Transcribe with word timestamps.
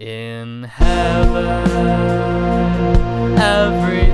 In 0.00 0.62
heaven, 0.62 1.66
everything 3.36 4.07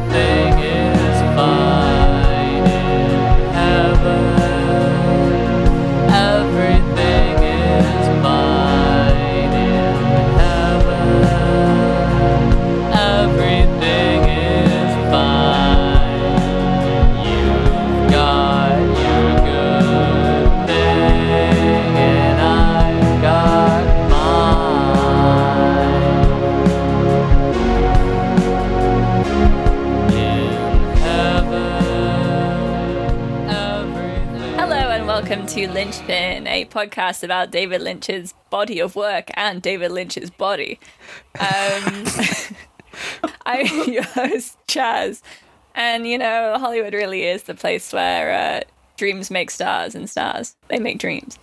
to 35.55 35.69
Lynchpin, 35.69 36.49
a 36.49 36.65
podcast 36.65 37.23
about 37.23 37.53
David 37.53 37.81
Lynch's 37.81 38.35
body 38.51 38.81
of 38.81 38.97
work 38.97 39.31
and 39.35 39.63
David 39.63 39.93
Lynch's 39.93 40.29
body. 40.29 40.81
Um, 41.39 42.05
I'm 43.47 43.93
your 43.93 44.03
host, 44.03 44.59
Chaz, 44.67 45.23
and 45.77 46.09
you 46.09 46.19
know, 46.19 46.57
Hollywood 46.59 46.93
really 46.93 47.23
is 47.23 47.45
the 47.45 47.55
place 47.55 47.93
where 47.93 48.33
uh, 48.33 48.63
dreams 48.97 49.31
make 49.31 49.49
stars 49.49 49.95
and 49.95 50.11
stars 50.11 50.57
they 50.67 50.81
make 50.81 50.99
dreams. 50.99 51.39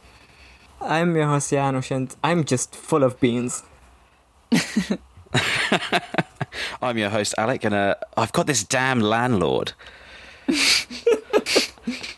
I'm 0.81 1.15
your 1.15 1.27
host 1.27 1.49
Janos 1.49 1.89
and 1.89 2.13
I'm 2.21 2.43
just 2.43 2.75
full 2.75 3.05
of 3.05 3.17
beans. 3.21 3.63
I'm 6.81 6.97
your 6.97 7.11
host, 7.11 7.33
Alec, 7.37 7.63
and 7.63 7.73
uh, 7.73 7.95
I've 8.17 8.33
got 8.33 8.45
this 8.45 8.65
damn 8.65 8.99
landlord. 8.99 9.71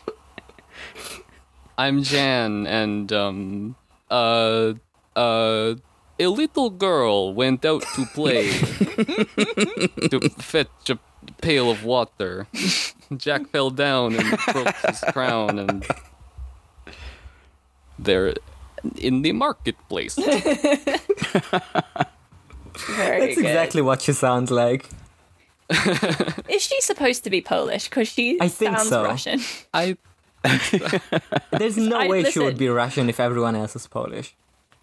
I'm 1.76 2.02
Jan, 2.02 2.66
and 2.66 3.12
um, 3.12 3.76
uh, 4.10 4.74
uh, 5.16 5.74
a 6.20 6.26
little 6.26 6.70
girl 6.70 7.34
went 7.34 7.64
out 7.64 7.82
to 7.94 8.06
play 8.06 8.48
to 10.08 10.20
fetch 10.38 10.90
a 10.90 10.98
pail 11.42 11.70
of 11.70 11.84
water. 11.84 12.46
Jack 13.16 13.48
fell 13.48 13.70
down 13.70 14.14
and 14.14 14.38
broke 14.52 14.74
his 14.86 15.00
crown, 15.12 15.58
and 15.58 15.84
they're 17.98 18.34
in 18.96 19.22
the 19.22 19.32
marketplace. 19.32 20.14
Very 20.14 20.30
That's 23.20 23.34
good. 23.34 23.44
exactly 23.46 23.82
what 23.82 24.02
she 24.02 24.12
sounds 24.12 24.50
like. 24.50 24.88
Is 26.48 26.62
she 26.62 26.80
supposed 26.82 27.24
to 27.24 27.30
be 27.30 27.40
Polish? 27.40 27.88
Because 27.88 28.06
she 28.08 28.38
I 28.40 28.48
think 28.48 28.76
sounds 28.76 28.88
so. 28.90 29.02
Russian. 29.04 29.40
I 29.72 29.96
There's 31.50 31.76
no 31.76 31.98
I- 31.98 32.08
way 32.08 32.24
she 32.24 32.38
would 32.38 32.58
be 32.58 32.68
Russian 32.68 33.08
if 33.08 33.18
everyone 33.20 33.56
else 33.56 33.74
is 33.76 33.86
Polish. 33.86 34.34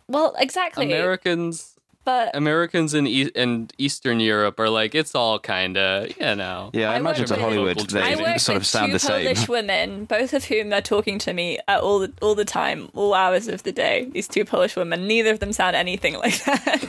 Well, 0.07 0.35
exactly. 0.37 0.85
Americans 0.85 1.75
but 2.03 2.35
Americans 2.35 2.95
in 2.95 3.05
e- 3.05 3.29
and 3.35 3.71
Eastern 3.77 4.19
Europe 4.19 4.59
are 4.59 4.69
like 4.69 4.95
it's 4.95 5.13
all 5.13 5.37
kind 5.39 5.77
of 5.77 6.09
you 6.19 6.35
know. 6.35 6.71
Yeah, 6.73 6.89
I, 6.89 6.95
I 6.95 6.97
imagine 6.97 7.21
work 7.21 7.27
to 7.27 7.33
with- 7.35 7.41
Hollywood 7.41 7.93
I 7.95 8.15
they 8.15 8.25
I 8.25 8.37
sort 8.37 8.57
of 8.57 8.65
sound 8.65 8.87
two 8.87 8.93
the 8.93 8.99
same. 8.99 9.23
Polish 9.35 9.47
women, 9.47 10.05
both 10.05 10.33
of 10.33 10.45
whom 10.45 10.73
are 10.73 10.81
talking 10.81 11.19
to 11.19 11.31
me 11.31 11.59
at 11.67 11.79
all 11.79 11.99
the, 11.99 12.11
all 12.21 12.33
the 12.33 12.43
time, 12.43 12.89
all 12.95 13.13
hours 13.13 13.47
of 13.47 13.61
the 13.61 13.71
day. 13.71 14.05
These 14.11 14.27
two 14.27 14.45
Polish 14.45 14.75
women, 14.75 15.05
neither 15.07 15.29
of 15.29 15.39
them 15.41 15.53
sound 15.53 15.75
anything 15.75 16.15
like 16.25 16.43
that. 16.45 16.81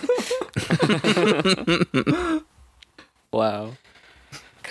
Wow. 3.32 3.72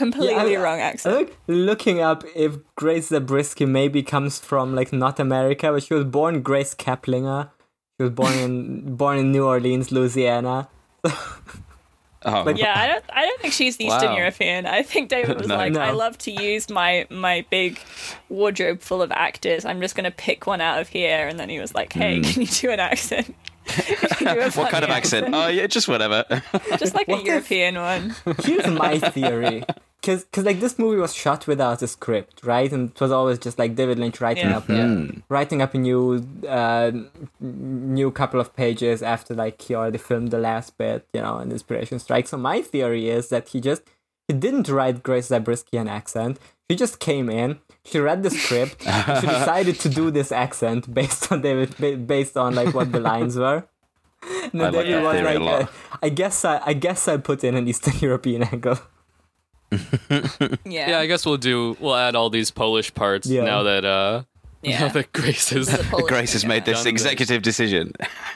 Completely 0.02 0.53
Yeah, 0.53 0.59
I- 0.59 0.63
wrong 0.66 0.80
I 0.80 0.89
accent. 0.91 1.16
like 1.16 1.38
looking 1.47 1.97
up 2.09 2.23
if 2.35 2.52
Grace 2.75 3.07
Zabriskie 3.09 3.66
maybe 3.80 4.02
comes 4.03 4.39
from 4.39 4.73
like 4.80 4.92
not 4.92 5.20
America, 5.20 5.71
but 5.73 5.83
she 5.83 5.93
was 5.93 6.05
born 6.05 6.42
Grace 6.42 6.73
Kaplinger. 6.76 7.49
She 7.98 8.03
was 8.05 8.11
born 8.21 8.33
in 8.45 8.95
born 9.02 9.17
in 9.20 9.31
New 9.31 9.45
Orleans, 9.45 9.92
Louisiana. 9.92 10.70
Oh, 12.23 12.43
Like- 12.45 12.59
Yeah, 12.59 12.73
I 12.77 12.86
don't. 12.87 13.03
I 13.11 13.26
don't 13.26 13.42
think 13.42 13.52
she's 13.53 13.81
Eastern 13.81 14.11
Wow. 14.11 14.17
European. 14.17 14.67
I 14.67 14.83
think 14.83 15.09
David 15.15 15.39
was 15.39 15.48
No. 15.48 15.55
like, 15.58 15.73
No. 15.73 15.81
I 15.81 15.89
love 15.89 16.17
to 16.20 16.31
use 16.31 16.70
my 16.70 17.08
my 17.09 17.43
big 17.49 17.80
wardrobe 18.30 18.81
full 18.81 19.02
of 19.02 19.11
actors. 19.11 19.65
I'm 19.65 19.81
just 19.81 19.95
gonna 19.95 20.11
pick 20.11 20.45
one 20.45 20.61
out 20.61 20.80
of 20.80 20.87
here, 20.87 21.27
and 21.27 21.39
then 21.39 21.49
he 21.49 21.59
was 21.59 21.73
like, 21.73 21.93
Hey, 21.93 22.17
hmm. 22.17 22.21
can 22.30 22.42
you 22.43 22.47
do 22.47 22.70
an 22.70 22.80
accent? 22.80 23.33
Do 23.67 23.73
what 23.73 24.20
kind 24.20 24.37
of 24.39 24.53
funny 24.53 24.86
accent? 24.87 25.33
Oh, 25.33 25.47
yeah, 25.47 25.65
just 25.65 25.87
whatever. 25.87 26.23
Just 26.77 26.93
like 26.93 27.08
a 27.09 27.14
if- 27.17 27.26
European 27.26 27.76
one. 27.76 28.15
Here's 28.43 28.67
my 28.67 28.99
theory. 28.99 29.64
Cause, 30.04 30.26
Cause 30.34 30.45
like 30.45 30.60
this 30.60 30.80
movie 30.80 30.98
was 31.00 31.14
shot 31.14 31.45
without 31.45 31.82
a 31.84 31.88
script, 31.88 32.42
right? 32.44 32.72
And 32.72 32.89
it 32.89 33.00
was 33.00 33.12
always 33.12 33.38
just 33.38 33.60
like 33.60 33.76
David 33.76 34.00
Lynch 34.00 34.20
writing 34.20 34.50
Yeah. 34.50 34.58
up 34.58 34.70
a, 34.70 35.22
writing 35.30 35.62
up 35.62 35.76
a 35.76 35.78
new 35.78 36.26
uh, 36.48 36.92
new 37.39 38.10
couple 38.12 38.39
of 38.39 38.56
pages 38.56 39.04
after 39.04 39.34
like 39.36 39.62
he 39.62 39.76
already 39.76 39.98
filmed 40.00 40.32
the 40.32 40.39
last 40.39 40.78
bit, 40.78 41.08
you 41.14 41.22
know, 41.22 41.38
and 41.38 41.52
inspiration 41.52 42.00
strikes. 42.00 42.32
So 42.32 42.38
my 42.38 42.62
theory 42.62 43.10
is 43.10 43.30
that 43.30 43.50
he 43.50 43.62
just 43.62 43.84
he 44.28 44.34
didn't 44.34 44.70
write 44.70 45.04
Grace 45.04 45.28
Zabriskie 45.28 45.78
an 45.78 45.88
accent. 45.88 46.39
She 46.70 46.78
just 46.78 47.00
came 47.00 47.30
in, 47.30 47.60
she 47.86 48.00
read 48.00 48.23
the 48.23 48.30
script, 48.30 48.88
and 48.88 49.20
she 49.22 49.28
decided 49.39 49.80
to 49.82 49.89
do 49.89 50.10
this 50.10 50.32
accent 50.32 50.92
based 50.94 51.32
on 51.32 51.42
David, 51.42 52.08
based 52.08 52.38
on 52.38 52.56
like 52.56 52.73
what 52.73 52.92
the 52.92 53.00
lines 53.02 53.38
were. 53.38 53.66
And 54.23 54.62
then 54.62 54.62
I 54.62 54.70
like 54.70 54.86
David 54.86 54.94
that 54.94 55.04
was 55.04 55.20
a 55.20 55.23
like, 55.23 55.39
lot. 55.39 55.62
uh, 55.64 55.98
I 56.02 56.10
guess 56.10 56.45
I, 56.45 56.62
I 56.66 56.73
guess 56.73 57.08
I 57.08 57.18
put 57.18 57.44
in 57.44 57.56
an 57.56 57.68
Eastern 57.68 57.95
European 58.00 58.44
angle. 58.44 58.80
Yeah. 60.65 60.89
Yeah, 60.89 60.99
I 60.99 61.05
guess 61.08 61.26
we'll 61.26 61.37
do. 61.37 61.76
We'll 61.80 61.95
add 61.95 62.15
all 62.15 62.30
these 62.30 62.52
Polish 62.52 62.93
parts 62.93 63.27
Yeah. 63.27 63.43
now 63.43 63.64
that 63.64 63.86
uh 63.86 64.23
Yeah. 64.61 64.80
now 64.82 64.87
that 64.89 65.11
Grace 65.14 65.52
is. 65.52 65.67
The 65.67 65.83
Polish 65.86 66.08
Grace 66.09 66.33
has 66.33 66.45
made 66.45 66.65
this 66.65 66.83
Done 66.83 66.93
this. 66.93 67.02
executive 67.02 67.42
decision. 67.42 67.93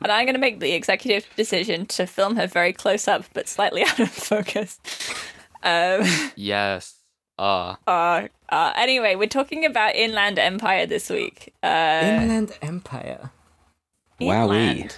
And 0.00 0.12
I'm 0.12 0.24
going 0.24 0.34
to 0.34 0.40
make 0.40 0.60
the 0.60 0.72
executive 0.72 1.26
decision 1.36 1.84
to 1.86 2.06
film 2.06 2.36
her 2.36 2.46
very 2.46 2.72
close 2.72 3.06
up, 3.08 3.24
but 3.34 3.48
slightly 3.48 3.82
out 3.82 3.98
of 4.00 4.08
focus. 4.10 4.78
Um, 5.62 6.02
yes. 6.36 6.94
Ah. 7.38 7.76
uh, 7.86 8.28
uh, 8.48 8.72
anyway, 8.76 9.16
we're 9.16 9.28
talking 9.28 9.64
about 9.66 9.94
Inland 9.96 10.38
Empire 10.38 10.86
this 10.86 11.10
week. 11.10 11.52
Uh, 11.62 12.00
Inland 12.22 12.56
Empire. 12.62 13.30
Wowee. 14.20 14.76
Inland 14.78 14.96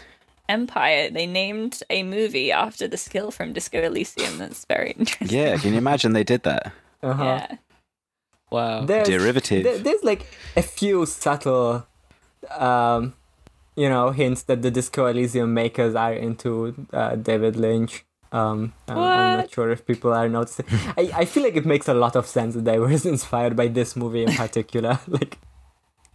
Empire. 0.51 1.11
They 1.11 1.27
named 1.27 1.75
a 1.89 2.03
movie 2.03 2.51
after 2.53 2.89
the 2.89 2.97
skill 2.97 3.31
from 3.31 3.53
Disco 3.53 3.79
Elysium. 3.83 4.39
That's 4.39 4.65
very 4.67 4.91
interesting. 4.99 5.39
Yeah, 5.39 5.57
can 5.57 5.73
you 5.73 5.79
imagine 5.79 6.13
they 6.13 6.25
did 6.25 6.43
that? 6.43 6.73
Uh-huh. 7.03 7.25
Yeah. 7.25 7.57
Wow. 8.51 8.85
There's, 8.85 9.09
Derivative. 9.09 9.63
there- 9.65 9.79
there's 9.79 10.03
like 10.03 10.23
a 10.57 10.63
few 10.63 11.07
subtle, 11.07 11.87
um, 12.59 13.15
you 13.77 13.89
know, 13.89 14.11
hints 14.11 14.43
that 14.49 14.63
the 14.63 14.71
Disco 14.71 15.07
Elysium 15.07 15.55
makers 15.55 15.95
are 15.95 16.13
into 16.13 16.75
uh, 16.93 17.15
David 17.17 17.55
Lynch. 17.57 18.05
Um, 18.33 18.73
I'm, 18.89 18.99
I'm 18.99 19.37
not 19.39 19.51
sure 19.51 19.71
if 19.71 19.85
people 19.87 20.13
are 20.13 20.29
noticing. 20.29 20.67
I, 20.99 21.11
I 21.23 21.25
feel 21.25 21.43
like 21.43 21.57
it 21.57 21.67
makes 21.67 21.89
a 21.89 21.95
lot 21.95 22.15
of 22.17 22.27
sense 22.27 22.55
that 22.55 22.65
they 22.65 22.79
were 22.79 22.91
inspired 23.15 23.55
by 23.57 23.69
this 23.69 23.97
movie 23.97 24.23
in 24.25 24.33
particular. 24.35 24.99
like, 25.07 25.39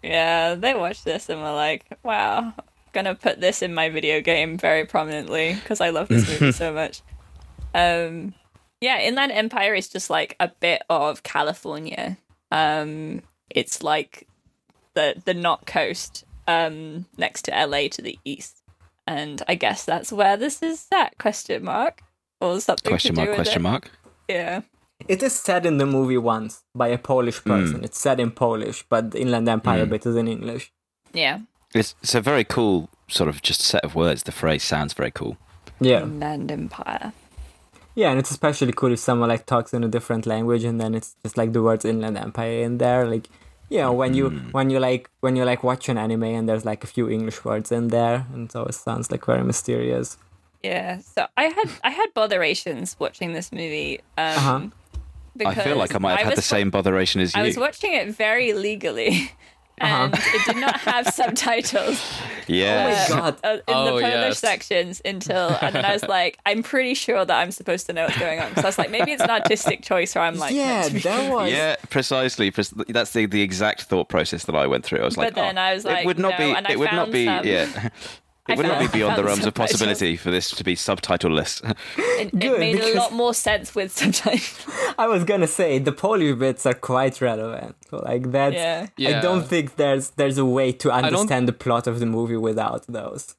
Yeah, 0.03 0.55
they 0.55 0.73
watched 0.75 1.03
this 1.05 1.29
and 1.29 1.41
were 1.41 1.51
like, 1.67 1.83
wow, 2.03 2.53
gonna 2.95 3.13
put 3.13 3.39
this 3.39 3.61
in 3.61 3.75
my 3.75 3.89
video 3.89 4.21
game 4.21 4.57
very 4.57 4.85
prominently 4.85 5.53
because 5.53 5.79
I 5.81 5.89
love 5.91 6.07
this 6.07 6.27
movie 6.41 6.51
so 6.51 6.73
much. 6.73 7.01
Um, 7.75 8.33
yeah, 8.81 8.99
Inland 9.01 9.31
Empire 9.31 9.75
is 9.75 9.87
just 9.89 10.09
like 10.09 10.35
a 10.39 10.47
bit 10.47 10.81
of 10.89 11.21
California. 11.23 12.17
Um, 12.51 13.21
it's 13.49 13.83
like 13.83 14.27
the 14.95 15.21
the 15.25 15.33
not 15.33 15.67
coast 15.67 16.23
um, 16.47 17.05
next 17.17 17.43
to 17.45 17.51
LA 17.51 17.89
to 17.91 18.01
the 18.01 18.17
east, 18.23 18.63
and 19.05 19.43
I 19.47 19.55
guess 19.55 19.85
that's 19.85 20.11
where 20.11 20.37
this 20.37 20.63
is 20.63 20.79
set? 20.79 21.17
Question 21.19 21.63
mark 21.65 22.01
or 22.41 22.59
something 22.61 22.89
Question 22.91 23.15
to 23.15 23.21
do 23.21 23.25
mark, 23.27 23.29
with 23.29 23.37
question 23.47 23.61
it. 23.61 23.69
mark. 23.69 23.91
Yeah, 24.29 24.61
it 25.07 25.21
is 25.21 25.33
said 25.33 25.65
in 25.65 25.77
the 25.77 25.85
movie 25.85 26.17
once 26.17 26.63
by 26.73 26.87
a 26.87 26.97
Polish 26.97 27.43
person. 27.43 27.83
It's 27.83 27.99
said 27.99 28.19
in 28.19 28.31
Polish, 28.31 28.83
but 28.87 29.13
Inland 29.15 29.49
Empire 29.49 29.85
bit 29.85 30.05
is 30.05 30.15
in 30.15 30.27
English. 30.27 30.71
yeah. 31.13 31.39
It's, 31.75 31.95
it's 32.01 32.15
a 32.15 32.21
very 32.21 32.43
cool 32.43 32.89
sort 33.07 33.29
of 33.29 33.41
just 33.41 33.61
set 33.61 33.83
of 33.83 33.93
words. 33.95 34.23
The 34.23 34.31
phrase 34.31 34.63
sounds 34.63 34.93
very 34.93 35.11
cool. 35.11 35.37
Yeah. 35.79 36.03
Inland 36.03 36.51
Empire. 36.51 37.13
Yeah, 37.95 38.09
and 38.09 38.19
it's 38.19 38.31
especially 38.31 38.73
cool 38.73 38.91
if 38.91 38.99
someone 38.99 39.29
like 39.29 39.45
talks 39.45 39.73
in 39.73 39.83
a 39.83 39.87
different 39.87 40.25
language 40.25 40.63
and 40.63 40.81
then 40.81 40.95
it's 40.95 41.15
just 41.23 41.37
like 41.37 41.53
the 41.53 41.61
words 41.61 41.85
Inland 41.85 42.17
Empire 42.17 42.61
in 42.63 42.77
there. 42.77 43.05
Like 43.05 43.29
you 43.69 43.79
know, 43.79 43.93
when 43.93 44.13
you 44.13 44.29
when 44.51 44.69
you 44.69 44.79
like 44.79 45.09
when 45.21 45.35
you 45.35 45.43
like 45.45 45.63
watch 45.63 45.87
an 45.89 45.97
anime 45.97 46.23
and 46.23 46.47
there's 46.47 46.65
like 46.65 46.83
a 46.83 46.87
few 46.87 47.09
English 47.09 47.43
words 47.45 47.71
in 47.71 47.87
there 47.87 48.25
and 48.33 48.51
so 48.51 48.63
it 48.65 48.73
sounds 48.75 49.11
like 49.11 49.25
very 49.25 49.43
mysterious. 49.43 50.17
Yeah, 50.61 50.99
so 50.99 51.27
I 51.37 51.43
had 51.43 51.69
I 51.83 51.89
had 51.89 52.13
botherations 52.13 52.95
watching 52.99 53.33
this 53.33 53.51
movie. 53.51 53.99
Um, 54.17 54.35
Uh-huh. 54.37 54.69
I 55.45 55.53
feel 55.55 55.77
like 55.77 55.93
I 55.95 55.97
might 55.99 56.17
have 56.17 56.27
had 56.29 56.37
the 56.37 56.41
same 56.41 56.69
botheration 56.69 57.21
as 57.21 57.33
you. 57.35 57.41
I 57.41 57.43
was 57.45 57.57
watching 57.57 57.93
it 57.93 58.09
very 58.15 58.53
legally, 58.53 59.31
and 59.79 60.13
it 60.13 60.45
did 60.45 60.57
not 60.57 60.79
have 60.81 61.07
subtitles 61.07 62.01
Yeah. 62.47 63.07
Oh 63.09 63.15
my 63.15 63.19
God. 63.21 63.37
uh, 63.43 63.49
in 63.53 63.61
Oh, 63.67 63.85
the 63.85 63.91
Polish 63.91 64.03
yes. 64.03 64.39
sections 64.39 65.01
until, 65.03 65.49
and 65.61 65.73
then 65.75 65.83
I 65.83 65.93
was 65.93 66.03
like, 66.03 66.37
I'm 66.45 66.61
pretty 66.61 66.93
sure 66.93 67.25
that 67.25 67.35
I'm 67.41 67.49
supposed 67.51 67.87
to 67.87 67.93
know 67.93 68.03
what's 68.05 68.19
going 68.19 68.39
on. 68.39 68.53
So 68.55 68.61
I 68.61 68.65
was 68.65 68.77
like, 68.77 68.91
maybe 68.91 69.11
it's 69.11 69.23
an 69.23 69.31
artistic 69.31 69.81
choice, 69.81 70.15
or 70.15 70.19
I'm 70.19 70.37
like, 70.37 70.53
yeah, 70.53 70.81
meant 70.81 70.87
to 70.89 70.93
be 70.93 70.99
that 70.99 71.31
was. 71.33 71.51
Yeah, 71.51 71.75
precisely. 71.89 72.51
That's 72.51 73.13
the, 73.13 73.25
the 73.25 73.41
exact 73.41 73.83
thought 73.83 74.09
process 74.09 74.45
that 74.45 74.55
I 74.55 74.67
went 74.67 74.85
through. 74.85 74.99
I 74.99 75.05
was 75.05 75.17
like 75.17 75.33
But 75.33 75.41
like, 75.41 75.47
then 75.49 75.57
oh, 75.57 75.61
I 75.61 75.73
was 75.73 75.85
like, 75.85 76.03
it 76.03 76.05
would 76.05 76.19
not 76.19 76.37
no, 76.39 76.45
be. 76.51 76.55
and 76.55 76.67
I 76.67 76.71
It 76.71 76.77
would 76.79 76.91
not 76.91 77.11
found 77.11 77.11
be. 77.11 77.25
some- 77.25 77.45
Yeah. 77.45 77.89
I 78.47 78.53
It 78.53 78.57
would 78.57 78.67
not 78.67 78.79
be 78.79 78.87
beyond 78.99 79.13
the 79.13 79.15
found 79.17 79.27
realms 79.27 79.45
of 79.45 79.53
possibility 79.55 80.17
for 80.17 80.29
this 80.29 80.51
to 80.51 80.63
be 80.63 80.75
subtitleless. 80.75 81.61
It, 81.97 82.27
it 82.33 82.39
Good, 82.39 82.59
made 82.59 82.79
a 82.79 82.93
lot 82.97 83.11
more 83.11 83.33
sense 83.33 83.75
with 83.75 83.91
subtitles. 83.91 84.65
I 84.97 85.07
was 85.07 85.23
gonna 85.25 85.47
say 85.47 85.79
the 85.79 85.91
Polish 85.91 86.35
bits 86.37 86.65
are 86.65 86.73
quite 86.73 87.19
relevant. 87.19 87.75
Like 87.91 88.31
that, 88.31 88.53
Yeah. 88.53 88.87
Yeah. 88.97 89.17
I 89.17 89.21
don't 89.21 89.45
think 89.45 89.75
there's 89.75 90.11
there's 90.11 90.37
a 90.37 90.45
way 90.45 90.71
to 90.73 90.91
understand 90.91 91.47
the 91.47 91.53
plot 91.53 91.87
of 91.87 91.99
the 91.99 92.05
movie 92.05 92.37
without 92.37 92.85
those. 92.87 93.35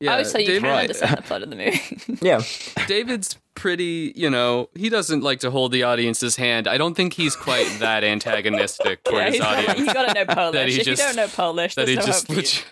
Yeah, 0.00 0.16
oh, 0.18 0.22
so 0.22 0.38
you 0.38 0.46
David, 0.46 0.62
can 0.62 0.70
Right. 0.70 0.80
understand 0.82 1.16
the 1.18 1.22
plot 1.28 1.42
of 1.42 1.50
the 1.50 1.56
movie. 1.56 2.18
Yeah. 2.22 2.40
David's 2.86 3.36
pretty, 3.54 4.12
you 4.16 4.30
know, 4.30 4.70
he 4.74 4.88
doesn't 4.88 5.22
like 5.24 5.40
to 5.40 5.50
hold 5.50 5.72
the 5.72 5.82
audience's 5.82 6.36
hand. 6.36 6.68
I 6.68 6.78
don't 6.78 6.94
think 6.94 7.12
he's 7.14 7.34
quite 7.36 7.66
that 7.80 8.04
antagonistic 8.04 9.02
toward 9.04 9.24
yeah, 9.24 9.30
his 9.32 9.40
audience. 9.40 9.78
he's 9.80 9.92
got 9.92 10.06
to 10.06 10.14
know 10.14 10.24
Polish. 10.34 10.72
he 10.74 10.80
if 10.80 10.86
just- 10.86 11.02
you 11.02 11.06
don't 11.08 11.16
know 11.16 11.26
Polish, 11.28 11.74
that 11.74 11.88
he 11.88 11.96
no 11.96 12.02
just 12.02 12.28
hope 12.28 12.36
for 12.36 12.40
you. 12.40 12.46
leg- 12.48 12.64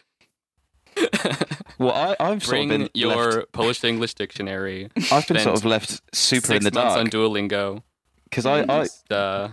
well, 1.78 1.92
I, 1.92 2.16
I've 2.20 2.44
sort 2.44 2.60
of 2.62 2.68
been 2.68 2.88
your 2.94 3.16
left, 3.36 3.52
Polish 3.52 3.80
to 3.80 3.88
English 3.88 4.14
dictionary. 4.14 4.88
I've 5.12 5.26
been 5.28 5.38
sort 5.40 5.56
of 5.58 5.64
left 5.64 6.00
super 6.14 6.46
Six 6.46 6.56
in 6.58 6.64
the 6.64 6.70
dark 6.70 6.98
on 6.98 7.06
dark 7.06 7.10
Duolingo. 7.10 7.82
because 8.24 8.46
I, 8.46 8.60
I 8.62 8.82
Just, 8.84 9.10
uh, 9.12 9.48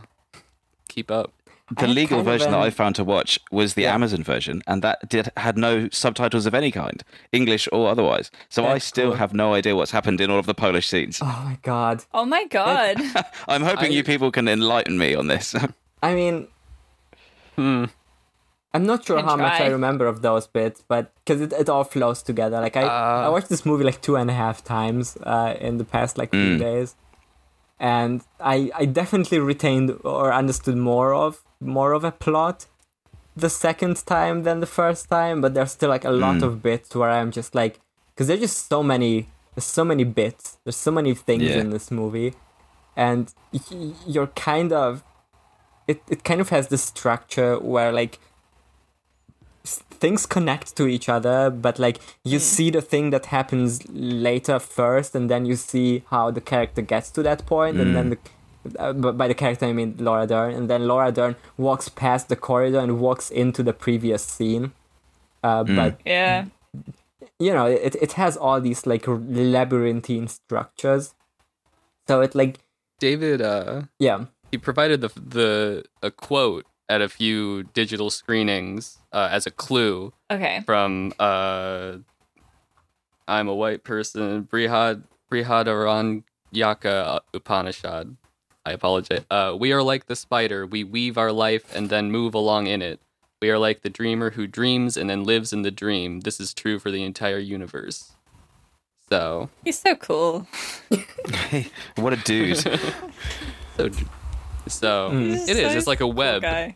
keep 0.90 1.12
up. 1.12 1.32
the 1.76 1.86
I 1.86 1.88
legal 1.88 2.18
kind 2.18 2.20
of 2.22 2.26
version 2.34 2.52
that 2.52 2.60
I 2.62 2.70
found 2.70 2.96
to 2.96 3.04
watch 3.04 3.40
was 3.52 3.74
the 3.74 3.84
Yeah. 3.84 3.94
Amazon 3.96 4.24
version, 4.24 4.62
and 4.68 4.82
that 4.84 5.10
did 5.10 5.30
had 5.38 5.58
no 5.58 5.90
subtitles 5.92 6.46
of 6.46 6.54
any 6.54 6.72
kind, 6.72 7.04
English 7.32 7.68
or 7.72 7.90
otherwise. 7.90 8.32
So 8.50 8.66
I 8.66 8.78
still 8.78 9.10
cool. 9.12 9.18
have 9.18 9.34
no 9.34 9.54
idea 9.54 9.76
what's 9.76 9.92
happened 9.92 10.22
in 10.22 10.30
all 10.30 10.40
of 10.40 10.46
the 10.46 10.54
Polish 10.54 10.88
scenes. 10.88 11.20
Oh 11.22 11.42
my 11.46 11.58
god. 11.64 12.04
Oh 12.14 12.26
my 12.26 12.46
god. 12.50 12.98
I'm 13.48 13.64
hoping 13.64 13.92
I- 13.92 13.96
you 13.96 14.04
people 14.04 14.32
can 14.32 14.48
enlighten 14.48 14.98
me 14.98 15.16
on 15.16 15.28
this. 15.28 15.56
I 16.04 16.14
mean, 16.16 16.48
Hmm. 17.56 17.86
I'm 18.76 18.86
not 18.86 19.06
sure 19.06 19.18
Can 19.18 19.26
how 19.28 19.36
much. 19.36 19.62
I 19.62 19.68
remember 19.68 20.08
of 20.08 20.22
those 20.24 20.48
bits, 20.48 20.84
but 20.88 21.12
because 21.20 21.42
it, 21.42 21.54
it 21.54 21.70
all 21.70 21.84
flows 21.84 22.24
together. 22.24 22.60
Like 22.60 22.76
I, 22.76 22.82
I 22.84 23.26
Uh. 23.26 23.32
watched 23.32 23.50
this 23.50 23.66
movie 23.66 23.84
like 23.84 24.02
two 24.02 24.16
and 24.16 24.30
a 24.30 24.34
half 24.34 24.64
times 24.64 25.16
uh, 25.24 25.54
in 25.60 25.78
the 25.78 25.86
past 25.86 26.18
like 26.18 26.32
few 26.32 26.56
Mm. 26.58 26.60
days, 26.60 26.96
and 27.80 28.22
I 28.40 28.72
I 28.82 28.86
definitely 28.86 29.40
retained 29.40 29.90
or 30.04 30.34
understood 30.34 30.78
more 30.78 31.14
of 31.14 31.44
more 31.60 31.94
of 31.94 32.04
a 32.04 32.12
plot 32.12 32.66
the 33.36 33.50
second 33.50 33.96
time 34.06 34.44
than 34.44 34.60
the 34.60 34.72
first 34.82 35.10
time. 35.10 35.42
But 35.42 35.54
there's 35.54 35.72
still 35.72 35.90
like 35.90 36.06
a 36.06 36.12
lot 36.26 36.38
Mm. 36.38 36.44
of 36.48 36.62
bits 36.62 36.96
where 36.96 37.10
I'm 37.12 37.32
just 37.32 37.54
like, 37.56 37.80
because 38.10 38.28
there's 38.28 38.42
just 38.48 38.68
so 38.70 38.82
many 38.84 39.14
there's 39.56 39.66
so 39.80 39.84
many 39.86 40.04
bits 40.04 40.58
there's 40.64 40.76
so 40.88 40.92
many 40.92 41.14
things 41.14 41.44
Yeah. 41.44 41.60
in 41.62 41.70
this 41.70 41.92
movie, 41.92 42.34
and 42.96 43.32
y- 43.52 43.94
you're 44.08 44.32
kind 44.52 44.72
of 44.74 45.04
it, 45.88 46.02
it 46.10 46.24
kind 46.24 46.40
of 46.42 46.50
has 46.50 46.68
this 46.70 46.82
structure 46.84 47.60
where 47.60 47.92
like 47.92 48.14
s- 48.16 48.24
things 49.66 50.26
connect 50.26 50.76
to 50.76 50.88
each 50.88 51.08
other 51.08 51.50
but 51.50 51.80
like 51.80 52.00
you 52.26 52.38
see 52.38 52.70
the 52.70 52.82
thing 52.82 53.12
that 53.12 53.28
happens 53.28 53.82
later 53.90 54.60
first 54.60 55.16
and 55.16 55.30
then 55.30 55.46
you 55.46 55.56
see 55.56 56.04
how 56.10 56.30
the 56.30 56.42
character 56.42 56.82
gets 56.82 57.10
to 57.10 57.24
that 57.24 57.46
point 57.46 57.78
and 57.78 57.96
then 57.96 58.10
the 58.10 58.18
uh, 58.80 58.94
but 58.94 59.18
by 59.18 59.28
the 59.28 59.34
character 59.34 59.66
I 59.66 59.74
mean 59.74 59.96
Laura 59.98 60.26
Dern 60.28 60.54
and 60.54 60.70
then 60.70 60.88
Laura 60.88 61.12
Dern 61.12 61.36
walks 61.58 61.90
past 61.90 62.30
the 62.30 62.36
corridor 62.36 62.80
and 62.80 63.00
walks 63.00 63.30
into 63.30 63.64
the 63.64 63.74
previous 63.74 64.24
scene. 64.24 64.72
Uh, 65.44 65.64
but 65.66 66.00
yeah. 66.06 66.46
you 67.40 67.54
know 67.54 67.66
it, 67.66 67.96
it 67.96 68.14
has 68.14 68.38
all 68.38 68.62
these 68.62 68.88
like 68.88 69.04
labyrinthine 69.08 70.28
structures. 70.28 71.14
So 72.08 72.22
it 72.22 72.36
like 72.36 72.60
David, 73.00 73.42
uh, 73.42 73.84
yeah. 74.00 74.26
he 74.52 74.58
provided 74.58 75.02
the 75.02 75.10
the 75.16 75.84
a 76.02 76.12
quote 76.12 76.66
at 76.90 77.02
a 77.02 77.10
few 77.10 77.64
digital 77.64 78.10
screenings 78.10 78.98
uh, 79.12 79.30
as 79.32 79.46
a 79.48 79.52
clue 79.52 80.14
Okay. 80.32 80.62
from 80.66 81.14
uh, 81.20 81.98
"I'm 83.28 83.48
a 83.48 83.56
White 83.56 83.84
Person" 83.84 84.44
Brihad 84.44 85.04
Brihadaranyaka 85.32 87.20
Upanishad. 87.34 88.16
I 88.66 88.72
apologize. 88.72 89.26
Uh, 89.30 89.56
we 89.60 89.74
are 89.74 89.84
like 89.84 90.06
the 90.06 90.16
spider. 90.16 90.66
We 90.66 90.84
weave 90.84 91.18
our 91.18 91.32
life 91.34 91.74
and 91.76 91.90
then 91.90 92.12
move 92.12 92.34
along 92.34 92.68
in 92.68 92.82
it. 92.82 93.00
We 93.42 93.50
are 93.50 93.58
like 93.58 93.82
the 93.82 93.90
dreamer 93.90 94.32
who 94.32 94.48
dreams 94.48 94.96
and 94.96 95.10
then 95.10 95.26
lives 95.26 95.52
in 95.52 95.64
the 95.64 95.72
dream. 95.72 96.22
This 96.22 96.40
is 96.40 96.54
true 96.54 96.80
for 96.80 96.90
the 96.90 97.04
entire 97.04 97.40
universe. 97.40 98.14
So, 99.10 99.50
He's 99.66 99.78
so 99.80 99.96
cool. 99.98 100.48
hey, 101.50 101.68
what 101.98 102.14
a 102.14 102.16
dude! 102.16 102.58
so, 103.78 103.90
so 104.68 105.10
He's 105.12 105.48
it 105.50 105.58
is. 105.58 105.72
so 105.72 105.78
It's 105.78 105.88
like 105.88 106.02
a 106.02 106.08
web. 106.08 106.42
guy. 106.42 106.76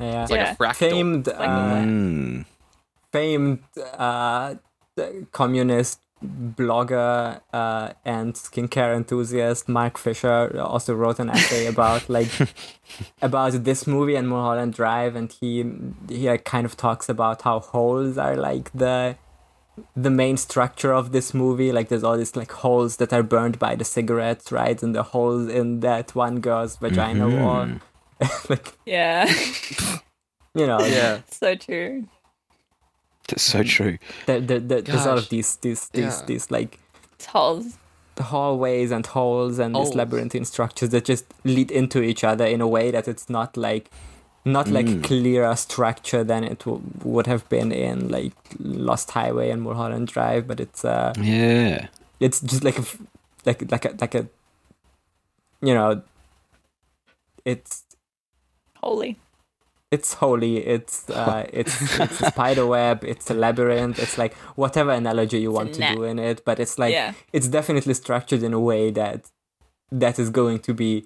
yeah 0.00 0.22
It's 0.22 0.30
like 0.30 0.40
Yeah. 0.40 0.52
a 0.52 0.56
fractal. 0.56 0.74
famed 0.90 1.26
like 1.26 1.36
a 1.38 1.62
web. 1.74 1.88
Mm. 1.88 2.44
famed 3.12 3.58
uh, 3.98 4.54
communist 5.32 6.00
blogger 6.24 7.40
uh, 7.52 7.92
and 8.04 8.34
skincare 8.34 8.94
enthusiast 8.94 9.68
Mark 9.68 9.98
Fisher 9.98 10.60
also 10.60 10.94
wrote 10.94 11.18
an 11.18 11.28
essay 11.30 11.66
about 11.74 12.08
like 12.08 12.30
about 13.20 13.52
this 13.64 13.86
movie 13.86 14.14
and 14.14 14.28
Mulholland 14.28 14.72
Drive, 14.74 15.16
and 15.16 15.32
he 15.40 15.64
he 16.08 16.28
like, 16.28 16.44
kind 16.44 16.64
of 16.64 16.76
talks 16.76 17.08
about 17.08 17.42
how 17.42 17.58
holes 17.60 18.18
are 18.18 18.36
like 18.36 18.70
the 18.72 19.16
the 19.96 20.10
main 20.10 20.36
structure 20.36 20.92
of 20.92 21.12
this 21.12 21.32
movie. 21.34 21.72
Like 21.72 21.88
there's 21.88 22.04
all 22.04 22.16
these 22.16 22.36
like 22.36 22.52
holes 22.52 22.96
that 22.98 23.12
are 23.12 23.22
burned 23.22 23.58
by 23.58 23.74
the 23.74 23.84
cigarettes, 23.84 24.52
right, 24.52 24.80
and 24.82 24.94
the 24.94 25.02
holes 25.02 25.48
in 25.48 25.80
that 25.80 26.14
one 26.14 26.40
girl's 26.40 26.76
vagina 26.76 27.26
Mhm. 27.26 27.40
wall. 27.42 27.68
like 28.48 28.72
Yeah. 28.86 29.26
you 30.54 30.66
know, 30.66 30.80
Yeah. 30.80 31.20
so 31.30 31.54
true. 31.54 32.06
That's 33.28 33.42
so 33.42 33.62
true. 33.62 33.98
there, 34.26 34.40
there, 34.40 34.58
there- 34.60 34.82
there's 34.82 35.06
all 35.06 35.14
Gosh. 35.16 35.24
of 35.24 35.28
these 35.30 35.56
these 35.56 35.88
these 35.90 36.18
Yeah. 36.20 36.26
these 36.26 36.50
like 36.50 36.78
It's 37.14 37.26
holes. 37.26 37.78
hallways 38.20 38.90
and 38.90 39.06
holes 39.06 39.58
and 39.58 39.74
these 39.74 39.94
labyrinthine 39.94 40.44
structures 40.44 40.90
that 40.90 41.04
just 41.06 41.24
lead 41.44 41.70
into 41.70 42.02
each 42.02 42.22
other 42.24 42.44
in 42.44 42.60
a 42.60 42.68
way 42.68 42.90
that 42.90 43.08
it's 43.08 43.28
not 43.30 43.56
like 43.56 43.90
not 44.44 44.68
like 44.68 44.86
Mm. 44.86 45.04
clearer 45.04 45.54
structure 45.56 46.24
than 46.24 46.42
it 46.44 46.58
w- 46.60 46.82
would 47.04 47.26
have 47.26 47.48
been 47.48 47.70
in 47.72 48.08
like 48.08 48.32
Lost 48.58 49.10
Highway 49.12 49.50
and 49.50 49.62
Mulholland 49.62 50.08
Drive, 50.08 50.46
but 50.48 50.58
it's 50.60 50.84
uh 50.84 51.12
Yeah. 51.20 51.86
it's 52.20 52.40
just 52.40 52.64
like 52.64 52.78
a 52.78 52.84
like 53.46 53.70
like 53.70 53.84
a 53.84 53.94
like 54.00 54.14
a 54.14 54.26
you 55.60 55.74
know 55.74 56.02
it's 57.44 57.84
Holy. 58.80 59.16
it's 59.92 60.14
holy 60.14 60.56
it's 60.58 61.08
uh 61.10 61.46
it's 61.52 61.98
it's 62.00 62.20
a 62.20 62.30
spider 62.30 62.66
web 62.66 63.04
it's 63.04 63.30
a 63.30 63.34
labyrinth 63.34 63.98
it's 63.98 64.18
like 64.18 64.34
whatever 64.56 64.90
analogy 64.90 65.38
you 65.40 65.50
It's 65.50 65.54
a 65.56 65.58
want 65.58 65.74
to 65.74 65.80
net. 65.80 65.96
do 65.96 66.02
in 66.04 66.18
it 66.18 66.44
but 66.44 66.58
it's 66.58 66.78
like 66.78 66.92
yeah. 66.92 67.12
it's 67.32 67.46
definitely 67.48 67.94
structured 67.94 68.42
in 68.42 68.52
a 68.52 68.60
way 68.60 68.90
that 68.90 69.30
that 69.92 70.18
is 70.18 70.30
going 70.30 70.58
to 70.60 70.74
be 70.74 71.04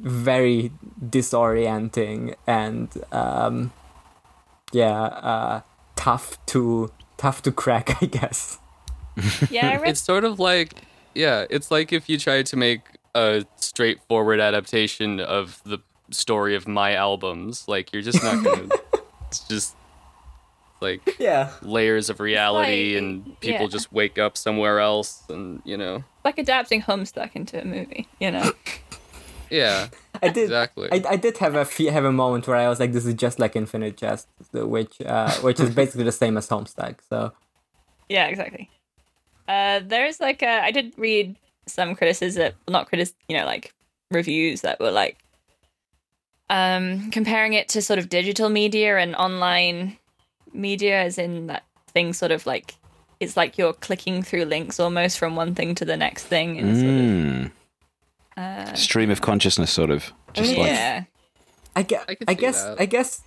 very 0.00 0.70
disorienting 1.04 2.34
and 2.46 2.88
um 3.12 3.72
yeah 4.72 5.02
uh 5.02 5.60
tough 5.96 6.38
to 6.46 6.90
tough 7.16 7.42
to 7.42 7.50
crack 7.50 7.96
i 8.02 8.06
guess 8.06 8.58
Yeah, 9.50 9.70
I 9.70 9.76
read 9.76 9.90
It's 9.90 10.00
sort 10.00 10.24
of 10.24 10.38
like, 10.38 10.74
yeah, 11.14 11.44
it's 11.50 11.70
like 11.70 11.92
if 11.92 12.08
you 12.08 12.18
tried 12.18 12.46
to 12.46 12.56
make 12.56 12.82
a 13.14 13.44
straightforward 13.56 14.40
adaptation 14.40 15.20
of 15.20 15.60
the 15.64 15.78
story 16.10 16.54
of 16.54 16.68
my 16.68 16.94
albums. 16.94 17.66
Like, 17.68 17.92
you're 17.92 18.02
just 18.02 18.22
not 18.22 18.44
gonna. 18.44 18.68
it's 19.26 19.40
just 19.40 19.74
like 20.80 21.16
yeah 21.18 21.50
layers 21.62 22.08
of 22.08 22.20
reality, 22.20 22.94
like- 22.94 23.02
and 23.02 23.40
people 23.40 23.62
yeah. 23.62 23.68
just 23.68 23.92
wake 23.92 24.18
up 24.18 24.36
somewhere 24.36 24.78
else, 24.78 25.22
and 25.28 25.60
you 25.64 25.76
know, 25.76 26.04
like 26.24 26.38
adapting 26.38 26.82
Homestuck 26.82 27.30
into 27.34 27.60
a 27.60 27.64
movie, 27.64 28.06
you 28.20 28.30
know. 28.30 28.52
Yeah, 29.50 29.88
i 30.22 30.28
did 30.28 30.44
exactly. 30.44 30.88
I, 30.92 31.02
I 31.10 31.16
did 31.16 31.38
have 31.38 31.54
a 31.54 31.64
fe- 31.64 31.86
have 31.86 32.04
a 32.04 32.12
moment 32.12 32.46
where 32.46 32.56
I 32.56 32.68
was 32.68 32.80
like, 32.80 32.92
"This 32.92 33.06
is 33.06 33.14
just 33.14 33.38
like 33.38 33.56
Infinite 33.56 33.96
Jest," 33.96 34.28
which 34.52 35.00
uh, 35.00 35.32
which 35.40 35.60
is 35.60 35.70
basically 35.74 36.04
the 36.04 36.12
same 36.12 36.36
as 36.36 36.48
Homestuck. 36.48 36.96
So 37.08 37.32
Yeah, 38.08 38.26
exactly. 38.26 38.70
Uh, 39.46 39.80
there's 39.82 40.20
like 40.20 40.42
a, 40.42 40.62
I 40.62 40.70
did 40.70 40.92
read 40.98 41.36
some 41.66 41.94
criticism, 41.94 42.52
not 42.68 42.88
critic, 42.88 43.08
you 43.28 43.36
know, 43.36 43.46
like 43.46 43.72
reviews 44.10 44.62
that 44.62 44.80
were 44.80 44.90
like 44.90 45.18
um 46.50 47.10
comparing 47.10 47.52
it 47.52 47.68
to 47.68 47.82
sort 47.82 47.98
of 47.98 48.08
digital 48.08 48.48
media 48.48 48.96
and 48.98 49.14
online 49.16 49.98
media, 50.52 51.02
as 51.02 51.18
in 51.18 51.46
that 51.48 51.64
thing 51.88 52.12
sort 52.12 52.32
of 52.32 52.46
like 52.46 52.74
it's 53.20 53.36
like 53.36 53.58
you're 53.58 53.72
clicking 53.72 54.22
through 54.22 54.44
links 54.44 54.78
almost 54.78 55.18
from 55.18 55.34
one 55.36 55.54
thing 55.54 55.74
to 55.74 55.84
the 55.84 55.96
next 55.96 56.24
thing, 56.24 56.58
and 56.58 56.76
sort 56.76 56.88
of 56.88 56.94
Mm. 56.94 57.50
Uh, 58.38 58.74
Stream 58.74 59.10
of 59.10 59.20
consciousness, 59.20 59.70
sort 59.72 59.90
of. 59.90 60.12
Just 60.32 60.50
like 60.56 60.66
yeah, 60.68 61.04
I, 61.74 61.82
ge- 61.82 62.04
I 62.10 62.16
I 62.28 62.34
guess 62.34 62.62
that. 62.64 62.80
I 62.80 62.86
guess 62.86 63.22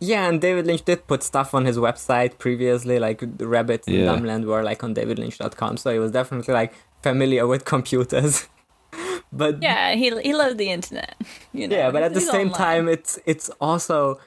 Yeah, 0.00 0.28
and 0.28 0.40
David 0.40 0.66
Lynch 0.66 0.84
did 0.84 1.00
put 1.06 1.22
stuff 1.22 1.54
on 1.54 1.64
his 1.64 1.76
website 1.76 2.38
previously, 2.38 2.98
like 2.98 3.18
the 3.38 3.46
Rabbit 3.48 3.82
and 3.86 3.96
Yeah. 3.96 4.06
Dumbland 4.14 4.44
were 4.44 4.62
like 4.70 4.84
on 4.84 4.94
davidlynch.com, 4.94 5.76
so 5.76 5.90
he 5.92 5.98
was 5.98 6.12
definitely 6.12 6.54
like 6.54 6.72
familiar 7.02 7.46
with 7.52 7.64
computers. 7.64 8.48
but 9.32 9.62
Yeah, 9.62 9.94
he 9.94 10.06
he 10.22 10.32
loved 10.34 10.58
the 10.58 10.70
internet. 10.70 11.14
You 11.52 11.66
know, 11.68 11.76
yeah, 11.76 11.90
but 11.90 12.02
at 12.02 12.12
the 12.14 12.20
he's 12.20 12.30
same 12.30 12.48
online. 12.48 12.66
time, 12.66 12.88
it's 12.96 13.18
it's 13.26 13.48
also 13.60 14.18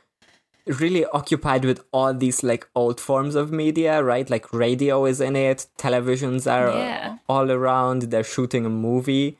really 0.81 1.05
occupied 1.07 1.65
with 1.65 1.79
all 1.91 2.13
these 2.13 2.43
like 2.43 2.67
old 2.75 2.99
forms 2.99 3.35
of 3.35 3.51
media, 3.51 4.03
right? 4.03 4.29
Like 4.29 4.45
radio 4.53 5.05
is 5.05 5.19
in 5.19 5.35
it, 5.35 5.67
televisions 5.77 6.45
are 6.51 6.69
Yeah. 6.77 7.17
all 7.27 7.49
around. 7.51 8.03
They're 8.11 8.23
shooting 8.35 8.65
a 8.65 8.69
movie. 8.69 9.37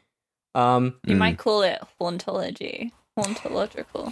Um, 0.53 0.95
you 1.05 1.15
might 1.15 1.37
call 1.37 1.61
it 1.63 1.79
hauntology, 1.99 2.91
hauntological, 3.17 4.11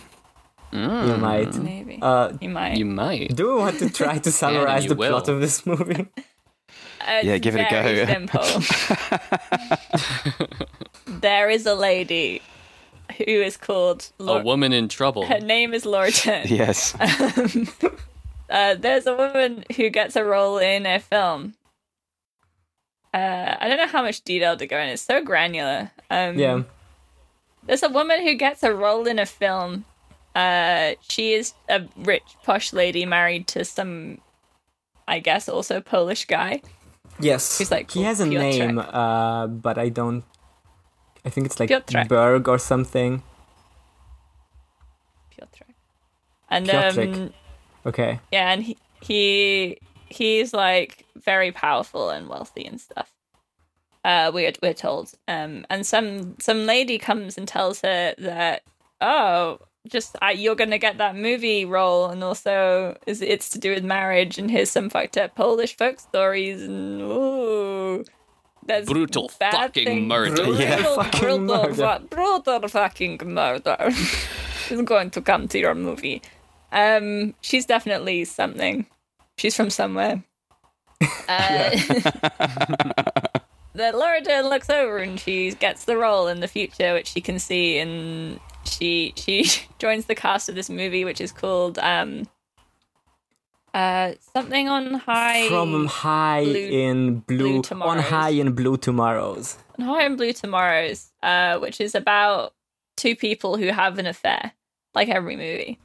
you 0.72 1.18
might. 1.18 1.54
maybe. 1.56 2.00
Uh, 2.02 2.34
you 2.40 2.50
might. 2.50 2.78
You 2.78 2.86
might. 2.86 3.36
do 3.36 3.48
we 3.54 3.56
want 3.60 3.80
to 3.80 3.90
try 3.90 4.20
to 4.20 4.32
summarize 4.42 4.84
you 4.84 4.90
the 4.90 4.96
plot 4.96 5.28
of 5.28 5.42
this 5.42 5.66
movie? 5.66 6.08
Uh, 7.02 7.22
Yeah, 7.24 7.38
give 7.38 7.56
it 7.56 7.62
a 7.62 7.70
go. 7.72 8.06
Simple. 8.06 8.44
there 11.20 11.50
is 11.50 11.66
a 11.66 11.74
lady 11.74 12.42
who 13.18 13.24
is 13.24 13.56
called. 13.58 14.10
A 14.20 14.42
woman 14.44 14.74
in 14.74 14.90
trouble. 14.90 15.26
her 15.26 15.40
name 15.40 15.74
is 15.74 15.86
Laura 15.86 16.12
Dern. 16.12 16.46
Yes. 16.48 16.94
Uh, 18.50 18.76
there's 18.76 19.06
a 19.08 19.16
woman 19.16 19.64
who 19.78 19.90
gets 19.90 20.16
a 20.16 20.24
role 20.26 20.58
in 20.58 20.86
a 20.86 21.00
film. 21.00 21.54
Uh, 23.14 23.56
I 23.60 23.68
don't 23.68 23.78
know 23.78 23.88
how 23.88 24.04
much 24.04 24.22
detail 24.22 24.56
to 24.58 24.68
go 24.68 24.78
in. 24.78 24.90
It's 24.90 25.02
so 25.02 25.24
granular. 25.24 25.92
Um, 26.12 26.38
yeah. 26.38 26.64
There's 27.66 27.84
a 27.84 27.90
woman 27.90 28.22
who 28.24 28.36
gets 28.36 28.64
a 28.64 28.74
role 28.74 29.08
in 29.08 29.20
a 29.20 29.26
film. 29.26 29.86
Uh, 30.36 30.94
she 31.02 31.34
is 31.34 31.54
a 31.68 31.84
rich, 31.98 32.24
posh 32.44 32.72
lady 32.72 33.06
married 33.06 33.48
to 33.48 33.66
some, 33.66 34.20
I 35.08 35.20
guess, 35.20 35.50
also 35.50 35.82
Polish 35.82 36.26
guy. 36.26 36.62
Yes. 37.20 37.58
He's 37.58 37.72
like 37.72 37.92
he 37.92 38.04
has 38.04 38.20
a 38.22 38.26
Piotrek. 38.26 38.40
name, 38.40 38.80
uh, 38.80 39.48
but 39.48 39.78
I 39.78 39.90
don't. 39.90 40.24
I 41.26 41.30
think 41.30 41.48
it's 41.48 41.60
like 41.60 41.70
Piotrek. 41.70 42.08
Berg 42.08 42.48
or 42.48 42.58
something. 42.58 43.24
Piotrek. 45.32 45.74
And 46.50 46.68
Piotrek. 46.68 47.16
um, 47.16 47.34
Okay. 47.86 48.20
yeah, 48.32 48.52
and 48.52 48.64
he, 48.64 48.78
he 49.02 49.78
he's 50.08 50.54
like 50.54 51.06
very 51.24 51.52
powerful 51.52 52.10
and 52.10 52.28
wealthy 52.28 52.66
and 52.66 52.80
stuff. 52.80 53.12
Uh, 54.04 54.32
we're 54.34 54.54
we're 54.62 54.74
told. 54.74 55.12
Um, 55.28 55.66
and 55.70 55.86
some 55.86 56.36
some 56.40 56.66
lady 56.66 56.98
comes 56.98 57.38
and 57.38 57.48
tells 57.48 57.82
her 57.82 58.16
that 58.18 58.64
oh, 59.02 59.60
just 59.88 60.16
uh, 60.22 60.28
you're 60.28 60.56
gonna 60.56 60.78
get 60.78 60.98
that 61.00 61.16
movie 61.16 61.66
role, 61.66 62.08
and 62.08 62.24
also 62.24 62.98
is 63.06 63.22
it's 63.22 63.50
to 63.50 63.60
do 63.60 63.74
with 63.74 63.84
marriage, 63.84 64.38
and 64.38 64.50
here's 64.50 64.72
some 64.72 64.90
fucked 64.90 65.18
up 65.18 65.36
Polish 65.36 65.76
folk 65.76 66.00
stories, 66.00 66.62
and 66.64 67.02
ooh. 67.02 68.06
There's 68.66 68.86
Brutal 68.86 69.30
fucking 69.30 69.86
things- 69.86 70.08
murder. 70.08 70.36
Brutal, 70.36 70.62
Yeah, 70.62 70.84
fucking 70.96 71.20
brutal, 71.20 71.40
murder. 71.74 72.00
fu- 72.00 72.06
brutal 72.08 72.68
fucking 72.68 73.20
murder 73.24 73.78
is 74.70 74.82
going 74.84 75.10
to 75.12 75.22
come 75.22 75.48
to 75.48 75.58
your 75.58 75.74
movie. 75.74 76.22
Um, 76.72 77.34
she's 77.42 77.66
definitely 77.66 78.26
something. 78.26 78.86
She's 79.40 79.56
from 79.56 79.72
somewhere. 79.72 80.24
Uh, 81.02 81.70
that 83.76 83.96
Laura 83.96 84.22
Dern 84.22 84.46
looks 84.50 84.70
over 84.70 84.98
and 84.98 85.20
she 85.20 85.52
gets 85.52 85.86
the 85.86 85.98
role 85.98 86.28
in 86.28 86.40
the 86.40 86.48
future, 86.48 86.94
which 86.94 87.08
she 87.08 87.22
can 87.22 87.40
see, 87.40 87.78
and 87.78 88.40
she 88.66 89.14
she 89.16 89.46
joins 89.80 90.06
the 90.06 90.16
cast 90.16 90.50
of 90.50 90.56
this 90.56 90.70
movie, 90.70 91.06
which 91.06 91.22
is 91.22 91.32
called 91.32 91.80
um, 91.80 92.28
uh, 93.74 94.14
something 94.34 94.68
on 94.68 94.96
high 94.96 95.48
From 95.48 95.86
High 95.86 96.44
Blue- 96.44 96.70
in 96.70 97.20
Blue, 97.20 97.62
Blue 97.62 97.82
on 97.82 98.00
High 98.00 98.30
in 98.32 98.54
Blue 98.54 98.78
Tomorrows. 98.78 99.58
on 99.78 99.86
High 99.86 100.04
and 100.04 100.18
Blue 100.18 100.34
Tomorrows, 100.34 101.10
uh, 101.24 101.60
which 101.60 101.80
is 101.80 101.96
about 101.96 102.54
two 102.98 103.16
people 103.16 103.58
who 103.58 103.68
have 103.68 104.00
an 104.00 104.06
affair, 104.08 104.52
like 104.94 105.08
every 105.10 105.36
movie. 105.38 105.80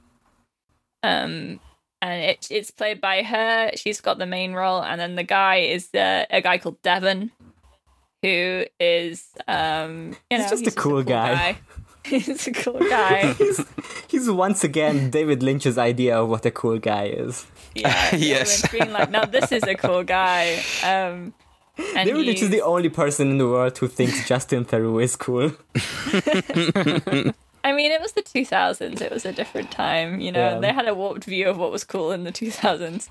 Um, 1.03 1.61
and 2.05 2.23
it, 2.23 2.47
it's 2.51 2.71
played 2.71 3.01
by 3.01 3.23
her. 3.23 3.71
She's 3.77 4.01
got 4.03 4.19
the 4.19 4.27
main 4.27 4.53
role, 4.53 4.83
and 4.83 5.01
then 5.01 5.15
the 5.15 5.23
guy 5.23 5.57
is 5.57 5.89
uh, 5.95 6.27
a 6.29 6.43
guy 6.43 6.59
called 6.59 6.81
Devon, 6.83 7.31
who 8.21 8.65
is 8.79 9.25
um, 9.49 10.15
you 10.31 10.37
know, 10.37 10.45
He's 10.45 10.51
just 10.51 10.67
a 10.67 10.71
cool 10.71 11.03
guy. 11.03 11.57
he's 12.05 12.47
a 12.47 12.53
cool 12.53 12.79
guy. 12.79 13.35
He's 14.09 14.31
once 14.31 14.63
again 14.63 15.09
David 15.09 15.43
Lynch's 15.43 15.79
idea 15.79 16.21
of 16.21 16.29
what 16.29 16.45
a 16.45 16.51
cool 16.51 16.79
guy 16.79 17.07
is. 17.07 17.47
Yeah, 17.75 18.15
Yes. 18.17 18.71
Being 18.71 18.93
like, 18.93 19.11
now 19.11 19.25
this 19.25 19.51
is 19.51 19.63
a 19.63 19.75
cool 19.75 20.05
guy. 20.05 20.63
Um, 20.85 21.33
and 21.97 22.07
David 22.07 22.27
Lynch 22.27 22.43
is 22.43 22.51
the 22.51 22.61
only 22.61 22.91
person 22.91 23.31
in 23.31 23.39
the 23.39 23.49
world 23.49 23.79
who 23.79 23.89
thinks 23.89 24.29
Justin 24.29 24.67
Theroux 24.67 25.03
is 25.03 25.17
cool. 25.17 25.53
I 27.65 27.73
mean, 27.73 27.91
it 27.91 28.01
was 28.01 28.13
the 28.13 28.23
2000s. 28.23 29.01
It 29.01 29.11
was 29.11 29.25
a 29.25 29.33
different 29.33 29.71
time, 29.71 30.21
you 30.21 30.31
know. 30.31 30.51
Yeah. 30.55 30.59
They 30.61 30.73
had 30.73 30.87
a 30.87 30.95
warped 30.95 31.25
view 31.25 31.49
of 31.49 31.57
what 31.57 31.73
was 31.73 31.83
cool 31.83 32.13
in 32.13 32.25
the 32.25 32.31
2000s. 32.33 33.09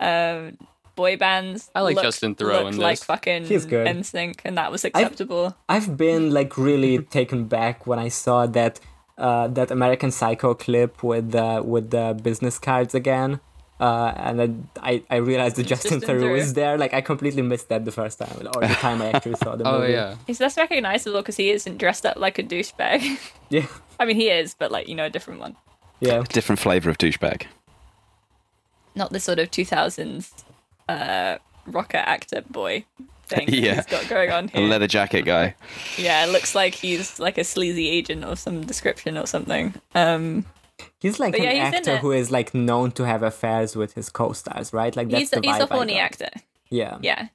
Um, 0.00 0.56
boy 0.94 1.16
bands. 1.16 1.70
I 1.74 1.82
like 1.82 1.96
looked- 1.96 2.06
Justin 2.06 2.34
Theroux 2.34 2.64
looked 2.64 2.74
in 2.74 2.80
like 2.80 2.98
fucking 2.98 3.44
He's 3.44 3.66
good. 3.66 3.86
NSYNC, 3.86 4.40
and 4.44 4.56
that 4.56 4.72
was 4.72 4.84
acceptable. 4.84 5.54
I've 5.68 5.96
been 5.96 6.30
like 6.32 6.56
really 6.56 6.98
taken 7.18 7.44
back 7.44 7.86
when 7.86 7.98
I 7.98 8.08
saw 8.08 8.46
that 8.46 8.80
uh, 9.18 9.48
that 9.48 9.70
American 9.70 10.10
Psycho 10.10 10.54
clip 10.54 11.02
with 11.02 11.32
the 11.32 11.62
with 11.64 11.90
the 11.90 12.18
business 12.22 12.58
cards 12.58 12.94
again. 12.94 13.40
Uh, 13.80 14.12
and 14.16 14.38
then 14.40 14.68
I, 14.82 15.02
I 15.08 15.16
realized 15.16 15.56
that 15.56 15.66
Justin 15.66 16.00
Justin 16.00 16.16
Theroux 16.18 16.22
Theroux. 16.32 16.38
is 16.38 16.54
there. 16.54 16.76
Like 16.76 16.92
I 16.94 17.00
completely 17.00 17.42
missed 17.42 17.68
that 17.68 17.84
the 17.84 17.92
first 17.92 18.18
time, 18.18 18.36
or 18.56 18.60
the 18.66 18.74
time 18.74 19.00
I 19.00 19.10
actually 19.12 19.36
saw 19.36 19.54
the 19.54 19.64
Oh 19.68 19.78
movie. 19.80 19.92
yeah. 19.92 20.16
He's 20.26 20.40
less 20.40 20.56
recognizable 20.56 21.20
because 21.20 21.36
he 21.36 21.50
isn't 21.50 21.78
dressed 21.78 22.04
up 22.04 22.16
like 22.16 22.38
a 22.38 22.42
douchebag. 22.42 23.18
yeah, 23.50 23.66
I 24.00 24.04
mean, 24.04 24.16
he 24.16 24.30
is, 24.30 24.54
but 24.58 24.72
like 24.72 24.88
you 24.88 24.94
know, 24.96 25.04
a 25.06 25.10
different 25.10 25.38
one. 25.40 25.56
yeah. 26.00 26.24
Different 26.28 26.58
flavour 26.58 26.90
of 26.90 26.98
douchebag. 26.98 27.46
Not 28.94 29.12
the 29.12 29.20
sort 29.20 29.38
of 29.38 29.50
2000s 29.50 30.32
uh, 30.88 31.38
rocker 31.66 31.98
actor 31.98 32.42
boy 32.50 32.84
thing 33.26 33.46
that 33.50 33.54
Yeah. 33.54 33.74
he's 33.76 33.86
got 33.86 34.08
going 34.08 34.30
on 34.32 34.50
A 34.54 34.60
leather 34.66 34.88
jacket 34.88 35.22
guy. 35.24 35.54
Yeah, 35.96 36.24
it 36.24 36.30
looks 36.32 36.54
like 36.56 36.74
he's 36.74 37.20
like 37.20 37.38
a 37.38 37.44
sleazy 37.44 37.88
agent 37.88 38.24
of 38.24 38.38
some 38.40 38.62
description 38.66 39.16
or 39.16 39.26
something. 39.26 39.74
Um, 39.94 40.46
He's 41.00 41.18
like 41.20 41.32
But 41.32 41.40
an 41.40 41.46
yeah, 41.46 41.66
he's 41.70 41.74
actor 41.74 41.96
who 41.98 42.12
is 42.12 42.30
like 42.30 42.54
known 42.54 42.90
to 42.92 43.04
have 43.04 43.22
affairs 43.22 43.76
with 43.76 43.94
his 43.94 44.08
co-stars, 44.10 44.72
right? 44.72 44.94
Like 44.94 45.08
that's 45.10 45.20
he's 45.20 45.30
the 45.30 45.38
a, 45.38 45.42
he's 45.42 45.56
vibe 45.56 45.70
a 45.70 45.72
I 45.72 45.76
horny 45.76 45.98
actor. 45.98 46.30
Yeah. 46.70 46.98
Yeah. 47.02 47.28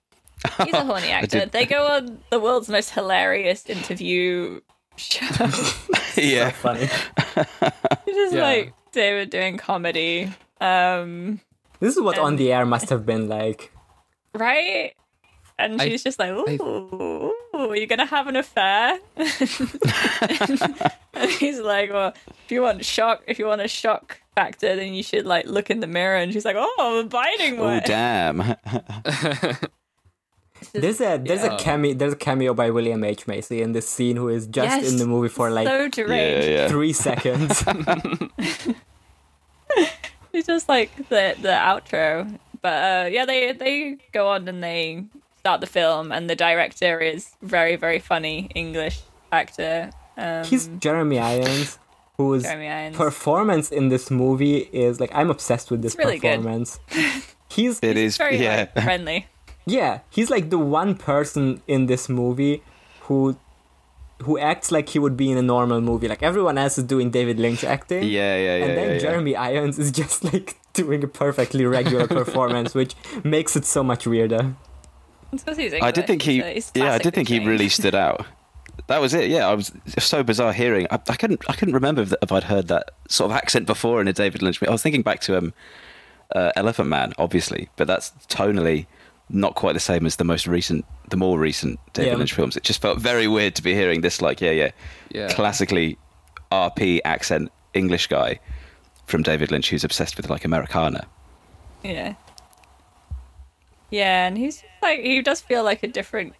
He's 0.65 0.73
a 0.73 0.83
horny 0.83 1.07
actor. 1.09 1.39
did- 1.39 1.51
They 1.53 1.65
go 1.65 1.87
on 1.87 2.19
the 2.29 2.37
world's 2.39 2.67
most 2.67 2.89
hilarious 2.91 3.65
interview 3.65 4.59
show. 4.97 5.25
yeah. 6.17 6.49
Funny. 6.51 6.89
It's 7.37 8.05
just 8.05 8.33
Yeah. 8.35 8.41
like 8.43 8.73
David 8.91 9.29
doing 9.29 9.57
comedy. 9.57 10.29
Um, 10.59 11.39
This 11.79 11.95
is 11.95 12.01
what 12.01 12.17
on 12.19 12.35
the 12.35 12.51
air 12.51 12.65
must 12.65 12.89
have 12.89 13.05
been 13.05 13.29
like. 13.29 13.71
right? 14.35 14.93
And 15.59 15.81
I- 15.81 15.89
she's 15.89 16.03
just 16.03 16.19
like, 16.19 16.31
ooh, 16.31 17.31
ooh, 17.55 17.73
you're 17.75 17.87
gonna 17.87 18.05
have 18.05 18.27
an 18.27 18.35
affair? 18.35 18.99
and 19.15 19.29
he's 21.39 21.59
like, 21.59 21.91
well, 21.91 22.13
if 22.45 22.51
you 22.51 22.61
want 22.61 22.83
shock, 22.83 23.23
if 23.27 23.39
you 23.39 23.45
want 23.45 23.61
a 23.61 23.67
shock 23.67 24.19
factor, 24.35 24.75
then 24.75 24.93
you 24.93 25.03
should 25.03 25.25
like 25.25 25.45
look 25.45 25.69
in 25.69 25.79
the 25.79 25.87
mirror. 25.87 26.17
And 26.17 26.33
she's 26.33 26.45
like, 26.45 26.55
oh, 26.57 26.99
I'm 27.01 27.07
biting 27.07 27.59
Oh 27.59 27.63
one. 27.65 27.81
damn. 27.85 28.39
There's 30.71 31.01
a 31.01 31.17
there's 31.17 31.43
Yeah. 31.43 31.55
a 31.55 31.59
cameo 31.59 31.93
there's 31.93 32.13
a 32.13 32.15
cameo 32.15 32.53
by 32.53 32.69
William 32.69 33.03
H 33.03 33.27
Macy 33.27 33.61
in 33.61 33.73
this 33.73 33.87
scene 33.87 34.15
who 34.15 34.29
is 34.29 34.47
just 34.47 34.81
Yes. 34.81 34.91
in 34.91 34.97
the 34.97 35.05
movie 35.05 35.27
for 35.27 35.51
like 35.51 35.67
so 35.67 35.89
deranged. 35.89 36.47
Yeah, 36.47 36.53
yeah. 36.61 36.67
three 36.69 36.93
seconds. 36.93 37.63
It's 40.31 40.47
just 40.47 40.67
like 40.67 40.95
the 41.09 41.35
the 41.41 41.49
outro. 41.49 42.39
But 42.61 43.05
uh, 43.05 43.09
yeah, 43.09 43.25
they 43.25 43.51
they 43.53 43.97
go 44.13 44.29
on 44.29 44.47
and 44.47 44.63
they 44.63 45.03
start 45.43 45.59
the 45.59 45.67
film, 45.67 46.09
and 46.13 46.29
the 46.29 46.35
director 46.37 47.01
is 47.01 47.31
very 47.41 47.75
very 47.75 47.99
funny 47.99 48.49
English 48.55 49.01
actor. 49.31 49.89
Um, 50.15 50.45
He's 50.45 50.69
Jeremy 50.79 51.19
Irons, 51.19 51.77
whose 52.17 52.43
Jeremy 52.43 52.69
Irons. 52.69 52.95
performance 52.95 53.69
in 53.69 53.89
this 53.89 54.09
movie 54.09 54.59
is 54.71 55.01
like 55.01 55.11
I'm 55.13 55.29
obsessed 55.29 55.69
with 55.69 55.81
this 55.81 55.95
It's 55.95 55.99
really 55.99 56.17
good. 56.17 56.37
performance. 56.37 56.79
He's 57.49 57.79
It 57.83 57.97
is. 57.97 58.15
very 58.17 58.37
Yeah. 58.37 58.67
like, 58.73 58.83
friendly. 58.85 59.27
yeah, 59.65 59.99
he's 60.09 60.29
like 60.29 60.49
the 60.49 60.57
one 60.57 60.95
person 60.95 61.61
in 61.67 61.87
this 61.87 62.07
movie 62.07 62.63
who 63.07 63.35
who 64.23 64.39
acts 64.39 64.71
like 64.71 64.87
he 64.89 64.97
would 64.99 65.17
be 65.17 65.29
in 65.29 65.37
a 65.37 65.41
normal 65.41 65.81
movie. 65.81 66.07
Like 66.07 66.23
everyone 66.23 66.57
else 66.57 66.77
is 66.77 66.85
doing 66.85 67.11
David 67.11 67.37
Lynch 67.37 67.63
acting. 67.65 68.03
Yeah, 68.03 68.37
yeah, 68.37 68.55
yeah. 68.59 68.65
and 68.65 68.77
then 68.77 68.87
yeah, 68.87 68.93
yeah. 68.93 68.99
Jeremy 68.99 69.35
Irons 69.35 69.77
is 69.77 69.91
just 69.91 70.23
like 70.23 70.55
doing 70.73 71.03
a 71.03 71.07
perfectly 71.07 71.65
regular 71.65 72.07
performance, 72.07 72.73
which 72.73 72.95
makes 73.25 73.57
it 73.57 73.65
so 73.65 73.83
much 73.83 74.07
weirder. 74.07 74.55
It's 75.37 75.43
'cause 75.43 75.57
he's 75.57 75.73
I 75.73 75.91
did 75.91 76.07
think 76.07 76.21
he. 76.21 76.39
so 76.61 76.71
Yeah, 76.75 76.93
I 76.93 76.97
did 76.97 77.13
think 77.13 77.27
he 77.27 77.35
trained. 77.37 77.49
really 77.49 77.69
stood 77.69 77.95
out. 77.95 78.25
that 78.87 78.99
was 79.01 79.13
it. 79.13 79.29
Yeah, 79.29 79.47
I 79.47 79.53
was 79.53 79.71
so 79.99 80.23
bizarre 80.23 80.53
hearing. 80.53 80.87
I, 80.91 80.99
I 81.09 81.15
couldn't 81.15 81.43
I 81.49 81.53
couldn't 81.53 81.73
remember 81.73 82.01
if, 82.01 82.13
if 82.21 82.31
I'd 82.31 82.43
heard 82.45 82.67
that 82.69 82.91
sort 83.09 83.31
of 83.31 83.37
accent 83.37 83.65
before 83.65 84.01
in 84.01 84.07
a 84.07 84.13
David 84.13 84.41
Lynch. 84.41 84.61
movie. 84.61 84.69
I 84.69 84.71
was 84.73 84.81
thinking 84.83 85.01
back 85.03 85.19
to 85.21 85.37
um, 85.37 85.53
uh, 86.35 86.51
Elephant 86.55 86.89
Man, 86.89 87.13
obviously, 87.17 87.69
but 87.77 87.87
that's 87.87 88.11
tonally 88.29 88.85
not 89.29 89.55
quite 89.55 89.73
the 89.73 89.79
same 89.79 90.05
as 90.05 90.17
the 90.17 90.23
most 90.23 90.47
recent, 90.47 90.85
the 91.09 91.17
more 91.17 91.39
recent 91.39 91.79
David 91.93 92.11
Yeah. 92.11 92.17
Lynch 92.17 92.33
films. 92.33 92.57
It 92.57 92.63
just 92.63 92.81
felt 92.81 92.99
very 92.99 93.27
weird 93.27 93.55
to 93.55 93.63
be 93.63 93.73
hearing 93.73 94.01
this, 94.01 94.21
like, 94.21 94.41
yeah, 94.41 94.51
yeah, 94.51 94.71
Yeah. 95.11 95.29
classically 95.29 95.97
RP 96.51 96.99
accent 97.05 97.51
English 97.73 98.07
guy 98.07 98.39
from 99.07 99.23
David 99.23 99.49
Lynch 99.51 99.69
who's 99.69 99.83
obsessed 99.83 100.17
with 100.17 100.29
like 100.29 100.45
Americana. 100.45 101.05
Yeah. 101.83 102.13
Yeah, 103.93 104.25
and 104.25 104.35
he's 104.35 104.63
like 104.81 105.01
he 105.01 105.21
does 105.21 105.39
feel 105.39 105.63
like 105.63 105.83
a 105.83 105.87
different. 105.87 106.33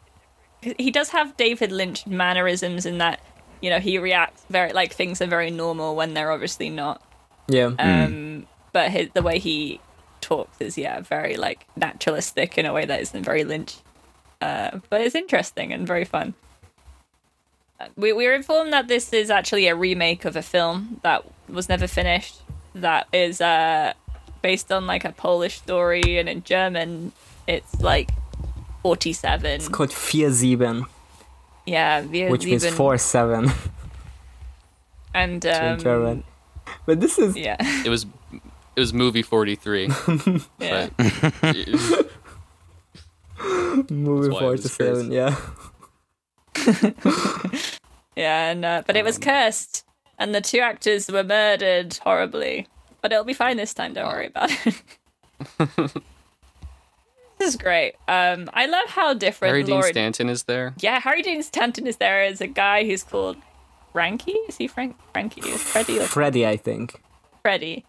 He 0.62 0.90
does 0.90 1.10
have 1.10 1.38
David 1.38 1.72
Lynch 1.72 2.08
mannerisms 2.08 2.84
in 2.88 2.98
that 2.98 3.20
you 3.62 3.70
know 3.70 3.80
he 3.80 4.00
reacts 4.00 4.44
very 4.50 4.74
like 4.74 4.92
things 4.92 5.22
are 5.22 5.28
very 5.28 5.52
normal 5.52 5.96
when 5.96 6.16
they're 6.16 6.32
obviously 6.32 6.72
not. 6.72 7.00
Yeah. 7.48 7.72
Um, 7.78 8.48
but 8.72 8.90
his, 8.90 9.10
the 9.14 9.22
way 9.22 9.38
he 9.38 9.80
talks 10.20 10.60
is 10.60 10.80
yeah 10.80 11.02
very 11.02 11.36
like 11.36 11.68
naturalistic 11.76 12.58
in 12.58 12.66
a 12.66 12.74
way 12.74 12.86
that 12.86 13.02
isn't 13.02 13.24
very 13.24 13.44
Lynch. 13.44 13.76
Uh, 14.42 14.80
but 14.90 15.02
it's 15.02 15.14
interesting 15.14 15.72
and 15.72 15.86
very 15.86 16.06
fun. 16.06 16.34
Uh, 17.80 17.90
We 17.96 18.14
we 18.14 18.26
were 18.26 18.34
informed 18.34 18.74
that 18.74 18.88
this 18.88 19.14
is 19.14 19.30
actually 19.30 19.68
a 19.68 19.76
remake 19.76 20.26
of 20.26 20.36
a 20.36 20.42
film 20.42 21.00
that 21.04 21.24
was 21.48 21.70
never 21.70 21.86
finished. 21.86 22.42
That 22.74 23.08
is 23.14 23.42
uh 23.42 23.94
based 24.42 24.72
on 24.72 24.88
like 24.88 25.06
a 25.06 25.12
Polish 25.12 25.58
story, 25.58 26.18
and 26.18 26.28
in 26.28 26.42
German 26.42 27.12
it's 27.48 27.80
like 27.82 28.10
forty 28.82 29.14
seven. 29.14 29.52
It's 29.52 29.70
called 29.70 29.92
Vier 29.92 30.32
Sieben, 30.32 30.86
Yeah, 31.66 32.02
wir 32.02 32.30
which 32.30 32.46
means 32.46 32.64
sieben. 32.64 32.76
four 32.76 32.98
seven 32.98 33.52
and 35.14 35.44
in 35.46 35.56
um, 35.56 35.80
German. 35.80 36.24
But 36.86 37.00
this 37.00 37.18
is 37.20 37.36
Yeah, 37.36 37.58
It 37.86 37.90
was 37.90 38.06
it 38.76 38.80
was 38.80 38.94
movie 38.94 39.22
43. 39.22 39.90
yeah. 40.60 40.90
but 40.98 40.98
movie 43.92 44.30
why 44.30 44.36
it 44.36 44.40
four 44.40 44.52
was 44.52 44.62
to 44.64 44.70
seven. 44.70 45.12
Yeah. 45.12 45.36
Yeah, 48.16 48.52
and 48.52 48.64
uh, 48.64 48.84
but 48.86 48.96
it 48.96 49.04
was 49.04 49.18
cursed, 49.18 49.84
and 50.20 50.36
the 50.36 50.42
two 50.42 50.60
actors 50.60 51.10
were 51.10 51.24
murdered 51.24 51.98
horribly. 52.04 52.68
But 53.02 53.12
it'll 53.12 53.24
be 53.26 53.34
fine 53.34 53.58
this 53.58 53.74
time. 53.74 53.94
Don't 53.94 54.08
worry 54.08 54.28
about 54.28 54.52
it. 54.66 56.04
This 57.44 57.56
is 57.56 57.62
great. 57.62 57.96
Um, 58.08 58.50
I 58.54 58.66
love 58.68 58.90
how 58.90 59.14
different 59.14 59.50
Harry 59.52 59.64
Dean 59.64 59.76
Laura. 59.76 59.90
Stanton 59.90 60.30
is 60.30 60.44
there. 60.44 60.74
yeah, 60.80 61.00
Harry 61.00 61.22
Dean 61.22 61.44
Stanton 61.44 61.88
is 61.88 61.98
there 61.98 62.24
as 62.24 62.40
a 62.42 62.48
guy 62.48 62.86
who's 62.86 63.04
called 63.04 63.38
Frankie. 63.92 64.38
Is 64.48 64.58
he 64.58 64.68
Frank? 64.68 64.96
Frankie? 65.14 65.42
Is 65.42 65.62
Freddie 65.62 66.00
or 66.00 66.04
Freddy, 66.06 66.48
I 66.48 66.58
think. 66.58 67.02
Freddie? 67.42 67.86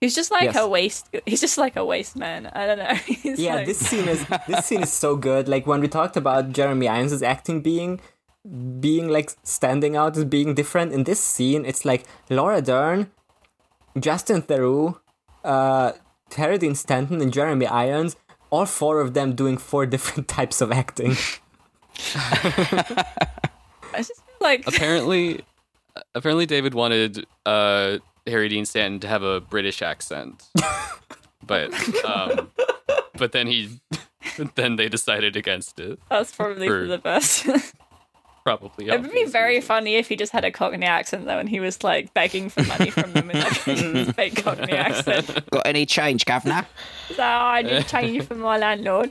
He's 0.00 0.14
just 0.14 0.30
like 0.30 0.44
Yes. 0.44 0.56
a 0.56 0.68
waste. 0.68 1.08
He's 1.26 1.40
just 1.40 1.56
like 1.58 1.76
a 1.76 1.84
waste 1.84 2.14
man. 2.16 2.46
I 2.52 2.66
don't 2.66 2.78
know. 2.78 2.94
He's 3.06 3.40
Yeah, 3.40 3.56
like- 3.56 3.66
this 3.66 3.78
scene 3.78 4.06
is 4.08 4.24
this 4.46 4.66
scene 4.66 4.82
is 4.82 4.92
so 4.92 5.16
good. 5.16 5.48
Like 5.48 5.66
when 5.66 5.80
we 5.80 5.88
talked 5.88 6.16
about 6.16 6.50
Jeremy 6.52 6.88
Irons' 6.88 7.22
acting 7.22 7.62
being 7.62 8.00
being 8.80 9.08
like 9.08 9.30
standing 9.42 9.96
out 9.96 10.16
as 10.16 10.24
being 10.26 10.54
different 10.54 10.92
in 10.92 11.04
this 11.04 11.20
scene, 11.20 11.64
it's 11.64 11.84
like 11.86 12.04
Laura 12.28 12.60
Dern, 12.60 13.10
Justin 13.98 14.42
Theroux, 14.42 14.98
uh, 15.44 15.92
Harry 16.36 16.58
Dean 16.58 16.74
Stanton, 16.74 17.20
and 17.22 17.32
Jeremy 17.32 17.66
Irons. 17.66 18.16
All 18.54 18.66
four 18.66 19.00
of 19.00 19.14
them 19.14 19.34
doing 19.34 19.56
four 19.58 19.84
different 19.94 20.28
types 20.28 20.60
of 20.60 20.70
acting. 20.70 21.16
I 22.14 23.04
just 23.96 24.14
feel 24.14 24.36
like 24.40 24.64
Apparently, 24.68 25.40
apparently 26.14 26.46
David 26.46 26.72
wanted 26.74 27.26
uh, 27.46 27.98
Harry 28.28 28.48
Dean 28.48 28.64
Stanton 28.64 29.00
to 29.00 29.08
have 29.08 29.22
a 29.24 29.40
British 29.40 29.82
accent, 29.82 30.44
but 31.46 31.72
um, 32.04 32.50
but 33.16 33.32
then 33.32 33.46
he 33.48 33.80
then 34.54 34.76
they 34.76 34.88
decided 34.88 35.34
against 35.36 35.80
it. 35.80 35.98
that's 36.08 36.32
probably 36.32 36.68
for 36.68 36.82
for- 36.82 36.86
the 36.86 36.98
best. 36.98 37.46
Probably. 38.44 38.88
It 38.88 39.00
would 39.00 39.10
be 39.10 39.24
very 39.24 39.62
funny 39.62 39.94
if 39.94 40.08
he 40.08 40.16
just 40.16 40.30
had 40.30 40.44
a 40.44 40.50
Cockney 40.50 40.84
accent 40.84 41.24
though, 41.24 41.38
and 41.38 41.48
he 41.48 41.60
was 41.60 41.82
like 41.82 42.12
begging 42.12 42.50
for 42.50 42.62
money 42.64 42.90
from 42.90 43.14
them 43.14 43.30
in 43.30 43.40
like 43.40 43.66
a 43.66 44.12
fake 44.12 44.36
Cockney 44.44 44.74
accent. 44.74 45.50
Got 45.50 45.66
any 45.66 45.86
change, 45.86 46.26
governor? 46.26 46.66
So 47.08 47.16
"Oh, 47.18 47.22
I 47.22 47.62
need 47.62 47.86
change 47.86 48.26
for 48.26 48.34
my 48.34 48.58
landlord. 48.58 49.10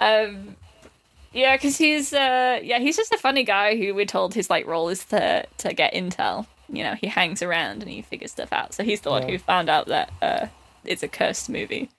Um, 0.00 0.56
yeah, 1.34 1.54
because 1.54 1.76
he's 1.76 2.14
uh, 2.14 2.60
yeah, 2.62 2.78
he's 2.78 2.96
just 2.96 3.12
a 3.12 3.18
funny 3.18 3.44
guy 3.44 3.76
who 3.76 3.94
we're 3.94 4.06
told 4.06 4.32
his 4.32 4.48
like 4.48 4.66
role 4.66 4.88
is 4.88 5.04
to 5.06 5.44
to 5.58 5.74
get 5.74 5.92
intel. 5.92 6.46
You 6.70 6.82
know, 6.82 6.94
he 6.94 7.08
hangs 7.08 7.42
around 7.42 7.82
and 7.82 7.90
he 7.90 8.00
figures 8.00 8.30
stuff 8.30 8.54
out. 8.54 8.72
So 8.72 8.84
he's 8.84 9.02
the 9.02 9.10
one 9.10 9.28
who 9.28 9.38
found 9.38 9.68
out 9.68 9.86
that 9.88 10.12
uh, 10.22 10.46
it's 10.84 11.02
a 11.02 11.08
cursed 11.08 11.50
movie. 11.50 11.90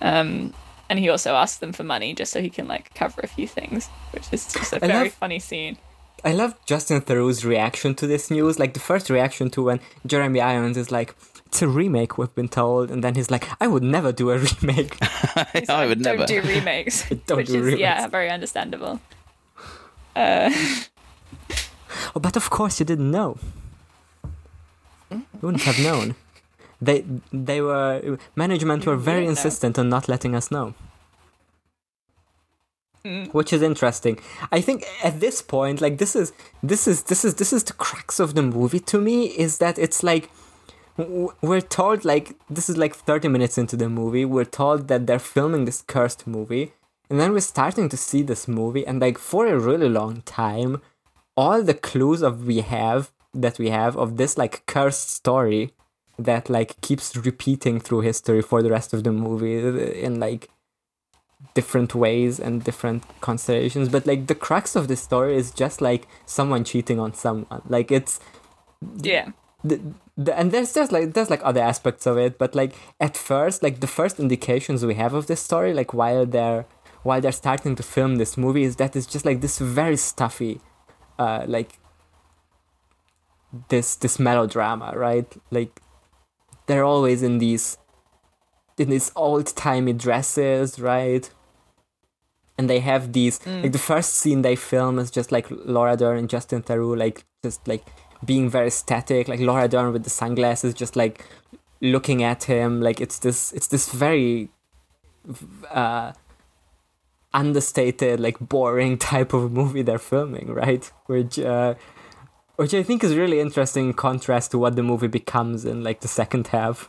Um, 0.00 0.54
and 0.92 0.98
he 1.00 1.08
also 1.08 1.32
asks 1.34 1.56
them 1.58 1.72
for 1.72 1.84
money 1.84 2.12
just 2.12 2.30
so 2.32 2.42
he 2.42 2.50
can 2.50 2.68
like 2.68 2.92
cover 2.94 3.22
a 3.24 3.26
few 3.26 3.48
things, 3.48 3.88
which 4.12 4.26
is 4.30 4.52
just 4.52 4.74
a 4.74 4.76
I 4.76 4.86
very 4.86 5.04
love- 5.08 5.14
funny 5.14 5.38
scene. 5.40 5.78
I 6.22 6.32
love 6.32 6.52
Justin 6.66 7.00
Theroux's 7.00 7.44
reaction 7.44 7.94
to 7.96 8.06
this 8.06 8.30
news. 8.30 8.58
Like 8.58 8.74
the 8.74 8.80
first 8.90 9.08
reaction 9.10 9.48
to 9.54 9.62
when 9.62 9.80
Jeremy 10.06 10.40
Irons 10.40 10.76
is 10.76 10.92
like, 10.92 11.16
"It's 11.46 11.62
a 11.62 11.66
remake," 11.80 12.18
we've 12.18 12.34
been 12.34 12.48
told, 12.60 12.90
and 12.92 13.02
then 13.02 13.14
he's 13.16 13.30
like, 13.30 13.48
"I 13.58 13.66
would 13.72 13.82
never 13.82 14.12
do 14.12 14.30
a 14.30 14.38
remake." 14.50 14.92
He's 15.54 15.68
I 15.70 15.80
like, 15.80 15.88
would 15.88 16.02
don't 16.02 16.18
never. 16.18 16.26
do 16.26 16.40
remakes, 16.42 17.08
Don't 17.26 17.38
which 17.38 17.48
do 17.48 17.66
is 17.66 17.78
yeah, 17.80 18.06
very 18.06 18.28
understandable. 18.30 19.00
Uh, 20.14 20.50
Oh, 22.14 22.20
but 22.20 22.36
of 22.36 22.50
course 22.50 22.78
you 22.80 22.86
didn't 22.86 23.10
know. 23.10 23.38
You 25.10 25.22
wouldn't 25.40 25.62
have 25.64 25.78
known. 25.78 26.14
They 26.86 26.98
they 27.48 27.60
were 27.68 28.18
management 28.44 28.80
were 28.88 28.96
very 29.10 29.24
Yeah. 29.24 29.30
insistent 29.34 29.78
on 29.78 29.86
not 29.88 30.04
letting 30.12 30.34
us 30.40 30.46
know. 30.56 30.66
Mm. 33.04 33.32
Which 33.34 33.52
is 33.52 33.62
interesting. 33.62 34.18
I 34.52 34.60
think 34.60 34.84
at 35.02 35.18
this 35.18 35.42
point, 35.42 35.80
like 35.80 35.98
this 35.98 36.14
is 36.14 36.32
this 36.62 36.86
is 36.86 37.02
this 37.10 37.24
is 37.24 37.34
this 37.34 37.52
is 37.52 37.64
the 37.64 37.72
crux 37.72 38.20
of 38.20 38.34
the 38.36 38.42
movie 38.42 38.78
to 38.92 39.00
me 39.00 39.16
is 39.26 39.58
that 39.58 39.76
it's 39.78 40.02
like 40.04 40.30
we're 41.48 41.60
told 41.78 42.04
like 42.04 42.36
this 42.50 42.68
is 42.68 42.76
like 42.76 42.94
30 42.94 43.26
minutes 43.28 43.56
into 43.58 43.76
the 43.76 43.88
movie 43.88 44.24
we're 44.26 44.44
told 44.44 44.88
that 44.88 45.06
they're 45.06 45.18
filming 45.34 45.64
this 45.64 45.80
cursed 45.82 46.26
movie 46.26 46.74
and 47.08 47.18
then 47.18 47.32
we're 47.32 47.40
starting 47.40 47.88
to 47.88 47.96
see 47.96 48.20
this 48.22 48.46
movie 48.46 48.86
and 48.86 49.00
like 49.00 49.16
for 49.16 49.46
a 49.46 49.58
really 49.58 49.88
long 49.88 50.20
time 50.26 50.82
all 51.34 51.62
the 51.62 51.72
clues 51.72 52.20
of 52.22 52.46
we 52.46 52.60
have 52.60 53.10
that 53.32 53.58
we 53.58 53.70
have 53.70 53.96
of 53.96 54.18
this 54.18 54.36
like 54.36 54.62
cursed 54.66 55.08
story 55.10 55.72
that 56.24 56.48
like 56.48 56.80
keeps 56.80 57.16
repeating 57.16 57.80
through 57.80 58.00
history 58.00 58.42
for 58.42 58.62
the 58.62 58.70
rest 58.70 58.92
of 58.92 59.04
the 59.04 59.12
movie 59.12 59.58
in 60.00 60.20
like 60.20 60.48
different 61.54 61.94
ways 61.94 62.38
and 62.38 62.64
different 62.64 63.04
constellations. 63.20 63.88
But 63.88 64.06
like 64.06 64.26
the 64.26 64.34
crux 64.34 64.76
of 64.76 64.88
the 64.88 64.96
story 64.96 65.36
is 65.36 65.50
just 65.50 65.80
like 65.80 66.06
someone 66.26 66.64
cheating 66.64 66.98
on 66.98 67.14
someone. 67.14 67.62
Like 67.68 67.90
it's 67.90 68.20
yeah, 69.02 69.30
the, 69.64 69.80
the, 70.16 70.36
and 70.38 70.52
there's 70.52 70.74
just 70.74 70.92
like 70.92 71.14
there's 71.14 71.30
like 71.30 71.40
other 71.44 71.60
aspects 71.60 72.06
of 72.06 72.18
it 72.18 72.36
but 72.36 72.54
like 72.54 72.74
at 73.00 73.16
first 73.16 73.62
like 73.62 73.80
the 73.80 73.86
first 73.86 74.18
indications 74.18 74.84
we 74.84 74.94
have 74.94 75.14
of 75.14 75.28
this 75.28 75.40
story 75.40 75.72
like 75.72 75.94
while 75.94 76.26
they're 76.26 76.66
while 77.04 77.20
they're 77.20 77.30
starting 77.30 77.76
to 77.76 77.82
film 77.82 78.16
this 78.16 78.36
movie 78.36 78.64
is 78.64 78.76
that 78.76 78.96
it's 78.96 79.06
just 79.06 79.24
like 79.24 79.40
this 79.40 79.58
very 79.58 79.96
stuffy 79.96 80.60
uh 81.20 81.44
like 81.46 81.78
this 83.68 83.96
this 83.96 84.18
melodrama 84.18 84.92
right? 84.96 85.32
Like 85.50 85.80
they're 86.72 86.84
always 86.84 87.22
in 87.22 87.36
these 87.36 87.76
in 88.78 88.88
these 88.88 89.12
old-timey 89.14 89.92
dresses 89.92 90.78
right? 90.80 91.30
And 92.56 92.68
they 92.70 92.80
have 92.80 93.12
these 93.12 93.46
like 93.46 93.72
the 93.72 93.78
first 93.78 94.14
scene 94.14 94.40
they 94.42 94.56
film 94.56 94.98
is 94.98 95.10
just 95.10 95.30
like 95.30 95.46
Laura 95.50 95.96
Dern 95.96 96.18
and 96.18 96.30
Justin 96.30 96.62
Theroux 96.62 96.96
like 96.96 97.24
just 97.44 97.66
like 97.68 97.84
being 98.24 98.48
very 98.48 98.70
static. 98.70 99.28
Like 99.28 99.40
Laura 99.40 99.68
Dern 99.68 99.92
with 99.92 100.04
the 100.04 100.10
sunglasses 100.10 100.72
just 100.72 100.96
like 100.96 101.26
looking 101.80 102.22
at 102.22 102.44
him. 102.44 102.80
Like 102.80 103.00
it's 103.00 103.18
this 103.18 103.52
it's 103.52 103.66
this 103.66 103.90
very 103.92 104.48
uh 105.70 106.12
understated 107.34 108.20
like 108.20 108.38
boring 108.38 108.98
type 109.10 109.32
of 109.32 109.52
movie 109.52 109.82
they're 109.82 109.98
filming 109.98 110.48
right? 110.52 110.90
Which 111.06 111.38
uh 111.38 111.74
which 112.56 112.74
I 112.74 112.82
think 112.82 113.02
is 113.04 113.16
really 113.16 113.40
interesting 113.40 113.86
in 113.86 113.92
contrast 113.94 114.50
to 114.52 114.58
what 114.58 114.76
the 114.76 114.82
movie 114.82 115.08
becomes 115.08 115.64
in 115.64 115.82
like 115.82 116.00
the 116.00 116.08
second 116.08 116.48
half 116.48 116.88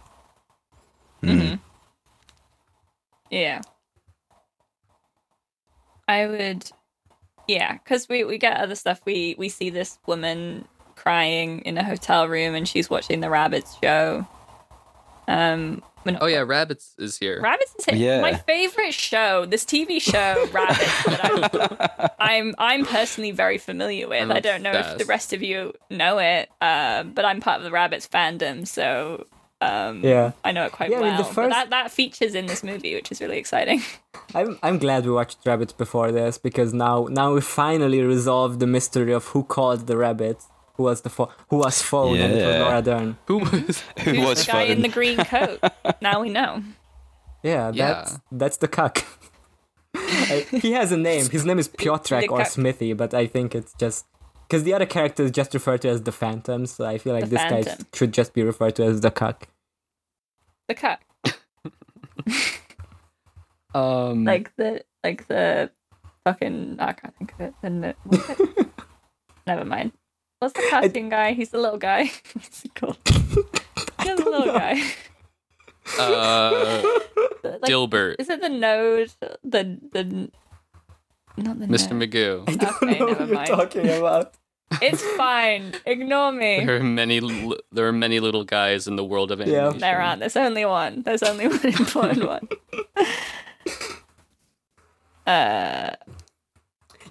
Mm-hmm. 1.23 1.55
yeah. 3.31 3.61
I 6.07 6.27
would, 6.27 6.69
yeah, 7.47 7.73
because 7.73 8.09
we 8.09 8.25
we 8.25 8.37
get 8.37 8.57
other 8.57 8.75
stuff. 8.75 8.99
We 9.05 9.35
we 9.37 9.47
see 9.47 9.69
this 9.69 9.99
woman 10.05 10.67
crying 10.95 11.59
in 11.61 11.77
a 11.77 11.83
hotel 11.83 12.27
room, 12.27 12.55
and 12.55 12.67
she's 12.67 12.89
watching 12.89 13.21
the 13.21 13.29
rabbits 13.29 13.77
show. 13.81 14.27
Um, 15.29 15.81
Well, 15.81 15.81
not 15.81 15.92
Oh 16.21 16.25
yeah, 16.27 16.39
Rabbits 16.41 16.95
is 16.97 17.17
here. 17.17 17.41
Rabbits 17.41 17.73
is 17.79 17.85
here. 17.85 17.95
Yeah. 17.95 18.21
my 18.21 18.33
favorite 18.35 18.93
show. 18.93 19.45
This 19.45 19.65
TV 19.65 20.01
show, 20.01 20.47
Rabbits, 20.51 21.03
that 21.05 22.13
I'm, 22.19 22.19
I'm 22.19 22.55
I'm 22.57 22.85
personally 22.85 23.31
very 23.31 23.57
familiar 23.57 24.07
with. 24.07 24.21
I'm 24.21 24.31
I 24.31 24.39
don't 24.39 24.61
know 24.63 24.71
if 24.73 24.97
the 24.97 25.05
rest 25.05 25.33
of 25.33 25.41
you 25.41 25.73
know 25.89 26.17
it, 26.19 26.49
uh, 26.61 27.03
but 27.03 27.25
I'm 27.25 27.39
part 27.41 27.57
of 27.59 27.63
the 27.63 27.71
Rabbits 27.71 28.07
fandom, 28.07 28.67
so 28.67 29.25
um, 29.61 30.01
Yeah. 30.03 30.31
I 30.43 30.51
know 30.51 30.65
it 30.65 30.71
quite 30.73 30.89
Yeah, 30.89 30.97
I 30.97 31.01
well. 31.01 31.09
mean, 31.11 31.17
the 31.17 31.23
first- 31.33 31.49
that 31.51 31.69
that 31.69 31.91
features 31.91 32.35
in 32.35 32.45
this 32.47 32.63
movie, 32.63 32.95
which 32.95 33.11
is 33.11 33.21
really 33.21 33.37
exciting. 33.37 33.81
I'm 34.35 34.57
I'm 34.63 34.77
glad 34.79 35.05
we 35.05 35.11
watched 35.11 35.37
rabbits 35.45 35.73
before 35.73 36.11
this 36.11 36.37
because 36.37 36.73
now 36.73 37.07
now 37.09 37.33
we 37.33 37.41
finally 37.41 38.01
resolved 38.01 38.59
the 38.59 38.67
mystery 38.67 39.13
of 39.13 39.25
who 39.27 39.43
called 39.43 39.87
the 39.87 39.95
rabbit, 39.97 40.37
who 40.75 40.83
was 40.83 41.01
the 41.01 41.09
pho- 41.09 41.31
who 41.49 41.57
was 41.57 41.81
phone, 41.81 42.17
and 42.17 42.33
it 42.33 42.35
was 42.45 42.55
Yeah. 42.55 42.63
Laura 42.63 42.81
Dern. 42.81 43.17
Who 43.27 43.37
was? 43.39 43.83
Who 44.03 44.11
Who's 44.11 44.25
was 44.27 44.45
the 44.45 44.51
guy 44.51 44.63
in 44.63 44.81
the 44.81 44.89
green 44.89 45.17
coat? 45.17 45.59
now 46.01 46.21
we 46.21 46.29
know. 46.29 46.63
Yeah, 47.43 47.71
Yeah. 47.73 47.87
that's 47.93 48.19
that's 48.31 48.57
the 48.57 48.69
cuck. 48.69 49.03
I- 49.95 50.45
he 50.49 50.71
has 50.71 50.91
a 50.93 50.97
name. 50.97 51.29
His 51.29 51.43
name 51.45 51.59
is 51.59 51.67
Piotrek 51.67 52.29
or 52.31 52.37
cuck. 52.37 52.47
Smithy, 52.47 52.93
but 52.93 53.13
I 53.13 53.27
think 53.27 53.53
it's 53.53 53.73
just 53.73 54.05
because 54.47 54.63
the 54.63 54.73
other 54.73 54.85
character 54.85 55.23
is 55.23 55.31
just 55.31 55.53
referred 55.53 55.81
to 55.81 55.89
as 55.89 56.03
the 56.03 56.13
Phantom, 56.13 56.65
so 56.65 56.85
I 56.85 56.97
feel 56.97 57.13
like 57.13 57.25
The 57.25 57.35
this 57.35 57.65
guy 57.67 57.77
should 57.93 58.13
just 58.13 58.33
be 58.33 58.43
referred 58.43 58.75
to 58.77 58.83
as 58.85 59.01
the 59.01 59.11
cuck. 59.11 59.49
The 60.69 60.75
cut, 60.75 60.99
Um, 63.75 64.23
like 64.23 64.55
the 64.55 64.83
like 65.03 65.27
the 65.27 65.71
fucking 66.25 66.77
I 66.79 66.93
can't 66.93 67.15
think 67.17 67.33
of 67.33 67.41
it. 67.41 67.53
The 67.61 67.89
it? 67.89 68.67
Never 69.47 69.65
mind. 69.65 69.91
What's 70.43 70.53
the 70.59 70.67
cartoon 70.69 71.07
guy? 71.09 71.31
He's 71.31 71.49
the 71.51 71.57
little 71.59 71.77
guy. 71.79 72.11
What's 72.33 72.61
he 72.61 72.69
called? 72.69 72.97
He's 73.07 74.17
the 74.17 74.25
little 74.27 74.51
guy. 74.53 74.81
uh, 75.99 76.83
Like, 77.43 77.61
Dilbert, 77.71 78.15
Is 78.19 78.29
it 78.29 78.41
the 78.41 78.49
nose? 78.49 79.15
The 79.43 79.79
the 79.91 80.29
not 81.37 81.59
the 81.59 81.65
Mr. 81.67 81.91
node. 81.91 82.09
Magoo. 82.11 82.35
Okay, 82.83 82.99
never 82.99 83.27
mind. 83.27 83.47
talking 83.47 83.89
about. 83.89 84.33
It's 84.81 85.03
fine. 85.17 85.73
Ignore 85.85 86.31
me. 86.31 86.65
There 86.65 86.77
are 86.77 86.83
many. 86.83 87.19
li- 87.19 87.59
There 87.71 87.87
are 87.87 87.93
many 87.93 88.19
little 88.19 88.43
guys 88.43 88.87
in 88.87 88.95
the 88.95 89.03
world 89.03 89.31
of 89.31 89.39
Yeah. 89.45 89.71
There 89.71 90.01
aren't. 90.01 90.19
There's 90.21 90.35
only 90.37 90.65
one. 90.65 91.03
There's 91.03 91.21
only 91.23 91.47
one 91.47 91.65
important 91.65 92.25
one. 92.27 92.47
Uh, 95.25 95.91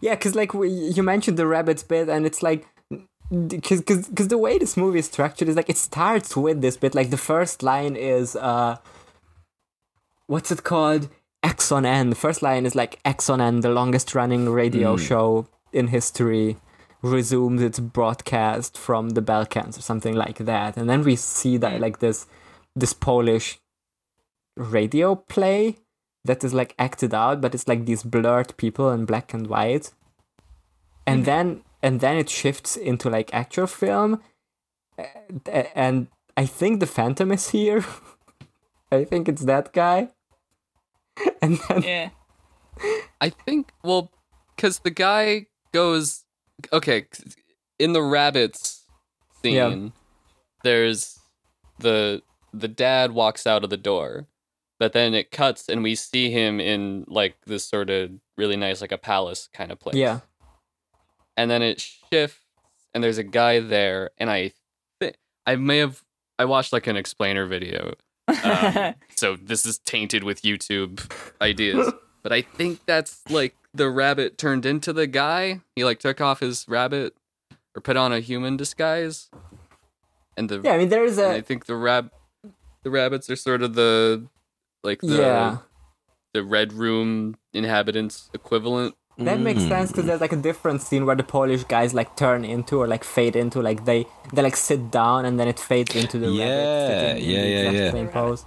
Yeah, 0.00 0.14
because 0.16 0.34
like 0.34 0.52
we, 0.54 0.68
you 0.68 1.02
mentioned 1.02 1.36
the 1.36 1.46
rabbits 1.46 1.82
bit, 1.84 2.08
and 2.08 2.26
it's 2.26 2.42
like 2.42 2.66
because 3.32 3.80
because 3.80 4.28
the 4.28 4.36
way 4.36 4.58
this 4.58 4.76
movie 4.76 4.98
is 4.98 5.06
structured 5.06 5.48
is 5.48 5.56
like 5.56 5.70
it 5.70 5.78
starts 5.78 6.36
with 6.36 6.60
this 6.60 6.76
bit. 6.76 6.94
Like 6.94 7.10
the 7.10 7.16
first 7.16 7.62
line 7.62 7.96
is 7.96 8.36
uh, 8.36 8.76
what's 10.26 10.50
it 10.50 10.64
called? 10.64 11.08
Axxon 11.42 11.86
N. 11.86 12.10
The 12.10 12.16
first 12.16 12.42
line 12.42 12.66
is 12.66 12.74
like 12.74 13.02
Axxon 13.04 13.40
N, 13.40 13.60
the 13.60 13.70
longest 13.70 14.14
running 14.14 14.50
radio 14.50 14.96
mm. 14.96 15.00
show 15.00 15.48
in 15.72 15.88
history, 15.88 16.58
resumes 17.00 17.62
its 17.62 17.80
broadcast 17.80 18.76
from 18.76 19.10
the 19.10 19.22
Balkans 19.22 19.78
or 19.78 19.82
something 19.82 20.14
like 20.14 20.38
that. 20.38 20.76
And 20.76 20.88
then 20.88 21.02
we 21.02 21.16
see 21.16 21.56
that 21.56 21.78
mm. 21.78 21.80
like 21.80 22.00
this 22.00 22.26
this 22.76 22.92
Polish 22.92 23.58
radio 24.56 25.14
play 25.14 25.78
that 26.26 26.44
is 26.44 26.52
like 26.52 26.74
acted 26.78 27.14
out, 27.14 27.40
but 27.40 27.54
it's 27.54 27.66
like 27.66 27.86
these 27.86 28.02
blurred 28.02 28.54
people 28.58 28.90
in 28.90 29.06
black 29.06 29.32
and 29.32 29.46
white. 29.46 29.90
And 31.06 31.22
mm. 31.22 31.24
then 31.24 31.62
and 31.82 32.00
then 32.00 32.16
it 32.16 32.30
shifts 32.30 32.76
into 32.76 33.10
like 33.10 33.32
actual 33.32 33.66
film. 33.66 34.22
And 35.46 36.08
I 36.36 36.46
think 36.46 36.80
the 36.80 36.86
Phantom 36.86 37.32
is 37.32 37.50
here. 37.50 37.84
I 38.92 39.04
think 39.04 39.28
it's 39.28 39.44
that 39.44 39.72
guy. 39.72 40.08
And 41.42 41.58
then 41.68 41.82
yeah. 41.82 42.10
I 43.20 43.28
think 43.28 43.72
well, 43.82 44.10
because 44.56 44.78
the 44.78 44.90
guy 44.90 45.46
goes 45.72 46.24
okay 46.72 47.06
in 47.78 47.92
the 47.92 48.02
rabbits 48.02 48.86
scene. 49.42 49.54
Yeah. 49.54 49.88
There's 50.64 51.18
the 51.78 52.22
the 52.52 52.68
dad 52.68 53.12
walks 53.12 53.46
out 53.46 53.64
of 53.64 53.70
the 53.70 53.76
door, 53.76 54.26
but 54.78 54.92
then 54.92 55.14
it 55.14 55.30
cuts 55.30 55.68
and 55.68 55.82
we 55.82 55.94
see 55.94 56.30
him 56.30 56.60
in 56.60 57.04
like 57.08 57.36
this 57.46 57.64
sort 57.64 57.90
of 57.90 58.10
really 58.38 58.56
nice 58.56 58.80
like 58.80 58.92
a 58.92 58.98
palace 58.98 59.48
kind 59.52 59.70
of 59.70 59.80
place. 59.80 59.96
yeah, 59.96 60.20
and 61.36 61.50
then 61.50 61.62
it 61.62 61.80
shifts 62.12 62.40
and 62.94 63.02
there's 63.02 63.18
a 63.18 63.24
guy 63.24 63.60
there 63.60 64.10
and 64.18 64.30
I 64.30 64.52
thi- 65.00 65.14
I 65.46 65.56
may 65.56 65.78
have 65.78 66.02
I 66.38 66.44
watched 66.44 66.72
like 66.72 66.86
an 66.86 66.96
explainer 66.96 67.46
video 67.46 67.94
um, 68.28 68.94
so 69.14 69.36
this 69.36 69.66
is 69.66 69.78
tainted 69.78 70.24
with 70.24 70.42
YouTube 70.42 71.10
ideas. 71.40 71.92
But 72.22 72.32
I 72.32 72.42
think 72.42 72.86
that's 72.86 73.20
like 73.30 73.56
the 73.74 73.90
rabbit 73.90 74.38
turned 74.38 74.64
into 74.64 74.92
the 74.92 75.08
guy. 75.08 75.60
He 75.74 75.82
like 75.82 75.98
took 75.98 76.20
off 76.20 76.38
his 76.38 76.68
rabbit 76.68 77.16
or 77.74 77.82
put 77.82 77.96
on 77.96 78.12
a 78.12 78.20
human 78.20 78.56
disguise. 78.56 79.28
And 80.36 80.48
the 80.48 80.60
yeah. 80.62 80.74
I 80.74 80.78
mean, 80.78 80.88
there's 80.88 81.18
a. 81.18 81.30
I 81.30 81.40
think 81.40 81.66
the 81.66 81.74
rab 81.74 82.12
the 82.84 82.90
rabbits 82.90 83.28
are 83.28 83.34
sort 83.34 83.60
of 83.60 83.74
the 83.74 84.28
like 84.84 85.00
the 85.00 85.16
yeah. 85.16 85.56
the 86.32 86.44
red 86.44 86.72
room 86.72 87.38
inhabitants 87.52 88.30
equivalent. 88.32 88.94
That 89.18 89.40
makes 89.40 89.62
mm. 89.62 89.68
sense 89.68 89.90
because 89.92 90.06
there's 90.06 90.20
like 90.22 90.32
a 90.32 90.36
different 90.36 90.80
scene 90.82 91.04
where 91.06 91.14
the 91.14 91.22
Polish 91.22 91.64
guys 91.64 91.92
like 91.94 92.16
turn 92.16 92.44
into 92.44 92.78
or 92.80 92.88
like 92.88 93.04
fade 93.04 93.36
into 93.36 93.60
like 93.60 93.84
they 93.84 94.06
they 94.32 94.42
like 94.42 94.56
sit 94.56 94.90
down 94.90 95.24
and 95.26 95.38
then 95.38 95.48
it 95.48 95.60
fades 95.60 95.94
into 95.94 96.18
the 96.18 96.28
Yeah, 96.28 96.44
rabbit 96.44 96.88
sitting 96.88 97.24
in 97.24 97.30
yeah, 97.30 97.42
the 97.42 97.48
yeah, 97.48 97.58
exact 97.58 97.76
yeah. 97.76 97.90
same 97.92 98.08
pose. 98.08 98.44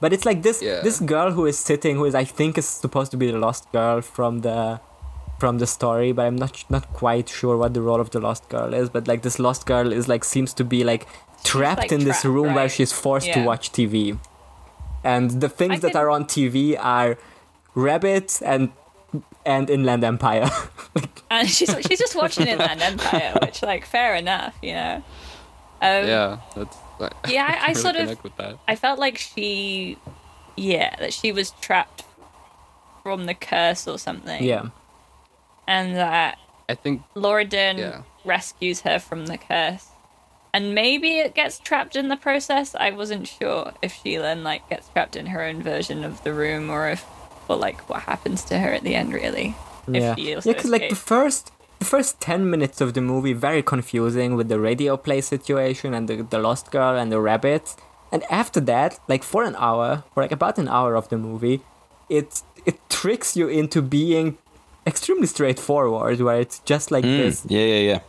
But 0.00 0.12
it's 0.12 0.24
like 0.26 0.42
this 0.42 0.60
Yeah. 0.60 0.80
this 0.82 1.00
girl 1.00 1.30
who 1.32 1.46
is 1.46 1.58
sitting 1.58 1.96
who 1.96 2.04
is 2.06 2.14
I 2.14 2.24
think 2.24 2.58
is 2.58 2.66
supposed 2.66 3.10
to 3.12 3.16
be 3.16 3.30
the 3.30 3.38
lost 3.38 3.70
girl 3.72 4.00
from 4.02 4.40
the 4.40 4.80
from 5.38 5.58
the 5.58 5.66
story, 5.66 6.10
but 6.12 6.26
I'm 6.26 6.36
not 6.36 6.64
not 6.68 6.92
quite 6.92 7.28
sure 7.28 7.56
what 7.56 7.72
the 7.74 7.80
role 7.80 8.00
of 8.00 8.10
the 8.10 8.20
lost 8.20 8.48
girl 8.48 8.74
is. 8.74 8.88
But 8.90 9.06
like 9.08 9.22
this 9.22 9.38
lost 9.38 9.64
girl 9.64 9.92
is 9.92 10.08
like 10.08 10.24
seems 10.24 10.52
to 10.54 10.64
be 10.64 10.82
like 10.84 11.06
trapped 11.44 11.82
like, 11.82 11.92
in 11.92 12.00
this 12.04 12.22
trapped, 12.22 12.34
room 12.34 12.46
where 12.54 12.64
right? 12.64 12.70
she's 12.70 12.92
forced 12.92 13.32
to 13.32 13.44
watch 13.44 13.70
TV, 13.72 14.18
and 15.04 15.40
the 15.40 15.48
things 15.48 15.76
I 15.76 15.78
that 15.78 15.92
can- 15.92 16.00
are 16.02 16.10
on 16.10 16.24
TV 16.24 16.76
are 16.78 17.16
rabbits 17.74 18.42
and 18.42 18.70
and 19.46 19.68
Inland 19.70 20.04
Empire. 20.04 20.50
and 21.30 21.48
she's 21.48 21.74
she's 21.86 21.98
just 21.98 22.14
watching 22.16 22.46
Inland 22.46 22.80
Empire, 22.82 23.34
which 23.42 23.62
like 23.62 23.84
fair 23.86 24.14
enough, 24.14 24.54
you 24.62 24.72
know. 24.72 25.02
Um, 25.82 26.06
Yeah, 26.06 26.38
that's 26.56 26.76
Yeah, 27.28 27.46
I- 27.48 27.64
I 27.64 27.68
really 27.68 27.74
sort 27.74 27.96
of- 27.96 28.22
with 28.24 28.36
that. 28.36 28.58
I 28.68 28.76
felt 28.76 28.98
like 28.98 29.18
she, 29.18 29.98
yeah, 30.56 30.94
that 30.96 31.12
she 31.12 31.32
was 31.32 31.50
trapped 31.60 32.04
from 33.02 33.26
the 33.26 33.34
curse 33.34 33.86
or 33.86 33.98
something. 33.98 34.42
yeah. 34.42 34.66
and 35.66 35.96
that 35.96 36.38
I 36.68 36.74
think 36.74 37.02
Laura 37.14 37.44
Dern 37.44 37.76
Yeah. 37.78 38.02
rescues 38.24 38.80
her 38.82 38.98
from 38.98 39.26
the 39.26 39.36
curse. 39.38 39.88
And 40.54 40.74
maybe 40.74 41.18
it 41.18 41.34
gets 41.34 41.58
trapped 41.58 41.96
in 41.96 42.08
the 42.08 42.16
process. 42.16 42.74
I 42.76 42.90
wasn't 42.92 43.26
sure 43.26 43.72
if 43.82 43.92
she 44.02 44.16
then 44.16 44.44
like 44.44 44.68
gets 44.70 44.88
trapped 44.90 45.16
in 45.16 45.26
her 45.26 45.42
own 45.42 45.62
version 45.62 46.04
of 46.04 46.22
the 46.22 46.32
room 46.32 46.70
or 46.70 46.88
if 46.88 47.04
or 47.48 47.56
like 47.56 47.80
what 47.88 48.02
happens 48.02 48.42
to 48.44 48.58
her 48.58 48.72
at 48.72 48.82
the 48.82 48.94
end 48.94 49.12
really. 49.12 49.54
Yeah, 49.86 50.12
If 50.12 50.18
yeah, 50.18 50.40
because 50.44 50.70
like 50.70 50.88
the 50.88 50.96
first, 50.96 51.52
the 51.78 51.84
first 51.84 52.20
ten 52.20 52.48
minutes 52.48 52.80
of 52.80 52.94
the 52.94 53.00
movie 53.00 53.34
very 53.34 53.62
confusing 53.62 54.34
with 54.36 54.48
the 54.48 54.58
radio 54.58 54.96
play 54.96 55.20
situation 55.20 55.92
and 55.94 56.08
the 56.08 56.16
the 56.22 56.38
lost 56.38 56.70
girl 56.70 56.96
and 56.96 57.10
the 57.12 57.20
rabbit 57.20 57.76
and 58.12 58.22
after 58.30 58.60
that, 58.60 58.98
like 59.08 59.24
for 59.24 59.42
an 59.42 59.56
hour, 59.58 60.04
for 60.14 60.22
like 60.22 60.30
about 60.32 60.56
an 60.58 60.68
hour 60.68 60.94
of 60.94 61.08
the 61.08 61.18
movie, 61.18 61.60
it 62.08 62.42
it 62.64 62.76
tricks 62.88 63.36
you 63.36 63.48
into 63.48 63.82
being 63.82 64.38
extremely 64.86 65.26
straightforward, 65.26 66.20
where 66.20 66.40
it's 66.40 66.60
just 66.60 66.90
like 66.90 67.04
Mm, 67.04 67.16
this 67.18 67.44
yeah, 67.48 67.64
yeah, 67.74 67.82
yeah. 67.92 68.00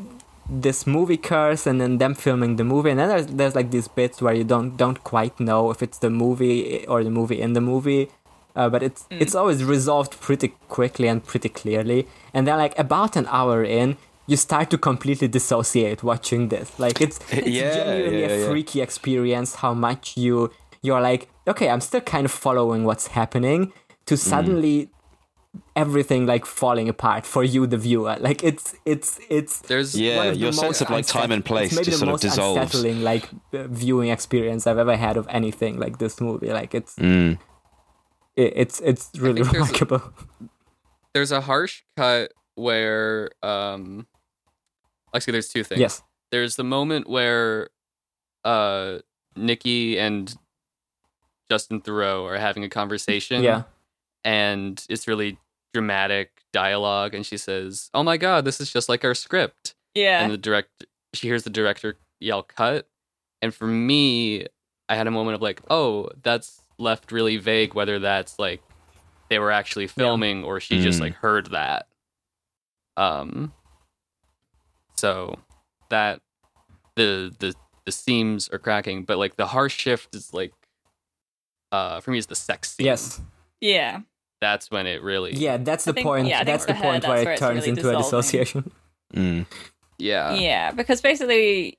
this 0.48 0.86
movie 0.86 1.18
curse 1.18 1.66
and 1.66 1.82
then 1.82 1.98
them 1.98 2.14
filming 2.14 2.56
the 2.58 2.64
movie. 2.64 2.92
And 2.92 3.00
then 3.00 3.10
there's, 3.10 3.26
there's 3.28 3.56
like 3.56 3.72
these 3.72 3.88
bits 3.88 4.22
where 4.22 4.34
you 4.34 4.44
don't 4.44 4.78
don't 4.78 5.04
quite 5.04 5.40
know 5.40 5.72
if 5.72 5.82
it's 5.82 5.98
the 5.98 6.10
movie 6.10 6.86
or 6.88 7.04
the 7.04 7.10
movie 7.10 7.42
in 7.42 7.54
the 7.54 7.62
movie 7.62 8.10
uh, 8.56 8.70
but 8.70 8.82
it's 8.84 9.06
it's 9.10 9.36
always 9.36 9.64
resolved 9.64 10.20
pretty 10.20 10.50
quickly 10.70 11.08
and 11.08 11.24
pretty 11.24 11.50
clearly 11.50 12.08
and 12.34 12.48
then 12.48 12.58
like 12.58 12.78
about 12.80 13.16
an 13.16 13.28
hour 13.30 13.64
in 13.64 13.98
you 14.28 14.38
start 14.38 14.70
to 14.72 14.78
completely 14.78 15.28
dissociate 15.28 16.02
watching 16.04 16.50
this 16.50 16.80
like 16.80 17.00
it's, 17.02 17.20
it's 17.32 17.48
Yeah, 17.48 17.74
genuinely 17.76 18.22
yeah, 18.22 18.28
a 18.28 18.40
yeah. 18.40 18.48
freaky 18.48 18.82
experience 18.82 19.56
how 19.56 19.74
much 19.74 20.18
you 20.18 20.52
you're 20.82 21.02
like 21.02 21.28
okay 21.48 21.70
i'm 21.70 21.82
still 21.82 22.02
kind 22.02 22.26
of 22.26 22.32
following 22.32 22.84
what's 22.86 23.08
happening 23.08 23.72
to 24.06 24.16
Mm. 24.16 24.18
suddenly 24.18 24.90
everything 25.76 26.26
like 26.26 26.46
falling 26.46 26.90
apart 26.90 27.26
for 27.26 27.44
you 27.44 27.66
the 27.66 27.78
viewer 27.78 28.18
like 28.20 28.44
it's 28.44 28.76
it's 28.86 29.20
it's 29.30 29.60
there's 29.62 29.96
Yeah, 30.00 30.18
one 30.18 30.28
of 30.28 30.34
the 30.34 30.40
your 30.40 30.52
sense 30.52 30.82
of, 30.82 30.90
like, 30.90 31.06
time 31.08 31.32
and 31.32 31.44
place 31.46 31.68
it's 31.68 31.76
maybe 31.76 31.86
just 31.86 32.00
the 32.00 32.06
sort 32.06 32.10
of 32.10 32.14
most 32.14 32.22
dissolves. 32.24 32.62
unsettling 32.62 33.02
like 33.04 33.30
uh, 33.54 33.68
viewing 33.68 34.10
experience 34.10 34.68
I've 34.68 34.78
ever 34.78 34.98
had 34.98 35.16
of 35.18 35.26
anything 35.30 35.80
like 35.80 35.98
this 35.98 36.20
movie. 36.20 36.52
Like 36.52 36.76
it's 36.76 36.96
Mm. 36.98 37.38
It, 38.36 38.54
it's 38.56 38.80
it's 38.82 39.12
really 39.18 39.44
think 39.44 39.54
there's 39.54 39.70
a- 39.70 39.74
remarkable. 39.86 40.14
there's 41.14 41.32
a 41.32 41.42
harsh 41.42 41.84
cut 41.98 42.32
where 42.56 43.32
um 43.44 44.08
actually 45.14 45.32
there's 45.34 45.50
two 45.50 45.64
things. 45.64 45.80
yes. 45.80 46.04
There's 46.32 46.56
the 46.56 46.64
moment 46.64 47.10
where 47.10 47.70
uh 48.44 49.00
Nikki 49.36 49.98
and 50.00 50.34
Justin 51.50 51.82
Theroux 51.82 52.24
are 52.26 52.38
having 52.38 52.64
a 52.64 52.70
conversation. 52.70 53.44
Yeah. 53.44 53.64
and 54.24 54.84
it's 54.90 55.08
really 55.08 55.38
dramatic 55.74 56.32
dialogue 56.54 57.14
and 57.14 57.26
she 57.26 57.36
says 57.38 57.90
oh 57.94 58.02
my 58.02 58.16
god 58.16 58.46
this 58.46 58.62
is 58.62 58.72
just 58.72 58.88
like 58.88 59.04
our 59.04 59.14
script 59.14 59.76
Yeah. 59.94 60.24
and 60.24 60.32
the 60.32 60.38
direct 60.38 60.86
she 61.14 61.28
hears 61.28 61.44
the 61.44 61.50
director 61.50 61.98
yell 62.22 62.44
cut 62.44 62.88
and 63.42 63.54
for 63.54 63.68
me 63.68 64.46
i 64.88 64.96
had 64.96 65.06
a 65.06 65.12
moment 65.12 65.36
of 65.36 65.42
like 65.42 65.62
oh 65.70 66.10
that's 66.24 66.62
left 66.78 67.12
really 67.12 67.38
vague 67.38 67.74
whether 67.74 68.00
that's 68.00 68.38
like 68.40 68.62
they 69.30 69.40
were 69.40 69.52
actually 69.52 69.88
filming 69.88 70.44
or 70.44 70.60
she 70.60 70.82
just 70.82 71.00
Mm. 71.00 71.04
like 71.04 71.14
heard 71.16 71.48
that 71.52 71.88
um 72.98 73.52
so 74.96 75.36
that 75.90 76.22
the 76.96 77.34
the 77.40 77.54
the 77.86 77.92
seams 77.92 78.50
are 78.50 78.58
cracking 78.60 79.04
but 79.04 79.18
like 79.18 79.36
the 79.36 79.48
harsh 79.48 79.76
shift 79.76 80.16
is 80.16 80.34
like 80.34 80.54
uh 81.72 82.00
for 82.00 82.12
me 82.12 82.18
is 82.18 82.28
the 82.28 82.36
sex 82.36 82.72
scene 82.76 82.86
Yes. 82.86 83.22
yeah. 83.62 84.02
that's 84.42 84.72
when 84.72 84.88
it 84.88 85.02
really 85.02 85.34
Yeah, 85.34 85.58
that's 85.58 85.86
the 85.86 85.94
think- 85.94 86.06
point. 86.06 86.28
yeah, 86.28 86.44
that's 86.44 86.66
for 86.66 86.74
the 86.74 86.80
point 86.80 87.02
that's 87.04 87.08
where 87.10 87.24
where 87.26 87.34
it 87.34 87.40
turns 87.40 87.66
really 87.66 87.70
into 87.70 87.90
a 87.90 87.98
dissociation. 87.98 88.72
Mm. 89.14 89.46
yeah 89.98 90.34
yeah, 90.36 90.72
because 90.72 91.00
basically, 91.02 91.78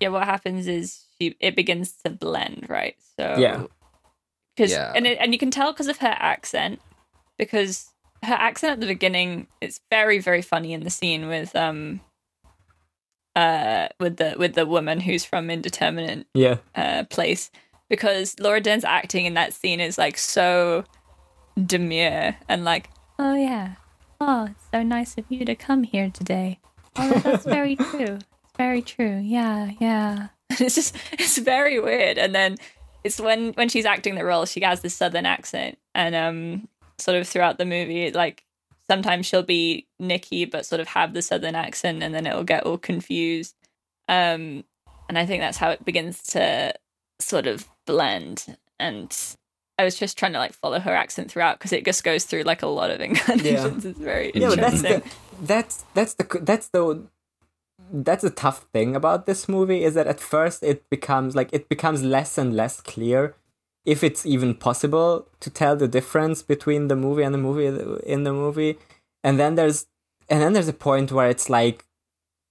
yeah, 0.00 0.08
what 0.08 0.24
happens 0.24 0.66
is 0.68 1.04
she 1.18 1.34
it 1.40 1.56
begins 1.56 1.92
to 2.04 2.10
blend, 2.10 2.66
right? 2.68 2.94
So 3.18 3.34
Yeah. 3.38 3.64
Because 4.58 4.72
Yeah. 4.72 4.92
and 4.94 5.06
it, 5.06 5.18
and 5.20 5.32
you 5.32 5.38
can 5.38 5.50
tell 5.52 5.72
because 5.72 5.86
of 5.88 5.98
her 5.98 6.14
accent, 6.18 6.80
because 7.38 7.92
her 8.24 8.34
accent 8.34 8.72
at 8.72 8.80
the 8.80 8.86
beginning 8.86 9.46
it's 9.60 9.80
very 9.90 10.18
very 10.18 10.42
funny 10.42 10.72
in 10.72 10.82
the 10.82 10.90
scene 10.90 11.28
with 11.28 11.54
um 11.54 12.00
uh 13.36 13.86
with 14.00 14.16
the 14.16 14.34
with 14.36 14.54
the 14.54 14.66
woman 14.66 14.98
who's 15.00 15.24
from 15.24 15.48
indeterminate 15.50 16.26
Yeah. 16.34 16.56
uh, 16.74 17.04
place 17.04 17.50
because 17.88 18.34
Laura 18.40 18.60
Dern's 18.60 18.84
acting 18.84 19.24
in 19.24 19.34
that 19.34 19.54
scene 19.54 19.78
is 19.80 19.96
like 19.98 20.18
so 20.18 20.84
demure 21.64 22.36
and 22.48 22.64
like, 22.64 22.90
oh 23.18 23.34
yeah, 23.36 23.76
oh 24.20 24.48
it's 24.50 24.64
so 24.72 24.82
nice 24.82 25.16
of 25.16 25.24
you 25.28 25.44
to 25.44 25.54
come 25.54 25.84
here 25.84 26.10
today. 26.10 26.58
Oh, 26.96 27.10
that's 27.20 27.44
very 27.58 27.76
true. 27.76 28.18
It's 28.18 28.56
very 28.56 28.82
true. 28.82 29.20
Yeah, 29.24 29.70
yeah. 29.80 30.28
it's 30.50 30.74
just 30.74 30.96
it's 31.12 31.38
very 31.38 31.78
weird. 31.78 32.18
And 32.18 32.34
then 32.34 32.56
it's 33.04 33.20
when 33.20 33.52
when 33.52 33.68
she's 33.68 33.86
acting 33.86 34.14
the 34.14 34.24
role, 34.24 34.44
she 34.44 34.60
has 34.60 34.80
this 34.80 34.94
southern 34.94 35.26
accent, 35.26 35.78
and 35.94 36.14
um, 36.14 36.68
sort 36.98 37.16
of 37.16 37.28
throughout 37.28 37.58
the 37.58 37.64
movie, 37.64 38.10
like 38.10 38.44
sometimes 38.90 39.26
she'll 39.26 39.42
be 39.42 39.86
Nikki, 39.98 40.44
but 40.44 40.66
sort 40.66 40.80
of 40.80 40.88
have 40.88 41.14
the 41.14 41.22
southern 41.22 41.54
accent, 41.54 42.02
and 42.02 42.14
then 42.14 42.26
it'll 42.26 42.44
get 42.44 42.64
all 42.64 42.78
confused. 42.78 43.54
Um, 44.08 44.64
and 45.08 45.18
I 45.18 45.26
think 45.26 45.42
that's 45.42 45.58
how 45.58 45.70
it 45.70 45.84
begins 45.84 46.22
to 46.24 46.74
sort 47.18 47.46
of 47.46 47.66
blend. 47.86 48.56
And 48.78 49.14
I 49.78 49.84
was 49.84 49.96
just 49.96 50.18
trying 50.18 50.32
to 50.32 50.38
like 50.38 50.52
follow 50.52 50.80
her 50.80 50.94
accent 50.94 51.30
throughout 51.30 51.58
because 51.58 51.72
it 51.72 51.84
just 51.84 52.04
goes 52.04 52.24
through 52.24 52.42
like 52.42 52.62
a 52.62 52.66
lot 52.66 52.90
of 52.90 53.00
incarnations. 53.00 53.84
It's 53.84 53.98
very 53.98 54.32
Yeah, 54.34 54.48
but 54.48 54.60
that's 54.60 54.82
the 54.82 55.02
that's 55.40 55.84
that's 55.94 56.14
the 56.14 56.40
that's 56.42 56.68
the 56.68 57.06
that's 57.92 58.24
a 58.24 58.30
tough 58.30 58.66
thing 58.72 58.94
about 58.94 59.26
this 59.26 59.48
movie 59.48 59.82
is 59.84 59.94
that 59.94 60.06
at 60.06 60.20
first 60.20 60.62
it 60.62 60.88
becomes 60.90 61.34
like 61.34 61.48
it 61.52 61.68
becomes 61.68 62.02
less 62.02 62.38
and 62.38 62.54
less 62.54 62.80
clear 62.80 63.34
if 63.84 64.04
it's 64.04 64.26
even 64.26 64.54
possible 64.54 65.26
to 65.40 65.48
tell 65.50 65.74
the 65.76 65.88
difference 65.88 66.42
between 66.42 66.88
the 66.88 66.96
movie 66.96 67.22
and 67.22 67.32
the 67.34 67.38
movie 67.38 67.66
in 68.04 68.24
the 68.24 68.32
movie. 68.32 68.78
And 69.24 69.38
then 69.38 69.54
there's 69.54 69.86
and 70.28 70.42
then 70.42 70.52
there's 70.52 70.68
a 70.68 70.74
point 70.74 71.10
where 71.10 71.28
it's 71.30 71.48
like 71.48 71.86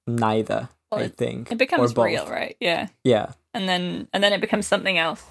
neither 0.07 0.69
Well, 0.91 1.01
i 1.01 1.09
think. 1.09 1.51
it 1.51 1.57
becomes 1.57 1.95
real, 1.95 2.25
right? 2.27 2.55
Yeah, 2.59 2.87
yeah. 3.03 3.33
And 3.53 3.69
then 3.69 4.07
and 4.13 4.23
then 4.23 4.33
it 4.33 4.41
becomes 4.41 4.65
something 4.65 4.97
else. 4.97 5.23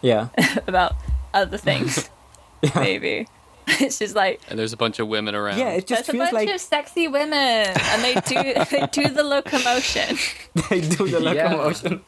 Yeah. 0.00 0.28
About 0.66 0.96
other 1.32 1.58
things. 1.58 2.10
Maybe 2.74 3.26
it's 3.80 3.98
just 3.98 4.14
like 4.14 4.40
and 4.48 4.58
there's 4.58 4.72
a 4.72 4.76
bunch 4.76 4.98
of 4.98 5.08
women 5.08 5.34
around 5.34 5.58
yeah 5.58 5.70
it 5.70 5.86
just 5.86 6.06
there's 6.06 6.08
a 6.08 6.12
feels 6.12 6.30
bunch 6.30 6.46
like 6.46 6.54
of 6.54 6.60
sexy 6.60 7.08
women, 7.08 7.32
and 7.36 8.02
they 8.02 8.14
do 8.26 8.64
they 8.70 8.86
do 8.92 9.08
the 9.08 9.22
locomotion. 9.22 10.16
they 10.70 10.80
do 10.80 11.06
the 11.08 11.20
Yeah. 11.34 11.52
locomotion 11.54 12.04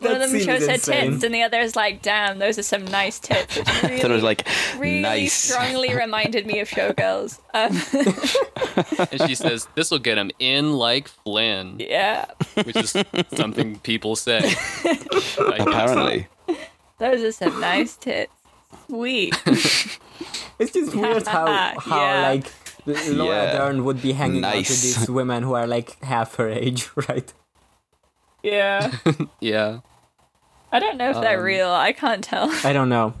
One 0.00 0.14
of 0.20 0.30
them 0.30 0.40
shows 0.40 0.66
her 0.66 0.72
insane. 0.74 1.10
tits, 1.12 1.22
and 1.24 1.34
the 1.34 1.42
other 1.42 1.60
is 1.60 1.76
like, 1.76 2.00
"Damn, 2.00 2.38
those 2.38 2.58
are 2.58 2.62
some 2.62 2.84
nice 2.86 3.18
tits." 3.20 3.58
Which 3.58 3.68
I 3.68 3.98
thought 3.98 4.10
it 4.10 4.14
was 4.14 4.22
like 4.22 4.48
really 4.78 5.00
nice. 5.02 5.34
strongly 5.34 5.94
reminded 5.94 6.46
me 6.46 6.60
of 6.60 6.68
Showgirls. 6.68 7.38
Um, 7.52 7.76
and 9.12 9.28
she 9.28 9.34
says 9.34 9.68
this 9.74 9.90
will 9.90 9.98
get 9.98 10.16
him 10.16 10.30
in 10.38 10.72
like 10.72 11.08
flynn 11.08 11.76
yeah, 11.78 12.24
which 12.64 12.74
is 12.76 12.96
something 13.34 13.78
people 13.80 14.16
say 14.16 14.54
Apparently, 15.38 16.26
those 16.98 17.22
are 17.22 17.32
some 17.32 17.60
nice 17.60 17.96
tits. 17.96 18.32
Sweet. 18.90 19.34
It's 20.60 20.72
just 20.72 20.94
weird 20.94 21.26
how 21.26 21.46
how 21.80 21.96
Yeah. 22.04 22.28
like 22.28 22.46
L- 22.86 23.14
Laura 23.14 23.44
Yeah. 23.44 23.52
Dern 23.56 23.84
would 23.86 24.02
be 24.02 24.12
hanging 24.12 24.44
out 24.44 24.56
with 24.56 24.68
these 24.68 25.08
women 25.18 25.42
who 25.42 25.54
are 25.54 25.66
like 25.66 25.96
half 26.04 26.34
her 26.36 26.48
age, 26.50 26.90
right? 27.08 27.32
Yeah. 28.42 28.92
yeah 29.40 29.80
I 30.72 30.78
don't 30.80 30.98
know 30.98 31.10
if 31.10 31.20
they're 31.20 31.38
Um, 31.38 31.44
real. 31.44 31.70
I 31.70 31.92
can't 31.92 32.22
tell. 32.22 32.50
I 32.64 32.72
don't 32.74 32.88
know. 32.90 33.14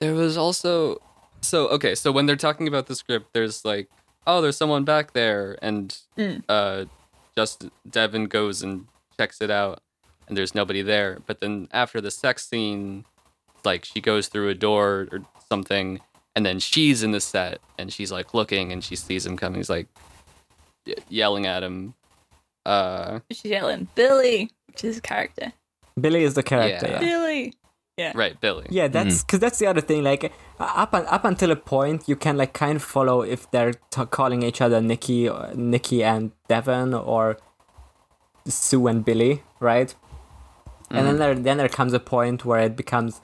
there 0.00 0.14
was 0.14 0.36
also 0.36 0.98
so 1.40 1.66
okay 1.74 1.94
so 1.96 2.12
when 2.12 2.26
they're 2.26 2.36
talking 2.48 2.68
about 2.68 2.86
the 2.86 2.94
script 2.94 3.32
there's 3.34 3.64
like 3.64 3.88
oh 4.26 4.40
there's 4.40 4.56
someone 4.56 4.84
back 4.84 5.12
there 5.12 5.58
and 5.62 5.98
Mm. 6.16 6.42
uh 6.48 6.84
just 7.36 7.66
Devon 7.88 8.26
goes 8.26 8.62
and 8.62 8.86
checks 9.18 9.40
it 9.40 9.50
out 9.50 9.80
and 10.28 10.36
there's 10.36 10.54
nobody 10.54 10.82
there 10.82 11.18
but 11.26 11.40
then 11.40 11.66
after 11.72 12.00
the 12.00 12.10
sex 12.12 12.46
scene 12.46 13.04
like 13.64 13.84
she 13.84 14.00
goes 14.00 14.28
through 14.28 14.48
a 14.48 14.54
door 14.54 15.08
or 15.12 15.20
something 15.48 16.00
and 16.34 16.46
then 16.46 16.58
she's 16.58 17.02
in 17.02 17.12
the 17.12 17.20
set 17.20 17.60
and 17.78 17.92
she's 17.92 18.10
like 18.10 18.34
looking 18.34 18.72
and 18.72 18.82
she 18.82 18.96
sees 18.96 19.26
him 19.26 19.36
coming 19.36 19.58
he's 19.58 19.70
like 19.70 19.88
y- 20.86 20.94
yelling 21.08 21.46
at 21.46 21.62
him 21.62 21.94
uh 22.66 23.20
She's 23.30 23.44
yelling, 23.44 23.88
Billy, 23.94 24.50
which 24.68 24.84
is 24.84 24.98
a 24.98 25.00
character. 25.00 25.52
Billy 26.00 26.22
is 26.22 26.34
the 26.34 26.42
character. 26.42 26.98
Yeah. 27.00 27.50
Yeah, 27.98 28.12
right 28.14 28.40
billy 28.40 28.66
yeah 28.70 28.88
that's 28.88 29.20
hmm. 29.20 29.26
because 29.26 29.38
that's 29.38 29.58
the 29.58 29.66
other 29.66 29.82
thing. 29.82 30.02
Like 30.02 30.32
up 30.58 30.94
un- 30.94 31.04
up 31.06 31.26
until 31.26 31.50
a 31.50 31.56
point, 31.56 32.08
you 32.08 32.16
can 32.16 32.38
like 32.38 32.54
kind 32.54 32.76
of 32.76 32.82
follow 32.82 33.20
if 33.20 33.50
they're 33.50 33.74
t- 33.74 34.06
calling 34.06 34.42
each 34.42 34.62
other 34.62 34.80
Nikki, 34.80 35.28
or 35.28 35.52
Nikki 35.54 36.02
and 36.02 36.32
Devon, 36.48 36.94
or 36.94 37.36
Sue 38.48 38.86
and 38.86 39.04
Billy, 39.04 39.42
right? 39.60 39.94
And 40.90 41.06
then 41.06 41.16
mm-hmm. 41.16 41.18
there 41.18 41.34
then 41.34 41.58
there 41.58 41.68
comes 41.68 41.92
a 41.92 42.00
point 42.00 42.46
where 42.46 42.60
it 42.60 42.76
becomes 42.76 43.20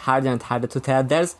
harder 0.00 0.30
and 0.30 0.42
harder 0.42 0.66
to 0.68 0.80
tell. 0.80 1.02
There's 1.02 1.36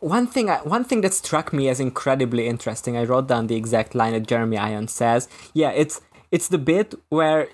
one 0.00 0.26
thing 0.26 0.48
I, 0.50 0.58
one 0.58 0.84
thing 0.84 1.00
that 1.02 1.14
struck 1.14 1.52
me 1.52 1.68
as 1.68 1.80
incredibly 1.80 2.46
interesting. 2.46 2.96
I 2.96 3.04
wrote 3.04 3.28
down 3.28 3.46
the 3.46 3.56
exact 3.56 3.94
line 3.94 4.12
that 4.12 4.26
Jeremy 4.26 4.56
Irons 4.56 4.92
says. 4.92 5.28
Yeah, 5.54 5.70
it's 5.70 6.00
it's 6.30 6.48
the 6.48 6.58
bit 6.58 6.94
where 7.08 7.48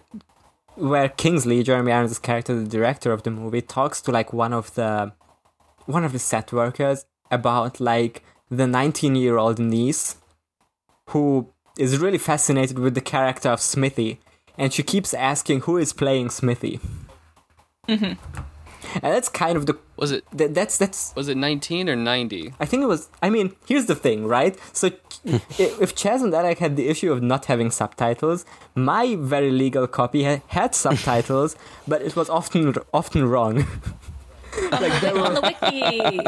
where 0.76 1.08
Kingsley, 1.08 1.62
Jeremy 1.62 1.92
Irons' 1.92 2.18
character, 2.18 2.54
the 2.54 2.68
director 2.68 3.12
of 3.12 3.22
the 3.22 3.30
movie, 3.30 3.62
talks 3.62 4.00
to 4.02 4.10
like 4.10 4.32
one 4.32 4.52
of 4.52 4.74
the 4.74 5.12
one 5.86 6.04
of 6.04 6.12
the 6.12 6.18
set 6.18 6.52
workers 6.52 7.04
about 7.30 7.80
like 7.80 8.22
the 8.50 8.66
19 8.66 9.16
year 9.16 9.38
old 9.38 9.58
niece 9.58 10.16
who 11.10 11.48
is 11.78 11.98
really 11.98 12.18
fascinated 12.18 12.78
with 12.78 12.94
the 12.94 13.00
character 13.00 13.48
of 13.48 13.60
Smithy, 13.60 14.20
and 14.56 14.72
she 14.72 14.82
keeps 14.82 15.12
asking 15.14 15.62
who 15.62 15.76
is 15.76 15.92
playing 15.92 16.30
Smithy. 16.30 16.80
Mm-hmm. 17.88 18.14
And 18.94 19.12
that's 19.12 19.28
kind 19.28 19.56
of 19.56 19.66
the 19.66 19.74
was 20.04 20.10
it 20.16 20.22
that, 20.38 20.50
that's 20.58 20.76
that's 20.82 21.00
was 21.18 21.26
it 21.32 21.36
19 21.36 21.88
or 21.88 21.96
90 21.96 22.52
I 22.62 22.66
think 22.70 22.82
it 22.86 22.90
was. 22.94 23.02
I 23.26 23.28
mean, 23.34 23.46
here's 23.70 23.86
the 23.92 23.98
thing, 24.06 24.18
right? 24.36 24.54
So, 24.80 24.86
if 25.84 25.90
Chaz 26.00 26.22
and 26.24 26.32
Derek 26.36 26.58
had 26.64 26.76
the 26.80 26.86
issue 26.92 27.10
of 27.14 27.22
not 27.32 27.42
having 27.52 27.70
subtitles, 27.80 28.44
my 28.92 29.04
very 29.34 29.50
legal 29.64 29.86
copy 30.00 30.24
ha- 30.28 30.42
had 30.58 30.74
subtitles, 30.74 31.56
but 31.90 31.98
it 32.08 32.14
was 32.20 32.28
often 32.38 32.74
often 33.00 33.22
wrong. 33.32 33.54
like 34.82 34.94
there 35.00 35.16
on 35.18 35.34
were 35.34 35.40
the 35.40 35.44
wiki, 35.50 36.20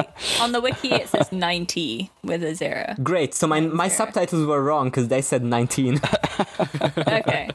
on 0.44 0.50
the 0.56 0.60
wiki, 0.60 0.90
it 1.02 1.08
says 1.08 1.30
90 1.30 2.10
with 2.30 2.42
a 2.42 2.54
zero. 2.62 2.94
great. 3.10 3.34
So 3.40 3.46
my 3.46 3.60
my 3.60 3.88
Zero. 3.88 3.98
subtitles 3.98 4.44
were 4.50 4.62
wrong 4.68 4.86
because 4.90 5.06
they 5.14 5.22
said 5.30 5.42
19, 5.44 6.00
Okay. 7.20 7.50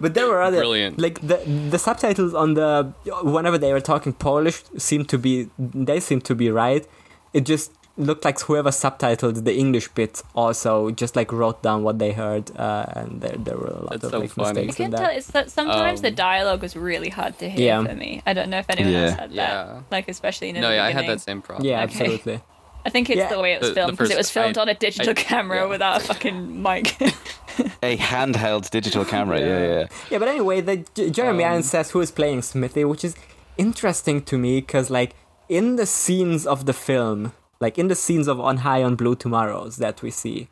But 0.00 0.14
there 0.14 0.26
were 0.26 0.40
other 0.42 0.58
Brilliant. 0.58 0.98
like 0.98 1.20
the 1.20 1.36
the 1.70 1.78
subtitles 1.78 2.34
on 2.34 2.54
the 2.54 2.92
whenever 3.22 3.58
they 3.58 3.72
were 3.72 3.80
talking 3.80 4.12
Polish 4.12 4.62
seemed 4.76 5.08
to 5.10 5.18
be 5.18 5.48
they 5.58 6.00
seemed 6.00 6.24
to 6.24 6.34
be 6.34 6.50
right. 6.50 6.86
It 7.32 7.42
just 7.46 7.72
looked 7.96 8.24
like 8.24 8.40
whoever 8.40 8.70
subtitled 8.70 9.44
the 9.44 9.54
English 9.54 9.88
bit 9.88 10.22
also 10.34 10.90
just 10.90 11.14
like 11.16 11.30
wrote 11.32 11.62
down 11.62 11.82
what 11.82 11.98
they 11.98 12.12
heard, 12.12 12.50
uh, 12.56 12.86
and 12.96 13.20
there 13.20 13.36
there 13.46 13.56
were 13.56 13.66
a 13.80 13.82
lot 13.84 13.90
That's 13.90 14.04
of 14.04 14.10
so 14.10 14.18
like 14.18 14.30
funny. 14.30 14.48
I 14.48 14.52
mistakes 14.64 14.76
can 14.76 14.84
in 14.86 14.90
tell 14.92 15.00
that. 15.02 15.16
it's 15.16 15.26
that 15.28 15.50
sometimes 15.50 16.00
the 16.00 16.08
Um, 16.08 16.14
dialogue 16.14 16.62
was 16.62 16.74
really 16.76 17.10
hard 17.10 17.38
to 17.40 17.48
hear 17.50 17.66
Yeah. 17.66 17.84
for 17.84 17.94
me. 17.94 18.22
I 18.26 18.32
don't 18.32 18.48
know 18.50 18.58
if 18.58 18.66
anyone 18.70 18.94
else 18.94 19.12
had 19.18 19.30
that. 19.30 19.34
Yeah. 19.34 19.80
Like 19.90 20.08
especially 20.08 20.48
in 20.50 20.54
no 20.56 20.68
the 20.68 20.74
yeah 20.76 20.84
i 20.86 20.90
had 20.92 21.06
that 21.08 21.20
same 21.20 21.40
problem 21.42 21.66
Yeah, 21.68 21.82
Okay. 21.84 21.92
absolutely. 21.92 22.40
I 22.90 22.92
think 22.92 23.08
it's 23.08 23.18
Yeah. 23.18 23.28
the 23.36 23.40
way 23.44 23.52
it 23.54 23.60
was 23.60 23.68
The- 23.70 23.74
the 23.74 23.80
filmed 23.82 23.92
because 23.98 24.10
it 24.10 24.16
was 24.24 24.30
filmed 24.36 24.58
I- 24.58 24.62
on 24.62 24.68
a 24.68 24.74
digital 24.74 25.10
I- 25.10 25.22
camera 25.30 25.58
yeah. 25.60 25.66
without 25.74 25.94
a 25.98 26.00
fucking 26.10 26.60
mic. 26.66 26.86
a 27.90 27.96
handheld 28.12 28.68
digital 28.70 29.04
camera. 29.04 29.38
Yeah, 29.38 29.60
yeah. 29.74 29.86
Yeah, 30.10 30.18
but 30.18 30.28
anyway, 30.28 30.60
the 30.60 30.76
J- 30.96 31.10
Jeremy 31.10 31.44
Um, 31.44 31.50
Irons 31.52 31.70
says 31.70 31.86
who 31.92 32.00
is 32.00 32.10
playing 32.10 32.42
Smithy, 32.42 32.84
which 32.84 33.04
is 33.08 33.14
interesting 33.56 34.22
to 34.30 34.34
me 34.44 34.52
because 34.60 34.90
like 34.90 35.12
in 35.48 35.76
the 35.76 35.86
scenes 35.86 36.46
of 36.46 36.58
the 36.66 36.72
film, 36.72 37.32
like 37.60 37.78
in 37.78 37.86
the 37.88 37.94
scenes 38.04 38.26
of 38.26 38.40
On 38.40 38.56
High 38.58 38.82
on 38.82 38.96
Blue 38.96 39.14
Tomorrows 39.14 39.76
that 39.76 40.02
we 40.02 40.10
see, 40.10 40.48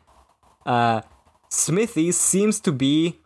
uh, 0.65 1.01
Smithy 1.49 2.11
seems 2.13 2.59
to 2.61 2.71
be 2.71 3.19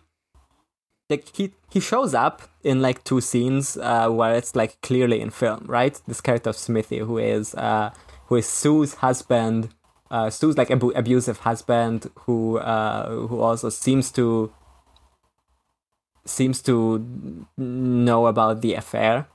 like 1.09 1.25
he 1.37 1.53
he 1.71 1.79
shows 1.79 2.13
up 2.13 2.41
in 2.63 2.81
like 2.81 3.03
two 3.03 3.19
scenes 3.21 3.77
uh, 3.77 4.07
where 4.09 4.33
it's 4.35 4.55
like 4.55 4.81
clearly 4.81 5.19
in 5.21 5.29
film, 5.29 5.65
right? 5.67 5.95
This 6.07 6.21
character 6.21 6.49
of 6.49 6.57
Smithy, 6.57 6.99
who 6.99 7.17
is 7.17 7.53
uh, 7.55 7.89
who 8.33 8.37
is 8.37 8.47
Sue's 8.47 8.95
husband, 8.95 9.69
uh, 10.09 10.31
Sue's 10.31 10.57
like 10.57 10.71
abu- 10.71 10.93
abusive 10.95 11.39
husband, 11.39 12.09
who 12.25 12.57
uh, 12.57 13.27
who 13.27 13.39
also 13.39 13.69
seems 13.69 14.11
to 14.13 14.51
seems 16.25 16.61
to 16.63 17.05
know 17.57 18.25
about 18.25 18.61
the 18.61 18.73
affair. 18.73 19.27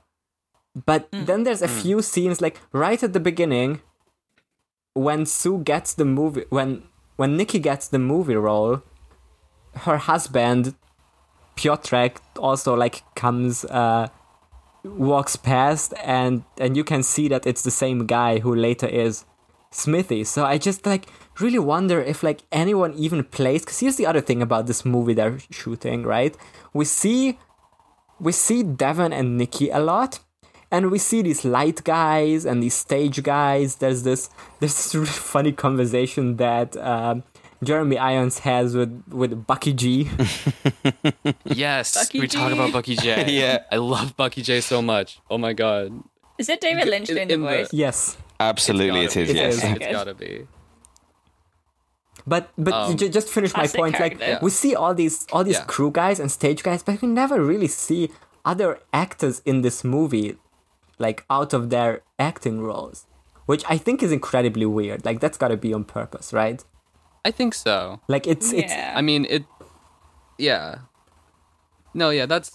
But 0.85 1.07
then 1.11 1.43
there's 1.43 1.61
a 1.61 1.67
few 1.67 2.01
scenes 2.01 2.41
like 2.41 2.59
right 2.73 3.01
at 3.01 3.13
the 3.13 3.19
beginning 3.19 3.81
when 4.93 5.25
Sue 5.25 5.59
gets 5.59 5.93
the 5.93 6.05
movie 6.05 6.45
when 6.49 6.83
when 7.15 7.37
Nikki 7.37 7.59
gets 7.59 7.87
the 7.87 7.99
movie 7.99 8.35
role, 8.35 8.83
her 9.87 9.97
husband 9.97 10.75
Piotrek 11.55 12.17
also 12.37 12.75
like 12.75 13.03
comes 13.15 13.63
uh 13.65 14.09
walks 14.83 15.35
past 15.35 15.93
and 16.03 16.43
and 16.57 16.77
you 16.77 16.83
can 16.83 17.03
see 17.03 17.27
that 17.27 17.45
it's 17.45 17.63
the 17.63 17.71
same 17.71 18.05
guy 18.05 18.39
who 18.39 18.55
later 18.55 18.87
is 18.87 19.25
Smithy. 19.71 20.23
So 20.23 20.45
I 20.45 20.57
just 20.57 20.85
like 20.85 21.07
really 21.39 21.59
wonder 21.59 22.01
if 22.01 22.23
like 22.23 22.41
anyone 22.51 22.93
even 22.93 23.23
plays 23.23 23.65
cuz 23.65 23.79
here's 23.79 23.97
the 23.97 24.05
other 24.05 24.21
thing 24.21 24.41
about 24.41 24.67
this 24.67 24.85
movie 24.85 25.13
they're 25.13 25.39
shooting, 25.51 26.03
right? 26.03 26.35
We 26.73 26.85
see 26.85 27.37
we 28.19 28.31
see 28.31 28.63
Devon 28.63 29.13
and 29.13 29.37
Nikki 29.37 29.69
a 29.69 29.79
lot 29.79 30.19
and 30.71 30.91
we 30.91 30.99
see 30.99 31.21
these 31.21 31.43
light 31.43 31.83
guys 31.83 32.45
and 32.45 32.61
these 32.61 32.75
stage 32.75 33.23
guys. 33.23 33.75
There's 33.75 34.03
this 34.03 34.29
there's 34.59 34.75
this 34.75 34.95
really 34.95 35.07
funny 35.33 35.51
conversation 35.51 36.37
that 36.37 36.77
um, 36.77 37.23
Jeremy 37.63 37.97
Irons 37.97 38.39
has 38.39 38.75
with 38.75 39.03
with 39.09 39.45
Bucky 39.45 39.73
J. 39.73 40.07
Yes, 41.45 41.93
Bucky 41.95 42.19
we 42.21 42.27
talk 42.27 42.51
about 42.51 42.71
Bucky 42.71 42.95
J. 42.95 43.25
Yeah. 43.39 43.63
I 43.71 43.77
love 43.77 44.15
Bucky 44.15 44.41
J 44.41 44.61
so 44.61 44.81
much. 44.81 45.19
Oh 45.29 45.37
my 45.37 45.53
god, 45.53 45.91
Is 46.37 46.47
it 46.49 46.61
David 46.61 46.87
Lynch 46.87 47.07
doing 47.07 47.27
the 47.27 47.33
in 47.33 47.41
the- 47.41 47.47
voice? 47.47 47.69
yes, 47.73 48.17
Absolutely, 48.39 49.03
It's 49.05 49.17
it 49.17 49.29
is. 49.29 49.35
gotta 49.35 49.43
be. 49.43 49.43
Yes. 49.43 49.55
is. 49.57 49.71
it's 49.81 49.91
gotta 49.91 50.13
be. 50.13 50.47
but 52.25 52.49
but 52.57 52.73
Um, 52.73 52.97
ju- 52.97 53.09
just 53.09 53.27
finish 53.29 53.53
my 53.53 53.59
classic 53.67 53.79
point. 53.79 53.99
Like 53.99 54.19
character. 54.19 54.39
we 54.45 54.49
see 54.51 54.75
all 54.75 54.93
these 54.93 55.25
all 55.33 55.43
these 55.43 55.59
Yeah. 55.59 55.65
crew 55.73 55.91
guys 55.91 56.19
and 56.19 56.31
stage 56.31 56.63
guys, 56.63 56.83
but 56.83 57.01
we 57.01 57.07
never 57.07 57.41
really 57.43 57.67
see 57.67 58.09
other 58.45 58.79
actors 58.93 59.41
in 59.45 59.61
this 59.61 59.83
movie, 59.83 60.37
like 60.97 61.25
out 61.29 61.53
of 61.53 61.69
their 61.69 62.01
acting 62.17 62.61
roles, 62.61 63.05
which 63.45 63.63
I 63.69 63.77
think 63.77 64.01
is 64.01 64.11
incredibly 64.11 64.65
weird. 64.65 65.03
Like 65.05 65.19
that's 65.19 65.37
got 65.37 65.49
to 65.49 65.57
be 65.57 65.73
on 65.73 65.83
purpose, 65.83 66.31
right? 66.31 66.63
I 67.25 67.31
think 67.31 67.53
so. 67.53 67.99
Like 68.07 68.27
it's 68.27 68.51
it's 68.53 68.71
Yeah. 68.73 68.93
I 68.95 69.01
mean 69.01 69.25
it. 69.29 69.43
Yeah. 70.37 70.79
No, 71.93 72.09
yeah, 72.11 72.25
that's. 72.25 72.51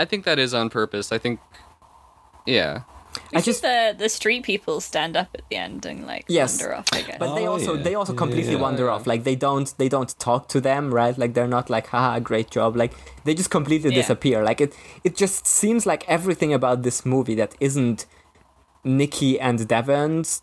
I 0.00 0.04
think 0.04 0.24
that 0.24 0.38
is 0.38 0.54
on 0.54 0.70
purpose. 0.70 1.12
I 1.12 1.18
think. 1.18 1.38
Yeah. 2.46 2.82
We 3.32 3.38
I 3.38 3.40
see 3.40 3.50
just 3.50 3.62
the 3.62 3.94
the 3.98 4.08
street 4.08 4.44
people 4.44 4.80
stand 4.80 5.16
up 5.16 5.28
at 5.34 5.42
the 5.50 5.56
end 5.56 5.84
and 5.86 6.06
like 6.06 6.24
Yes. 6.28 6.60
wander 6.60 6.76
off. 6.76 6.86
I 6.92 7.02
guess. 7.02 7.18
But 7.18 7.34
they 7.34 7.46
Oh, 7.46 7.52
also 7.52 7.74
yeah. 7.74 7.82
they 7.82 7.94
also 7.94 8.12
completely 8.14 8.54
yeah. 8.54 8.60
wander 8.60 8.88
off. 8.90 9.06
Like 9.06 9.24
they 9.24 9.36
don't 9.36 9.72
they 9.78 9.88
don't 9.88 10.16
talk 10.18 10.48
to 10.48 10.60
them, 10.60 10.92
right? 10.94 11.16
Like 11.18 11.34
they're 11.34 11.48
not 11.48 11.68
like, 11.70 11.88
haha, 11.88 12.18
great 12.20 12.50
job. 12.50 12.76
Like 12.76 12.92
they 13.24 13.34
just 13.34 13.50
completely 13.50 13.90
Yeah. 13.90 14.00
disappear. 14.02 14.42
Like 14.44 14.60
it 14.60 14.74
it 15.04 15.16
just 15.16 15.46
seems 15.46 15.86
like 15.86 16.04
everything 16.08 16.52
about 16.54 16.82
this 16.82 17.04
movie 17.04 17.34
that 17.36 17.54
isn't 17.60 18.06
Nikki 18.84 19.38
and 19.38 19.66
Devon's 19.68 20.42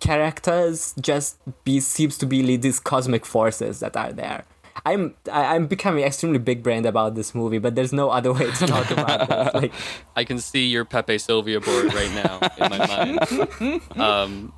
characters 0.00 0.94
just 1.00 1.38
be 1.64 1.80
seems 1.80 2.18
to 2.18 2.26
be 2.26 2.42
li- 2.42 2.56
these 2.56 2.80
cosmic 2.80 3.24
forces 3.24 3.80
that 3.80 3.96
are 3.96 4.12
there. 4.12 4.44
I'm 4.84 5.14
I, 5.32 5.54
I'm 5.54 5.66
becoming 5.66 6.04
extremely 6.04 6.38
big 6.38 6.62
brained 6.62 6.86
about 6.86 7.14
this 7.14 7.34
movie, 7.34 7.58
but 7.58 7.74
there's 7.74 7.92
no 7.92 8.10
other 8.10 8.32
way 8.32 8.50
to 8.50 8.66
talk 8.66 8.90
about 8.90 9.28
this. 9.28 9.54
Like 9.54 9.72
I 10.14 10.24
can 10.24 10.38
see 10.38 10.66
your 10.66 10.84
Pepe 10.84 11.18
Sylvia 11.18 11.60
board 11.60 11.94
right 11.94 12.12
now 12.12 12.38
in 12.58 12.70
my 12.70 12.86
mind. 12.86 13.80
Um, 13.96 14.52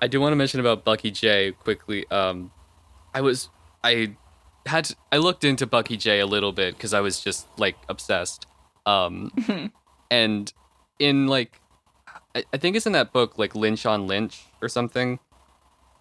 I 0.00 0.06
do 0.06 0.20
want 0.20 0.32
to 0.32 0.36
mention 0.36 0.60
about 0.60 0.84
Bucky 0.84 1.10
J 1.10 1.52
quickly. 1.52 2.08
Um, 2.10 2.50
I 3.12 3.20
was 3.20 3.50
I 3.84 4.16
had 4.64 4.84
to, 4.86 4.96
I 5.12 5.18
looked 5.18 5.44
into 5.44 5.66
Bucky 5.66 5.96
J 5.96 6.20
a 6.20 6.26
little 6.26 6.52
bit 6.52 6.74
because 6.74 6.94
I 6.94 7.00
was 7.00 7.20
just 7.20 7.46
like 7.58 7.76
obsessed. 7.88 8.46
Um, 8.86 9.30
and 10.10 10.52
in 10.98 11.26
like 11.26 11.60
I, 12.34 12.44
I 12.52 12.56
think 12.56 12.76
it's 12.76 12.86
in 12.86 12.92
that 12.92 13.12
book 13.12 13.38
like 13.38 13.54
Lynch 13.54 13.86
on 13.86 14.06
Lynch 14.06 14.44
or 14.60 14.68
something. 14.68 15.18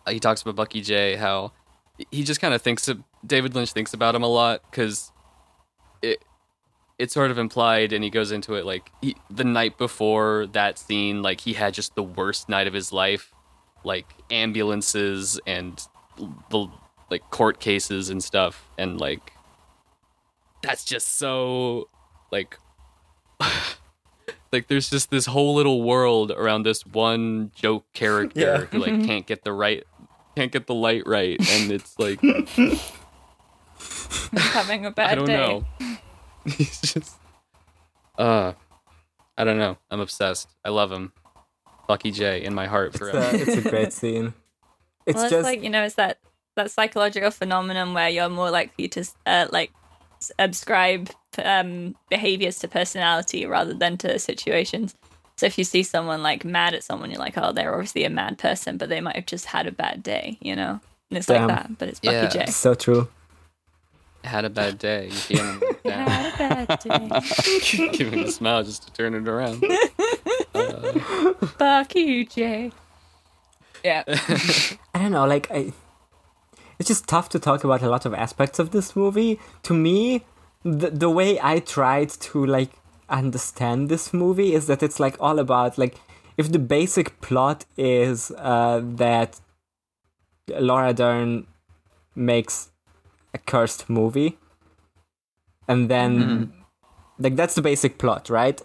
uh, 0.06 0.12
He 0.12 0.20
talks 0.20 0.42
about 0.42 0.56
Bucky 0.56 0.82
J 0.82 1.16
how 1.16 1.52
he 2.12 2.24
just 2.24 2.40
kind 2.42 2.54
of 2.54 2.62
thinks 2.62 2.88
of 2.88 3.02
David 3.26 3.56
Lynch 3.56 3.72
thinks 3.72 3.94
about 3.94 4.14
him 4.16 4.24
a 4.24 4.28
lot 4.28 4.62
because 4.70 5.12
it 6.02 6.24
it's 7.00 7.14
sort 7.14 7.32
of 7.32 7.38
implied 7.38 7.94
and 7.94 8.04
he 8.04 8.10
goes 8.10 8.32
into 8.32 8.56
it 8.56 8.66
like 8.66 8.92
he, 9.02 9.16
the 9.30 9.44
night 9.44 9.78
before 9.78 10.48
that 10.48 10.78
scene 10.78 11.22
like 11.22 11.42
he 11.42 11.54
had 11.54 11.74
just 11.74 11.96
the 11.96 12.04
worst 12.04 12.50
night 12.50 12.68
of 12.68 12.74
his 12.74 12.92
life 12.92 13.34
like 13.84 14.08
ambulances 14.32 15.40
and 15.46 15.88
the 16.50 16.68
like 17.10 17.30
court 17.30 17.60
cases 17.60 18.10
and 18.10 18.24
stuff 18.24 18.70
and 18.78 19.00
like 19.00 19.32
that's 20.62 20.84
just 20.84 21.18
so 21.18 21.88
like 22.32 22.58
like 24.52 24.68
there's 24.68 24.90
just 24.90 25.10
this 25.12 25.26
whole 25.26 25.54
little 25.56 25.84
world 25.84 26.32
around 26.32 26.64
this 26.64 26.86
one 26.86 27.52
joke 27.56 27.86
character 27.94 28.40
Yeah. 28.40 28.58
who 28.66 28.80
like 28.80 29.06
can't 29.06 29.26
get 29.26 29.44
the 29.44 29.54
right 29.54 29.84
can't 30.36 30.52
get 30.52 30.68
the 30.68 30.74
light 30.76 31.04
right 31.08 31.38
and 31.52 31.72
it's 31.72 31.98
like 32.00 32.20
having 34.38 34.86
a 34.86 34.92
bad 34.92 35.12
I 35.12 35.16
don't 35.16 35.26
day. 35.26 35.36
know. 35.36 35.66
He's 36.46 36.80
just 36.82 37.16
uh 38.18 38.54
I 39.38 39.44
don't 39.44 39.58
know. 39.60 39.78
I'm 39.92 40.00
obsessed. 40.00 40.50
I 40.66 40.70
love 40.70 40.92
him. 40.92 41.14
Lucky 41.90 42.12
J 42.12 42.44
in 42.44 42.54
my 42.54 42.66
heart 42.68 42.90
it's 42.90 42.98
forever. 42.98 43.20
a, 43.20 43.36
it's 43.40 43.66
a 43.66 43.70
great 43.70 43.94
scene. 43.94 44.34
It's 45.06 45.16
well, 45.16 45.26
it's 45.26 45.32
just 45.32 45.44
like 45.44 45.64
you 45.64 45.70
know, 45.70 45.84
it's 45.84 45.96
that 45.96 46.20
that 46.56 46.72
psychological 46.72 47.32
phenomenon 47.32 47.94
where 47.94 48.10
you're 48.10 48.30
more 48.30 48.50
likely 48.50 48.88
to 48.90 49.06
uh, 49.26 49.48
like 49.52 49.70
s- 49.70 49.76
ascribe 50.40 51.10
um, 51.44 51.96
behaviors 52.10 52.60
to 52.60 52.68
personality 52.68 53.46
rather 53.46 53.74
than 53.74 53.98
to 54.00 54.18
situations. 54.20 54.96
So 55.38 55.46
if 55.46 55.58
you 55.58 55.64
see 55.64 55.84
someone 55.84 56.24
like 56.24 56.44
mad 56.44 56.74
at 56.74 56.84
someone, 56.84 57.12
you're 57.12 57.20
like, 57.20 57.38
oh, 57.38 57.52
they're 57.52 57.74
obviously 57.74 58.04
a 58.06 58.10
mad 58.10 58.38
person, 58.40 58.78
but 58.78 58.90
they 58.90 59.02
might 59.02 59.16
have 59.16 59.28
just 59.28 59.46
had 59.46 59.68
a 59.68 59.72
bad 59.72 60.02
day, 60.02 60.38
you 60.42 60.56
know. 60.56 60.80
And 61.12 61.18
it's 61.18 61.28
Damn. 61.28 61.48
like 61.48 61.56
that, 61.58 61.78
but 61.78 61.88
it's 61.90 62.00
Bucky 62.00 62.16
Yeah. 62.16 62.28
J. 62.28 62.46
so 62.48 62.74
true. 62.74 63.08
Had 64.24 64.46
a 64.46 64.50
bad 64.50 64.78
day. 64.80 65.06
You 65.06 65.12
feeling 65.12 65.60
it 65.62 65.84
down. 65.84 66.10
Had 66.10 66.34
a 66.34 66.66
bad 66.66 66.80
day, 66.80 67.90
Give 67.94 68.12
him 68.12 68.24
a 68.26 68.32
smile 68.32 68.64
just 68.64 68.88
to 68.88 68.94
turn 68.94 69.14
it 69.14 69.28
around. 69.28 69.64
Bucky 71.60 72.26
J. 72.26 72.72
Yeah, 73.84 74.04
I 74.08 74.78
don't 75.00 75.12
know, 75.12 75.26
like 75.28 75.50
I 75.52 75.72
it's 76.80 76.88
just 76.88 77.08
tough 77.08 77.30
to 77.30 77.40
talk 77.40 77.64
about 77.64 77.82
a 77.82 77.90
lot 77.90 78.06
of 78.06 78.14
aspects 78.14 78.60
of 78.60 78.72
this 78.72 78.96
movie. 78.96 79.40
To 79.64 79.74
me, 79.74 80.26
the 80.64 80.90
the 80.90 81.10
way 81.10 81.40
I 81.42 81.60
tried 81.60 82.10
to 82.10 82.46
like 82.46 82.72
understand 83.10 83.90
this 83.90 84.14
movie 84.14 84.54
is 84.54 84.68
that 84.68 84.84
it's 84.84 85.00
like 85.00 85.16
all 85.20 85.40
about 85.40 85.78
like 85.78 85.96
if 86.38 86.52
the 86.52 86.60
basic 86.60 87.22
plot 87.22 87.66
is 87.78 88.32
uh 88.38 88.82
that 88.84 89.40
Laura 90.50 90.94
Dern 90.94 91.48
makes 92.16 92.70
a 93.34 93.38
cursed 93.38 93.90
movie 93.90 94.38
and 95.68 95.90
then 95.90 96.54
like 97.20 97.36
that's 97.36 97.56
the 97.56 97.62
basic 97.62 97.98
plot, 97.98 98.30
right? 98.30 98.62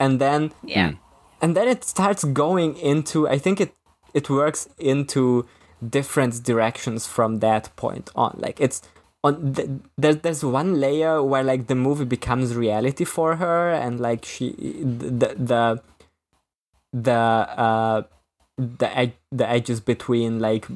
And 0.00 0.20
then 0.20 0.52
yeah. 0.64 0.92
and 1.40 1.56
then 1.56 1.68
it 1.68 1.84
starts 1.84 2.24
going 2.24 2.76
into 2.76 3.28
i 3.28 3.38
think 3.38 3.60
it 3.60 3.72
it 4.14 4.28
works 4.28 4.68
into 4.78 5.46
different 5.88 6.42
directions 6.42 7.06
from 7.06 7.40
that 7.40 7.74
point 7.76 8.10
on. 8.14 8.36
Like 8.38 8.60
it's 8.60 8.82
on 9.24 9.54
th- 9.54 9.68
there, 9.96 10.14
there's 10.14 10.44
one 10.44 10.80
layer 10.80 11.22
where 11.22 11.44
like 11.44 11.66
the 11.66 11.74
movie 11.74 12.04
becomes 12.04 12.54
reality 12.54 13.04
for 13.04 13.36
her 13.36 13.70
and 13.70 14.00
like 14.00 14.24
she 14.24 14.52
the 14.82 15.34
the 15.38 15.82
the 16.92 17.12
uh 17.12 18.02
the 18.58 18.96
ed- 18.96 19.14
the 19.30 19.48
edges 19.48 19.80
between 19.80 20.38
like 20.38 20.66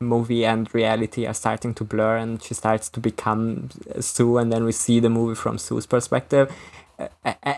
movie 0.00 0.44
and 0.44 0.72
reality 0.74 1.26
are 1.26 1.34
starting 1.34 1.74
to 1.74 1.84
blur 1.84 2.16
and 2.16 2.42
she 2.42 2.54
starts 2.54 2.88
to 2.88 3.00
become 3.00 3.68
Sue 4.00 4.38
and 4.38 4.52
then 4.52 4.64
we 4.64 4.72
see 4.72 5.00
the 5.00 5.10
movie 5.10 5.34
from 5.34 5.58
Sue's 5.58 5.86
perspective. 5.86 6.52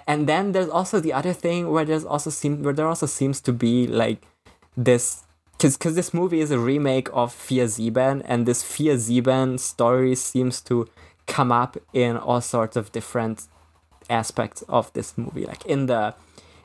And 0.07 0.27
then 0.27 0.53
there's 0.53 0.69
also 0.69 1.01
the 1.01 1.13
other 1.13 1.33
thing 1.33 1.71
where 1.71 1.85
there's 1.85 2.05
also 2.05 2.31
seem 2.31 2.63
where 2.63 2.75
there 2.75 2.87
also 2.87 3.07
seems 3.07 3.41
to 3.43 3.53
be 3.53 3.87
like 3.87 4.23
this 4.77 5.25
because 5.63 5.77
because 5.77 5.95
this 5.95 6.13
movie 6.13 6.41
is 6.41 6.51
a 6.51 6.59
remake 6.59 7.09
of 7.13 7.33
Vier 7.33 7.69
Sieben 7.69 8.21
and 8.23 8.47
this 8.47 8.65
Vier 8.65 8.99
Sieben 8.99 9.59
story 9.59 10.17
seems 10.17 10.61
to 10.63 10.89
come 11.29 11.53
up 11.53 11.77
in 11.93 12.17
all 12.17 12.41
sorts 12.41 12.77
of 12.77 12.91
different 12.91 13.47
aspects 14.11 14.63
of 14.69 14.93
this 14.93 15.17
movie 15.17 15.47
like 15.47 15.65
in 15.65 15.87
the 15.87 16.15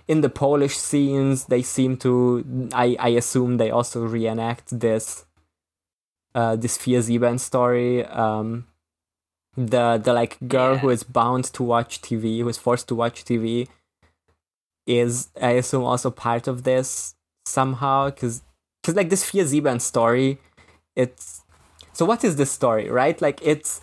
in 0.08 0.22
the 0.22 0.30
Polish 0.30 0.78
scenes, 0.78 1.46
they 1.46 1.62
seem 1.62 1.98
to. 1.98 2.70
I 2.74 2.96
I 2.98 3.10
assume 3.10 3.58
they 3.58 3.70
also 3.72 4.06
reenact 4.06 4.80
this. 4.80 5.26
Uh, 6.34 6.56
this 6.56 6.78
Vier 6.78 7.02
Sieben 7.02 7.38
story. 7.38 8.06
Um, 8.06 8.68
the 9.58 9.98
the 10.02 10.14
like 10.14 10.38
girl 10.48 10.74
Yeah. 10.76 10.80
who 10.80 10.90
is 10.90 11.04
bound 11.04 11.46
to 11.54 11.62
watch 11.64 12.02
TV, 12.02 12.40
who 12.40 12.48
is 12.48 12.58
forced 12.58 12.88
to 12.88 12.96
watch 12.96 13.26
TV, 13.26 13.68
is 14.86 15.28
I 15.42 15.52
assume 15.52 15.84
also 15.84 16.10
part 16.10 16.48
of 16.48 16.64
this 16.64 17.16
somehow 17.46 18.10
because 18.10 18.44
because 18.88 18.96
like 18.96 19.10
this 19.10 19.30
Vier 19.30 19.46
Sieben 19.46 19.80
story, 19.82 20.38
it's 20.96 21.44
so 21.94 22.06
what 22.06 22.24
is 22.24 22.38
this 22.38 22.52
story 22.52 22.90
right? 22.90 23.22
Like 23.22 23.40
it's 23.44 23.82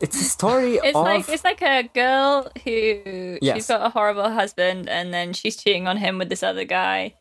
it's 0.00 0.20
a 0.20 0.24
story 0.24 0.74
It's 0.84 0.94
of 0.96 1.02
like 1.04 1.28
it's 1.28 1.44
like 1.44 1.62
a 1.62 1.84
girl 1.94 2.50
who 2.62 3.38
Yes. 3.40 3.56
she's 3.56 3.66
got 3.68 3.80
a 3.86 3.88
horrible 3.88 4.28
husband 4.30 4.88
and 4.88 5.14
then 5.14 5.32
she's 5.32 5.56
cheating 5.56 5.88
on 5.88 5.96
him 5.96 6.18
with 6.18 6.28
this 6.28 6.42
other 6.42 6.64
guy. 6.64 7.14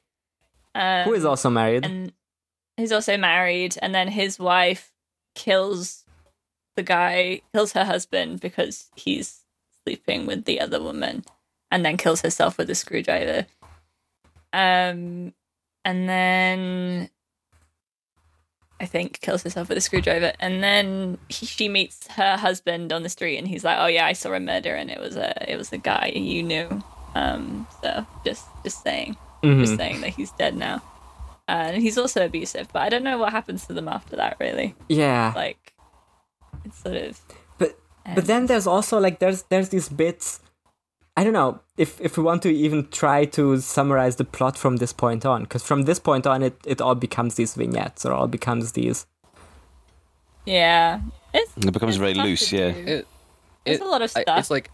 Um, 0.76 1.06
who 1.06 1.14
is 1.14 1.24
also 1.24 1.50
married. 1.50 1.86
and 1.86 2.12
he's 2.78 2.92
also 2.92 3.16
married 3.16 3.78
and 3.82 3.94
then 3.96 4.08
his 4.10 4.38
wife 4.40 4.92
kills 5.36 6.04
the 6.76 6.84
guy 6.84 7.42
kills 7.54 7.72
her 7.74 7.86
husband 7.86 8.40
because 8.42 8.90
he's 8.96 9.46
sleeping 9.84 10.26
with 10.26 10.44
the 10.46 10.60
other 10.60 10.82
woman 10.82 11.24
and 11.72 11.86
then 11.86 11.96
kills 11.96 12.22
herself 12.22 12.58
with 12.58 12.70
a 12.70 12.76
screwdriver 12.76 13.46
um 14.52 15.34
and 15.86 16.08
then 16.10 17.10
i 18.80 18.86
think 18.86 19.20
kills 19.22 19.44
herself 19.44 19.70
with 19.70 19.78
a 19.78 19.82
screwdriver 19.82 20.34
and 20.40 20.64
then 20.64 21.18
he, 21.30 21.46
she 21.46 21.70
meets 21.70 22.08
her 22.08 22.38
husband 22.38 22.92
on 22.92 23.04
the 23.04 23.10
street 23.10 23.38
and 23.38 23.48
he's 23.48 23.64
like 23.64 23.78
oh 23.80 23.88
yeah 23.88 24.06
i 24.06 24.14
saw 24.14 24.34
a 24.34 24.40
murder 24.40 24.76
and 24.76 24.90
it 24.90 25.00
was 25.00 25.16
a 25.16 25.52
it 25.52 25.58
was 25.58 25.72
a 25.72 25.78
guy 25.78 26.12
you 26.16 26.44
knew 26.44 26.68
um 27.16 27.68
so 27.82 28.06
just 28.26 28.46
just 28.64 28.82
saying 28.84 29.16
Mhm. 29.44 29.60
just 29.60 29.76
saying 29.76 30.00
that 30.02 30.12
he's 30.12 30.32
dead 30.32 30.56
now. 30.56 30.82
Uh, 31.50 31.76
and 31.76 31.82
he's 31.84 31.98
also 31.98 32.24
abusive, 32.24 32.70
but 32.72 32.82
I 32.82 32.88
don't 32.88 33.04
know 33.04 33.18
what 33.18 33.34
happens 33.34 33.68
to 33.68 33.74
them 33.74 33.90
after 33.90 34.16
that. 34.16 34.38
Really, 34.40 34.74
Yeah, 34.88 35.34
like 35.36 35.74
it's 36.64 36.82
sort 36.82 36.96
of 36.96 37.20
but 37.58 37.78
but 38.16 38.24
then 38.26 38.46
there's 38.46 38.66
also 38.66 39.02
like 39.02 39.20
there's 39.20 39.44
there's 39.52 39.68
these 39.68 39.90
bits. 39.90 40.40
I 41.16 41.24
don't 41.24 41.34
know 41.34 41.60
if 41.78 42.02
if 42.02 42.18
we 42.18 42.24
want 42.24 42.42
to 42.44 42.50
even 42.50 42.88
try 42.90 43.26
to 43.26 43.60
summarize 43.60 44.16
the 44.16 44.24
plot 44.26 44.58
from 44.58 44.78
this 44.78 44.92
point 44.94 45.26
on, 45.26 45.44
because 45.44 45.62
from 45.64 45.84
this 45.84 46.00
point 46.00 46.26
on, 46.26 46.42
it 46.44 46.56
it 46.66 46.82
all 46.82 46.96
becomes 46.96 47.36
these 47.36 47.54
vignettes 47.54 48.06
or 48.06 48.14
all 48.14 48.28
becomes 48.28 48.72
these. 48.74 49.06
yeah. 50.46 51.02
It's, 51.34 51.52
It 51.58 51.72
becomes 51.74 51.96
it's 51.96 52.00
very 52.00 52.14
loose, 52.14 52.50
to 52.50 52.58
yeah. 52.58 52.72
do. 52.72 52.80
It, 52.88 53.08
There's 53.66 53.80
a 53.80 53.86
lot 53.86 54.02
of 54.04 54.12
I- 54.16 54.22
stuff. 54.22 54.40
it's 54.40 54.52
like, 54.52 54.70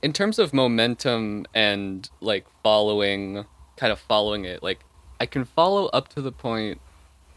in 0.00 0.12
terms 0.12 0.38
of 0.38 0.52
momentum 0.54 1.44
and 1.54 2.08
like 2.20 2.46
following, 2.62 3.44
kind 3.76 3.90
of 3.92 3.98
following 3.98 4.44
it. 4.44 4.62
Like, 4.62 4.80
I 5.20 5.26
can 5.26 5.44
follow 5.44 5.86
up 5.86 6.08
to 6.14 6.22
the 6.22 6.30
point 6.30 6.80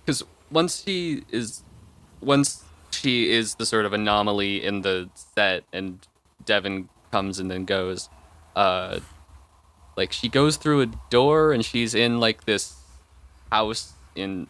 because 0.06 0.22
once 0.52 0.84
she 0.84 1.24
is, 1.32 1.64
once 2.22 2.64
she 2.92 3.32
is 3.32 3.56
the 3.56 3.66
sort 3.66 3.86
of 3.86 3.94
anomaly 3.94 4.64
in 4.64 4.82
the 4.82 5.10
set, 5.16 5.64
and 5.74 6.06
Devon 6.46 6.90
comes 7.12 7.40
and 7.40 7.50
then 7.50 7.66
goes, 7.66 8.10
uh, 8.56 9.00
like 9.98 10.12
she 10.12 10.30
goes 10.30 10.58
through 10.58 10.82
a 10.82 10.86
door 11.10 11.52
and 11.54 11.64
she's 11.64 11.94
in 11.96 12.20
like 12.20 12.46
this 12.46 12.76
house 13.52 13.94
in. 14.16 14.48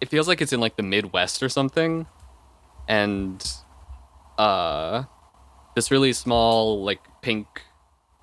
It 0.00 0.08
feels 0.08 0.28
like 0.28 0.40
it's 0.40 0.52
in 0.52 0.60
like 0.60 0.76
the 0.76 0.82
Midwest 0.84 1.42
or 1.42 1.48
something, 1.48 2.06
and 2.86 3.44
uh 4.38 5.04
this 5.74 5.90
really 5.90 6.12
small 6.12 6.82
like 6.84 7.00
pink 7.22 7.46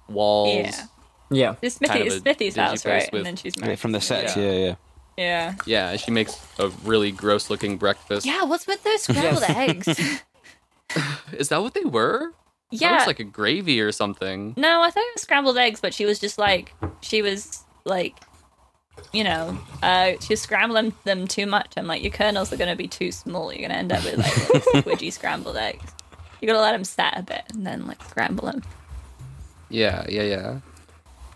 walls 0.07 0.65
Yeah. 0.67 0.85
Yeah, 1.31 1.55
It's 1.61 1.75
Smithy, 1.77 1.93
kind 1.93 2.07
of 2.07 2.13
Smithy's 2.21 2.55
house, 2.55 2.85
right? 2.85 3.11
with- 3.11 3.19
And 3.19 3.25
then 3.25 3.35
she's 3.35 3.55
Yeah, 3.57 3.65
married. 3.65 3.79
from 3.79 3.91
the 3.93 3.99
set, 3.99 4.35
Yeah. 4.37 4.43
yeah, 4.43 4.51
yeah. 4.67 4.75
Yeah. 5.17 5.55
yeah 5.65 5.89
and 5.91 5.99
she 5.99 6.11
makes 6.11 6.37
a 6.59 6.69
really 6.83 7.11
gross 7.11 7.49
looking 7.49 7.77
breakfast 7.77 8.25
Yeah. 8.25 8.43
What's 8.43 8.67
with 8.67 8.83
those 8.83 9.01
scrambled 9.03 9.43
eggs? 9.43 9.87
is 11.33 11.49
that 11.49 11.61
what 11.61 11.73
they 11.73 11.83
were 11.83 12.33
I 12.75 12.77
thought 12.77 12.85
it 12.85 12.91
yeah. 12.91 12.97
was 12.97 13.07
like 13.07 13.19
a 13.19 13.23
gravy 13.23 13.79
or 13.81 13.91
something 13.91 14.53
No, 14.57 14.81
I 14.81 14.89
thought 14.89 15.03
it 15.03 15.15
was 15.15 15.21
scrambled 15.23 15.57
eggs, 15.57 15.79
but 15.81 15.93
she 15.93 16.05
was 16.05 16.19
just 16.19 16.37
like 16.37 16.73
she 17.01 17.21
was 17.21 17.63
like 17.85 18.15
you 19.13 19.23
know, 19.23 19.57
uh 19.83 20.13
she 20.21 20.33
was 20.33 20.41
scrambling 20.41 20.93
them 21.03 21.27
too 21.27 21.45
much. 21.45 21.73
I'm 21.77 21.85
like, 21.87 22.01
your 22.01 22.11
kernels 22.11 22.51
are 22.53 22.57
gonna 22.57 22.75
be 22.75 22.87
too 22.87 23.11
small. 23.11 23.51
You're 23.51 23.67
gonna 23.67 23.79
end 23.79 23.91
up 23.91 24.03
with 24.05 24.17
like 24.17 24.37
little 24.49 24.81
squidgy 24.81 25.11
scrambled 25.11 25.57
eggs. 25.57 25.91
You 26.41 26.47
gotta 26.47 26.61
let 26.61 26.71
them 26.73 26.83
set 26.85 27.17
a 27.17 27.23
bit 27.23 27.43
and 27.53 27.65
then 27.67 27.85
like 27.87 28.01
scramble 28.03 28.45
them. 28.47 28.61
yeah 29.69 30.05
yeah 30.09 30.23
yeah 30.23 30.59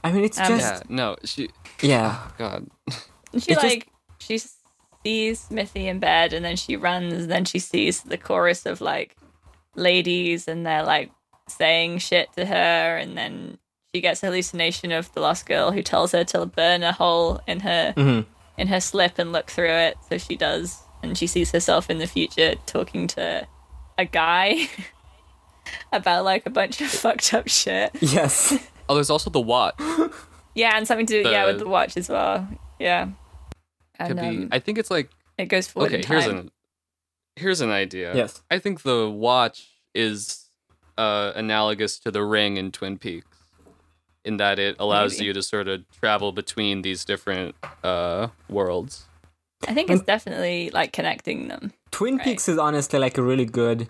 I 0.03 0.11
mean 0.11 0.23
it's 0.23 0.39
Um, 0.39 0.47
just 0.47 0.83
yeah 0.89 0.95
no 0.95 1.15
she 1.25 1.49
yeah. 1.81 2.19
god 2.37 2.67
And 3.33 3.43
she 3.43 3.51
It 3.51 3.55
just- 3.55 3.63
like 3.63 3.87
she 4.19 4.37
sees 5.03 5.39
Smithy 5.39 5.87
in 5.87 5.99
bed, 5.99 6.33
and 6.33 6.43
then 6.43 6.55
she 6.57 6.75
runs. 6.75 7.13
And 7.13 7.31
then 7.31 7.45
she 7.45 7.57
sees 7.59 8.01
the 8.03 8.17
chorus 8.17 8.65
of 8.65 8.81
like 8.81 9.15
ladies, 9.75 10.47
and 10.47 10.65
they're 10.65 10.83
like 10.83 11.09
saying 11.49 11.99
shit 11.99 12.31
to 12.33 12.45
her. 12.45 12.97
And 12.97 13.17
then 13.17 13.57
she 13.93 14.01
gets 14.01 14.21
a 14.23 14.27
hallucination 14.27 14.91
of 14.91 15.11
the 15.13 15.19
lost 15.21 15.45
girl 15.45 15.71
who 15.71 15.81
tells 15.83 16.11
her 16.11 16.23
to 16.25 16.45
burn 16.45 16.83
a 16.83 16.91
hole 16.93 17.41
in 17.47 17.61
her 17.61 17.93
Mhm. 17.97 18.25
in 18.57 18.67
her 18.67 18.79
slip 18.79 19.17
and 19.19 19.31
look 19.31 19.49
through 19.49 19.69
it. 19.71 19.97
So 20.09 20.17
she 20.17 20.35
does, 20.35 20.77
and 21.01 21.17
she 21.17 21.27
sees 21.27 21.51
herself 21.51 21.89
in 21.89 21.97
the 21.97 22.07
future 22.07 22.55
talking 22.65 23.07
to 23.07 23.47
a 23.97 24.05
guy 24.05 24.67
about 25.91 26.25
like 26.25 26.45
a 26.45 26.49
bunch 26.49 26.81
of 26.81 26.87
fucked 27.03 27.33
up 27.33 27.47
shit. 27.47 27.91
Yes. 28.01 28.53
oh 28.89 28.95
there's 28.95 29.09
also 29.09 29.29
the 29.29 29.39
watch 29.41 29.75
Yeah, 30.55 30.75
and 30.75 30.87
something 30.87 31.05
to 31.05 31.23
do 31.23 31.29
yeah 31.29 31.45
with 31.45 31.59
The- 31.59 31.65
the 31.65 31.69
watch 31.69 31.95
as 31.97 32.09
well. 32.09 32.47
Yeah. 32.79 33.09
could 33.99 34.17
And 34.17 34.19
be 34.19 34.43
um, 34.43 34.49
i 34.51 34.59
think 34.59 34.77
it's 34.77 34.89
like 34.89 35.09
it 35.37 35.45
goes 35.45 35.67
forward 35.67 35.87
okay 35.89 35.97
in 35.97 36.03
time. 36.03 36.11
here's 36.21 36.27
an 36.27 36.51
here's 37.35 37.61
an 37.61 37.69
idea 37.69 38.15
Yes. 38.15 38.41
i 38.49 38.57
think 38.59 38.81
the 38.83 39.09
watch 39.09 39.67
is 39.93 40.45
uh 41.05 41.31
analogous 41.43 41.93
to 42.03 42.09
the 42.11 42.23
ring 42.35 42.57
in 42.61 42.67
twin 42.71 42.95
peaks 43.05 43.37
in 44.27 44.37
that 44.37 44.57
it 44.59 44.75
allows 44.79 45.11
Maybe. 45.13 45.25
you 45.25 45.33
to 45.33 45.41
sort 45.53 45.67
of 45.73 45.77
travel 45.99 46.29
between 46.41 46.75
these 46.87 47.01
different 47.11 47.55
uh 47.83 48.27
worlds 48.57 48.93
I 49.67 49.73
think 49.75 49.89
it's 49.89 50.03
definitely 50.15 50.59
like 50.79 50.93
connecting 50.93 51.39
them. 51.51 51.63
Twin 51.91 52.15
Right. 52.15 52.23
Peaks 52.25 52.47
is 52.47 52.57
honestly 52.57 52.97
like 53.05 53.17
a 53.17 53.21
really 53.31 53.43
good 53.63 53.89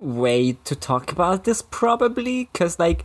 way 0.00 0.40
to 0.68 0.74
talk 0.74 1.12
about 1.12 1.44
this, 1.44 1.60
probably, 1.80 2.48
because 2.50 2.78
like 2.86 3.04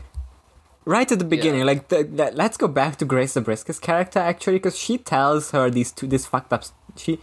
right 0.86 1.10
at 1.12 1.20
the 1.20 1.26
beginning, 1.36 1.62
Yeah. 1.64 1.72
like 1.74 1.84
the, 1.89 2.00
the, 2.20 2.32
let's 2.34 2.56
go 2.64 2.70
back 2.82 2.95
to 3.00 3.06
Grace 3.14 3.34
Zabriskie's 3.36 3.80
character 3.89 4.20
actually, 4.20 4.56
because 4.60 4.78
she 4.86 4.98
tells 4.98 5.52
her 5.52 5.70
these 5.70 5.91
two 5.91 6.08
this 6.08 6.26
fucked 6.26 6.54
up. 6.54 6.64
She 6.95 7.20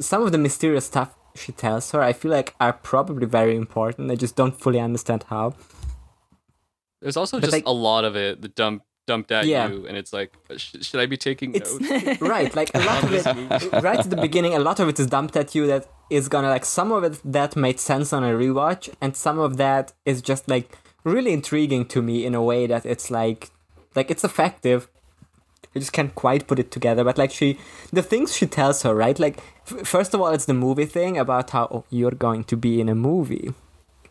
some 0.00 0.22
of 0.26 0.32
the 0.32 0.38
mysterious 0.48 0.86
stuff 0.86 1.10
she 1.34 1.52
tells 1.52 1.90
her, 1.92 2.00
I 2.02 2.12
feel 2.12 2.30
like 2.30 2.54
are 2.60 2.72
probably 2.72 3.26
very 3.26 3.56
important. 3.56 4.10
I 4.10 4.14
just 4.16 4.36
don't 4.36 4.58
fully 4.58 4.80
understand 4.80 5.24
how. 5.28 5.54
There's 7.00 7.16
also 7.16 7.36
But, 7.38 7.42
just 7.46 7.52
like- 7.52 7.66
a 7.66 7.70
lot 7.72 8.04
of 8.04 8.16
it 8.16 8.40
that 8.42 8.54
dump 8.54 8.82
dumped 9.06 9.30
at 9.32 9.44
Yeah. 9.44 9.68
you, 9.68 9.86
and 9.86 9.98
it's 9.98 10.14
like, 10.14 10.32
sh- 10.56 10.76
should 10.80 10.98
I 10.98 11.04
be 11.04 11.18
taking 11.18 11.54
It's 11.54 11.78
notes? 11.78 12.20
right, 12.22 12.54
like 12.56 12.70
a 12.74 12.78
lot 12.78 13.04
of 13.04 13.12
it. 13.12 13.72
Right 13.82 13.98
at 13.98 14.08
the 14.08 14.16
beginning, 14.16 14.54
a 14.54 14.58
lot 14.58 14.80
of 14.80 14.88
it 14.88 14.98
is 14.98 15.08
dumped 15.08 15.36
at 15.36 15.54
you. 15.54 15.66
That 15.66 15.86
is 16.08 16.28
gonna 16.30 16.48
like 16.48 16.64
some 16.64 16.90
of 16.90 17.04
it 17.04 17.20
that 17.22 17.54
made 17.54 17.78
sense 17.78 18.14
on 18.14 18.24
a 18.24 18.28
rewatch, 18.32 18.88
and 19.02 19.14
some 19.14 19.38
of 19.38 19.58
that 19.58 19.92
is 20.06 20.22
just 20.22 20.48
like 20.48 20.78
really 21.04 21.34
intriguing 21.34 21.84
to 21.88 22.00
me 22.00 22.24
in 22.24 22.34
a 22.34 22.42
way 22.42 22.66
that 22.66 22.86
it's 22.86 23.10
like, 23.10 23.50
like 23.94 24.10
it's 24.10 24.24
effective. 24.24 24.88
I 25.76 25.80
just 25.80 25.92
can't 25.92 26.14
quite 26.14 26.46
put 26.46 26.58
it 26.58 26.70
together, 26.70 27.04
but 27.04 27.18
like 27.18 27.30
she, 27.30 27.58
the 27.92 28.02
things 28.02 28.34
she 28.34 28.46
tells 28.46 28.80
her, 28.84 28.94
right? 28.94 29.18
Like, 29.18 29.36
f- 29.70 29.86
first 29.86 30.14
of 30.14 30.20
all, 30.20 30.28
it's 30.28 30.46
the 30.46 30.54
movie 30.54 30.86
thing 30.86 31.18
about 31.18 31.50
how 31.50 31.68
oh, 31.70 31.84
you're 31.90 32.12
going 32.12 32.44
to 32.44 32.56
be 32.56 32.80
in 32.80 32.88
a 32.88 32.94
movie. 32.94 33.52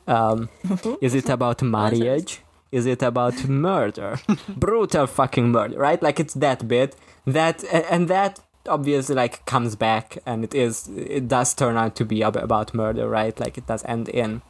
Um, 0.08 0.50
is 1.02 1.14
it 1.14 1.30
about 1.30 1.62
marriage? 1.62 2.42
Is 2.72 2.86
it 2.86 3.04
about 3.04 3.48
murder? 3.48 4.20
Brutal 4.50 5.08
fucking 5.08 5.52
murder, 5.52 5.78
right? 5.78 6.02
Like 6.02 6.20
it's 6.20 6.34
that 6.36 6.68
bit 6.68 6.96
that 7.26 7.64
and 7.90 8.08
that 8.08 8.40
obviously 8.68 9.16
like 9.16 9.46
comes 9.46 9.76
back 9.76 10.18
and 10.26 10.44
it 10.44 10.56
is 10.56 10.88
it 10.88 11.28
does 11.28 11.54
turn 11.54 11.78
out 11.78 11.96
to 11.98 12.06
be 12.06 12.22
about 12.22 12.74
murder, 12.74 13.08
right? 13.08 13.40
Like 13.40 13.58
it 13.58 13.68
does 13.68 13.84
end 13.86 14.10
in 14.10 14.42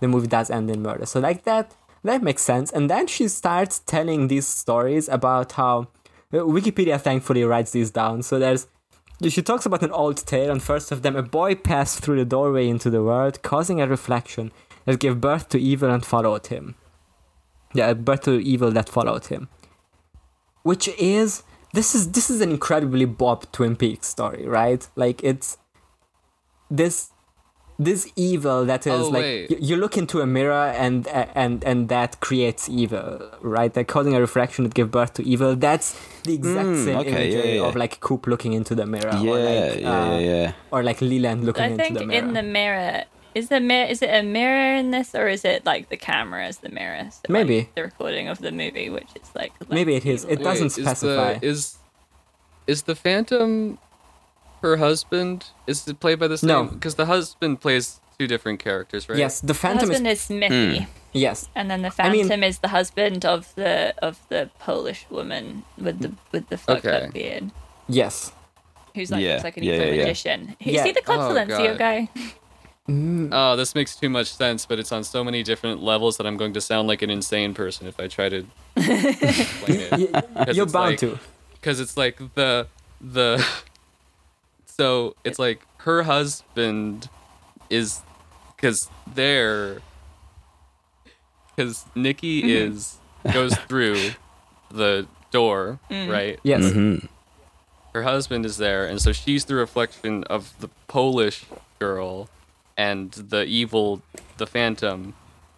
the 0.00 0.08
movie 0.08 0.26
does 0.26 0.50
end 0.50 0.70
in 0.70 0.82
murder. 0.82 1.06
So 1.06 1.20
like 1.20 1.44
that 1.44 1.74
that 2.04 2.22
makes 2.22 2.42
sense. 2.42 2.72
And 2.72 2.88
then 2.88 3.06
she 3.06 3.28
starts 3.28 3.80
telling 3.80 4.28
these 4.28 4.46
stories 4.46 5.08
about 5.08 5.52
how 5.52 5.88
uh, 6.32 6.38
Wikipedia 6.38 7.00
thankfully 7.00 7.44
writes 7.44 7.72
these 7.72 7.90
down. 7.90 8.22
So 8.22 8.38
there's 8.38 8.66
she 9.26 9.42
talks 9.42 9.66
about 9.66 9.82
an 9.82 9.90
old 9.90 10.18
tale, 10.26 10.50
and 10.50 10.62
first 10.62 10.92
of 10.92 11.02
them, 11.02 11.16
a 11.16 11.22
boy 11.22 11.54
passed 11.56 12.00
through 12.00 12.16
the 12.16 12.24
doorway 12.24 12.68
into 12.68 12.88
the 12.88 13.02
world, 13.02 13.42
causing 13.42 13.80
a 13.80 13.86
reflection 13.86 14.52
that 14.84 15.00
gave 15.00 15.20
birth 15.20 15.48
to 15.50 15.60
evil 15.60 15.90
and 15.90 16.04
followed 16.04 16.46
him. 16.46 16.76
Yeah, 17.74 17.92
birth 17.94 18.22
to 18.22 18.38
evil 18.38 18.70
that 18.70 18.88
followed 18.88 19.26
him. 19.26 19.48
Which 20.62 20.88
is 20.98 21.42
this 21.74 21.94
is 21.94 22.12
this 22.12 22.30
is 22.30 22.40
an 22.40 22.50
incredibly 22.50 23.04
Bob 23.04 23.50
Twin 23.52 23.76
Peaks 23.76 24.06
story, 24.06 24.46
right? 24.46 24.86
Like 24.96 25.22
it's 25.22 25.58
this 26.70 27.10
this 27.78 28.10
evil 28.16 28.64
that 28.64 28.86
is 28.86 29.06
Oh, 29.06 29.08
like 29.10 29.50
y- 29.50 29.56
you 29.60 29.76
look 29.76 29.96
into 29.96 30.20
a 30.20 30.26
mirror 30.26 30.72
and 30.76 31.06
and 31.34 31.62
and 31.64 31.88
that 31.88 32.18
creates 32.20 32.68
evil, 32.68 33.30
right? 33.40 33.74
Like 33.74 33.86
causing 33.88 34.14
a 34.14 34.20
refraction 34.20 34.64
that 34.64 34.74
give 34.74 34.90
birth 34.90 35.14
to 35.14 35.22
evil. 35.24 35.54
That's 35.56 35.94
the 36.24 36.34
exact 36.34 36.68
Mm, 36.70 36.84
same 36.84 36.96
okay, 36.98 37.10
imagery 37.10 37.54
yeah, 37.56 37.62
yeah. 37.62 37.68
of 37.68 37.76
like 37.76 38.00
Coop 38.00 38.26
looking 38.26 38.52
into 38.52 38.74
the 38.74 38.84
mirror, 38.86 39.12
yeah, 39.22 39.30
or 39.30 39.38
like 39.38 39.80
yeah, 39.80 39.90
uh, 39.90 40.18
yeah, 40.18 40.18
yeah. 40.18 40.52
or 40.72 40.82
like 40.82 41.00
Leland 41.00 41.44
looking 41.44 41.64
I 41.64 41.66
into 41.70 41.82
think 41.84 41.98
the 41.98 42.06
mirror. 42.06 42.18
I 42.18 42.20
think 42.20 42.28
in 42.28 42.34
the 42.34 42.42
mirror 42.42 43.04
is 43.34 43.48
the 43.48 43.60
mirror 43.60 43.86
is 43.88 44.02
it 44.02 44.10
a 44.10 44.22
mirror 44.22 44.74
in 44.76 44.90
this 44.90 45.14
or 45.14 45.28
is 45.28 45.44
it 45.44 45.64
like 45.64 45.88
the 45.88 45.96
camera 45.96 46.48
is 46.48 46.58
the 46.58 46.70
mirror? 46.70 47.04
So, 47.10 47.20
like, 47.28 47.30
Maybe. 47.30 47.68
the 47.76 47.82
recording 47.84 48.26
of 48.26 48.38
the 48.38 48.50
movie, 48.50 48.90
which 48.90 49.10
is 49.14 49.30
like, 49.36 49.52
like 49.60 49.70
Maybe 49.70 49.94
it 49.94 50.04
is. 50.04 50.24
It 50.24 50.42
doesn't 50.42 50.76
Wait, 50.76 50.82
specify. 50.82 51.32
Is 51.32 51.40
the, 51.40 51.46
is 51.46 51.78
is 52.66 52.82
the 52.82 52.96
Phantom 52.96 53.78
her 54.62 54.76
husband? 54.76 55.46
Is 55.66 55.86
it 55.88 56.00
played 56.00 56.18
by 56.18 56.28
the 56.28 56.38
same? 56.38 56.48
No. 56.48 56.64
because 56.64 56.94
the 56.96 57.06
husband 57.06 57.60
plays 57.60 58.00
two 58.18 58.26
different 58.26 58.58
characters, 58.58 59.08
right? 59.08 59.18
Yes, 59.18 59.40
the 59.40 59.48
The 59.48 59.54
Phantom 59.54 59.84
is 59.90 59.96
husband 59.96 60.06
is 60.08 60.20
Smithy, 60.20 60.78
hmm. 60.80 60.84
yes. 61.12 61.48
and 61.54 61.70
then 61.70 61.82
the 61.82 61.92
I 61.98 62.10
mean- 62.10 62.28
Phantom 62.28 62.42
is 62.44 62.58
the 62.58 62.68
husband 62.68 63.24
of 63.24 63.54
the 63.54 63.94
of 64.02 64.18
the 64.28 64.50
Polish 64.58 65.06
woman 65.10 65.64
with 65.78 66.00
the 66.00 66.12
with 66.32 66.48
the 66.48 66.56
fucked 66.58 66.84
Okay. 66.86 67.06
up 67.06 67.12
beard, 67.12 67.50
Yes. 67.88 68.32
who's 68.94 69.10
like 69.10 69.22
Yeah, 69.22 69.32
looks 69.34 69.44
like 69.44 69.56
an 69.56 69.62
yeah, 69.62 69.74
evil 69.74 69.86
yeah, 69.86 69.92
yeah. 69.92 70.02
magician. 70.02 70.56
You 70.60 70.72
Yeah. 70.72 70.82
see 70.84 70.92
the 70.92 71.02
Club 71.02 71.20
Oh, 71.20 71.34
Silencio 71.34 71.68
God. 71.76 71.78
guy? 71.78 72.08
Mm. 72.88 73.28
Oh, 73.32 73.54
this 73.54 73.74
makes 73.74 73.94
too 73.94 74.08
much 74.08 74.32
sense, 74.32 74.64
but 74.64 74.78
it's 74.78 74.90
on 74.92 75.04
so 75.04 75.22
many 75.22 75.42
different 75.42 75.82
levels 75.82 76.16
that 76.16 76.26
I'm 76.26 76.38
going 76.38 76.54
to 76.54 76.60
sound 76.60 76.88
like 76.88 77.02
an 77.02 77.10
insane 77.10 77.52
person 77.52 77.86
if 77.86 78.00
I 78.00 78.08
try 78.08 78.30
to 78.30 78.46
explain 78.76 79.80
it. 79.92 80.56
You're 80.56 80.66
bound 80.66 80.90
like- 80.92 80.98
to. 81.00 81.18
because 81.54 81.80
it's 81.80 81.96
like 81.96 82.16
the 82.34 82.66
the 83.00 83.44
so 84.78 85.14
it's 85.24 85.38
like 85.38 85.60
her 85.78 86.04
husband 86.04 87.08
is 87.68 88.00
because 88.56 88.88
they're 89.14 89.80
because 91.54 91.84
Nikki 91.94 92.42
Mm-hmm. 92.42 92.72
is 92.74 92.96
goes 93.32 93.54
through 93.68 93.98
the 94.70 95.06
door 95.32 95.78
right 95.90 96.38
Yes. 96.42 96.62
Mm-hmm. 96.64 97.06
her 97.94 98.02
husband 98.04 98.46
is 98.46 98.56
there 98.56 98.86
and 98.86 99.00
so 99.02 99.12
she's 99.12 99.44
the 99.46 99.54
reflection 99.56 100.24
of 100.24 100.54
the 100.60 100.68
Polish 100.86 101.44
girl 101.78 102.28
and 102.76 103.10
the 103.12 103.44
evil 103.44 104.00
the 104.36 104.46
phantom 104.46 105.14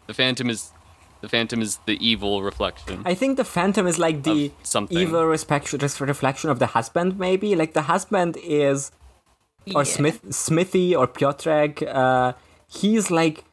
the 0.07 0.15
phantom 0.15 0.49
is 0.51 0.73
the 1.21 1.29
phantom 1.29 1.61
is 1.61 1.79
the 1.85 1.99
evil 2.05 2.43
reflection 2.43 3.03
I 3.05 3.15
think 3.15 3.37
the 3.37 3.45
Phantom 3.45 3.87
is 3.87 3.99
like 3.99 4.23
the 4.23 4.51
Of 4.75 4.91
evil 4.91 5.27
respect- 5.27 5.71
reflection 6.01 6.49
of 6.49 6.59
the 6.59 6.69
husband, 6.69 7.19
maybe. 7.19 7.55
Like 7.55 7.75
the 7.75 7.83
husband 7.83 8.39
is, 8.43 8.91
or 9.75 9.83
Yeah. 9.83 9.93
Smith, 9.97 10.21
Smithy 10.35 10.95
or 10.97 11.07
Piotrek. 11.07 11.83
Uh, 11.87 12.33
he's 12.69 13.11
like, 13.11 13.45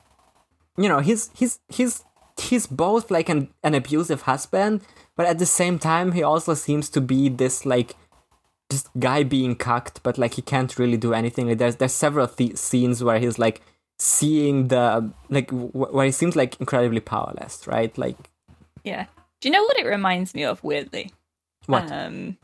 you 0.77 0.87
know, 0.89 0.99
he's 0.99 1.29
he's 1.35 1.59
he's 1.69 2.03
he's 2.39 2.67
both 2.67 3.09
like 3.11 3.29
an 3.29 3.49
an 3.63 3.73
abusive 3.73 4.23
husband, 4.23 4.81
but 5.15 5.25
at 5.25 5.39
the 5.39 5.45
same 5.45 5.79
time, 5.79 6.11
he 6.13 6.23
also 6.23 6.53
seems 6.53 6.89
to 6.89 7.01
be 7.01 7.29
this 7.29 7.65
like 7.65 7.95
just 8.71 8.89
guy 8.99 9.23
being 9.23 9.55
cucked, 9.55 10.03
but 10.03 10.17
like 10.17 10.33
he 10.35 10.41
can't 10.41 10.77
really 10.77 10.97
do 10.97 11.13
anything. 11.13 11.47
Like, 11.47 11.57
there's 11.57 11.77
there's 11.77 11.93
several 11.93 12.27
th- 12.27 12.57
scenes 12.57 13.03
where 13.03 13.17
he's 13.19 13.39
like 13.39 13.61
seeing 13.97 14.67
the 14.67 15.11
like 15.29 15.47
w- 15.49 15.71
where 15.71 16.05
he 16.05 16.11
seems 16.11 16.35
like 16.35 16.59
incredibly 16.59 16.99
powerless, 16.99 17.65
right? 17.65 17.97
Like 17.97 18.17
Yeah. 18.83 19.05
Do 19.41 19.49
you 19.49 19.53
know 19.53 19.63
what 19.63 19.77
it 19.79 19.85
reminds 19.85 20.33
me 20.35 20.43
of? 20.45 20.63
Weirdly, 20.63 21.11
what? 21.67 21.91
um, 21.91 22.37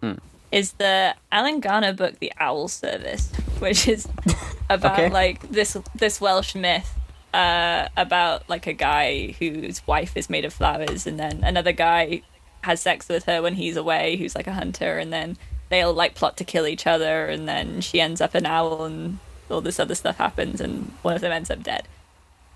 is 0.54 0.74
the 0.74 1.16
Alan 1.32 1.60
Garner 1.60 1.94
book, 1.94 2.20
The 2.20 2.32
Owl 2.40 2.68
Service, 2.68 3.32
which 3.60 3.88
is 3.88 4.08
about 4.70 5.00
Okay. 5.00 5.10
like 5.10 5.50
this 5.52 5.76
this 5.96 6.22
Welsh 6.22 6.54
myth 6.56 6.94
uh, 7.34 7.88
about 7.98 8.48
like 8.48 8.68
a 8.68 8.74
guy 8.74 9.36
whose 9.40 9.86
wife 9.88 10.16
is 10.16 10.30
made 10.30 10.46
of 10.46 10.54
flowers, 10.54 11.08
and 11.08 11.20
then 11.20 11.44
another 11.44 11.72
guy 11.72 12.22
has 12.62 12.82
sex 12.82 13.10
with 13.10 13.26
her 13.26 13.42
when 13.42 13.56
he's 13.56 13.76
away, 13.76 14.16
who's 14.16 14.36
like 14.36 14.48
a 14.48 14.54
hunter, 14.54 15.00
and 15.00 15.12
then 15.12 15.38
they'll 15.70 15.94
like 15.94 16.14
plot 16.14 16.38
to 16.38 16.44
kill 16.44 16.68
each 16.68 16.86
other, 16.86 17.26
and 17.26 17.48
then 17.48 17.82
she 17.82 18.00
ends 18.00 18.22
up 18.22 18.36
an 18.36 18.46
owl, 18.46 18.86
and 18.86 19.18
all 19.50 19.60
this 19.62 19.80
other 19.80 19.96
stuff 19.96 20.18
happens, 20.18 20.62
and 20.62 20.94
one 21.02 21.16
of 21.16 21.22
them 21.22 21.32
ends 21.32 21.50
up 21.50 21.64
dead. 21.64 21.88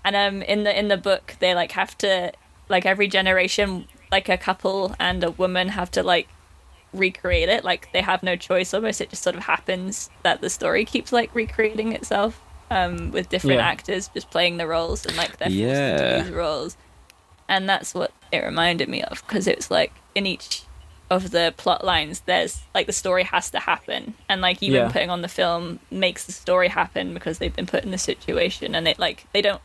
And 0.04 0.14
um, 0.14 0.42
in 0.42 0.62
the 0.62 0.78
in 0.78 0.86
the 0.86 0.96
book, 0.96 1.34
they 1.40 1.52
like 1.54 1.72
have 1.72 1.98
to 1.98 2.32
like 2.68 2.86
every 2.86 3.08
generation, 3.08 3.88
like 4.12 4.28
a 4.28 4.38
couple 4.38 4.94
and 5.00 5.24
a 5.24 5.32
woman 5.32 5.70
have 5.70 5.90
to 5.90 6.02
like 6.04 6.28
recreate 6.92 7.48
it. 7.48 7.64
Like 7.64 7.92
they 7.92 8.00
have 8.00 8.22
no 8.22 8.36
choice. 8.36 8.72
Almost, 8.74 9.00
it 9.00 9.10
just 9.10 9.22
sort 9.22 9.36
of 9.36 9.42
happens 9.44 10.10
that 10.22 10.40
the 10.40 10.50
story 10.50 10.84
keeps 10.84 11.12
like 11.12 11.34
recreating 11.34 11.92
itself 11.92 12.40
um, 12.70 13.10
with 13.10 13.28
different 13.28 13.58
Yeah. 13.60 13.66
actors 13.66 14.08
just 14.08 14.30
playing 14.30 14.56
the 14.58 14.66
roles 14.66 15.06
and 15.06 15.16
like 15.16 15.36
they're 15.38 15.48
forced 15.48 15.58
Yeah. 15.58 16.22
these 16.22 16.32
roles. 16.32 16.76
And 17.48 17.68
that's 17.68 17.94
what 17.94 18.12
it 18.30 18.38
reminded 18.44 18.88
me 18.88 19.02
of 19.02 19.22
because 19.26 19.46
it 19.46 19.56
was 19.56 19.70
like 19.70 19.92
in 20.14 20.26
each 20.26 20.62
of 21.10 21.30
the 21.30 21.54
plot 21.56 21.82
lines, 21.84 22.20
there's 22.26 22.60
like 22.74 22.86
the 22.86 22.92
story 22.92 23.22
has 23.24 23.50
to 23.50 23.58
happen, 23.58 24.12
and 24.28 24.42
like 24.42 24.62
even 24.62 24.82
Yeah. 24.82 24.88
putting 24.90 25.08
on 25.08 25.22
the 25.22 25.28
film 25.28 25.78
makes 25.90 26.24
the 26.24 26.32
story 26.32 26.68
happen 26.68 27.14
because 27.14 27.38
they've 27.38 27.56
been 27.56 27.64
put 27.64 27.82
in 27.84 27.90
the 27.90 27.96
situation, 27.98 28.74
and 28.74 28.86
it 28.86 28.98
like 28.98 29.24
they 29.32 29.40
don't. 29.40 29.62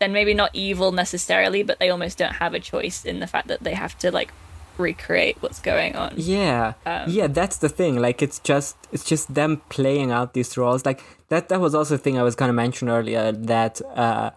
Then 0.00 0.12
maybe 0.14 0.32
not 0.32 0.50
evil 0.54 0.90
necessarily, 0.92 1.62
but 1.62 1.78
they 1.80 1.90
almost 1.90 2.16
don't 2.16 2.34
have 2.36 2.54
a 2.54 2.60
choice 2.60 3.04
in 3.04 3.20
the 3.20 3.26
fact 3.26 3.48
that 3.48 3.62
they 3.64 3.74
have 3.74 3.98
to 3.98 4.10
like 4.10 4.32
recreate 4.78 5.36
what's 5.40 5.60
going 5.60 5.96
on. 5.96 6.14
Yeah, 6.16 6.74
Um, 6.86 7.04
yeah, 7.08 7.26
that's 7.26 7.56
the 7.58 7.68
thing. 7.68 8.00
Like, 8.00 8.22
it's 8.22 8.38
just 8.38 8.76
it's 8.92 9.04
just 9.04 9.34
them 9.34 9.62
playing 9.68 10.10
out 10.12 10.34
these 10.34 10.56
roles. 10.56 10.84
Like 10.86 11.02
that. 11.28 11.48
That 11.48 11.60
was 11.60 11.74
also 11.74 11.94
a 11.96 11.98
thing 11.98 12.18
I 12.18 12.22
was 12.22 12.34
gonna 12.34 12.52
mention 12.52 12.88
earlier. 12.88 13.32
That 13.32 13.80
uh, 13.94 14.30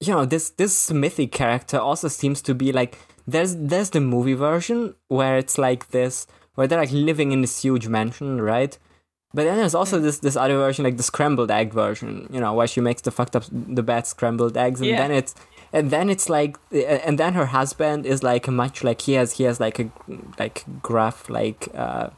you 0.00 0.12
know, 0.14 0.24
this 0.24 0.50
this 0.50 0.76
Smithy 0.76 1.26
character 1.26 1.78
also 1.78 2.08
seems 2.08 2.40
to 2.42 2.54
be 2.54 2.72
like 2.72 2.98
there's 3.26 3.54
there's 3.56 3.90
the 3.90 4.00
movie 4.00 4.34
version 4.34 4.94
where 5.08 5.36
it's 5.38 5.58
like 5.58 5.88
this 5.90 6.26
where 6.54 6.66
they're 6.66 6.80
like 6.80 6.90
living 6.92 7.32
in 7.32 7.40
this 7.42 7.62
huge 7.62 7.86
mansion, 7.88 8.40
right? 8.40 8.76
But 9.32 9.44
then 9.44 9.58
there's 9.58 9.76
also 9.76 10.00
this 10.00 10.18
this 10.18 10.36
other 10.36 10.56
version, 10.56 10.84
like 10.84 10.96
the 10.96 11.04
scrambled 11.04 11.50
egg 11.52 11.72
version, 11.72 12.28
you 12.32 12.40
know, 12.40 12.52
where 12.52 12.66
she 12.66 12.80
makes 12.80 13.02
the 13.02 13.12
fucked 13.12 13.36
up 13.36 13.44
the 13.50 13.82
bad 13.82 14.06
scrambled 14.06 14.56
eggs, 14.56 14.80
and 14.80 14.90
Yeah. 14.90 14.96
then 14.98 15.12
it's 15.12 15.34
and 15.72 15.90
then 15.90 16.10
it's 16.10 16.28
like 16.28 16.56
and 16.72 17.18
then 17.18 17.34
her 17.34 17.46
husband 17.46 18.06
is 18.06 18.22
like 18.22 18.48
much 18.48 18.82
like 18.82 19.02
he 19.02 19.12
has 19.12 19.34
he 19.34 19.44
has 19.44 19.60
like 19.60 19.78
a 19.78 19.90
like 20.38 20.64
gruff 20.82 21.28
like 21.30 21.68
uh 21.74 22.10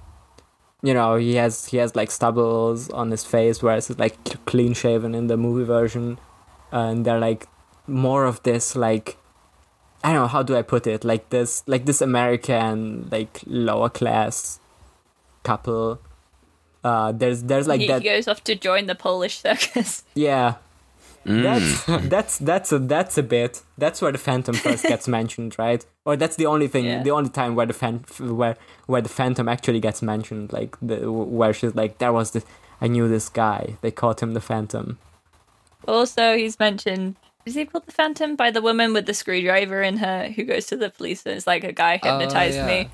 you 0.82 0.94
know 0.94 1.16
he 1.16 1.34
has 1.36 1.66
he 1.66 1.76
has 1.76 1.94
like 1.94 2.10
stubbles 2.10 2.90
on 2.90 3.10
his 3.10 3.24
face 3.24 3.62
whereas 3.62 3.90
it's 3.90 4.00
like 4.00 4.16
clean 4.46 4.72
shaven 4.74 5.14
in 5.14 5.26
the 5.28 5.36
movie 5.36 5.64
version. 5.64 6.18
And 6.70 7.04
they're 7.04 7.20
like 7.20 7.46
more 7.86 8.24
of 8.24 8.42
this 8.44 8.74
like 8.74 9.18
i 10.02 10.12
don't 10.12 10.22
know 10.22 10.28
how 10.28 10.42
do 10.42 10.56
i 10.56 10.62
put 10.62 10.86
it? 10.86 11.04
Like 11.04 11.28
this 11.28 11.62
like 11.66 11.84
this 11.84 12.00
american 12.00 13.08
like 13.10 13.40
lower 13.46 13.90
class 13.90 14.58
couple. 15.42 16.00
Uh 16.82 17.12
there's 17.12 17.44
there's 17.44 17.68
like 17.68 17.82
he, 17.82 17.86
that 17.88 18.02
he 18.02 18.08
goes 18.08 18.26
off 18.26 18.42
to 18.44 18.54
join 18.56 18.86
the 18.86 18.94
Polish 18.94 19.40
circus. 19.40 20.04
yeah 20.14 20.56
Mm. 21.26 21.42
that's 21.42 21.84
that's 22.08 22.38
that's 22.38 22.72
a 22.72 22.78
that's 22.78 23.16
a 23.18 23.22
bit 23.22 23.62
that's 23.78 24.02
where 24.02 24.10
the 24.12 24.18
phantom 24.18 24.54
first 24.54 24.82
gets 24.82 25.06
mentioned 25.18 25.56
right 25.58 25.84
or 26.04 26.16
that's 26.16 26.36
the 26.36 26.46
only 26.46 26.66
thing 26.68 26.84
Yeah. 26.86 27.02
the 27.02 27.12
only 27.12 27.30
time 27.30 27.54
where 27.54 27.66
the 27.66 27.72
fan 27.74 28.04
where 28.18 28.56
where 28.86 29.00
the 29.02 29.08
phantom 29.08 29.48
actually 29.48 29.80
gets 29.80 30.02
mentioned 30.02 30.52
like 30.52 30.76
the 30.82 30.96
where 31.12 31.52
she's 31.52 31.74
like 31.76 31.98
there 31.98 32.12
was 32.12 32.32
this 32.32 32.44
i 32.80 32.88
knew 32.88 33.06
this 33.08 33.28
guy 33.28 33.76
they 33.82 33.90
called 33.92 34.18
him 34.20 34.34
the 34.34 34.40
phantom 34.40 34.98
Also, 35.88 36.36
he's 36.36 36.58
mentioned. 36.60 37.16
Is 37.44 37.54
he 37.56 37.64
called 37.64 37.86
the 37.86 37.92
Phantom 37.92 38.36
by 38.36 38.52
the 38.52 38.62
woman 38.62 38.92
with 38.92 39.06
the 39.06 39.14
screwdriver 39.14 39.82
in 39.82 39.96
her 39.96 40.28
who 40.30 40.44
goes 40.44 40.66
to 40.66 40.76
the 40.76 40.90
police 40.90 41.26
and 41.26 41.34
it's 41.36 41.46
like 41.46 41.64
a 41.64 41.72
guy 41.72 41.98
Oh, 42.02 42.18
hypnotized 42.18 42.56
yeah. 42.56 42.66
me. 42.66 42.88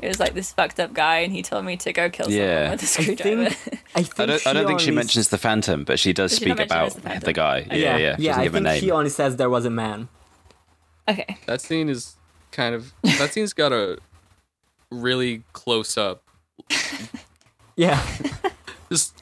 It 0.00 0.08
was 0.08 0.20
like 0.20 0.34
this 0.34 0.52
fucked 0.52 0.78
up 0.78 0.92
guy 0.92 1.18
and 1.20 1.32
he 1.32 1.42
told 1.42 1.64
me 1.64 1.76
to 1.78 1.92
go 1.92 2.10
kill 2.10 2.30
Yeah. 2.30 2.70
with 2.70 2.80
a 2.80 2.84
i 2.84 2.86
screwdriver. 2.86 3.50
think 3.50 3.80
i 3.94 4.02
think 4.02 4.20
I 4.20 4.26
don't, 4.26 4.46
I 4.46 4.52
don't 4.52 4.66
think 4.66 4.80
she 4.80 4.88
only- 4.90 4.96
mentions 4.96 5.28
the 5.30 5.38
Phantom, 5.38 5.84
but 5.84 5.98
she 5.98 6.12
does 6.12 6.30
Does 6.32 6.38
she 6.38 6.44
speak 6.44 6.56
mention 6.58 6.62
it 6.64 6.70
about 6.70 6.86
as 6.88 6.94
the 6.94 7.00
Phantom? 7.00 7.20
the 7.26 7.32
guy. 7.32 7.66
Yeah, 7.70 7.96
yeah 7.96 7.96
yeah. 7.96 8.16
She 8.16 8.24
doesn't 8.26 8.40
i 8.40 8.44
give 8.44 8.52
a 8.52 8.56
think 8.58 8.64
name. 8.64 8.80
she 8.80 8.90
only 8.90 9.10
says 9.10 9.36
there 9.36 9.50
was 9.50 9.64
a 9.64 9.70
man 9.70 10.08
okay. 11.08 11.38
That 11.46 11.60
scene 11.60 11.88
is 11.88 12.16
kind 12.52 12.74
of 12.74 12.92
that 13.18 13.32
scene's 13.32 13.52
got 13.52 13.72
a 13.72 13.98
really 14.90 15.42
close 15.52 15.96
up, 15.96 16.22
yeah 17.76 18.00
just 18.90 19.14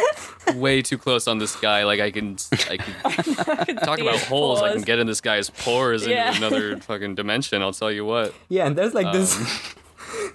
way 0.57 0.83
too 0.83 0.99
close 0.99 1.27
on 1.27 1.39
this 1.39 1.57
guy. 1.57 1.85
Like 1.85 1.99
I 1.99 2.11
can, 2.11 2.37
I 2.69 2.77
can 2.77 3.77
talk 3.77 3.99
about 3.99 4.13
his 4.17 4.25
holes. 4.25 4.61
I 4.61 4.73
can 4.75 4.83
get 4.83 4.99
in 4.99 5.07
this 5.07 5.23
guy's 5.23 5.49
pores 5.49 6.07
Yeah. 6.07 6.29
into 6.35 6.47
another 6.47 6.77
fucking 6.81 7.15
dimension. 7.15 7.63
I'll 7.63 7.73
tell 7.73 7.91
you 7.91 8.05
what. 8.05 8.35
yeah 8.51 8.67
and 8.67 8.77
there's 8.77 8.93
like 8.93 9.11
this 9.15 9.39
Um, 9.39 9.47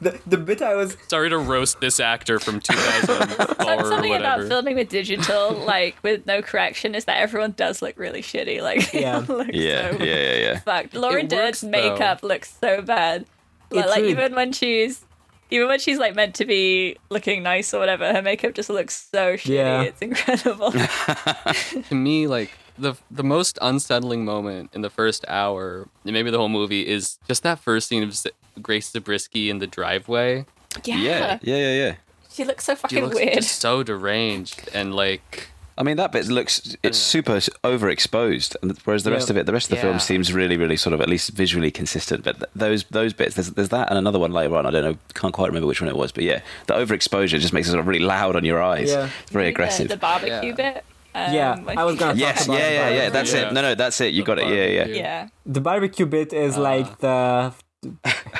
the, 0.01 0.19
the 0.27 0.37
bit 0.37 0.61
i 0.61 0.75
was 0.75 0.95
Sorry 1.09 1.29
to 1.29 1.37
roast 1.37 1.79
this 1.81 1.99
actor 1.99 2.39
from 2.39 2.59
2004 2.59 3.55
Some- 3.65 3.79
or 3.79 3.85
Something 3.85 4.15
about 4.15 4.47
filming 4.47 4.75
with 4.75 4.89
digital, 4.89 5.53
like 5.53 5.95
with 6.03 6.25
no 6.25 6.41
correction, 6.41 6.95
is 6.95 7.05
that 7.05 7.17
everyone 7.17 7.51
does 7.51 7.81
look 7.81 7.97
really 7.97 8.21
shitty. 8.21 8.61
Like, 8.61 8.91
Yeah. 8.93 9.19
looks 9.19 9.49
yeah, 9.53 9.91
so 9.91 10.03
yeah, 10.03 10.15
yeah, 10.15 10.35
yeah. 10.35 10.59
fucked. 10.65 10.93
Lauren 10.95 11.25
It 11.25 11.31
works, 11.33 11.61
Dern's 11.61 11.63
makeup 11.63 12.23
looks 12.23 12.55
so 12.59 12.81
bad. 12.81 13.25
It 13.71 13.75
Like, 13.77 13.87
like 13.87 14.03
even 14.03 14.35
when 14.35 14.51
she's 14.53 15.05
Even 15.51 15.67
when 15.67 15.79
she's 15.79 15.97
like 15.99 16.15
meant 16.15 16.35
to 16.35 16.45
be 16.45 16.97
looking 17.09 17.43
nice 17.43 17.73
or 17.73 17.79
whatever, 17.79 18.11
her 18.13 18.21
makeup 18.21 18.53
just 18.53 18.69
looks 18.69 19.07
so 19.11 19.33
shitty. 19.35 19.49
Yeah. 19.55 19.81
It's 19.83 20.01
incredible. 20.01 20.71
to 20.71 21.95
me 21.95 22.27
like 22.27 22.51
the 22.79 22.93
the 23.11 23.23
most 23.23 23.57
unsettling 23.61 24.23
moment 24.25 24.69
in 24.73 24.81
the 24.81 24.89
first 24.89 25.25
hour 25.27 25.87
and 26.05 26.13
maybe 26.13 26.31
the 26.31 26.37
whole 26.37 26.49
movie 26.49 26.87
is 26.87 27.19
just 27.27 27.43
that 27.43 27.59
first 27.59 27.87
scene 27.87 28.03
of 28.03 28.13
Z- 28.15 28.31
grace 28.61 28.89
zabriskie 28.91 29.49
in 29.49 29.59
the 29.59 29.67
driveway 29.67 30.45
yeah. 30.85 30.97
Yeah, 30.97 31.39
yeah, 31.41 31.55
yeah, 31.57 31.73
yeah. 31.83 31.95
She 32.31 32.45
looks 32.45 32.63
so 32.65 32.73
she 32.75 32.81
fucking 32.81 33.03
looks 33.05 33.15
weird. 33.15 33.33
just 33.33 33.59
so 33.59 33.83
deranged 33.83 34.69
and 34.73 34.93
like 34.95 35.47
I 35.77 35.83
mean, 35.83 35.95
that 35.95 36.11
bit 36.11 36.27
looks 36.27 36.75
it's 36.83 36.97
super 36.97 37.39
overexposed, 37.63 38.55
and 38.61 38.77
whereas 38.83 39.03
the 39.03 39.11
rest 39.11 39.29
Yeah. 39.29 39.33
of 39.33 39.37
it, 39.37 39.45
the 39.45 39.53
rest 39.53 39.67
of 39.67 39.69
the 39.71 39.75
Yeah. 39.77 39.81
film 39.83 39.99
seems 39.99 40.33
really, 40.33 40.57
really 40.57 40.75
sort 40.75 40.93
of 40.93 40.99
at 40.99 41.07
least 41.07 41.29
visually 41.31 41.71
consistent. 41.71 42.23
But 42.25 42.33
th- 42.39 42.49
those 42.53 42.83
those 42.91 43.13
bits, 43.13 43.35
there's, 43.35 43.51
there's 43.51 43.69
that 43.69 43.87
and 43.89 43.97
another 43.97 44.19
one 44.19 44.33
later 44.33 44.57
on. 44.57 44.65
I 44.65 44.71
don't 44.71 44.83
know, 44.83 44.97
can't 45.13 45.33
quite 45.33 45.47
remember 45.47 45.67
which 45.67 45.81
one 45.81 45.89
it 45.89 45.95
was, 45.95 46.11
but 46.11 46.25
yeah, 46.25 46.41
the 46.67 46.73
overexposure 46.73 47.39
just 47.39 47.53
makes 47.53 47.67
it 47.67 47.71
sort 47.71 47.79
of 47.79 47.87
really 47.87 48.03
loud 48.03 48.35
on 48.35 48.43
your 48.43 48.61
eyes. 48.61 48.89
Yeah. 48.89 49.09
It's 49.21 49.31
very 49.31 49.45
The- 49.45 49.49
aggressive. 49.51 49.87
The, 49.87 49.95
barbecue 49.97 50.49
Yeah. 50.49 50.51
bit. 50.73 50.85
Um, 51.15 51.33
Yeah, 51.33 51.59
when 51.59 51.77
I 51.77 51.83
was 51.83 51.95
gonna 51.97 52.13
talk 52.13 52.19
yes, 52.19 52.45
about 52.45 52.59
yeah, 52.59 52.67
the 52.69 52.73
yeah, 52.73 52.79
yeah. 52.79 52.89
barbecue. 53.09 53.11
That's 53.13 53.33
Yeah. 53.33 53.47
it. 53.49 53.53
No, 53.53 53.61
no, 53.61 53.75
that's 53.75 54.01
it. 54.01 54.13
You 54.13 54.23
The 54.23 54.27
got 54.27 54.39
it. 54.39 54.47
Yeah, 54.47 54.53
yeah. 54.65 54.77
barbecue. 54.83 55.01
Yeah. 55.01 55.27
The 55.45 55.61
barbecue 55.61 56.05
bit 56.05 56.33
is 56.33 56.57
Uh. 56.57 56.61
like 56.61 56.99
the. 56.99 57.53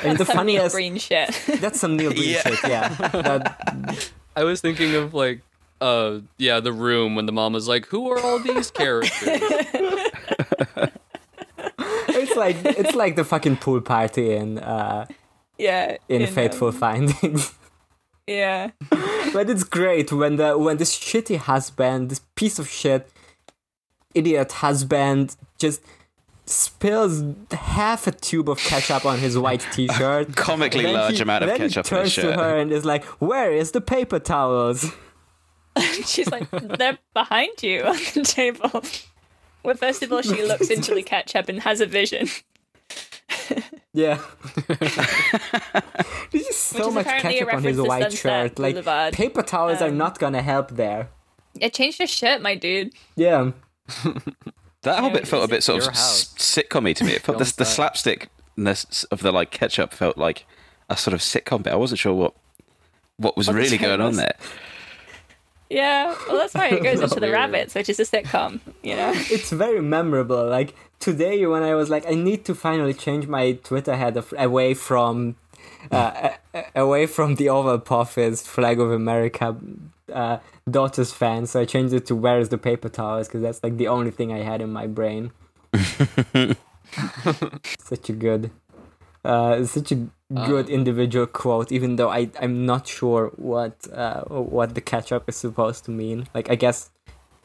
And 0.04 0.18
the 0.18 0.24
Some 0.30 0.36
funniest. 0.36 0.74
green 0.74 0.98
shit. 0.98 1.30
That's 1.60 1.80
some 1.80 1.96
Neil 1.96 2.10
Breen 2.12 2.30
Yeah. 2.36 2.42
shit, 2.42 2.58
yeah. 2.68 2.88
That, 2.88 4.10
i 4.36 4.44
was 4.44 4.60
thinking 4.60 4.94
of 4.94 5.12
like 5.12 5.40
uh 5.80 6.20
yeah 6.38 6.60
the 6.60 6.72
room 6.72 7.16
when 7.16 7.26
the 7.26 7.32
mom 7.32 7.52
was 7.54 7.66
like 7.66 7.86
who 7.86 8.08
are 8.12 8.20
all 8.20 8.38
these 8.38 8.70
characters 8.70 9.10
it's 12.08 12.36
like 12.36 12.56
it's 12.64 12.94
like 12.94 13.16
the 13.16 13.24
fucking 13.24 13.56
pool 13.56 13.80
party 13.80 14.32
in 14.34 14.58
uh, 14.58 15.06
yeah. 15.58 15.96
in 16.08 16.22
um, 16.22 16.28
Fateful 16.28 16.72
Findings. 16.72 17.54
Yeah. 18.30 18.70
but 19.32 19.50
it's 19.50 19.64
great 19.64 20.12
when 20.12 20.36
the 20.36 20.56
when 20.56 20.76
this 20.76 20.96
shitty 20.96 21.36
husband, 21.36 22.10
this 22.10 22.20
piece 22.36 22.60
of 22.60 22.68
shit, 22.68 23.10
idiot 24.14 24.52
husband, 24.52 25.36
just 25.58 25.82
spills 26.46 27.24
half 27.50 28.06
a 28.06 28.12
tube 28.12 28.48
of 28.48 28.58
ketchup 28.58 29.04
on 29.04 29.18
his 29.18 29.36
white 29.36 29.66
t-shirt. 29.72 30.36
Comically 30.36 30.86
large 30.86 31.16
he- 31.16 31.22
amount 31.22 31.42
of 31.42 31.48
then 31.48 31.58
ketchup 31.58 31.86
he 31.88 31.96
on 31.96 32.02
turns 32.02 32.14
his 32.14 32.24
to 32.24 32.32
her 32.34 32.56
and 32.56 32.70
is 32.70 32.84
like, 32.84 33.04
"Where 33.18 33.52
is 33.52 33.72
the 33.72 33.80
paper 33.80 34.20
towels?" 34.20 34.92
She's 36.06 36.30
like, 36.30 36.48
they're 36.50 36.98
behind 37.14 37.62
you 37.62 37.82
on 37.82 37.96
the 38.14 38.22
table. 38.22 38.82
Well, 39.62 39.76
first 39.76 40.02
of 40.02 40.12
all, 40.12 40.22
she 40.22 40.42
looks 40.44 40.68
into 40.68 40.94
the 40.94 41.02
ketchup 41.02 41.48
and 41.48 41.60
has 41.60 41.80
a 41.80 41.86
vision. 41.86 42.28
Yeah. 43.92 44.20
There's 46.30 46.46
just 46.46 46.60
so 46.62 46.88
is 46.88 46.94
much 46.94 47.06
apparently 47.06 47.38
a 47.38 47.44
ketchup 47.46 47.54
on 47.54 47.62
his 47.64 47.80
white 47.80 48.12
shirt. 48.12 48.58
Like 48.58 48.74
Boulevard. 48.74 49.14
paper 49.14 49.42
towels 49.42 49.80
are 49.82 49.88
Um, 49.88 49.98
not 49.98 50.18
gonna 50.18 50.42
help 50.42 50.70
there. 50.72 51.08
It 51.60 51.74
changed 51.74 51.98
your 51.98 52.06
shirt, 52.08 52.40
my 52.42 52.54
dude. 52.54 52.92
Yeah. 53.16 53.52
That 54.82 55.00
whole 55.00 55.10
bit 55.10 55.28
felt 55.28 55.44
a 55.44 55.48
bit 55.48 55.62
sort 55.62 55.80
of 55.80 55.84
your 55.84 55.90
house? 55.92 56.32
s- 56.34 56.56
sitcom-y 56.56 56.94
to 56.94 57.04
me. 57.04 57.12
It 57.12 57.20
felt 57.20 57.36
the, 57.36 57.44
the 57.44 57.66
slapstickness 57.66 59.04
of 59.10 59.20
the 59.20 59.30
like 59.30 59.50
ketchup 59.50 59.92
felt 59.92 60.16
like 60.16 60.46
a 60.88 60.96
sort 60.96 61.12
of 61.12 61.20
sitcom 61.20 61.62
bit. 61.62 61.74
I 61.74 61.76
wasn't 61.76 61.98
sure 61.98 62.14
what 62.14 62.34
what 63.18 63.36
was 63.36 63.48
What 63.48 63.56
really 63.56 63.76
tone 63.76 63.88
going 63.88 64.00
on 64.00 64.16
there. 64.16 64.34
Yeah, 65.70 66.16
well, 66.28 66.38
that's 66.38 66.54
right. 66.54 66.72
It 66.72 66.82
goes 66.82 67.00
into 67.06 67.20
the 67.20 67.30
rabbits, 67.30 67.74
which 67.74 67.88
is 67.88 68.00
a 68.00 68.04
sitcom. 68.04 68.60
You 68.82 68.96
know, 68.96 69.12
it's 69.30 69.50
very 69.50 69.80
memorable. 69.80 70.44
Like 70.46 70.74
today, 70.98 71.46
when 71.46 71.62
I 71.62 71.74
was 71.74 71.88
like, 71.88 72.04
I 72.06 72.14
need 72.14 72.44
to 72.46 72.54
finally 72.54 72.92
change 72.92 73.26
my 73.28 73.52
Twitter 73.52 73.96
header 73.96 74.18
f- 74.18 74.32
away 74.36 74.74
from, 74.74 75.36
uh, 75.92 76.30
a- 76.54 76.58
a- 76.58 76.80
away 76.82 77.06
from 77.06 77.36
the 77.36 77.48
Oval 77.48 77.80
Office 77.88 78.44
flag 78.46 78.80
of 78.80 78.90
America, 78.90 79.56
uh, 80.12 80.38
daughters 80.68 81.12
fan. 81.12 81.46
So 81.46 81.60
I 81.60 81.64
changed 81.64 81.94
it 81.94 82.04
to 82.06 82.16
Where 82.16 82.40
is 82.40 82.48
the 82.48 82.58
paper 82.58 82.88
towels 82.88 83.28
because 83.28 83.42
that's 83.42 83.62
like 83.62 83.76
the 83.76 83.86
only 83.88 84.10
thing 84.10 84.32
I 84.32 84.38
had 84.42 84.60
in 84.60 84.72
my 84.72 84.88
brain. 84.88 85.30
such 87.78 88.08
a 88.08 88.12
good, 88.12 88.50
uh, 89.24 89.56
it's 89.60 89.72
such 89.72 89.92
a 89.92 90.06
good 90.46 90.68
individual 90.70 91.26
quote. 91.26 91.72
Even 91.72 91.96
though 91.96 92.08
I 92.10 92.30
I'm 92.40 92.64
not 92.66 92.86
sure 92.86 93.32
what 93.36 93.74
uh 93.92 94.22
what 94.24 94.74
the 94.74 94.80
ketchup 94.80 95.28
is 95.28 95.36
supposed 95.36 95.84
to 95.86 95.90
mean. 95.90 96.28
Like 96.34 96.50
I 96.50 96.54
guess. 96.54 96.90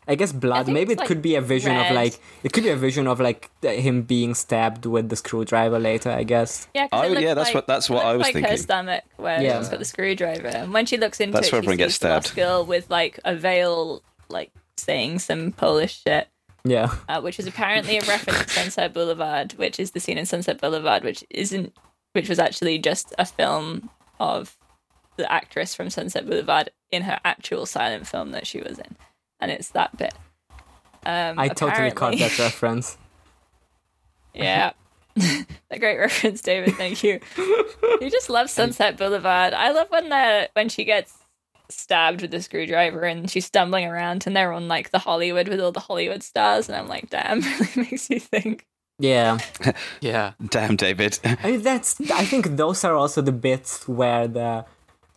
I 0.07 0.13
guess 0.13 0.31
blood. 0.31 0.67
think 0.67 0.75
Maybe 0.75 0.93
it 0.93 0.99
like, 0.99 1.07
could 1.07 1.23
be 1.23 1.33
a 1.33 1.41
vision 1.41 1.75
of 1.75 1.89
like 1.95 2.19
it 2.43 2.53
could 2.53 2.63
be 2.63 2.69
a 2.69 2.75
vision 2.75 3.07
of 3.07 3.19
like 3.19 3.49
him 3.63 4.03
being 4.03 4.35
stabbed 4.35 4.85
with 4.85 5.09
the 5.09 5.15
screwdriver 5.15 5.79
later. 5.79 6.11
I 6.11 6.23
guess. 6.23 6.67
yeah. 6.75 6.87
'cause 6.89 7.05
Oh, 7.09 7.11
it 7.11 7.21
yeah, 7.21 7.33
that's 7.33 7.47
like, 7.47 7.55
what- 7.55 7.65
that's 7.65 7.89
what 7.89 8.05
I 8.05 8.13
was 8.15 8.21
like 8.27 8.35
Her 8.35 8.41
thinking. 8.41 8.57
stomach, 8.57 9.03
where 9.17 9.41
Yeah. 9.41 9.57
she's 9.57 9.69
got 9.69 9.79
the 9.79 9.85
screwdriver, 9.85 10.45
and 10.49 10.71
when 10.71 10.85
she 10.85 10.97
looks 10.97 11.19
into 11.19 11.33
That's 11.33 11.47
it, 11.47 11.53
where 11.53 11.63
she 11.63 11.65
everyone 11.65 11.77
gets 11.77 11.93
sees 11.95 11.99
the 12.01 12.09
lost 12.09 12.27
stabbed. 12.27 12.35
girl 12.35 12.63
with 12.67 12.87
like 12.91 13.19
a 13.25 13.35
veil, 13.35 14.03
like 14.29 14.51
saying 14.77 15.17
some 15.19 15.51
Polish 15.53 16.03
shit. 16.03 16.27
Yeah. 16.65 16.93
uh, 17.07 17.21
which 17.21 17.39
is 17.39 17.45
apparently 17.47 17.97
a 17.99 18.01
reference 18.01 18.39
to 18.45 18.49
Sunset 18.49 18.91
Boulevard, 18.93 19.53
which 19.53 19.79
is 19.79 19.91
the 19.91 19.99
scene 19.99 20.17
in 20.17 20.25
Sunset 20.25 20.59
Boulevard, 20.59 21.03
which 21.03 21.23
isn't, 21.29 21.73
which 22.13 22.27
was 22.27 22.39
actually 22.39 22.79
just 22.79 23.13
a 23.19 23.25
film 23.25 23.89
of 24.19 24.57
the 25.15 25.31
actress 25.31 25.75
from 25.75 25.89
Sunset 25.89 26.25
Boulevard 26.25 26.71
in 26.91 27.03
her 27.03 27.19
actual 27.23 27.65
silent 27.65 28.07
film 28.07 28.31
that 28.31 28.47
she 28.47 28.59
was 28.59 28.79
in, 28.79 28.97
and 29.39 29.51
it's 29.51 29.69
that 29.69 29.95
bit. 29.95 30.13
Um, 31.05 31.37
I 31.37 31.49
totally 31.49 31.91
caught 31.91 32.17
that 32.17 32.39
reference. 32.39 32.97
Yeah. 34.33 34.73
a 35.71 35.79
great 35.79 35.97
reference, 35.97 36.41
David. 36.41 36.75
Thank 36.75 37.03
you. 37.03 37.19
You 38.01 38.11
just 38.11 38.29
love 38.29 38.49
Sunset 38.49 38.97
Boulevard. 38.97 39.53
I 39.53 39.71
love 39.71 39.89
when 39.89 40.09
the 40.09 40.49
when 40.51 40.67
she 40.67 40.83
gets 40.83 41.17
stabbed 41.69 42.21
with 42.21 42.31
the 42.31 42.41
screwdriver 42.41 43.01
and 43.01 43.29
she's 43.29 43.45
stumbling 43.45 43.85
around 43.85 44.25
and 44.27 44.35
they're 44.35 44.53
on 44.53 44.67
like 44.67 44.91
the 44.91 44.99
Hollywood 44.99 45.47
with 45.47 45.59
all 45.59 45.71
the 45.71 45.79
Hollywood 45.79 46.23
stars 46.23 46.69
and 46.69 46.77
I'm 46.77 46.87
like, 46.87 47.09
damn, 47.09 47.41
really 47.59 47.89
makes 47.89 48.09
you 48.09 48.19
think. 48.19 48.65
Yeah. 48.99 49.39
yeah 50.01 50.33
Damn, 50.49 50.75
David. 50.77 51.19
I 51.25 51.51
mean, 51.51 51.61
that's. 51.61 51.99
I 52.11 52.23
think 52.25 52.55
those 52.55 52.83
are 52.83 52.95
also 52.95 53.21
the 53.21 53.31
bits 53.33 53.87
where 53.87 54.27
the. 54.27 54.65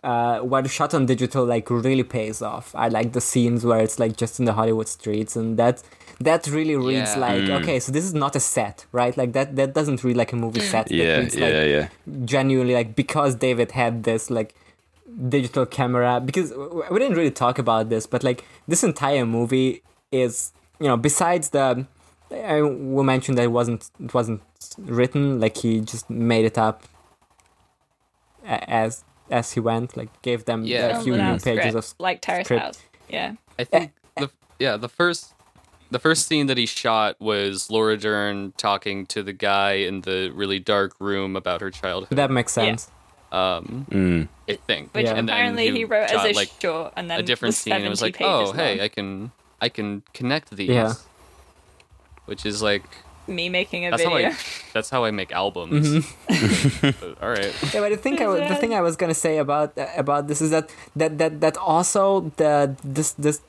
Uh, 0.02 0.38
where 0.40 0.62
the 0.62 0.68
shot 0.68 0.94
on 0.94 1.06
digital 1.06 1.44
like 1.44 1.68
really 1.70 2.04
pays 2.04 2.40
off. 2.40 2.72
I 2.76 2.86
like 2.86 3.12
the 3.14 3.20
scenes 3.20 3.64
where 3.64 3.80
it's 3.80 3.98
like 3.98 4.16
just 4.16 4.38
in 4.38 4.44
the 4.44 4.52
Hollywood 4.52 4.86
streets, 4.86 5.34
and 5.34 5.56
that 5.58 5.82
that 6.20 6.46
really 6.46 6.76
reads 6.76 7.14
Yeah. 7.14 7.18
like 7.18 7.42
Mm. 7.42 7.60
okay, 7.62 7.80
so 7.80 7.90
this 7.90 8.04
is 8.04 8.14
not 8.14 8.36
a 8.36 8.40
set, 8.40 8.86
right? 8.92 9.16
Like 9.16 9.32
that 9.32 9.56
that 9.56 9.74
doesn't 9.74 10.04
read 10.04 10.16
like 10.16 10.32
a 10.32 10.36
movie 10.36 10.60
set. 10.60 10.86
That 10.86 10.94
yeah, 10.94 11.18
reads, 11.18 11.34
yeah, 11.34 11.44
like, 11.46 11.68
yeah. 11.68 11.88
genuinely 12.24 12.74
like 12.74 12.94
because 12.94 13.34
David 13.34 13.72
had 13.72 14.04
this 14.04 14.30
like 14.30 14.54
digital 15.28 15.64
camera 15.66 16.20
because 16.20 16.52
we 16.90 16.98
didn't 16.98 17.16
really 17.16 17.30
talk 17.30 17.58
about 17.58 17.88
this 17.88 18.06
but 18.06 18.22
like 18.22 18.44
this 18.66 18.84
entire 18.84 19.24
movie 19.24 19.82
is 20.12 20.52
you 20.80 20.86
know 20.86 20.96
besides 20.96 21.50
the 21.50 21.86
I, 22.30 22.60
we 22.62 23.02
mentioned 23.04 23.38
that 23.38 23.44
it 23.44 23.52
wasn't 23.52 23.90
it 24.02 24.12
wasn't 24.12 24.42
written 24.78 25.40
like 25.40 25.56
he 25.56 25.80
just 25.80 26.10
made 26.10 26.44
it 26.44 26.58
up 26.58 26.82
as 28.44 29.04
as 29.30 29.52
he 29.52 29.60
went 29.60 29.96
like 29.96 30.10
gave 30.22 30.44
them 30.44 30.64
Yeah. 30.64 30.98
a 30.98 31.02
few 31.02 31.16
new 31.16 31.38
pages 31.38 31.40
script, 31.40 31.74
of 31.76 31.94
like 31.98 32.20
Terrace 32.20 32.46
script. 32.46 32.62
House. 32.62 32.78
Yeah. 33.08 33.34
I 33.58 33.64
think 33.64 33.92
the 34.16 34.30
yeah 34.58 34.76
the 34.76 34.88
first 34.88 35.34
the 35.90 35.98
first 35.98 36.26
scene 36.26 36.46
that 36.48 36.58
he 36.58 36.66
shot 36.66 37.16
was 37.18 37.70
Laura 37.70 37.96
Dern 37.96 38.52
talking 38.58 39.06
to 39.06 39.22
the 39.22 39.32
guy 39.32 39.72
in 39.72 40.02
the 40.02 40.30
really 40.34 40.58
dark 40.58 40.94
room 41.00 41.34
about 41.34 41.60
her 41.62 41.70
childhood. 41.70 42.16
that 42.16 42.30
makes 42.30 42.52
sense 42.52 42.90
Um, 43.30 43.86
Mm. 43.90 44.28
I 44.48 44.54
think. 44.66 44.94
Which 44.94 45.04
Yeah. 45.04 45.14
And 45.16 45.28
then 45.28 45.36
apparently 45.36 45.70
he, 45.70 45.84
wrote 45.84 46.08
shot, 46.10 46.26
as 46.26 46.32
a 46.32 46.38
like 46.38 46.50
short 46.60 46.92
and 46.96 47.10
then 47.10 47.20
a 47.20 47.22
different 47.22 47.50
was 47.50 47.58
scene. 47.58 47.74
and 47.74 47.84
It 47.84 47.88
was 47.90 48.00
like, 48.00 48.16
oh 48.20 48.52
hey, 48.52 48.76
long. 48.76 48.84
I 48.84 48.88
can 48.88 49.30
I 49.60 49.68
can 49.68 50.02
connect 50.14 50.50
these. 50.56 50.70
Yeah. 50.70 50.94
Which 52.26 52.44
is 52.46 52.62
like 52.62 52.84
me 53.26 53.48
making 53.50 53.84
a 53.86 53.90
that's 53.90 54.02
how 54.04 54.14
video. 54.14 54.30
I 54.30 54.36
that's 54.72 54.88
how 54.90 55.04
I 55.04 55.10
make 55.10 55.32
albums. 55.32 55.88
Mm-hmm. 55.88 56.88
But, 57.00 57.22
all 57.22 57.28
right. 57.28 57.52
yeah 57.74 57.80
but 57.84 57.92
i 57.92 57.96
think 57.96 58.20
I, 58.22 58.26
wa- 58.28 58.40
the 58.48 58.54
thing 58.56 58.72
i 58.72 58.80
was 58.80 58.96
gonna 58.96 59.14
say 59.26 59.36
about 59.38 59.72
about 59.96 60.28
this 60.28 60.40
is 60.40 60.50
that 60.50 60.70
that 60.96 61.18
that 61.18 61.40
that 61.44 61.56
also 61.58 62.32
the 62.40 62.74
this 62.84 63.12
this 63.20 63.42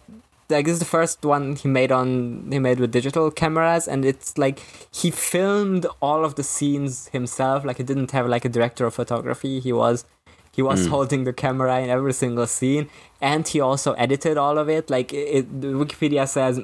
this 0.49 0.73
is 0.73 0.79
the 0.79 0.85
first 0.85 1.23
one 1.23 1.55
he 1.55 1.67
made 1.67 1.91
on 1.91 2.49
he 2.51 2.59
made 2.59 2.79
with 2.79 2.91
digital 2.91 3.29
cameras 3.29 3.87
and 3.87 4.03
it's 4.03 4.37
like 4.37 4.59
he 4.91 5.11
filmed 5.11 5.85
all 6.01 6.25
of 6.25 6.35
the 6.35 6.43
scenes 6.43 7.07
himself. 7.09 7.63
Like 7.63 7.77
he 7.77 7.83
didn't 7.83 8.11
have 8.11 8.27
like 8.27 8.45
a 8.45 8.49
director 8.49 8.85
of 8.85 8.93
photography. 8.95 9.59
He 9.59 9.71
was 9.71 10.05
he 10.51 10.63
was 10.63 10.87
mm. 10.87 10.89
holding 10.89 11.23
the 11.23 11.33
camera 11.33 11.79
in 11.79 11.89
every 11.89 12.13
single 12.13 12.47
scene. 12.47 12.89
And 13.21 13.47
he 13.47 13.61
also 13.61 13.93
edited 13.93 14.37
all 14.37 14.57
of 14.57 14.67
it. 14.69 14.89
Like 14.89 15.13
it, 15.13 15.35
it 15.37 15.61
wikipedia 15.61 16.27
says 16.27 16.59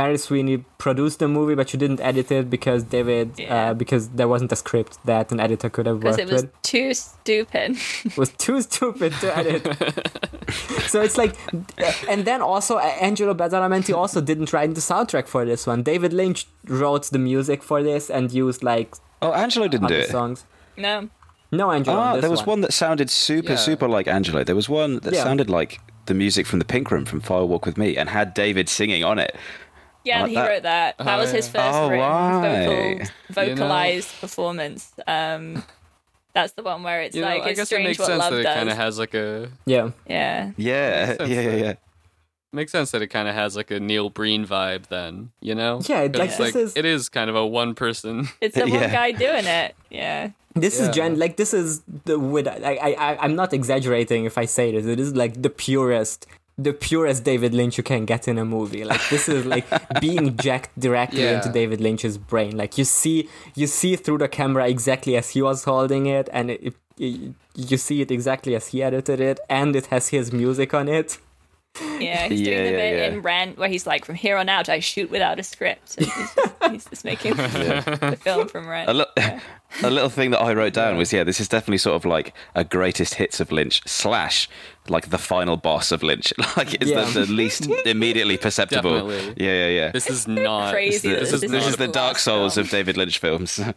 Mary 0.00 0.16
Sweeney 0.18 0.56
produced 0.78 1.18
the 1.18 1.28
movie, 1.28 1.54
but 1.54 1.68
she 1.70 1.76
didn't 1.76 2.00
edit 2.00 2.32
it 2.32 2.48
because 2.48 2.82
David, 2.84 3.28
Yeah. 3.36 3.54
uh, 3.70 3.74
because 3.74 4.08
there 4.18 4.26
wasn't 4.34 4.50
a 4.52 4.56
script 4.56 4.98
that 5.04 5.30
an 5.32 5.38
editor 5.46 5.68
could 5.74 5.86
have 5.86 6.00
Because 6.00 6.16
worked 6.18 6.30
it 6.30 6.32
was 6.32 6.42
with 6.42 6.62
too 6.62 6.94
stupid. 6.94 7.76
was 8.16 8.30
too 8.46 8.62
stupid 8.62 9.12
to 9.20 9.28
edit. 9.36 9.62
so 10.92 11.00
it's 11.02 11.18
like, 11.18 11.34
and 12.08 12.24
then 12.24 12.40
also 12.42 12.76
uh, 12.76 12.82
Angelo 13.08 13.34
Badalamenti 13.34 13.94
also 13.94 14.20
didn't 14.20 14.52
write 14.52 14.74
the 14.74 14.80
soundtrack 14.80 15.26
for 15.28 15.44
this 15.44 15.66
one. 15.66 15.82
David 15.82 16.12
Lynch 16.12 16.46
wrote 16.66 17.04
the 17.10 17.18
music 17.18 17.62
for 17.62 17.82
this 17.82 18.10
and 18.10 18.32
used 18.32 18.62
like 18.62 18.94
Oh, 19.20 19.32
Angelo 19.32 19.68
didn't 19.68 19.88
do 19.88 19.94
it. 19.94 20.08
songs. 20.08 20.44
no. 20.76 21.08
No 21.54 21.70
Angelo. 21.70 21.98
on 21.98 22.02
Ah, 22.08 22.12
this 22.14 22.22
there 22.22 22.30
was 22.30 22.40
one. 22.40 22.48
one 22.54 22.60
that 22.62 22.72
sounded 22.72 23.10
super, 23.10 23.50
Yeah. 23.52 23.56
super 23.68 23.86
like 23.86 24.08
Angelo. 24.08 24.42
There 24.42 24.56
was 24.56 24.70
one 24.70 25.00
that 25.00 25.12
Yeah. 25.12 25.22
sounded 25.22 25.50
like 25.50 25.80
the 26.06 26.14
music 26.14 26.46
from 26.46 26.60
the 26.60 26.64
Pink 26.64 26.90
Room 26.90 27.04
from 27.04 27.20
Fire 27.20 27.44
Walk 27.44 27.66
with 27.66 27.76
Me 27.76 27.94
and 27.94 28.08
had 28.08 28.32
David 28.32 28.70
singing 28.70 29.04
on 29.04 29.18
it. 29.18 29.36
Yeah, 30.04 30.22
like 30.22 30.28
he 30.30 30.34
that. 30.34 30.48
wrote 30.48 30.62
that. 30.64 30.98
That 30.98 31.16
Oh, 31.16 31.20
was 31.20 31.30
his 31.30 31.48
first 31.48 31.74
Oh, 31.74 31.88
written 31.88 32.06
right. 32.06 32.64
vocal, 32.66 32.84
You 32.88 32.98
know- 32.98 33.04
vocalized 33.30 34.20
performance. 34.20 34.92
Um, 35.06 35.62
that's 36.34 36.52
the 36.54 36.62
one 36.62 36.82
where 36.82 37.02
it's 37.02 37.14
You 37.14 37.22
like 37.22 37.42
I 37.42 37.50
it's 37.50 37.58
guess 37.60 37.72
it 37.72 37.82
makes 37.82 37.98
what 37.98 38.06
sense 38.06 38.18
love 38.20 38.32
that 38.32 38.40
it 38.40 38.42
does. 38.44 38.54
kind 38.56 38.70
of 38.70 38.76
has 38.76 38.98
like 38.98 39.14
a 39.14 39.50
Yeah. 39.66 39.90
yeah, 40.08 40.50
Yeah, 40.56 41.16
yeah, 41.20 41.26
yeah, 41.26 41.50
yeah. 41.56 41.74
makes 42.52 42.72
sense 42.72 42.90
that 42.92 43.02
it 43.02 43.08
kind 43.08 43.28
of 43.28 43.34
has 43.34 43.54
like 43.56 43.70
a 43.70 43.78
Neil 43.80 44.08
Breen 44.10 44.46
vibe. 44.46 44.86
Then 44.88 45.30
you 45.40 45.54
know, 45.54 45.80
Yeah, 45.84 46.00
it- 46.02 46.12
'Cause 46.14 46.40
like, 46.40 46.52
this 46.54 46.70
is- 46.70 46.76
it 46.76 46.84
is 46.84 47.08
kind 47.08 47.28
of 47.30 47.36
a 47.36 47.46
one 47.46 47.74
person. 47.74 48.28
it's 48.40 48.54
the 48.54 48.62
one 48.66 48.72
Yeah. 48.72 48.90
guy 48.92 49.12
doing 49.12 49.44
it. 49.46 49.74
Yeah, 49.90 50.30
This 50.54 50.78
Yeah. 50.80 50.88
is 50.88 50.94
gen 50.96 51.18
like 51.18 51.36
this 51.36 51.54
is 51.54 51.82
the 52.06 52.18
with 52.18 52.48
I, 52.48 52.74
I 52.82 52.90
I 53.12 53.18
I'm 53.22 53.34
not 53.36 53.52
exaggerating 53.52 54.24
if 54.24 54.36
I 54.38 54.46
say 54.46 54.72
this. 54.72 54.86
It 54.86 54.98
is 55.00 55.14
like 55.14 55.40
the 55.42 55.50
purest 55.50 56.26
the 56.62 56.72
purest 56.72 57.24
David 57.24 57.52
Lynch 57.54 57.76
you 57.78 57.84
can 57.84 58.04
get 58.04 58.28
in 58.28 58.38
a 58.38 58.44
movie. 58.44 58.84
Like 58.84 59.00
this 59.10 59.28
is 59.28 59.44
like 59.46 59.66
being 60.00 60.36
jacked 60.36 60.78
directly 60.78 61.22
Yeah. 61.22 61.36
into 61.36 61.50
David 61.52 61.80
Lynch's 61.80 62.18
brain. 62.18 62.56
Like 62.56 62.78
you 62.78 62.84
see 62.84 63.28
you 63.54 63.66
see 63.66 63.96
through 63.96 64.18
the 64.18 64.28
camera 64.28 64.68
exactly 64.68 65.16
as 65.16 65.30
he 65.30 65.42
was 65.42 65.64
holding 65.64 66.06
it 66.06 66.28
and 66.32 66.50
it, 66.50 66.62
it, 66.62 66.74
it- 66.98 67.34
you 67.54 67.76
see 67.76 68.00
it 68.00 68.10
exactly 68.10 68.54
as 68.54 68.68
he 68.68 68.82
edited 68.82 69.20
it 69.20 69.38
and 69.50 69.76
it 69.76 69.86
has 69.86 70.08
his 70.08 70.32
music 70.32 70.72
on 70.72 70.88
it. 70.88 71.18
yeah. 72.00 72.28
He's 72.28 72.42
doing 72.42 72.56
Yeah, 72.58 72.64
the 72.64 72.70
yeah, 72.70 72.76
bit 72.76 72.98
yeah. 72.98 73.08
in 73.16 73.22
Rent 73.22 73.58
where 73.58 73.68
he's 73.68 73.86
like, 73.86 74.04
"From 74.04 74.14
here 74.14 74.36
on 74.36 74.48
out, 74.48 74.68
I 74.68 74.80
shoot 74.80 75.10
without 75.10 75.38
a 75.38 75.42
script." 75.42 75.96
And 75.98 76.06
he's, 76.06 76.34
just, 76.34 76.70
he's 76.72 76.84
just 76.84 77.04
making 77.04 77.34
the 77.36 78.18
film 78.20 78.46
from 78.48 78.68
Rent. 78.68 78.90
A, 78.90 78.94
li- 78.94 79.40
a 79.82 79.90
little 79.90 80.08
thing 80.10 80.30
that 80.32 80.40
I 80.40 80.52
wrote 80.54 80.72
down 80.74 80.96
was 80.96 81.12
yeah, 81.12 81.24
this 81.24 81.40
is 81.40 81.48
definitely 81.48 81.78
sort 81.78 81.96
of 81.96 82.04
like 82.04 82.34
a 82.54 82.64
greatest 82.64 83.14
hits 83.14 83.40
of 83.40 83.50
Lynch 83.52 83.80
slash 83.86 84.48
like 84.88 85.10
the 85.10 85.18
final 85.18 85.56
boss 85.56 85.92
of 85.92 86.02
Lynch. 86.02 86.32
Like 86.56 86.74
it's 86.74 86.90
Yeah. 86.90 87.04
the, 87.04 87.20
the 87.24 87.32
least 87.32 87.68
immediately 87.86 88.36
perceptible. 88.36 89.08
Definitely. 89.08 89.44
Yeah, 89.46 89.52
yeah, 89.54 89.68
yeah. 89.68 89.90
This 89.92 90.10
is 90.10 90.26
not 90.48 90.72
crazy 90.72 91.08
This, 91.08 91.30
that 91.30 91.34
is 91.36 91.40
this 91.40 91.40
this 91.42 91.50
not 91.52 91.62
is 91.70 91.76
the 91.76 91.86
the 91.86 91.92
Dark 91.92 92.18
Souls 92.18 92.54
film. 92.54 92.64
of 92.66 92.70
David 92.70 92.96
Lynch 92.96 93.18
films. 93.18 93.60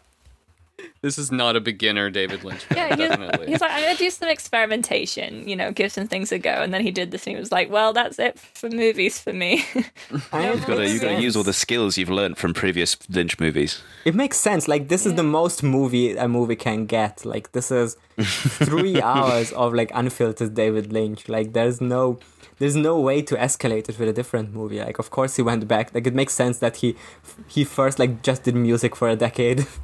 this 1.05 1.19
is 1.19 1.31
not 1.31 1.55
a 1.55 1.61
beginner 1.61 2.09
David 2.09 2.43
Lynch. 2.43 2.61
Film, 2.63 2.77
Yeah, 2.79 2.89
he 2.89 2.95
definitely. 2.95 3.45
he's 3.47 3.61
like, 3.61 3.71
I'm 3.71 3.83
gonna 3.83 3.95
do 3.95 4.09
some 4.09 4.27
experimentation, 4.27 5.47
you 5.47 5.55
know, 5.55 5.71
give 5.71 5.91
some 5.91 6.07
things 6.07 6.31
a 6.31 6.39
go, 6.39 6.49
and 6.49 6.73
then 6.73 6.81
he 6.81 6.89
did 6.89 7.11
this, 7.11 7.27
and 7.27 7.35
he 7.35 7.39
was 7.39 7.51
like, 7.51 7.69
"Well, 7.69 7.93
that's 7.93 8.17
it 8.17 8.39
for 8.39 8.69
movies 8.69 9.19
for 9.19 9.31
me." 9.31 9.63
You've 9.75 10.65
got 10.65 10.75
to 10.77 10.89
you've 10.89 11.01
got 11.01 11.15
to 11.17 11.21
use 11.21 11.35
all 11.35 11.43
the 11.43 11.53
skills 11.53 11.95
you've 11.97 12.09
learned 12.09 12.37
from 12.39 12.53
previous 12.55 12.97
Lynch 13.07 13.39
movies. 13.39 13.81
It 14.03 14.15
makes 14.15 14.37
sense. 14.37 14.67
Like 14.67 14.87
this 14.87 15.05
is 15.05 15.13
the 15.13 15.23
most 15.23 15.61
movie 15.61 16.15
a 16.17 16.27
movie 16.27 16.55
can 16.55 16.85
get. 16.87 17.23
Like 17.23 17.51
this 17.51 17.69
is 17.69 17.97
three 18.19 18.99
hours 19.13 19.51
of 19.53 19.73
like 19.75 19.91
unfiltered 19.93 20.55
David 20.55 20.91
Lynch. 20.91 21.29
Like 21.29 21.53
there's 21.53 21.79
no 21.81 22.19
there's 22.57 22.75
no 22.75 22.99
way 22.99 23.21
to 23.21 23.35
escalate 23.35 23.89
it 23.89 23.99
with 23.99 24.09
a 24.09 24.13
different 24.13 24.53
movie. 24.53 24.79
Like 24.79 24.97
of 24.97 25.11
course 25.11 25.35
he 25.35 25.41
went 25.43 25.67
back. 25.67 25.93
Like 25.93 26.07
it 26.07 26.15
makes 26.15 26.33
sense 26.33 26.57
that 26.59 26.77
he 26.77 26.95
he 27.47 27.63
first 27.63 27.99
like 27.99 28.23
just 28.23 28.43
did 28.43 28.55
music 28.55 28.95
for 28.95 29.07
a 29.07 29.15
decade. 29.15 29.67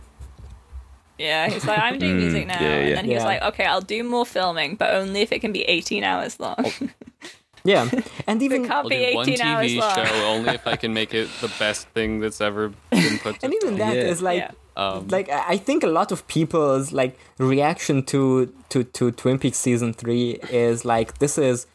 yeah, 1.21 1.49
he's 1.49 1.65
like, 1.65 1.79
"I'm 1.79 1.99
doing 1.99 2.17
music 2.17 2.47
now," 2.47 2.59
yeah, 2.61 2.69
yeah. 2.69 2.87
and 2.87 2.97
then 2.97 3.05
he 3.05 3.13
was 3.13 3.23
Yeah. 3.23 3.27
like, 3.33 3.41
"Okay, 3.53 3.65
I'll 3.65 3.81
do 3.95 4.03
more 4.03 4.25
filming, 4.25 4.75
but 4.75 4.93
only 4.95 5.21
if 5.21 5.31
it 5.31 5.39
can 5.39 5.51
be 5.51 5.61
18 5.63 6.03
hours 6.03 6.39
long." 6.39 6.65
yeah, 7.63 7.87
and 8.27 8.41
it 8.41 8.45
even 8.45 8.61
can't 8.63 8.85
I'll 8.85 8.89
be 8.89 8.97
do 9.11 9.15
one 9.15 9.29
18 9.29 9.41
hours 9.47 9.71
TV 9.71 9.79
long. 9.79 9.95
show 9.95 10.13
only 10.33 10.49
if 10.55 10.65
I 10.67 10.75
can 10.75 10.93
make 10.93 11.13
it 11.13 11.29
the 11.41 11.51
best 11.59 11.87
thing 11.89 12.19
that's 12.21 12.41
ever 12.41 12.73
been 12.89 13.19
put. 13.19 13.33
To 13.39 13.45
and 13.45 13.53
even 13.53 13.77
film. 13.77 13.79
that 13.79 13.95
is 13.97 14.19
Yeah. 14.21 14.25
like. 14.29 14.39
Yeah. 14.39 14.51
Um, 14.77 15.07
like 15.09 15.29
I 15.29 15.43
I 15.49 15.57
think 15.57 15.83
a 15.83 15.87
lot 15.99 16.11
of 16.13 16.25
people's 16.27 16.93
like 16.93 17.13
reaction 17.37 18.03
to 18.11 18.53
to 18.69 18.83
to 18.97 19.11
Twin 19.11 19.37
Peaks 19.37 19.57
season 19.59 19.91
three 19.93 20.39
is 20.49 20.85
like 20.85 21.17
this 21.19 21.37
is 21.37 21.67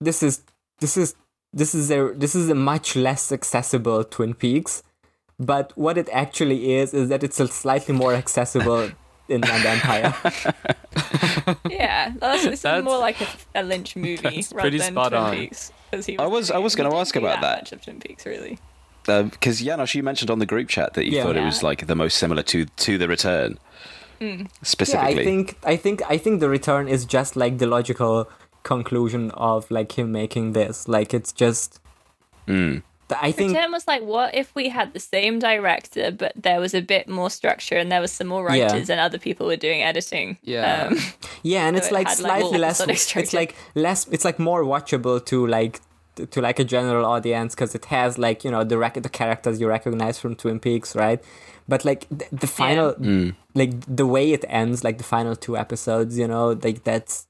this 0.00 0.22
is 0.22 0.42
this 0.80 0.96
is 0.96 1.16
this 1.52 1.74
is 1.74 1.90
a 1.90 2.12
this 2.14 2.34
is 2.36 2.48
a 2.50 2.54
much 2.54 2.94
less 2.94 3.32
accessible 3.32 4.04
Twin 4.04 4.32
Peaks, 4.34 4.82
but 5.40 5.72
what 5.76 5.96
it 5.98 6.08
actually 6.12 6.74
is 6.74 6.92
is 6.94 7.08
that 7.10 7.22
it's 7.22 7.38
a 7.40 7.48
slightly 7.48 7.94
more 7.94 8.14
accessible 8.14 8.90
Inland 9.28 9.64
Empire. 9.64 10.14
yeah, 11.68 12.12
that's, 12.18 12.44
this 12.44 12.52
is 12.54 12.62
That's- 12.62 12.84
more 12.84 12.98
like 12.98 13.20
a, 13.20 13.26
a 13.56 13.62
Lynch 13.62 13.96
movie 13.96 14.16
that's 14.16 14.52
rather 14.52 14.62
pretty 14.62 14.78
than 14.78 14.92
spot 14.92 15.10
Twin 15.12 15.22
on. 15.22 15.34
Peaks. 15.36 15.72
'cause 15.90 16.06
he 16.06 16.18
I 16.18 16.26
was- 16.26 16.50
I 16.50 16.58
was 16.58 16.74
gonna 16.74 16.94
ask 16.96 17.16
about 17.16 17.40
that. 17.40 17.62
Much 17.62 17.72
of 17.72 17.82
Twin 17.82 18.00
Peaks, 18.00 18.26
really. 18.26 18.58
Because 19.06 19.62
Janosch, 19.62 19.94
you 19.94 20.02
mentioned 20.02 20.30
on 20.30 20.38
the 20.38 20.44
group 20.46 20.68
chat 20.68 20.92
that 20.94 21.06
you 21.06 21.12
Yeah. 21.12 21.22
thought 21.24 21.36
it 21.36 21.44
was 21.44 21.62
Yeah. 21.62 21.68
like 21.68 21.86
the 21.86 21.94
most 21.94 22.18
similar 22.18 22.42
to 22.44 22.66
to 22.66 22.98
the 22.98 23.08
Return, 23.08 23.58
yeah, 24.20 24.42
specifically. 24.62 25.22
I 25.22 25.24
think 25.24 25.56
I 25.64 25.76
think 25.76 26.02
I 26.10 26.18
think 26.18 26.40
the 26.40 26.48
return 26.50 26.88
is 26.88 27.04
just 27.06 27.34
like 27.36 27.56
the 27.58 27.66
logical 27.66 28.28
conclusion 28.64 29.30
of 29.32 29.70
like 29.70 29.92
him 29.98 30.12
making 30.12 30.52
this. 30.52 30.88
Like 30.88 31.14
it's 31.14 31.32
just 31.32 31.80
Mm. 32.46 32.82
I 33.10 33.32
think 33.32 33.52
Return 33.54 33.72
was 33.72 33.86
like, 33.86 34.02
what 34.02 34.34
if 34.34 34.54
we 34.54 34.68
had 34.68 34.92
the 34.92 35.00
same 35.00 35.38
director, 35.38 36.10
but 36.10 36.32
there 36.36 36.60
was 36.60 36.74
a 36.74 36.80
bit 36.82 37.08
more 37.08 37.30
structure 37.30 37.76
and 37.76 37.90
there 37.90 38.00
was 38.00 38.12
some 38.12 38.26
more 38.26 38.42
Yeah. 38.54 38.66
writers 38.66 38.90
and 38.90 39.00
other 39.00 39.18
people 39.18 39.46
were 39.46 39.56
doing 39.56 39.82
editing? 39.82 40.38
Yeah. 40.42 40.88
Um, 40.90 40.98
Yeah, 41.42 41.66
and 41.68 41.76
it's 41.76 41.88
So 41.88 41.94
it 41.94 41.98
like 41.98 42.08
had, 42.08 42.18
like, 42.20 42.26
slightly 42.30 42.50
more 42.50 42.58
less. 42.60 42.80
episodic 42.80 43.22
It's 43.24 43.32
like 43.32 43.54
less. 43.74 44.08
It's 44.08 44.24
like 44.24 44.38
more 44.38 44.64
watchable 44.64 45.24
to 45.26 45.46
like 45.46 45.80
to, 46.16 46.26
to 46.26 46.40
like 46.40 46.58
a 46.58 46.64
general 46.64 47.06
audience 47.06 47.54
because 47.54 47.74
it 47.76 47.84
has 47.86 48.18
like 48.18 48.42
you 48.44 48.50
know 48.50 48.64
the 48.64 48.76
rec- 48.76 49.00
the 49.02 49.08
characters 49.08 49.60
you 49.60 49.68
recognize 49.68 50.18
from 50.18 50.34
Twin 50.34 50.58
Peaks, 50.58 50.96
right? 50.96 51.22
But 51.68 51.84
like 51.84 52.06
the, 52.10 52.26
the 52.32 52.46
final, 52.48 52.94
like 53.54 53.72
the 53.86 54.06
way 54.06 54.32
it 54.32 54.44
ends, 54.48 54.82
like 54.82 54.98
the 54.98 55.04
final 55.04 55.36
two 55.36 55.56
episodes, 55.56 56.18
you 56.18 56.26
know, 56.26 56.58
like 56.62 56.82
that's. 56.84 57.27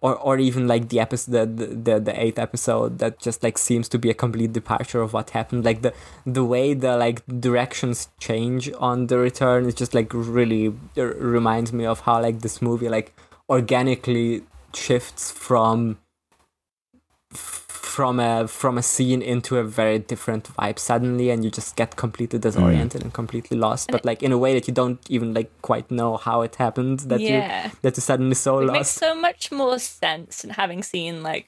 Or, 0.00 0.16
or 0.16 0.38
even 0.38 0.66
like 0.66 0.88
the 0.88 1.00
episode 1.00 1.56
the, 1.56 1.66
the 1.66 2.00
the 2.00 2.22
eighth 2.22 2.38
episode 2.38 2.98
that 2.98 3.18
just 3.18 3.42
like 3.42 3.58
seems 3.58 3.88
to 3.90 3.98
be 3.98 4.10
a 4.10 4.14
complete 4.14 4.52
departure 4.52 5.00
of 5.00 5.12
what 5.12 5.30
happened. 5.30 5.64
Like 5.64 5.82
the 5.82 5.92
the 6.26 6.44
way 6.44 6.74
the 6.74 6.96
like 6.96 7.22
directions 7.40 8.08
change 8.20 8.70
on 8.78 9.06
the 9.06 9.18
return 9.18 9.66
is 9.66 9.74
just 9.74 9.94
like 9.94 10.12
really 10.12 10.74
uh, 10.96 11.04
reminds 11.04 11.72
me 11.72 11.86
of 11.86 12.00
how 12.00 12.20
like 12.20 12.40
this 12.40 12.60
movie 12.60 12.88
like 12.88 13.14
organically 13.48 14.42
shifts 14.74 15.30
from 15.30 15.98
from 17.98 18.20
a 18.20 18.46
from 18.46 18.78
a 18.78 18.82
scene 18.92 19.20
into 19.34 19.52
a 19.58 19.64
very 19.80 19.98
different 20.12 20.44
vibe 20.56 20.78
suddenly 20.78 21.26
and 21.32 21.38
you 21.44 21.50
just 21.60 21.74
get 21.80 21.90
completely 22.04 22.38
disoriented 22.46 23.00
and 23.04 23.12
completely 23.12 23.56
lost 23.66 23.84
but 23.94 24.04
like 24.10 24.20
in 24.26 24.30
a 24.32 24.38
way 24.44 24.52
that 24.56 24.68
you 24.68 24.74
don't 24.82 25.00
even 25.16 25.28
like 25.38 25.50
quite 25.62 25.86
know 25.98 26.16
how 26.26 26.38
it 26.46 26.54
happened 26.56 26.98
that 27.10 27.20
Yeah. 27.20 27.64
you 27.64 27.70
that 27.82 27.96
you're 27.96 28.08
suddenly 28.12 28.36
so 28.46 28.50
it 28.60 28.66
makes 28.66 28.78
lost 28.78 28.94
so 29.06 29.10
much 29.28 29.50
more 29.60 29.78
sense 29.80 30.44
and 30.44 30.52
having 30.62 30.80
seen 30.94 31.14
like 31.30 31.46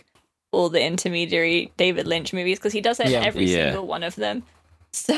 all 0.55 0.69
the 0.77 0.83
intermediary 0.93 1.71
David 1.77 2.07
Lynch 2.09 2.33
movies 2.33 2.59
because 2.59 2.73
he 2.79 2.81
does 2.89 2.99
it 2.99 3.09
Yeah. 3.11 3.21
in 3.21 3.25
every 3.31 3.45
Yeah. 3.47 3.57
single 3.67 3.87
one 3.97 4.03
of 4.11 4.17
them. 4.17 4.43
So 4.93 5.15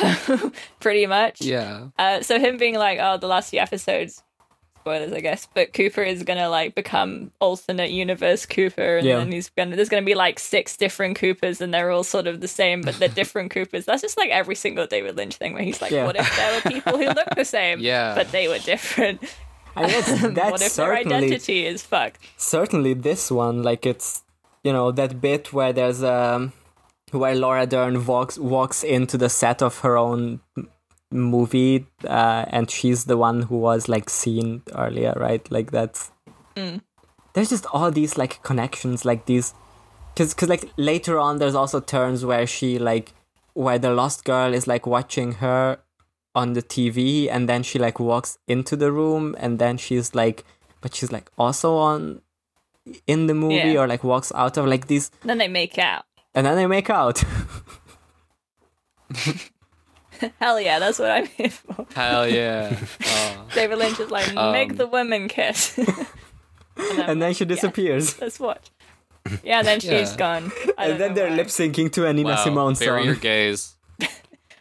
pretty 0.81 1.07
much. 1.07 1.41
yeah. 1.41 1.89
Uh, 1.99 2.21
so 2.21 2.39
him 2.39 2.59
being 2.59 2.77
like, 2.87 2.99
oh, 3.01 3.17
the 3.17 3.27
last 3.35 3.49
few 3.51 3.61
episodes, 3.69 4.23
spoilers, 4.83 5.13
I 5.13 5.21
guess, 5.21 5.47
but 5.55 5.73
Cooper 5.73 6.03
is 6.03 6.23
gonna 6.25 6.49
like 6.49 6.75
become 6.75 7.31
alternate 7.41 7.91
universe 7.91 8.45
Cooper, 8.47 8.99
and 8.99 9.07
Yeah. 9.07 9.19
then 9.19 9.31
he's 9.33 9.49
gonna 9.51 9.77
there's 9.77 9.89
gonna 9.89 10.05
be 10.05 10.15
like 10.15 10.39
six 10.39 10.77
different 10.77 11.17
Coopers, 11.17 11.61
and 11.61 11.73
they're 11.73 11.91
all 11.91 12.05
sort 12.05 12.27
of 12.27 12.41
the 12.41 12.49
same, 12.49 12.83
but 12.83 12.97
they're 12.97 13.09
different 13.09 13.51
Coopers. 13.57 13.85
That's 13.87 14.03
just 14.03 14.19
like 14.19 14.31
every 14.31 14.55
single 14.57 14.87
David 14.87 15.17
Lynch 15.17 15.37
thing 15.37 15.55
where 15.55 15.63
he's 15.63 15.81
like, 15.81 15.93
Yeah. 15.93 16.07
what 16.07 16.17
if 16.17 16.37
there 16.37 16.55
were 16.55 16.61
people 16.71 16.99
who 16.99 17.07
look 17.07 17.31
the 17.37 17.45
same, 17.45 17.79
Yeah. 17.93 18.15
but 18.15 18.33
they 18.33 18.49
were 18.49 18.59
different? 18.59 19.23
I 19.77 19.83
mean, 19.83 19.91
that's, 19.93 20.23
what 20.23 20.35
that's 20.35 20.63
if 20.67 20.75
their 20.77 20.95
identity 20.95 21.65
is 21.67 21.83
fucked? 21.83 22.19
certainly 22.37 22.93
this 22.95 23.31
one 23.31 23.63
like 23.63 23.87
it's 23.87 24.23
you 24.65 24.73
know 24.73 24.91
that 24.93 25.21
bit 25.21 25.53
where 25.53 25.73
there's 25.73 26.03
um 26.03 26.53
where 27.13 27.35
Laura 27.35 27.67
Dern 27.67 28.05
walks 28.07 28.37
walks 28.39 28.83
into 28.83 29.17
the 29.17 29.29
set 29.29 29.63
of 29.63 29.79
her 29.79 29.97
own 29.97 30.41
m- 30.59 30.69
movie 31.13 31.87
uh, 32.05 32.45
and 32.49 32.71
she's 32.71 33.05
the 33.05 33.17
one 33.17 33.43
who 33.43 33.57
was 33.59 33.89
like 33.89 34.09
seen 34.11 34.63
earlier 34.75 35.13
right 35.17 35.51
like 35.51 35.71
that's 35.71 36.11
there's 37.35 37.49
just 37.51 37.67
all 37.73 37.91
these 37.91 38.19
like 38.19 38.43
connections 38.43 39.05
like 39.05 39.27
these 39.27 39.55
because 40.15 40.35
cause, 40.35 40.49
like 40.49 40.71
later 40.77 41.19
on 41.19 41.39
there's 41.39 41.55
also 41.55 41.81
turns 41.81 42.25
where 42.25 42.47
she 42.47 42.79
like 42.79 43.13
where 43.55 43.79
the 43.79 43.91
lost 43.91 44.25
girl 44.25 44.53
is 44.53 44.67
like 44.67 44.87
watching 44.87 45.33
her 45.35 45.79
on 46.35 46.55
the 46.55 46.63
TV 46.63 47.29
and 47.31 47.49
then 47.49 47.63
she 47.63 47.79
like 47.79 47.99
walks 48.01 48.39
into 48.49 48.77
the 48.77 48.91
room 48.91 49.35
and 49.39 49.59
then 49.59 49.77
she's 49.79 50.15
like 50.15 50.45
but 50.81 50.95
she's 50.95 51.13
like 51.13 51.31
also 51.39 51.77
on 51.77 52.21
in 53.07 53.27
the 53.29 53.35
movie 53.35 53.55
Yeah. 53.73 53.81
or 53.83 53.87
like 53.87 54.03
walks 54.05 54.33
out 54.35 54.57
of 54.57 54.67
like 54.67 54.87
these 54.89 55.11
Then 55.25 55.39
they 55.39 55.49
make 55.49 55.79
out. 55.79 56.05
and 56.35 56.47
then 56.47 56.57
they 56.57 56.67
make 56.67 56.91
out 56.91 57.23
Hell 60.41 60.61
yeah, 60.61 60.79
that's 60.79 60.99
what 60.99 61.11
I'm 61.11 61.27
here 61.27 61.51
for. 61.51 61.87
Hell 61.95 62.29
yeah. 62.29 62.77
Oh. 63.05 63.45
David 63.55 63.79
Lynch 63.79 64.01
is 64.01 64.11
like, 64.11 64.27
make 64.35 64.71
Um, 64.71 64.77
the 64.77 64.87
women 64.87 65.29
kiss. 65.29 65.77
and 65.79 65.87
then, 66.77 67.01
and 67.11 67.23
then 67.23 67.35
she 67.35 67.45
disappears 67.45 68.21
let's 68.21 68.41
watch. 68.41 68.71
Yeah, 69.45 69.59
and 69.59 69.67
then 69.67 69.81
she's 69.81 70.11
Yeah. 70.13 70.17
gone. 70.17 70.53
And 70.79 70.99
then 71.01 71.11
know 71.11 71.15
they're 71.15 71.31
lip 71.31 71.47
syncing 71.49 71.93
to 71.93 72.07
a 72.07 72.13
Nina 72.13 72.31
Wow. 72.31 72.37
Simone 72.45 72.75
Bury 72.75 73.05
your 73.05 73.15
gaze. 73.15 73.75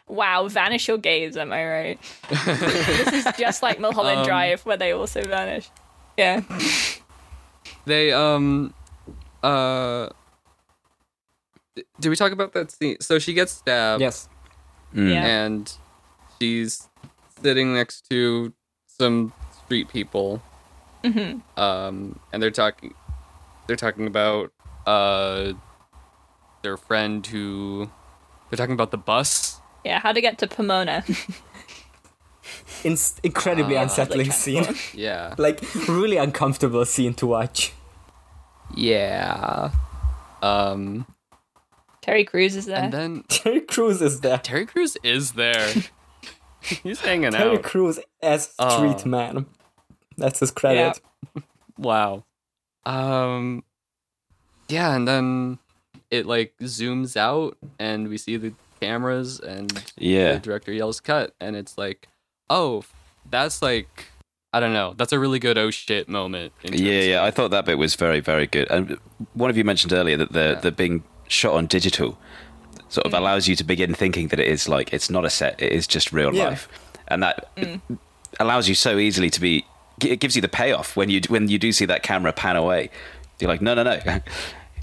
Wow, 0.08 0.46
vanish 0.48 0.88
your 0.88 0.98
gaze, 0.98 1.36
am 1.38 1.52
I 1.52 1.64
right? 1.66 1.98
this 2.28 3.26
is 3.26 3.26
just 3.38 3.62
like 3.62 3.80
Mulholland 3.80 4.20
Um, 4.20 4.26
Drive, 4.26 4.60
where 4.66 4.76
they 4.76 4.92
also 4.92 5.22
vanish. 5.24 5.70
Yeah. 6.18 6.42
They 7.86 8.12
um 8.12 8.74
uh 9.42 10.08
d- 11.74 11.84
did 11.98 12.10
we 12.10 12.16
talk 12.16 12.32
about 12.32 12.52
that 12.52 12.70
scene? 12.70 12.96
So 13.00 13.18
she 13.18 13.32
gets 13.32 13.52
stabbed 13.52 14.00
Yes. 14.02 14.28
Mm. 14.94 15.10
Yeah. 15.10 15.26
and 15.26 15.72
she's 16.38 16.88
sitting 17.42 17.74
next 17.74 18.08
to 18.10 18.52
some 18.86 19.32
street 19.64 19.88
people. 19.88 20.42
hmm 21.04 21.40
Um 21.56 22.18
and 22.32 22.42
they're 22.42 22.50
talking 22.54 22.94
they're 23.66 23.76
talking 23.76 24.06
about 24.06 24.52
uh 24.86 25.52
their 26.62 26.76
friend 26.76 27.26
who 27.26 27.90
they're 28.50 28.56
talking 28.56 28.74
about 28.74 28.90
the 28.90 28.98
bus. 28.98 29.60
Yeah. 29.84 29.98
How 29.98 30.12
to 30.12 30.20
get 30.20 30.38
to 30.38 30.46
Pomona? 30.46 31.02
In- 32.84 32.98
incredibly 33.22 33.76
Ah. 33.76 33.82
unsettling 33.82 34.26
Like 34.28 34.36
scene. 34.36 34.66
Yeah. 34.94 35.34
like 35.38 35.60
really 35.88 36.16
uncomfortable 36.18 36.84
scene 36.84 37.14
to 37.14 37.26
watch. 37.26 37.72
Yeah. 38.76 39.70
Um 40.42 41.06
Terry 42.02 42.24
Crews 42.24 42.56
is 42.56 42.66
there. 42.66 42.82
and 42.82 42.92
then 42.92 43.24
Terry 43.28 43.60
Crews 43.62 44.02
is 44.02 44.20
there. 44.20 44.38
Terry 44.38 44.66
Crews 44.66 44.96
is 45.02 45.32
there. 45.32 45.68
He's 46.62 47.00
hanging 47.00 47.30
Terry 47.32 47.44
out. 47.44 47.50
Terry 47.50 47.58
Crews 47.62 47.98
as 48.22 48.44
street 48.50 48.56
Oh. 48.58 49.02
man. 49.06 49.46
That's 50.18 50.40
his 50.40 50.50
credit. 50.50 51.00
Wow. 51.78 52.24
Um 52.84 53.64
yeah, 54.68 54.94
and 54.94 55.06
then 55.08 55.58
it 56.10 56.26
like 56.26 56.54
zooms 56.62 57.16
out 57.16 57.56
and 57.78 58.08
we 58.08 58.18
see 58.18 58.36
the 58.36 58.52
cameras 58.80 59.40
and 59.40 59.70
the 59.70 59.82
Yeah. 59.96 60.38
director 60.38 60.72
yells 60.72 61.00
cut 61.00 61.34
and 61.40 61.56
it's 61.56 61.76
like, 61.78 62.08
"Oh, 62.50 62.84
that's 63.30 63.62
like 63.62 64.06
I 64.52 64.60
don't 64.60 64.74
know. 64.74 64.94
That's 64.96 65.12
a 65.12 65.18
really 65.18 65.38
good 65.38 65.56
oh 65.58 65.70
shit 65.70 66.08
moment." 66.08 66.52
in 66.62 66.74
Yeah, 66.74 67.00
yeah. 67.00 67.20
of- 67.22 67.26
I 67.28 67.30
thought 67.30 67.50
that 67.52 67.64
bit 67.64 67.78
was 67.78 67.94
very, 67.96 68.20
very 68.20 68.46
good. 68.46 68.70
And 68.70 68.98
one 69.34 69.48
of 69.50 69.56
you 69.56 69.64
mentioned 69.64 69.92
earlier 69.92 70.16
that 70.18 70.32
the 70.32 70.50
Yeah. 70.54 70.60
the 70.60 70.70
being 70.72 71.02
shot 71.32 71.54
on 71.54 71.66
digital 71.66 72.18
sort 72.88 73.06
of 73.06 73.12
mm. 73.12 73.18
allows 73.18 73.48
you 73.48 73.56
to 73.56 73.64
begin 73.64 73.94
thinking 73.94 74.28
that 74.28 74.38
it 74.38 74.48
is 74.48 74.68
like 74.68 74.92
it's 74.92 75.08
not 75.10 75.24
a 75.24 75.30
set; 75.30 75.60
it 75.60 75.72
is 75.72 75.86
just 75.86 76.12
real 76.12 76.34
Yeah. 76.34 76.50
life, 76.50 76.68
and 77.08 77.22
that 77.22 77.54
mm. 77.56 77.80
allows 78.38 78.68
you 78.68 78.74
so 78.74 78.98
easily 78.98 79.30
to 79.30 79.40
be. 79.40 79.64
It 80.04 80.20
gives 80.20 80.34
you 80.36 80.42
the 80.42 80.48
payoff 80.48 80.96
when 80.96 81.08
you 81.10 81.20
when 81.28 81.48
you 81.48 81.58
do 81.58 81.72
see 81.72 81.86
that 81.86 82.02
camera 82.02 82.32
pan 82.32 82.56
away. 82.56 82.90
You're 83.40 83.48
like, 83.50 83.62
no, 83.62 83.74
no, 83.74 83.82
no, 83.82 83.98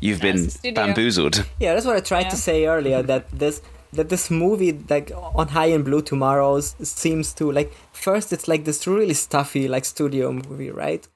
you've 0.02 0.20
Yeah, 0.20 0.32
been 0.32 0.46
it's 0.46 0.56
a 0.56 0.58
studio. 0.58 0.76
bamboozled. 0.86 1.46
Yeah, 1.60 1.74
that's 1.74 1.86
what 1.86 1.96
I 1.96 2.00
tried 2.02 2.22
Yeah. 2.26 2.30
to 2.30 2.38
say 2.38 2.66
earlier. 2.66 3.02
That 3.04 3.30
this 3.32 3.62
that 3.94 4.10
this 4.10 4.30
movie 4.32 4.74
like 4.90 5.12
on 5.16 5.48
High 5.50 5.68
in 5.78 5.84
Blue 5.84 6.02
Tomorrows 6.02 6.76
seems 6.82 7.34
to 7.34 7.52
like 7.52 7.74
first 7.92 8.32
it's 8.34 8.48
like 8.48 8.64
this 8.66 8.86
really 8.88 9.14
stuffy 9.16 9.68
like 9.68 9.86
studio 9.86 10.32
movie, 10.32 10.72
right? 10.72 11.08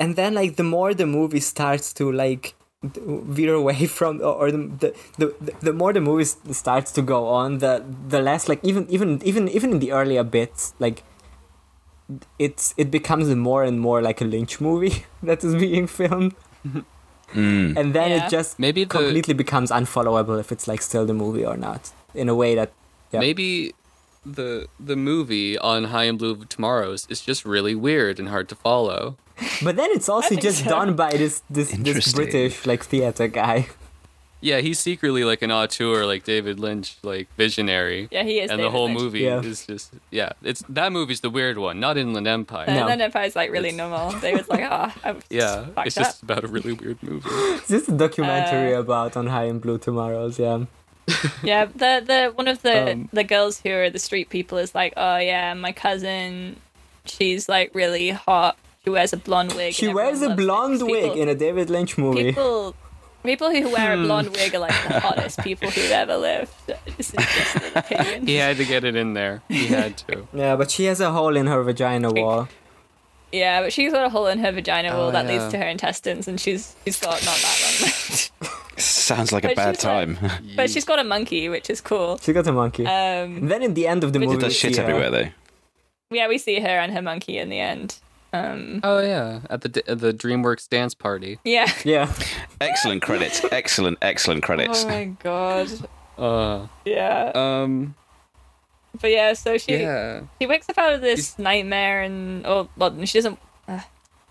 And 0.00 0.16
then 0.16 0.34
like 0.34 0.56
the 0.56 0.62
more 0.64 0.94
the 0.94 1.06
movie 1.06 1.40
starts 1.40 1.92
to 1.94 2.10
like 2.10 2.42
d- 2.42 2.54
veer 2.96 3.54
away 3.54 3.86
from 3.98 4.20
or, 4.20 4.34
or 4.34 4.50
the, 4.50 4.58
the 4.78 4.94
the 5.18 5.52
the 5.60 5.72
more 5.72 5.92
the 5.92 6.00
movie 6.00 6.24
starts 6.52 6.92
to 6.92 7.02
go 7.02 7.26
on, 7.28 7.58
the 7.58 7.84
the 8.08 8.20
less 8.20 8.48
like 8.48 8.60
even 8.62 8.86
even 8.90 9.20
even 9.24 9.48
even 9.48 9.70
in 9.72 9.78
the 9.78 9.92
earlier 9.92 10.22
bits 10.22 10.74
like 10.78 11.02
it's 12.38 12.74
it 12.76 12.90
becomes 12.90 13.28
more 13.34 13.62
and 13.64 13.80
more 13.80 14.02
like 14.02 14.20
a 14.20 14.24
Lynch 14.24 14.60
movie 14.60 15.04
that 15.22 15.42
is 15.44 15.54
being 15.54 15.86
filmed. 15.86 16.34
Mm. 17.34 17.76
And 17.76 17.94
then 17.94 18.10
Yeah. 18.10 18.26
it 18.26 18.30
just 18.30 18.60
Maybe 18.60 18.84
the 18.84 18.90
completely 18.90 19.34
becomes 19.34 19.72
unfollowable 19.72 20.38
if 20.38 20.52
it's 20.52 20.68
like 20.68 20.80
still 20.80 21.04
the 21.04 21.14
movie 21.14 21.44
or 21.44 21.56
not 21.56 21.90
in 22.14 22.28
a 22.28 22.34
way 22.34 22.54
that 22.54 22.70
yeah. 23.10 23.18
maybe 23.18 23.74
the 24.26 24.66
the 24.80 24.96
movie 24.96 25.58
on 25.58 25.84
High 25.84 26.04
in 26.04 26.16
Blue 26.16 26.44
Tomorrows 26.44 27.06
is 27.08 27.20
just 27.20 27.44
really 27.44 27.74
weird 27.74 28.18
and 28.18 28.28
hard 28.28 28.48
to 28.48 28.54
follow. 28.54 29.16
but 29.62 29.76
then 29.76 29.90
it's 29.90 30.08
also 30.08 30.34
just 30.36 30.62
so. 30.64 30.70
done 30.70 30.94
by 30.94 31.10
this 31.16 31.42
this, 31.50 31.70
this 31.72 32.12
british 32.12 32.66
like 32.66 32.84
theater 32.84 33.26
guy 33.28 33.66
Yeah, 34.40 34.60
he's 34.60 34.78
secretly 34.78 35.24
like 35.24 35.40
an 35.40 35.50
auteur, 35.50 36.04
like 36.04 36.22
David 36.24 36.60
Lynch, 36.60 36.96
like 37.02 37.28
visionary. 37.36 38.08
yeah, 38.12 38.24
he 38.24 38.40
is. 38.40 38.50
and 38.50 38.60
the 38.62 38.68
whole 38.70 38.88
Lynch. 38.92 39.00
movie 39.00 39.20
Yeah. 39.20 39.40
is 39.40 39.64
just 39.66 39.94
yeah. 40.10 40.32
It's 40.42 40.62
that 40.68 40.92
movie's 40.92 41.20
the 41.20 41.30
weird 41.30 41.56
one, 41.56 41.80
not 41.80 41.96
Inland 41.96 42.28
Empire. 42.28 42.66
And 42.68 42.76
No. 42.80 42.86
then 42.86 43.00
Empire's 43.00 43.34
like 43.34 43.50
really 43.50 43.70
It's- 43.72 43.80
normal. 43.82 44.12
David's 44.20 44.48
like, 44.48 44.64
oh, 44.70 44.92
I'm 45.08 45.18
Yeah, 45.30 45.64
fucked 45.74 45.86
it's 45.88 45.96
just 45.96 46.22
about 46.22 46.44
a 46.44 46.48
really 46.48 46.74
weird 46.74 47.02
movie. 47.02 47.24
it's 47.56 47.68
just 47.68 47.88
a 47.88 47.96
documentary 47.96 48.74
Uh, 48.76 48.80
about 48.84 49.16
on 49.16 49.26
high 49.28 49.48
in 49.52 49.58
blue 49.64 49.78
tomorrows 49.78 50.38
yeah 50.38 50.66
Yeah, 51.42 51.66
the 51.66 52.02
the 52.06 52.32
one 52.34 52.48
of 52.48 52.62
the 52.62 52.92
Um, 52.92 53.08
the 53.12 53.24
girls 53.24 53.60
who 53.60 53.70
are 53.70 53.90
the 53.90 53.98
street 53.98 54.28
people 54.30 54.58
is 54.58 54.74
like, 54.74 54.92
oh 54.96 55.18
yeah, 55.18 55.52
my 55.54 55.72
cousin, 55.72 56.56
she's 57.04 57.48
like 57.48 57.70
really 57.74 58.10
hot. 58.10 58.56
She 58.84 58.90
wears 58.90 59.12
a 59.12 59.16
blonde 59.16 59.52
wig. 59.54 59.74
she 59.74 59.88
wears 59.88 60.20
a 60.22 60.26
everyone 60.30 60.30
loves 60.30 60.40
it. 60.40 60.44
blonde 60.46 60.80
People- 60.80 61.10
wig 61.10 61.18
in 61.18 61.28
a 61.28 61.34
david 61.34 61.70
lynch 61.70 61.96
movie 61.96 62.24
People, 62.24 62.74
people 63.22 63.50
who 63.50 63.70
wear 63.70 63.94
a 63.94 63.96
blonde 63.96 64.28
wig 64.36 64.54
are 64.54 64.58
like 64.58 64.74
the 64.88 65.00
hottest 65.06 65.40
people 65.40 65.70
who've 65.70 65.90
ever 65.90 66.16
lived. 66.18 66.52
This 66.98 67.08
is 67.14 67.14
just 67.14 67.56
an 67.56 67.72
opinion. 67.76 68.26
He 68.26 68.36
had 68.36 68.56
to 68.58 68.64
get 68.66 68.84
it 68.84 68.94
in 68.94 69.14
there. 69.14 69.42
He 69.48 69.66
had 69.68 69.96
to. 70.08 70.28
yeah 70.34 70.56
but 70.56 70.70
she 70.70 70.84
has 70.84 71.00
a 71.00 71.12
hole 71.12 71.34
in 71.36 71.46
her 71.46 71.62
vagina 71.62 72.10
wall 72.12 72.48
Yeah, 73.32 73.62
but 73.62 73.72
she's 73.72 73.90
got 73.92 74.04
a 74.04 74.10
hole 74.10 74.26
in 74.28 74.38
her 74.40 74.52
vagina 74.52 74.92
wall 74.96 75.08
Oh, 75.08 75.10
that 75.12 75.24
yeah. 75.26 75.32
leads 75.32 75.48
to 75.52 75.58
her 75.58 75.66
intestines, 75.66 76.28
and 76.28 76.38
she's 76.40 76.76
she's 76.84 77.00
got 77.00 77.18
not 77.24 77.36
that 77.44 77.56
long 77.64 77.76
left. 77.88 78.30
Sounds 78.80 79.32
like 79.32 79.44
a 79.44 79.54
bad 79.54 79.76
she's 79.76 79.84
like- 79.84 80.18
time. 80.18 80.30
but 80.56 80.70
she's 80.70 80.84
got 80.84 80.98
a 80.98 81.04
monkey, 81.04 81.48
which 81.48 81.68
is 81.70 81.80
cool. 81.80 82.18
she 82.18 82.32
got 82.32 82.46
a 82.46 82.52
monkey 82.52 82.84
Um, 82.86 83.36
and 83.38 83.50
then 83.50 83.62
in 83.62 83.74
the 83.74 83.86
end 83.86 84.04
of 84.04 84.12
the 84.12 84.18
movie 84.20 84.36
it 84.36 84.40
does 84.40 84.56
shit 84.56 84.74
see 84.74 84.80
her- 84.80 84.88
everywhere 84.88 85.10
though. 85.10 85.28
yeah, 86.16 86.28
we 86.28 86.38
see 86.38 86.60
her 86.60 86.68
and 86.68 86.92
her 86.92 87.02
monkey 87.02 87.38
in 87.38 87.48
the 87.48 87.58
end. 87.60 87.96
Um, 88.32 88.80
Oh 88.82 88.98
yeah, 89.00 89.40
at 89.48 89.60
the 89.62 89.82
at 89.88 90.00
the 90.00 90.12
DreamWorks 90.12 90.68
dance 90.68 90.92
party. 90.94 91.38
yeah. 91.44 91.70
yeah 91.84 92.12
Excellent 92.60 93.00
credits. 93.02 93.44
Excellent, 93.52 93.96
excellent 94.02 94.42
credits. 94.42 94.84
Oh 94.84 94.88
my 94.88 95.04
god. 95.22 95.68
Uh, 96.16 96.68
Yeah. 96.84 97.32
um, 97.34 97.96
But 99.00 99.10
yeah, 99.10 99.32
so 99.34 99.58
she 99.58 99.78
yeah. 99.78 100.20
she 100.40 100.46
wakes 100.46 100.68
up 100.68 100.78
out 100.78 100.92
of 100.94 101.00
this 101.00 101.36
nightmare 101.40 102.02
and 102.02 102.46
oh 102.46 102.68
well 102.76 102.94
she 103.04 103.18
doesn't 103.18 103.38
uh, 103.66 103.80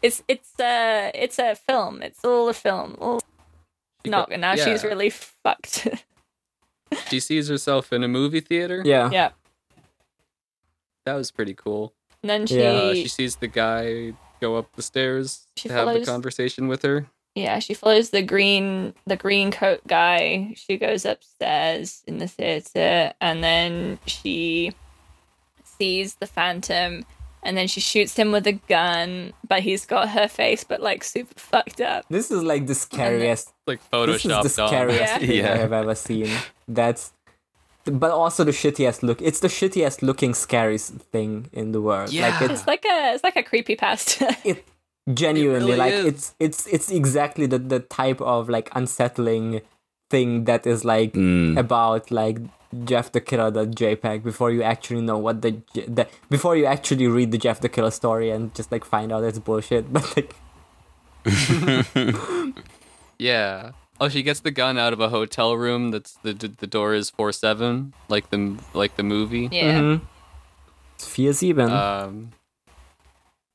it's 0.01 0.23
it's 0.29 0.57
uh 0.61 1.11
it's 1.13 1.39
a 1.39 1.55
film. 1.55 2.01
It's 2.01 2.23
all 2.23 2.47
a 2.47 2.53
film. 2.53 2.95
All 3.01 3.19
She 4.05 4.11
not 4.11 4.29
go- 4.29 4.35
now 4.37 4.55
she's 4.55 4.83
really 4.83 5.09
fucked. 5.09 5.87
She 7.09 7.19
sees 7.19 7.47
herself 7.47 7.91
in 7.91 8.03
a 8.03 8.07
movie 8.07 8.39
theater. 8.39 8.83
yeah 8.85 9.09
yeah. 9.11 9.29
that 11.05 11.15
was 11.15 11.31
pretty 11.31 11.53
cool. 11.55 11.93
And 12.21 12.29
then 12.29 12.45
she 12.45 12.59
Yeah. 12.59 12.69
Uh, 12.71 12.93
she 12.93 13.07
sees 13.07 13.37
the 13.37 13.47
guy 13.47 14.13
go 14.39 14.57
up 14.57 14.75
the 14.75 14.83
stairs 14.83 15.47
She 15.57 15.69
to 15.69 15.73
have 15.75 15.93
the 15.93 16.05
conversation 16.05 16.67
with 16.67 16.83
her. 16.83 17.07
yeah, 17.33 17.57
she 17.59 17.73
follows 17.73 18.11
the 18.11 18.21
green 18.21 18.93
the 19.07 19.15
green 19.15 19.49
coat 19.51 19.81
guy. 19.87 20.53
She 20.55 20.77
goes 20.77 21.03
upstairs 21.03 22.03
in 22.05 22.19
the 22.19 22.27
theater 22.27 23.13
and 23.19 23.43
then 23.43 23.97
she 24.05 24.73
sees 25.63 26.15
the 26.15 26.27
phantom 26.27 27.05
and 27.43 27.55
then 27.57 27.67
she 27.67 27.79
shoots 27.79 28.15
him 28.17 28.31
with 28.31 28.47
a 28.47 28.53
gun, 28.67 29.33
but 29.47 29.59
he's 29.61 29.85
got 29.85 30.09
her 30.09 30.27
face 30.27 30.63
but 30.63 30.81
like 30.81 31.03
super 31.03 31.33
fucked 31.37 31.81
up. 31.81 32.05
this 32.09 32.31
is 32.31 32.41
like 32.43 32.67
the 32.67 32.75
scariest 32.75 33.53
Like 33.67 33.79
this 33.91 34.15
is 34.17 34.23
the 34.23 34.29
photoshopped 34.29 34.67
scariest 34.69 35.01
Yeah. 35.01 35.17
thing 35.27 35.31
Yeah. 35.31 35.53
I 35.53 35.57
have 35.57 35.73
ever 35.73 35.95
seen. 35.95 36.29
That's, 36.67 37.11
but 37.85 38.11
also 38.11 38.43
the 38.43 38.51
shittiest 38.51 39.03
look. 39.03 39.21
It's 39.21 39.39
the 39.41 39.49
shittiest 39.49 40.01
looking 40.01 40.33
scariest 40.33 40.93
thing 41.11 41.49
in 41.51 41.71
the 41.73 41.81
world. 41.81 42.09
Like 42.09 42.13
Yeah. 42.13 42.43
it's 42.43 42.53
It's 42.61 42.67
like 42.67 42.85
a 42.85 43.13
it's 43.13 43.23
like 43.23 43.35
a 43.35 43.43
creepy 43.43 43.75
pasta. 43.75 44.35
it 44.45 44.65
genuinely 45.13 45.73
really 45.73 45.77
like 45.77 45.93
is. 45.93 46.05
it's 46.05 46.35
it's 46.39 46.67
it's 46.67 46.89
exactly 46.89 47.45
the 47.45 47.59
the 47.59 47.79
type 47.79 48.21
of 48.21 48.47
like 48.49 48.69
unsettling 48.73 49.59
thing 50.09 50.45
that 50.45 50.65
is 50.65 50.85
like 50.85 51.11
Mm. 51.13 51.57
about 51.59 52.09
like 52.11 52.37
Jeff 52.85 53.11
the 53.11 53.21
Killer 53.21 53.51
the 53.51 53.65
JPEG 53.65 54.23
before 54.23 54.51
you 54.51 54.63
actually 54.63 55.01
know 55.01 55.17
what 55.17 55.41
the, 55.41 55.61
the 55.73 56.07
before 56.29 56.55
you 56.55 56.65
actually 56.65 57.07
read 57.07 57.31
the 57.31 57.37
Jeff 57.37 57.59
the 57.61 57.69
Killer 57.69 57.91
story 57.91 58.29
and 58.29 58.53
just 58.55 58.71
like 58.71 58.83
find 58.85 59.11
out 59.11 59.23
it's 59.23 59.39
bullshit. 59.39 59.85
But 59.93 60.05
like 60.17 60.35
Yeah. 63.19 63.71
Oh, 63.99 64.09
she 64.09 64.23
gets 64.23 64.41
the 64.41 64.51
gun 64.51 64.77
out 64.77 64.91
of 64.91 64.99
a 64.99 65.09
hotel 65.09 65.55
room. 65.55 65.91
That's 65.91 66.13
the 66.23 66.33
the, 66.33 66.47
the 66.49 66.67
door 66.67 66.93
is 66.93 67.09
four 67.09 67.31
seven, 67.31 67.93
like 68.09 68.29
the 68.31 68.57
like 68.73 68.95
the 68.97 69.03
movie. 69.03 69.47
yeah. 69.51 69.79
mhm. 69.79 70.01
it's 70.95 71.07
Vier 71.07 71.33
Sieben. 71.33 71.71
Um. 71.71 72.31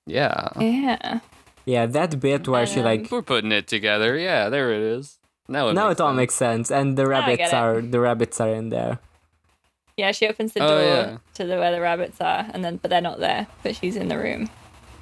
Yeah. 0.07 0.49
Yeah. 0.59 1.21
yeah, 1.66 1.85
that 1.87 2.19
bit 2.19 2.49
where 2.49 2.64
she 2.66 2.81
like 2.81 3.11
We're 3.11 3.21
putting 3.23 3.53
it 3.53 3.66
together. 3.66 4.16
Yeah, 4.16 4.49
there 4.49 4.73
it 4.73 4.81
is. 4.81 5.19
Now 5.49 5.69
it 5.69 5.75
now 5.75 5.89
makes 5.89 6.01
it 6.01 6.03
all 6.03 6.11
sense. 6.11 6.16
makes 6.16 6.35
sense, 6.35 6.71
and 6.71 6.97
the 6.97 7.07
rabbits 7.07 7.53
are 7.53 7.81
the 7.83 8.01
rabbits 8.01 8.41
are 8.41 8.49
in 8.49 8.69
there. 8.71 9.01
Yeah, 9.99 10.12
she 10.12 10.26
opens 10.28 10.53
the 10.55 10.62
Oh, 10.62 10.68
door 10.68 10.80
yeah. 10.80 11.18
to 11.34 11.44
the 11.44 11.57
where 11.59 11.72
the 11.72 11.80
rabbits 11.82 12.20
are, 12.20 12.46
and 12.55 12.64
then 12.64 12.76
but 12.76 12.88
they're 12.90 13.01
not 13.03 13.18
there. 13.18 13.46
But 13.62 13.76
she's 13.76 13.96
in 13.96 14.09
the 14.09 14.16
room. 14.16 14.49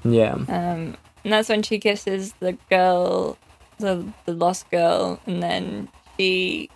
Yeah, 0.04 0.32
Um, 0.34 0.96
and 1.22 1.32
that's 1.32 1.48
when 1.48 1.62
she 1.62 1.78
kisses 1.78 2.32
the 2.40 2.52
girl, 2.70 3.36
the 3.78 4.04
the 4.24 4.32
lost 4.32 4.70
girl, 4.70 5.20
and 5.26 5.42
then 5.42 5.88
she 6.16 6.70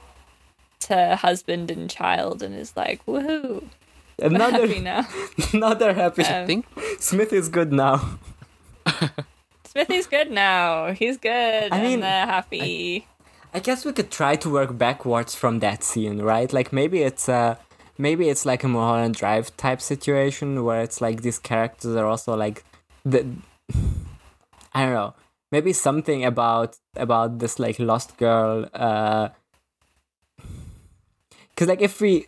to 0.81 0.95
her 0.95 1.17
husband 1.17 1.71
and 1.71 1.89
child, 1.89 2.43
and 2.43 2.55
is 2.55 2.77
like, 2.77 3.05
"Woohoo, 3.07 3.63
we're 4.19 4.27
another 4.27 4.67
happy 4.67 4.81
now." 4.81 5.07
another 5.55 5.95
happy. 5.95 6.23
I 6.25 6.41
Um, 6.43 6.47
think 6.47 6.67
Smith 6.99 7.33
is 7.33 7.49
good 7.49 7.73
now. 7.73 8.19
Smithy's 9.65 10.07
good 10.07 10.31
now. 10.31 10.93
He's 10.93 11.17
good. 11.17 11.31
I 11.73 11.77
and 11.77 11.83
mean, 11.83 12.01
they're 12.01 12.27
happy. 12.27 13.07
I 13.55 13.61
guess 13.61 13.85
we 13.85 13.93
could 13.93 14.11
try 14.11 14.37
to 14.37 14.51
work 14.51 14.77
backwards 14.77 15.35
from 15.35 15.61
that 15.61 15.83
scene, 15.85 16.21
right? 16.23 16.53
Like 16.53 16.73
maybe 16.73 17.03
it's 17.03 17.29
uh 17.29 17.57
maybe 18.01 18.29
it's 18.29 18.47
like 18.47 18.65
a 18.65 18.69
Mulholland 18.69 19.15
Drive 19.15 19.55
type 19.57 19.81
situation 19.81 20.65
where 20.65 20.81
it's 20.81 21.01
like 21.01 21.23
these 21.23 21.39
characters 21.39 21.95
are 21.95 22.07
also 22.07 22.35
like 22.35 22.65
the 23.05 23.27
I 24.75 24.85
don't 24.85 24.95
know. 24.95 25.15
Maybe 25.53 25.73
something 25.73 26.25
about 26.25 26.77
about 26.97 27.39
this 27.39 27.59
like 27.59 27.79
lost 27.79 28.17
girl 28.17 28.69
uh 28.73 29.29
cuz 31.57 31.69
like 31.69 31.83
if 31.83 32.01
we 32.01 32.27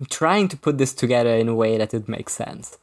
I'm 0.00 0.06
trying 0.06 0.48
to 0.48 0.56
put 0.56 0.78
this 0.78 0.92
together 0.92 1.34
in 1.34 1.48
a 1.48 1.54
way 1.54 1.78
that 1.78 1.94
it 1.94 2.08
makes 2.08 2.32
sense. 2.32 2.78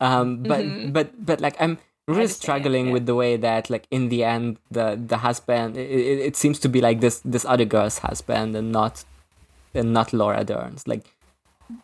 Um 0.00 0.42
but 0.42 0.92
but 0.92 1.24
but 1.24 1.40
like 1.40 1.56
I'm 1.60 1.78
really 2.08 2.26
struggling 2.26 2.86
yeah. 2.86 2.92
with 2.94 3.06
the 3.06 3.14
way 3.14 3.36
that 3.36 3.70
like 3.70 3.86
in 3.90 4.08
the 4.08 4.24
end 4.24 4.58
the 4.70 4.98
the 5.12 5.18
husband 5.18 5.76
it, 5.76 5.88
it, 5.88 6.18
it 6.28 6.36
seems 6.36 6.58
to 6.58 6.68
be 6.68 6.80
like 6.80 7.00
this 7.00 7.20
this 7.24 7.44
other 7.44 7.64
girl's 7.64 7.98
husband 7.98 8.56
and 8.56 8.72
not 8.72 9.04
and 9.74 9.92
not 9.92 10.12
Laura 10.12 10.44
Dern's 10.44 10.86
like 10.86 11.06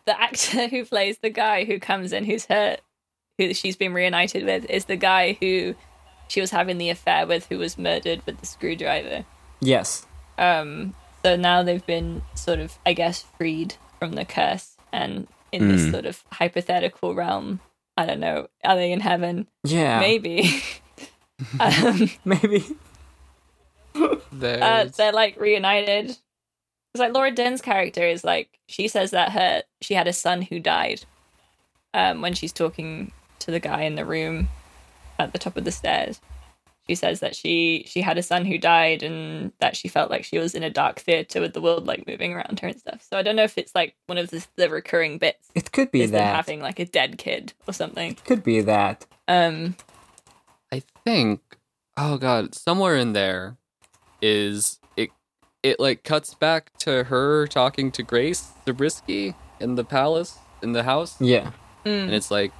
the 0.05 0.19
actor 0.21 0.67
who 0.67 0.85
plays 0.85 1.17
the 1.19 1.29
guy 1.29 1.65
who 1.65 1.79
comes 1.79 2.13
in 2.13 2.23
who's 2.25 2.45
hurt 2.45 2.79
who 3.37 3.53
she's 3.53 3.75
been 3.75 3.93
reunited 3.93 4.45
with 4.45 4.65
is 4.69 4.85
the 4.85 4.95
guy 4.97 5.37
who 5.39 5.73
she 6.27 6.41
was 6.41 6.51
having 6.51 6.77
the 6.77 6.89
affair 6.89 7.25
with 7.25 7.47
who 7.47 7.57
was 7.57 7.77
murdered 7.77 8.21
with 8.25 8.39
the 8.39 8.45
screwdriver. 8.45 9.25
Yes. 9.61 10.05
Um 10.37 10.93
so 11.23 11.35
now 11.35 11.63
they've 11.63 11.85
been 11.85 12.21
sort 12.35 12.59
of 12.59 12.77
i 12.85 12.93
guess 12.93 13.25
freed 13.37 13.75
from 13.99 14.13
the 14.13 14.25
curse 14.25 14.77
and 14.93 15.27
in 15.51 15.67
this 15.69 15.81
Mm. 15.81 15.91
sort 15.91 16.05
of 16.05 16.23
hypothetical 16.31 17.15
realm. 17.15 17.59
I 17.97 18.05
don't 18.05 18.19
know. 18.19 18.47
Are 18.63 18.75
they 18.75 18.91
in 18.91 18.99
heaven? 18.99 19.47
Yeah. 19.63 19.99
Maybe. 19.99 20.61
Um 21.59 22.09
maybe. 22.25 22.63
Uh, 23.95 24.15
There's, 24.31 24.95
they're 24.97 25.11
like 25.13 25.39
reunited 25.39 26.17
it's 26.93 26.99
like 26.99 27.13
laura 27.13 27.31
dern's 27.31 27.61
character 27.61 28.03
is 28.03 28.23
like 28.23 28.59
she 28.67 28.87
says 28.87 29.11
that 29.11 29.31
her 29.31 29.61
she 29.81 29.93
had 29.93 30.07
a 30.07 30.13
son 30.13 30.41
who 30.41 30.59
died 30.59 31.01
um 31.93 32.21
when 32.21 32.33
she's 32.33 32.53
talking 32.53 33.11
to 33.39 33.51
the 33.51 33.59
guy 33.59 33.81
in 33.81 33.95
the 33.95 34.05
room 34.05 34.49
at 35.19 35.33
the 35.33 35.39
top 35.39 35.57
of 35.57 35.65
the 35.65 35.71
stairs. 35.71 36.21
She 36.87 36.95
says 36.95 37.19
that 37.19 37.35
she 37.35 37.85
she 37.87 38.01
had 38.01 38.17
a 38.17 38.23
son 38.23 38.45
who 38.45 38.57
died 38.57 39.03
and 39.03 39.51
that 39.59 39.75
she 39.75 39.87
felt 39.87 40.09
like 40.09 40.23
she 40.23 40.39
was 40.39 40.55
in 40.55 40.63
a 40.63 40.71
dark 40.71 40.99
theater 40.99 41.39
with 41.39 41.53
the 41.53 41.61
world 41.61 41.85
like 41.85 42.07
moving 42.07 42.33
around 42.33 42.59
her 42.61 42.69
and 42.69 42.79
stuff. 42.79 43.05
So 43.07 43.15
i 43.15 43.21
don't 43.21 43.35
know 43.35 43.43
if 43.43 43.59
it's 43.59 43.75
like 43.75 43.95
one 44.07 44.17
of 44.17 44.31
the, 44.31 44.43
the 44.55 44.69
recurring 44.69 45.19
bits 45.19 45.49
it 45.53 45.71
could 45.71 45.91
be 45.91 46.01
is 46.01 46.11
them 46.11 46.19
that. 46.19 46.35
having 46.35 46.61
like 46.61 46.79
a 46.79 46.85
dead 46.85 47.19
kid 47.19 47.53
or 47.67 47.73
something. 47.73 48.15
Could 48.25 48.43
be 48.43 48.61
that. 48.61 49.05
Um 49.27 49.75
I 50.71 50.81
think. 51.05 51.41
Oh 51.95 52.17
god, 52.17 52.55
somewhere 52.55 52.95
in 52.95 53.13
there 53.13 53.57
is 54.21 54.78
it. 55.63 55.69
It 55.69 55.79
like 55.79 56.03
cuts 56.03 56.33
back 56.33 56.77
to 56.79 57.05
her 57.05 57.47
talking 57.47 57.91
to 57.91 58.03
Grace 58.03 58.51
Zabriskie 58.65 59.35
in 59.59 59.75
the 59.75 59.83
palace 59.83 60.37
in 60.61 60.73
the 60.73 60.83
house, 60.83 61.15
yeah 61.19 61.51
and 61.85 62.13
it's 62.13 62.31
like, 62.31 62.51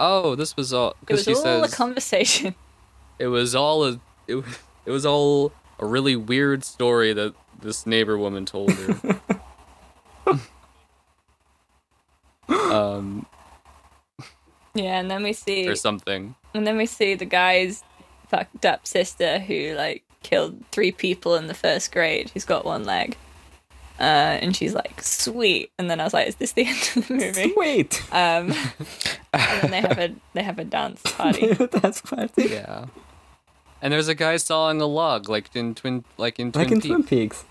oh, 0.00 0.34
this 0.34 0.56
was 0.56 0.72
all 0.72 0.90
it 0.90 0.96
because 1.00 1.18
was 1.18 1.24
she 1.24 1.34
all 1.34 1.42
says 1.42 1.72
a 1.72 1.76
conversation 1.76 2.54
it 3.18 3.28
was 3.28 3.54
all 3.54 3.84
a 3.84 4.00
it, 4.26 4.44
it 4.86 4.90
was 4.90 5.06
all 5.06 5.52
a 5.78 5.86
really 5.86 6.16
weird 6.16 6.64
story 6.64 7.12
that 7.12 7.34
this 7.60 7.86
neighbor 7.86 8.18
woman 8.18 8.44
told 8.44 8.70
her. 8.72 9.20
um, 12.48 13.26
yeah 14.74 14.98
and 15.00 15.10
then 15.10 15.22
we 15.22 15.32
see 15.32 15.68
or 15.68 15.76
something. 15.76 16.34
And 16.52 16.66
then 16.66 16.76
we 16.76 16.86
see 16.86 17.14
the 17.14 17.24
guy's 17.24 17.82
fucked 18.28 18.64
up 18.64 18.86
sister 18.86 19.38
who 19.38 19.74
like 19.74 20.04
killed 20.24 20.64
three 20.72 20.90
people 20.90 21.36
in 21.36 21.46
the 21.46 21.54
first 21.54 21.92
grade. 21.92 22.30
Who's 22.34 22.44
got 22.44 22.64
one 22.64 22.84
leg, 22.84 23.16
uh, 24.00 24.02
and 24.42 24.56
she's 24.56 24.74
like, 24.74 25.00
"Sweet." 25.02 25.70
And 25.78 25.88
then 25.88 26.00
I 26.00 26.04
was 26.04 26.12
like, 26.12 26.26
"Is 26.26 26.34
this 26.36 26.52
the 26.52 26.66
end 26.66 26.90
of 26.96 27.06
the 27.06 27.14
movie?" 27.14 27.52
Sweet. 27.52 28.02
Um, 28.12 28.52
and 29.32 29.62
then 29.62 29.70
they 29.70 29.80
have 29.80 29.98
a 29.98 30.14
they 30.34 30.42
have 30.42 30.58
a 30.58 30.64
dance 30.64 31.00
party. 31.04 31.52
that's 31.72 32.00
party 32.00 32.48
Yeah. 32.48 32.86
And 33.80 33.92
there's 33.92 34.08
a 34.08 34.14
guy 34.14 34.38
sawing 34.38 34.80
a 34.80 34.86
log, 34.86 35.28
like 35.28 35.54
in 35.54 35.74
twin, 35.74 36.04
like 36.16 36.40
in 36.40 36.50
Twin 36.52 36.64
like 36.64 36.72
in 36.72 36.80
Peaks, 36.80 36.86
Twin 36.88 37.02
Peaks 37.04 37.44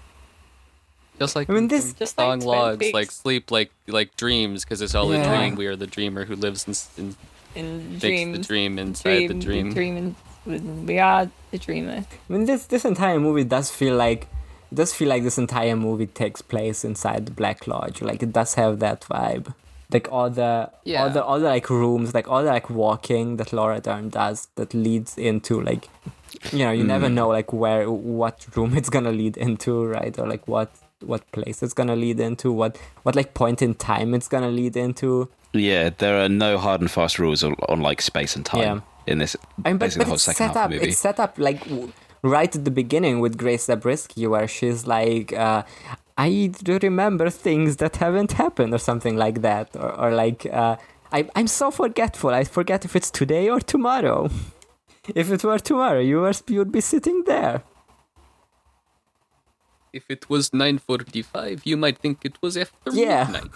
just 1.19 1.35
like 1.35 1.47
I 1.47 1.53
mean, 1.53 1.67
this- 1.67 1.93
Just 1.93 2.17
like 2.17 2.25
sawing 2.25 2.39
Twin 2.39 2.49
logs, 2.49 2.77
Peaks. 2.79 2.93
like 2.93 3.11
sleep, 3.11 3.51
like 3.51 3.71
like 3.87 4.17
dreams, 4.17 4.63
because 4.65 4.81
it's 4.81 4.95
all 4.95 5.13
Yeah. 5.13 5.21
a 5.21 5.37
dream. 5.37 5.55
We 5.55 5.67
are 5.67 5.75
the 5.75 5.85
dreamer 5.87 6.25
who 6.25 6.35
lives 6.35 6.65
in, 6.67 7.05
in 7.05 7.15
In 7.55 7.99
dreams, 7.99 8.37
the 8.39 8.43
dream 8.43 8.79
inside 8.79 9.27
the 9.27 9.35
dream. 9.35 9.73
dream, 9.75 9.95
and 9.95 10.15
we 10.45 10.99
are 10.99 11.29
the 11.51 11.57
dreamer. 11.57 12.05
I 12.29 12.33
mean 12.33 12.45
this 12.45 12.65
this 12.65 12.85
entire 12.85 13.19
movie 13.19 13.43
does 13.43 13.71
feel 13.71 13.95
like 13.95 14.27
it 14.71 14.75
does 14.75 14.93
feel 14.93 15.09
like 15.09 15.23
this 15.23 15.37
entire 15.37 15.75
movie 15.75 16.07
takes 16.07 16.41
place 16.41 16.83
inside 16.83 17.25
the 17.25 17.31
Black 17.31 17.67
Lodge 17.67 18.01
like 18.01 18.23
it 18.23 18.33
does 18.33 18.55
have 18.55 18.79
that 18.79 19.01
vibe 19.01 19.53
like 19.91 20.11
all 20.11 20.29
the 20.29 20.71
Yeah. 20.83 21.03
all 21.03 21.09
the 21.09 21.23
all 21.23 21.39
the 21.39 21.47
like 21.47 21.69
rooms 21.69 22.13
like 22.13 22.27
all 22.27 22.43
the 22.43 22.49
like 22.49 22.69
walking 22.69 23.37
that 23.37 23.53
Laura 23.53 23.79
Dern 23.79 24.09
does 24.09 24.47
that 24.55 24.73
leads 24.73 25.17
into 25.17 25.61
like 25.61 25.89
you 26.51 26.59
know 26.59 26.71
you 26.71 26.83
never 26.83 27.07
mm. 27.07 27.13
know 27.13 27.29
like 27.29 27.53
where 27.53 27.89
what 27.91 28.45
room 28.55 28.75
it's 28.75 28.89
gonna 28.89 29.11
lead 29.11 29.37
into 29.37 29.85
right 29.85 30.17
or 30.17 30.27
like 30.27 30.47
what 30.47 30.71
what 31.01 31.29
place 31.31 31.61
it's 31.61 31.73
gonna 31.73 31.95
lead 31.95 32.19
into 32.19 32.51
what 32.51 32.77
what 33.03 33.15
like 33.15 33.33
point 33.33 33.61
in 33.61 33.75
time 33.75 34.13
it's 34.13 34.27
gonna 34.27 34.49
lead 34.49 34.75
into 34.75 35.29
Yeah, 35.53 35.91
there 35.97 36.19
are 36.23 36.29
no 36.29 36.57
hard 36.57 36.81
and 36.81 36.89
fast 36.89 37.19
rules 37.19 37.43
on, 37.43 37.53
on 37.69 37.81
like 37.81 38.01
space 38.01 38.35
and 38.35 38.45
time 38.45 38.59
Yeah. 38.59 38.79
In 39.07 39.17
this. 39.19 39.35
I 39.65 39.69
mean, 39.69 39.77
but, 39.77 39.85
basically 39.85 39.99
but 39.99 40.03
the 40.05 40.09
whole 40.09 40.13
it's 40.15 40.23
second 40.23 40.37
set 40.37 40.47
half 40.47 40.57
up. 40.57 40.65
of 40.65 40.71
the 40.71 40.75
movie. 40.77 40.89
It's 40.89 40.99
set 40.99 41.19
up 41.19 41.33
like 41.37 41.63
w- 41.67 41.91
right 42.21 42.55
at 42.55 42.63
the 42.65 42.71
beginning 42.71 43.19
with 43.19 43.37
Grace 43.37 43.65
Zabriskie, 43.65 44.27
where 44.27 44.47
she's 44.47 44.85
like, 44.87 45.33
uh, 45.33 45.63
"I 46.17 46.51
do 46.63 46.79
remember 46.81 47.29
things 47.29 47.77
that 47.77 47.97
haven't 47.97 48.33
happened," 48.33 48.73
or 48.73 48.79
something 48.79 49.15
like 49.17 49.41
that, 49.41 49.75
or, 49.75 49.91
or 50.01 50.11
like, 50.11 50.45
uh, 50.45 50.77
I, 51.11 51.27
"I'm 51.35 51.47
so 51.47 51.69
forgetful. 51.71 52.29
I 52.31 52.43
forget 52.43 52.85
if 52.85 52.95
it's 52.95 53.11
today 53.11 53.49
or 53.49 53.59
tomorrow. 53.59 54.29
if 55.15 55.31
it 55.31 55.43
were 55.43 55.59
tomorrow, 55.59 55.99
you 55.99 56.21
were 56.21 56.33
you'd 56.47 56.71
be 56.71 56.81
sitting 56.81 57.23
there." 57.25 57.63
If 59.91 60.05
it 60.09 60.27
was 60.29 60.49
9:45, 60.51 61.61
you 61.65 61.77
might 61.77 61.99
think 61.99 62.25
it 62.25 62.37
was 62.41 62.57
after 62.57 62.89
Yeah. 62.91 63.25
midnight. 63.25 63.51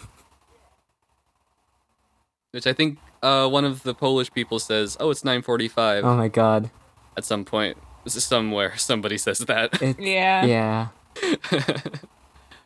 Which 2.52 2.68
I 2.68 2.74
think 2.74 3.00
uh, 3.24 3.48
one 3.48 3.66
of 3.66 3.84
the 3.84 3.94
Polish 3.94 4.32
people 4.34 4.60
says, 4.60 4.98
"Oh, 5.00 5.10
it's 5.10 5.24
9:45." 5.24 6.04
Oh 6.04 6.16
my 6.16 6.28
god! 6.28 6.70
At 7.16 7.26
some 7.26 7.44
point, 7.46 7.78
somewhere 8.08 8.74
somebody 8.78 9.18
says 9.18 9.40
that. 9.40 9.82
It, 9.82 10.00
Yeah. 10.02 10.46
yeah. 10.46 10.88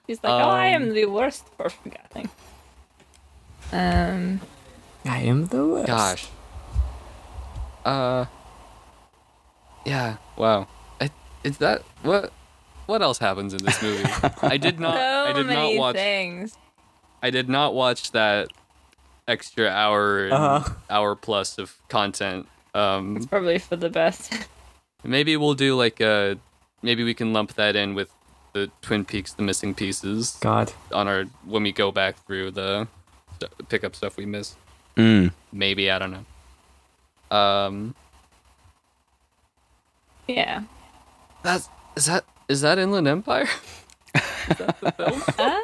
He's 0.07 0.21
like, 0.23 0.31
"Oh, 0.33 0.49
I 0.49 0.67
am 0.67 0.83
Um, 0.83 0.93
the 0.93 1.05
worst 1.05 1.45
for 1.57 1.69
forgetting." 1.69 2.29
Um. 3.71 4.41
I 5.05 5.19
am 5.21 5.47
the 5.47 5.65
worst. 5.65 5.87
Gosh. 5.87 6.27
Uh. 7.85 8.25
Yeah. 9.85 10.17
Wow. 10.37 10.67
I, 10.99 11.09
is 11.43 11.57
that 11.59 11.81
what? 12.03 12.31
What 12.87 13.01
else 13.01 13.19
happens 13.19 13.53
in 13.53 13.63
this 13.63 13.81
movie? 13.81 14.03
I 14.41 14.57
did 14.57 14.79
not. 14.79 14.95
So 14.95 14.99
I 15.29 15.33
did 15.33 15.45
not 15.47 15.53
many 15.55 15.79
watch. 15.79 15.95
things. 15.95 16.57
I 17.23 17.29
did 17.29 17.47
not 17.47 17.73
watch 17.73 18.11
that 18.11 18.49
extra 19.31 19.67
hour 19.69 20.29
Uh-huh. 20.31 20.73
hour 20.89 21.15
plus 21.15 21.57
of 21.57 21.75
content. 21.89 22.47
Um, 22.75 23.15
it's 23.17 23.25
Probably 23.25 23.57
for 23.59 23.75
the 23.77 23.89
best. 23.89 24.33
maybe 25.03 25.35
we'll 25.37 25.55
do 25.55 25.75
like 25.75 25.99
a. 26.01 26.37
Maybe 26.83 27.03
we 27.03 27.13
can 27.13 27.31
lump 27.33 27.53
that 27.55 27.75
in 27.75 27.95
with 27.95 28.09
the 28.53 28.69
Twin 28.81 29.05
Peaks: 29.05 29.33
The 29.33 29.43
Missing 29.43 29.75
Pieces 29.75 30.37
God. 30.41 30.73
on 30.93 31.07
our 31.07 31.23
when 31.45 31.63
we 31.63 31.71
go 31.71 31.91
back 31.91 32.15
through 32.25 32.51
the 32.51 32.87
pick 33.69 33.83
up 33.83 33.95
stuff 33.95 34.17
we 34.17 34.25
missed. 34.25 34.55
Mm. 34.97 35.31
Maybe 35.51 35.89
I 35.91 35.99
don't 35.99 36.11
know. 36.11 36.25
Um, 37.37 37.95
yeah. 40.27 40.63
that's 41.43 41.69
is 41.95 42.05
that 42.05 42.23
is 42.49 42.61
that 42.61 42.77
Inland 42.77 43.07
Empire? 43.07 43.47
Uh, 45.39 45.59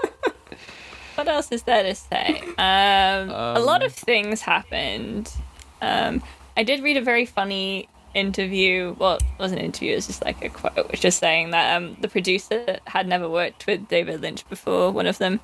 what 1.18 1.28
else 1.28 1.52
is 1.52 1.64
there 1.64 1.84
to 1.84 1.96
say? 1.96 2.42
Um, 2.58 3.30
a 3.30 3.60
lot 3.60 3.84
of 3.84 3.94
things 3.94 4.42
happened. 4.42 5.32
Um, 5.82 6.22
I 6.56 6.64
did 6.64 6.84
read 6.84 6.98
a 6.98 7.02
very 7.02 7.26
funny 7.26 7.90
interview. 8.14 8.96
Well, 8.98 9.16
it 9.18 9.24
wasn't 9.40 9.60
an 9.60 9.66
interview. 9.66 9.94
It 9.94 9.96
was 9.96 10.08
just 10.08 10.24
like 10.26 10.44
a 10.44 10.50
quote, 10.50 10.92
which 10.92 11.04
was 11.04 11.16
saying 11.16 11.52
that 11.52 11.76
um, 11.76 11.98
the 12.02 12.08
producer 12.08 12.80
had 12.86 13.08
never 13.08 13.30
worked 13.30 13.68
with 13.68 13.88
David 13.88 14.22
Lynch 14.22 14.48
before. 14.50 14.92
One 14.92 15.08
of 15.08 15.18
them. 15.18 15.40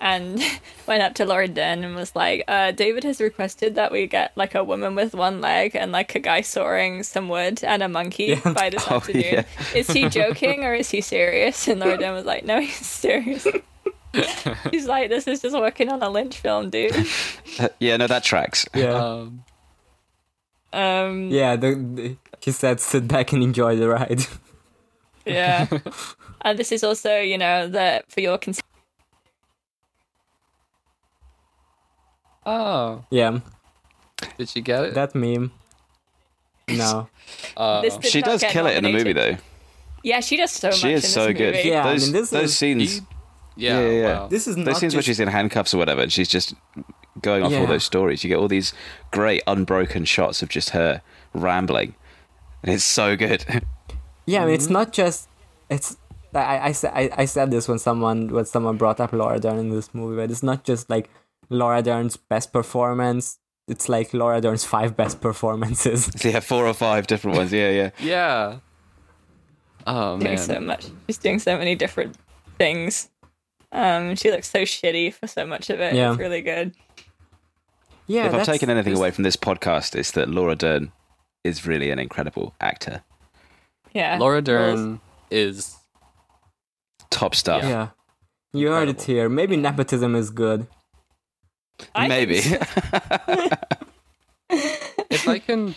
And 0.00 0.42
went 0.86 1.02
up 1.02 1.14
to 1.14 1.24
Laura 1.24 1.48
Dern 1.48 1.82
and 1.84 1.94
was 1.94 2.14
like, 2.16 2.44
uh, 2.48 2.72
David 2.72 3.04
has 3.04 3.20
requested 3.20 3.76
that 3.76 3.90
we 3.92 4.06
get 4.06 4.32
like 4.36 4.54
a 4.54 4.62
woman 4.64 4.94
with 4.96 5.14
one 5.14 5.40
leg 5.40 5.74
and 5.76 5.92
like 5.92 6.14
a 6.14 6.18
guy 6.18 6.40
sawing 6.42 7.04
some 7.04 7.28
wood 7.28 7.62
and 7.64 7.82
a 7.82 7.88
monkey 7.88 8.34
by 8.34 8.70
this 8.70 8.84
Oh, 8.90 8.96
afternoon. 8.96 9.22
yeah. 9.24 9.44
Is 9.74 9.88
he 9.90 10.08
joking 10.08 10.64
or 10.64 10.74
is 10.74 10.90
he 10.90 11.00
serious? 11.00 11.68
And 11.68 11.80
Laura 11.80 11.96
Dern 11.96 12.12
was 12.12 12.24
like, 12.26 12.44
No, 12.44 12.60
he's 12.60 12.74
serious. 12.74 13.46
He's 14.70 14.86
like, 14.86 15.08
This 15.10 15.26
is 15.26 15.40
just 15.42 15.56
working 15.56 15.90
on 15.90 16.02
a 16.02 16.08
Lynch 16.10 16.38
film, 16.38 16.70
dude. 16.70 16.94
Yeah, 17.80 17.96
no, 17.96 18.06
that 18.06 18.24
tracks. 18.24 18.66
Yeah. 18.74 18.94
Um, 18.94 19.44
Um, 20.72 21.30
yeah. 21.30 21.56
The, 21.56 21.74
the 21.74 22.16
She 22.40 22.50
said, 22.52 22.80
"Sit 22.80 23.06
back 23.08 23.32
and 23.32 23.42
enjoy 23.42 23.76
the 23.76 23.88
ride." 23.88 24.26
Yeah. 25.26 25.66
and 26.42 26.58
this 26.58 26.70
is 26.70 26.84
also, 26.84 27.18
you 27.20 27.38
know, 27.38 27.66
that 27.68 28.10
for 28.12 28.20
your 28.20 28.36
cons- 28.36 28.60
Oh, 32.46 33.04
yeah, 33.10 33.40
did 34.36 34.48
she 34.50 34.60
get 34.60 34.84
it? 34.84 34.94
that 34.94 35.14
meme. 35.14 35.50
No. 36.68 37.08
Uh, 37.56 37.80
this 37.80 37.98
She 38.02 38.20
does 38.20 38.40
get 38.42 38.52
kill 38.52 38.66
it 38.66 38.76
in 38.76 38.84
the 38.84 38.92
movie, 38.92 39.12
though. 39.14 39.36
Yeah, 40.02 40.20
she 40.20 40.36
does 40.36 40.50
so 40.50 40.70
She 40.70 40.88
much. 40.88 40.94
is 40.96 41.04
in 41.04 41.10
so 41.10 41.26
this 41.28 41.38
good. 41.38 41.54
movie. 41.54 41.68
Yeah, 41.70 41.86
I 41.86 41.92
those, 41.92 42.04
mean, 42.04 42.12
this 42.20 42.30
those 42.30 42.42
is- 42.50 42.58
scenes, 42.58 43.00
yeah, 43.56 43.80
Yeah, 43.80 43.86
yeah, 43.86 43.92
yeah. 44.00 44.18
wow. 44.20 44.26
This 44.28 44.46
is 44.48 44.56
not 44.56 44.66
those 44.66 44.78
scenes 44.78 44.94
where 44.94 45.00
just- 45.00 45.06
she's 45.06 45.20
in 45.20 45.28
handcuffs 45.28 45.74
or 45.74 45.78
whatever, 45.78 46.02
and 46.02 46.12
she's 46.12 46.28
just 46.28 46.54
going 47.22 47.42
off 47.44 47.52
all 47.52 47.66
those 47.66 47.84
stories. 47.84 48.24
You 48.24 48.28
get 48.28 48.38
all 48.38 48.48
these 48.48 48.72
great 49.12 49.42
unbroken 49.46 50.04
shots 50.04 50.42
of 50.42 50.48
just 50.48 50.70
her 50.70 51.02
rambling, 51.32 51.94
and 52.62 52.74
it's 52.74 52.84
so 52.84 53.16
good. 53.16 53.44
Yeah, 54.26 54.38
I 54.42 54.46
mean, 54.46 54.54
Mm-hmm. 54.54 54.54
it's 54.54 54.70
not 54.70 54.92
just 54.94 55.28
it's. 55.68 55.98
I, 56.34 56.70
I, 56.70 56.74
I, 56.84 57.10
I 57.18 57.24
said 57.26 57.50
this 57.50 57.68
when 57.68 57.78
someone 57.78 58.28
when 58.28 58.46
someone 58.46 58.78
brought 58.78 58.98
up 58.98 59.12
Laura 59.12 59.38
Dern 59.38 59.58
in 59.58 59.68
this 59.68 59.92
movie, 59.94 60.16
but 60.16 60.30
it's 60.30 60.42
not 60.42 60.64
just 60.64 60.88
like 60.88 61.10
Laura 61.50 61.82
Dern's 61.82 62.16
best 62.16 62.50
performance. 62.52 63.38
It's 63.68 63.86
like 63.88 64.14
Laura 64.14 64.40
Dern's 64.40 64.64
five 64.64 64.96
best 64.96 65.20
performances. 65.20 66.06
so 66.16 66.26
you 66.28 66.32
have 66.32 66.44
four 66.44 66.66
or 66.66 66.72
five 66.72 67.06
different 67.06 67.36
ones. 67.36 67.52
Yeah, 67.52 67.68
yeah. 67.70 67.90
Yeah. 68.00 68.58
Oh 69.86 70.18
doing 70.18 70.38
so 70.38 70.58
much. 70.60 70.86
She's 71.06 71.18
doing 71.18 71.38
so 71.38 71.58
many 71.58 71.74
different 71.74 72.16
things. 72.58 73.10
Um, 73.74 74.14
she 74.16 74.30
looks 74.30 74.48
so 74.48 74.62
shitty 74.62 75.12
for 75.12 75.26
so 75.26 75.44
much 75.44 75.68
of 75.68 75.80
it. 75.80 75.94
Yeah. 75.94 76.10
It's 76.12 76.18
really 76.20 76.42
good. 76.42 76.74
Yeah, 78.06 78.26
if 78.26 78.34
I've 78.34 78.44
taken 78.46 78.68
anything 78.70 78.96
away 78.96 79.10
from 79.10 79.24
this 79.24 79.36
podcast, 79.36 79.94
it's 79.96 80.10
that 80.12 80.28
Laura 80.28 80.54
Dern 80.54 80.92
is 81.42 81.66
really 81.66 81.90
an 81.90 81.98
incredible 81.98 82.54
actor, 82.60 83.02
Yeah. 83.92 84.18
Laura. 84.18 84.42
Dern 84.42 85.00
is 85.30 85.76
top 87.10 87.34
stuff. 87.34 87.62
Yeah, 87.64 87.88
you 88.52 88.68
heard 88.68 88.88
it 88.88 88.90
Incredible. 88.90 89.04
here. 89.04 89.28
Maybe 89.30 89.56
nepotism 89.56 90.14
is 90.14 90.28
good. 90.30 90.66
I 91.94 92.06
Maybe. 92.08 92.40
so. 92.42 92.56
if 94.50 95.26
I 95.28 95.38
can 95.38 95.74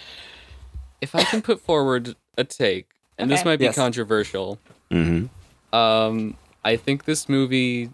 if 1.02 1.16
I 1.16 1.24
can 1.24 1.42
put 1.42 1.62
forward 1.62 2.16
a 2.38 2.44
take, 2.44 2.88
and 3.18 3.30
this 3.32 3.46
might 3.46 3.58
be 3.60 3.66
Yes. 3.66 3.76
controversial, 3.76 4.60
hmm 4.92 5.26
um, 5.74 6.36
I 6.68 6.76
think 6.76 7.06
this 7.06 7.30
movie 7.30 7.92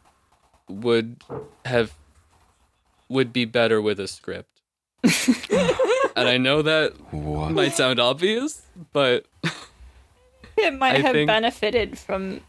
would 0.67 1.23
have 1.65 1.93
would 3.07 3.31
be 3.31 3.45
better 3.45 3.79
with 3.81 3.99
a 3.99 4.07
script. 4.07 4.49
and 6.15 6.27
I 6.27 6.37
know 6.37 6.63
that 6.63 6.93
What? 7.13 7.51
might 7.51 7.73
sound 7.73 7.99
obvious, 7.99 8.63
but 8.93 9.25
it 10.57 10.73
might 10.73 10.95
I 10.95 10.99
have 10.99 11.13
think- 11.13 11.27
benefited 11.27 11.99
from 11.99 12.41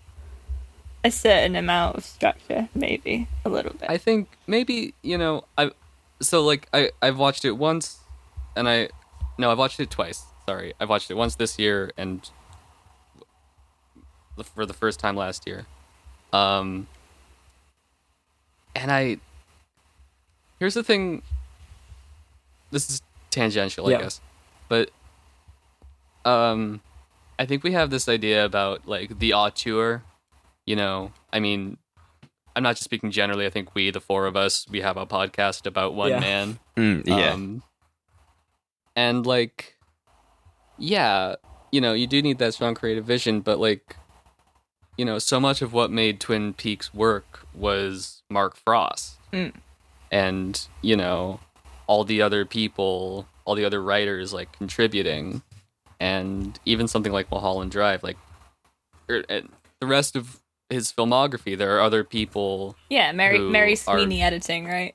a 1.05 1.11
certain 1.11 1.57
amount 1.57 1.97
of 1.99 2.05
structure, 2.05 2.71
maybe 2.75 3.29
a 3.45 3.51
little 3.51 3.75
bit. 3.75 3.91
I 3.91 3.99
think 3.99 4.29
maybe 4.47 4.95
you 5.03 5.19
know 5.19 5.45
I 5.59 5.73
so 6.23 6.43
like 6.43 6.69
I 6.73 6.91
I've 7.03 7.19
watched 7.19 7.45
it 7.45 7.53
once, 7.53 7.99
and 8.57 8.67
I 8.67 8.89
no 9.37 9.51
I've 9.53 9.59
watched 9.59 9.79
it 9.81 9.91
twice. 9.91 10.23
Sorry, 10.47 10.73
I've 10.81 10.89
watched 10.89 11.11
it 11.11 11.15
once 11.19 11.35
this 11.37 11.59
year 11.59 11.93
and 11.99 12.31
for 14.55 14.65
the 14.65 14.73
first 14.75 14.99
time 14.99 15.17
last 15.17 15.47
year. 15.47 15.67
Um, 16.35 16.87
and 18.75 18.91
I 18.91 19.19
here's 20.59 20.75
the 20.75 20.83
thing. 20.83 21.23
This 22.71 22.91
is 22.91 23.03
tangential, 23.31 23.89
Yeah. 23.91 23.99
I 23.99 24.03
guess, 24.03 24.21
but 24.69 24.91
um, 26.25 26.81
I 27.39 27.47
think 27.47 27.63
we 27.63 27.73
have 27.73 27.91
this 27.91 28.09
idea 28.09 28.45
about 28.45 28.89
like 28.89 29.19
the 29.19 29.35
auteur. 29.35 30.03
You 30.67 30.77
know, 30.77 31.13
I 31.33 31.41
mean, 31.41 31.77
I'm 32.57 32.63
not 32.63 32.77
just 32.77 32.85
speaking 32.85 33.11
generally. 33.11 33.47
I 33.47 33.51
think 33.51 33.75
we, 33.75 33.91
the 33.91 34.01
four 34.01 34.27
of 34.27 34.35
us, 34.37 34.67
we 34.69 34.81
have 34.81 34.97
a 34.97 35.07
podcast 35.07 35.67
about 35.67 35.95
one 35.95 36.11
Yeah. 36.11 36.21
man. 36.21 36.59
Mm, 36.77 37.07
yeah. 37.07 37.33
Um, 37.33 37.63
and 38.97 39.27
like, 39.27 39.77
yeah, 40.79 41.35
you 41.71 41.81
know, 41.81 41.93
you 41.93 42.07
do 42.07 42.23
need 42.23 42.39
that 42.39 42.55
strong 42.55 42.75
creative 42.75 43.05
vision, 43.05 43.41
but 43.41 43.59
like, 43.61 43.97
you 44.97 45.05
know, 45.05 45.19
so 45.19 45.41
much 45.41 45.63
of 45.63 45.73
what 45.73 45.91
made 45.91 46.21
Twin 46.21 46.55
Peaks 46.55 46.93
work 46.95 47.47
was 47.55 48.23
Mark 48.31 48.57
Frost. 48.57 49.19
Mm. 49.33 49.53
And, 50.11 50.67
you 50.83 50.97
know, 50.97 51.41
all 51.87 52.05
the 52.05 52.23
other 52.23 52.45
people, 52.45 53.27
all 53.45 53.55
the 53.55 53.65
other 53.65 53.83
writers 53.83 54.33
like 54.33 54.53
contributing. 54.53 55.43
And 56.01 56.59
even 56.65 56.89
something 56.89 57.13
like 57.13 57.31
Mulholland 57.31 57.71
Drive, 57.71 58.03
like, 58.03 58.17
er, 59.11 59.25
and 59.29 59.49
the 59.81 59.87
rest 59.87 60.17
of 60.17 60.41
his 60.71 60.93
filmography, 60.93 61.57
there 61.57 61.77
are 61.77 61.81
other 61.81 62.05
people. 62.05 62.77
yeah, 62.91 63.13
Mary 63.13 63.39
who 63.39 63.51
Mary 63.51 63.73
are- 63.73 63.77
Sweeney 63.77 64.23
editing, 64.23 64.67
right? 64.67 64.95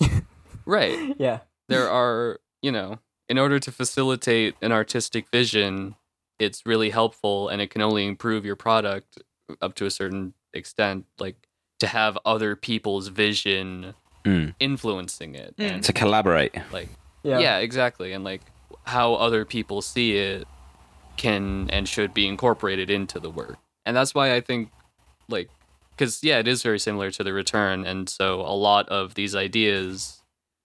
Right. 0.66 1.16
Yeah, 1.18 1.40
there 1.68 1.88
are 1.90 2.38
you 2.62 2.70
know 2.70 2.98
in 3.28 3.38
order 3.38 3.58
to 3.58 3.72
facilitate 3.72 4.54
an 4.60 4.70
artistic 4.72 5.28
vision 5.30 5.96
it's 6.38 6.64
really 6.64 6.90
helpful 6.90 7.48
and 7.48 7.60
it 7.60 7.70
can 7.70 7.82
only 7.82 8.06
improve 8.06 8.44
your 8.44 8.56
product 8.56 9.18
up 9.60 9.74
to 9.76 9.86
a 9.86 9.90
certain 9.90 10.34
extent 10.54 11.06
like 11.18 11.36
to 11.78 11.86
have 11.86 12.18
other 12.24 12.56
people's 12.56 13.08
vision 13.08 13.94
Mm. 14.24 14.54
influencing 14.60 15.34
it 15.34 15.56
Mm. 15.56 15.70
and 15.70 15.84
To 15.84 15.92
collaborate. 15.94 16.54
like 16.72 16.88
yeah, 17.22 17.38
yeah. 17.38 17.58
exactly 17.58 18.12
and 18.12 18.22
like 18.22 18.42
how 18.84 19.14
other 19.14 19.44
people 19.46 19.80
see 19.80 20.16
it 20.18 20.46
can 21.16 21.68
and 21.70 21.88
should 21.88 22.12
be 22.14 22.26
incorporated 22.26 22.90
into 22.90 23.18
the 23.18 23.30
work 23.30 23.56
and 23.86 23.96
that's 23.96 24.14
why 24.14 24.34
i 24.34 24.40
think 24.40 24.70
like 25.28 25.48
because 25.90 26.22
yeah 26.22 26.38
it 26.38 26.46
is 26.48 26.62
very 26.62 26.78
similar 26.78 27.10
to 27.10 27.22
the 27.24 27.32
return 27.32 27.84
and 27.86 28.08
so 28.08 28.40
a 28.40 28.52
lot 28.56 28.88
of 28.88 29.14
these 29.14 29.34
ideas 29.34 30.22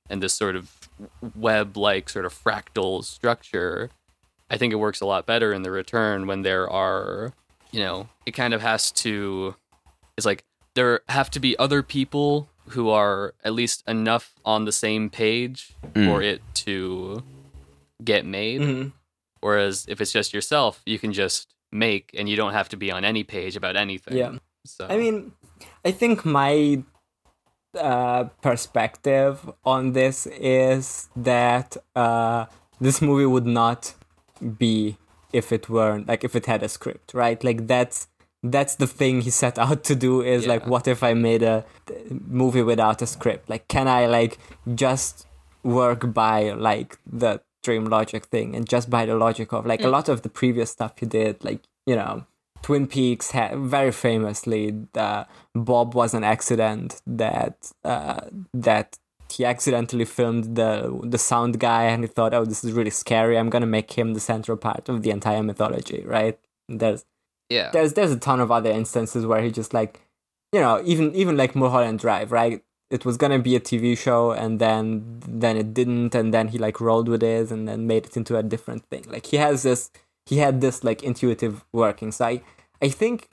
and 0.10 0.22
this 0.24 0.34
sort 0.34 0.56
of 0.56 0.90
web 1.36 1.76
like 1.78 2.10
sort 2.10 2.26
of 2.26 2.34
fractal 2.34 3.04
structure 3.04 3.90
i 4.50 4.58
think 4.58 4.72
it 4.72 4.78
works 4.78 5.02
a 5.02 5.06
lot 5.06 5.26
better 5.26 5.52
in 5.54 5.62
the 5.64 5.72
return 5.72 6.26
when 6.28 6.42
there 6.42 6.70
are 6.70 7.34
you 7.76 7.82
know 7.86 8.08
it 8.26 8.32
kind 8.32 8.54
of 8.54 8.62
has 8.62 8.84
to 9.04 9.56
it's 10.18 10.26
like 10.26 10.42
there 10.76 11.02
have 11.10 11.30
to 11.36 11.40
be 11.40 11.52
other 11.66 11.82
people 11.84 12.48
who 12.70 12.90
are 12.90 13.34
at 13.44 13.54
least 13.54 13.84
enough 13.88 14.34
on 14.46 14.66
the 14.66 14.72
same 14.72 15.10
page 15.10 15.60
Mm. 15.94 16.06
for 16.08 16.22
it 16.32 16.42
to 16.66 17.22
get 18.12 18.26
made 18.26 18.62
Mhm. 18.62 18.92
whereas 19.42 19.86
if 19.88 20.00
it's 20.02 20.12
just 20.20 20.34
yourself 20.34 20.82
you 20.86 20.98
can 21.04 21.12
just 21.14 21.54
make 21.72 22.06
and 22.18 22.30
you 22.30 22.36
don't 22.42 22.54
have 22.54 22.70
to 22.70 22.78
be 22.78 22.90
on 22.92 23.04
any 23.12 23.24
page 23.24 23.56
about 23.62 23.76
anything 23.76 24.16
Yeah. 24.18 24.32
so 24.66 24.88
I 24.90 24.96
mean, 24.98 25.34
I 25.84 25.92
think 25.92 26.24
my 26.26 26.84
uh, 27.90 28.24
perspective 28.42 29.36
on 29.66 29.92
this 29.94 30.28
is 30.28 31.10
that 31.16 31.76
uh, 31.96 32.46
this 32.80 33.02
movie 33.02 33.26
would 33.36 33.46
not 33.46 33.94
be 34.58 34.98
if 35.36 35.52
it 35.52 35.70
weren't 35.70 36.08
like 36.08 36.24
if 36.24 36.36
it 36.36 36.46
had 36.46 36.64
a 36.64 36.70
script, 36.70 37.14
right? 37.14 37.44
Like 37.44 37.68
that's 37.68 38.08
that's 38.42 38.76
the 38.76 38.88
thing 38.88 39.22
he 39.22 39.32
set 39.32 39.58
out 39.58 39.84
to 39.84 39.96
do 39.96 40.22
is 40.22 40.46
like 40.48 40.66
what 40.68 40.88
if 40.88 41.04
I 41.04 41.14
made 41.14 41.44
a 41.44 41.66
movie 42.10 42.62
without 42.62 43.02
a 43.02 43.08
script? 43.08 43.50
Like 43.50 43.68
can 43.68 43.88
I 43.88 44.06
like 44.06 44.38
just 44.76 45.28
work 45.64 46.14
by 46.14 46.52
like 46.52 46.98
the 47.06 47.42
dream 47.64 47.86
logic 47.86 48.26
thing 48.26 48.56
and 48.56 48.70
just 48.70 48.90
by 48.90 49.06
the 49.06 49.16
logic 49.16 49.52
of 49.52 49.66
like 49.66 49.84
a 49.84 49.90
lot 49.90 50.08
of 50.08 50.22
the 50.22 50.30
previous 50.30 50.70
stuff 50.70 50.94
he 51.00 51.06
did 51.08 51.44
like 51.44 51.62
you 51.88 51.96
know 51.96 52.24
Twin 52.62 52.86
Peaks 52.88 53.32
had 53.32 53.58
very 53.58 53.92
famously 53.92 54.88
uh, 54.96 55.24
Bob 55.56 55.96
was 55.96 56.14
an 56.14 56.24
accident 56.24 57.02
that 57.08 57.72
uh, 57.84 58.22
that 58.54 58.98
he 59.36 59.46
accidentally 59.46 60.06
filmed 60.06 60.56
the 60.56 61.00
the 61.04 61.18
sound 61.18 61.60
guy 61.60 61.84
and 61.84 62.04
he 62.04 62.08
thought 62.08 62.34
oh 62.34 62.46
this 62.46 62.64
is 62.64 62.72
really 62.72 62.90
scary. 62.90 63.38
I'm 63.38 63.50
gonna 63.50 63.66
make 63.66 63.92
him 63.94 64.14
the 64.14 64.20
central 64.20 64.58
part 64.58 64.88
of 64.90 65.04
the 65.04 65.12
entire 65.12 65.44
mythology 65.44 66.04
right? 66.06 66.40
There's 66.70 67.06
yeah. 67.50 67.72
there's 67.72 67.94
there's 67.94 68.12
a 68.12 68.20
ton 68.20 68.40
of 68.40 68.52
other 68.52 68.72
instances 68.72 69.26
where 69.26 69.42
he 69.42 69.52
just 69.52 69.74
like 69.74 70.02
you 70.54 70.60
know 70.60 70.82
even 70.86 71.14
even 71.16 71.38
like 71.38 71.56
Mulholland 71.56 72.00
Drive 72.00 72.32
right? 72.32 72.64
It 72.90 73.04
was 73.04 73.18
gonna 73.18 73.40
be 73.40 73.56
a 73.56 73.60
TV 73.60 73.98
show 73.98 74.32
and 74.32 74.60
then 74.60 75.20
then 75.28 75.58
it 75.58 75.74
didn't 75.74 76.16
and 76.16 76.34
then 76.34 76.50
he 76.50 76.58
like 76.58 76.80
rolled 76.80 77.10
with 77.10 77.24
it 77.24 77.52
and 77.52 77.68
then 77.68 77.88
made 77.88 78.06
it 78.06 78.16
into 78.16 78.38
a 78.38 78.44
different 78.44 78.86
thing. 78.86 79.04
Like 79.08 79.26
he 79.28 79.38
has 79.38 79.64
this 79.64 79.92
he 80.26 80.38
had 80.38 80.62
this 80.62 80.84
like 80.84 81.04
intuitive 81.04 81.66
working. 81.74 82.12
So 82.12 82.26
I 82.26 82.42
I 82.82 82.90
think 82.90 83.30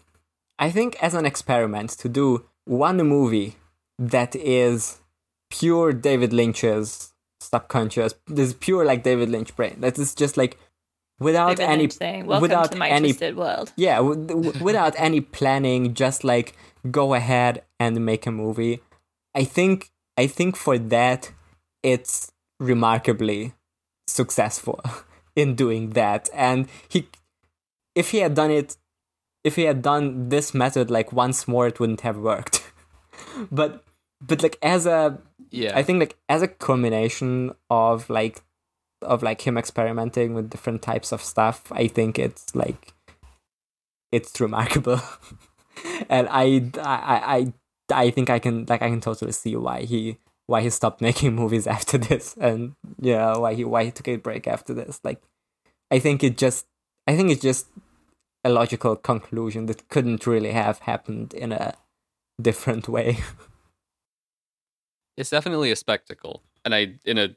I 0.59 0.71
think 0.71 0.97
as 1.03 1.15
an 1.15 1.27
experiment 1.27 1.91
to 1.99 2.09
do 2.09 2.47
one 2.65 2.97
movie 2.99 3.57
that 3.99 4.35
is 4.35 5.02
pure 5.53 5.93
David 5.93 6.33
Lynch's 6.33 7.13
subconscious. 7.41 8.15
This 8.27 8.49
is 8.49 8.55
pure 8.55 8.85
like 8.85 9.03
David 9.03 9.29
Lynch 9.29 9.55
brain. 9.55 9.77
That 9.81 9.99
is 9.99 10.15
just 10.15 10.37
like 10.37 10.59
without 11.21 11.57
David 11.57 11.71
any 11.71 11.89
saying, 11.91 12.27
"Welcome 12.27 12.43
without 12.43 12.73
to 12.73 12.79
my 12.79 12.89
any 12.89 13.09
twisted 13.09 13.37
world." 13.37 13.73
yeah 13.77 13.97
w- 13.97 14.27
w- 14.27 14.65
without 14.65 14.95
any 14.97 15.21
planning 15.21 15.95
just 15.95 16.25
like 16.25 16.57
go 16.91 17.15
ahead 17.15 17.63
and 17.79 18.05
make 18.05 18.27
a 18.27 18.33
movie. 18.33 18.81
I 19.35 19.45
think 19.45 19.91
i 20.19 20.27
think 20.27 20.57
for 20.57 20.77
that 20.79 21.33
it's 21.83 22.33
remarkably 22.61 23.55
successful 24.07 24.81
in 25.37 25.55
doing 25.55 25.91
that. 25.91 26.29
And 26.35 26.69
he 26.89 27.09
if 27.95 28.11
he 28.13 28.19
had 28.19 28.35
done 28.35 28.51
it 28.51 28.77
if 29.45 29.57
he 29.57 29.65
had 29.65 29.83
done 29.83 30.29
this 30.29 30.55
method 30.55 30.91
like 30.91 31.13
once 31.13 31.49
more 31.49 31.67
it 31.67 31.79
wouldn't 31.81 32.03
have 32.03 32.17
worked. 32.19 32.57
But 33.51 33.85
but 34.21 34.43
like 34.43 34.59
as 34.63 34.87
a 34.87 35.19
Yeah. 35.53 35.77
I 35.77 35.83
think 35.83 36.01
like 36.01 36.17
as 36.29 36.43
a 36.43 36.49
culmination 36.49 37.53
of 37.71 38.09
like 38.11 38.43
of 39.03 39.23
like 39.23 39.47
him 39.47 39.59
experimenting 39.59 40.35
with 40.35 40.51
different 40.51 40.83
types 40.83 41.13
of 41.13 41.23
stuff, 41.23 41.71
I 41.71 41.87
think 41.89 42.19
it's 42.19 42.55
like 42.55 42.95
it's 44.11 44.41
remarkable. 44.41 45.01
and 46.09 46.27
I, 46.31 46.71
I 46.79 47.53
I 47.91 48.07
I 48.07 48.11
think 48.11 48.31
I 48.31 48.39
can 48.39 48.65
like 48.69 48.83
I 48.83 48.89
can 48.89 49.01
totally 49.01 49.33
see 49.33 49.55
why 49.57 49.83
he 49.83 50.17
why 50.47 50.63
he 50.63 50.71
stopped 50.71 51.01
making 51.09 51.35
movies 51.35 51.67
after 51.67 51.99
this 51.99 52.35
and 52.41 52.75
yeah, 52.99 53.37
why 53.37 53.55
he 53.55 53.65
why 53.65 53.85
he 53.85 53.91
took 53.91 54.09
a 54.09 54.17
break 54.17 54.47
after 54.47 54.73
this. 54.73 55.01
Like 55.05 55.21
I 55.91 55.99
think 55.99 56.25
it 56.25 56.39
just 56.39 56.67
I 57.07 57.15
think 57.15 57.31
it's 57.31 57.43
just 57.43 57.67
a 58.43 58.49
logical 58.49 58.97
conclusion 58.97 59.67
that 59.67 59.89
couldn't 59.91 60.27
really 60.27 60.53
have 60.53 60.81
happened 60.81 61.35
in 61.35 61.53
a 61.53 61.75
different 62.41 62.89
way. 62.89 63.19
it's 65.17 65.31
definitely 65.31 65.71
a 65.71 65.77
spectacle, 65.77 66.43
and 66.65 66.75
I 66.75 66.95
in 67.05 67.19
a 67.19 67.37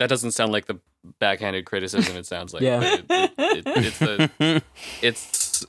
that 0.00 0.08
doesn't 0.08 0.32
sound 0.32 0.52
like 0.52 0.66
the 0.66 0.80
backhanded 1.18 1.66
criticism 1.66 2.16
it 2.16 2.26
sounds 2.26 2.52
like. 2.52 2.62
Yeah. 2.62 2.80
it, 2.82 3.04
it, 3.08 3.32
it, 3.38 3.62
it's 3.66 4.02
a 4.02 4.62
it's 5.02 5.66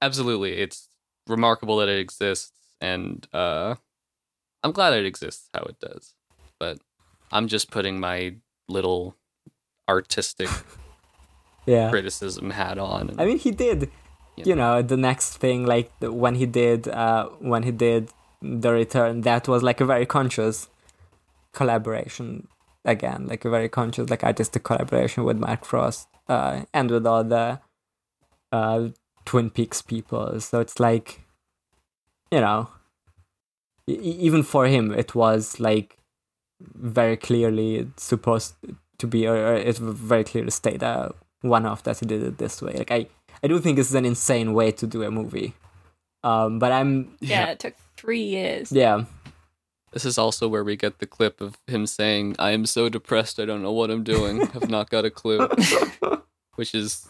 absolutely 0.00 0.54
it's 0.54 0.88
remarkable 1.28 1.76
that 1.76 1.88
it 1.88 2.00
exists 2.00 2.52
and 2.80 3.28
uh 3.32 3.76
i'm 4.64 4.72
glad 4.72 4.92
it 4.92 5.06
exists 5.06 5.48
how 5.54 5.62
it 5.62 5.78
does 5.78 6.14
but 6.58 6.78
i'm 7.30 7.46
just 7.46 7.70
putting 7.70 8.00
my 8.00 8.34
little 8.68 9.14
artistic 9.88 10.48
yeah. 11.66 11.90
criticism 11.90 12.50
hat 12.50 12.78
on 12.78 13.10
and, 13.10 13.20
I 13.20 13.26
mean, 13.26 13.38
he 13.38 13.50
did, 13.50 13.90
you 14.36 14.44
you 14.44 14.54
know, 14.54 14.82
the 14.82 14.96
next 14.96 15.36
thing, 15.36 15.66
like 15.66 15.92
when 16.00 16.34
he 16.34 16.46
did, 16.46 16.88
uh, 16.88 17.28
when 17.38 17.62
he 17.62 17.70
did 17.70 18.10
the 18.42 18.72
return, 18.72 19.22
that 19.22 19.48
was 19.48 19.62
like 19.62 19.80
a 19.80 19.86
very 19.86 20.06
conscious 20.06 20.68
collaboration 21.52 22.48
again, 22.84 23.26
like 23.26 23.44
a 23.44 23.50
very 23.50 23.68
conscious, 23.68 24.10
like 24.10 24.24
artistic 24.24 24.64
collaboration 24.64 25.24
with 25.24 25.38
Mark 25.38 25.64
Frost, 25.64 26.08
uh, 26.28 26.62
and 26.74 26.90
with 26.90 27.06
all 27.06 27.24
the, 27.24 27.60
uh, 28.50 28.88
Twin 29.24 29.50
Peaks 29.50 29.80
people. 29.82 30.40
So 30.40 30.60
it's 30.60 30.80
like, 30.80 31.20
you 32.30 32.40
know, 32.40 32.68
e- 33.88 33.94
even 33.94 34.42
for 34.42 34.66
him, 34.66 34.92
it 34.92 35.14
was 35.14 35.60
like 35.60 35.98
very 36.60 37.16
clearly 37.16 37.88
supposed 37.96 38.54
to 38.98 39.06
be, 39.06 39.26
or, 39.26 39.36
or 39.36 39.54
it 39.54 39.78
very 39.78 40.24
clearly 40.24 40.50
stated 40.50 40.82
uh, 40.82 41.10
one 41.42 41.66
off 41.66 41.82
that 41.84 42.00
he 42.00 42.06
did 42.06 42.22
it 42.22 42.38
this 42.38 42.60
way. 42.60 42.72
Like 42.72 42.90
I, 42.90 43.06
I 43.42 43.46
do 43.48 43.58
think 43.60 43.76
this 43.76 43.88
is 43.88 43.94
an 43.94 44.04
insane 44.04 44.54
way 44.54 44.72
to 44.72 44.86
do 44.86 45.02
a 45.02 45.10
movie. 45.10 45.54
Um, 46.24 46.58
but 46.58 46.72
I'm 46.72 47.16
Yeah, 47.20 47.50
it 47.50 47.58
took 47.58 47.74
three 48.02 48.24
years. 48.24 48.70
yeah, 48.72 49.04
this 49.92 50.04
is 50.04 50.18
also 50.18 50.48
where 50.48 50.64
we 50.64 50.74
get 50.76 50.98
the 50.98 51.06
clip 51.06 51.40
of 51.40 51.56
him 51.68 51.86
saying 51.86 52.34
i 52.38 52.50
am 52.50 52.66
so 52.66 52.88
depressed 52.88 53.38
i 53.38 53.44
don't 53.44 53.62
know 53.62 53.72
what 53.72 53.90
i'm 53.90 54.02
doing 54.02 54.42
I've 54.54 54.68
not 54.68 54.90
got 54.90 55.04
a 55.04 55.10
clue 55.10 55.48
which 56.56 56.74
is 56.74 57.06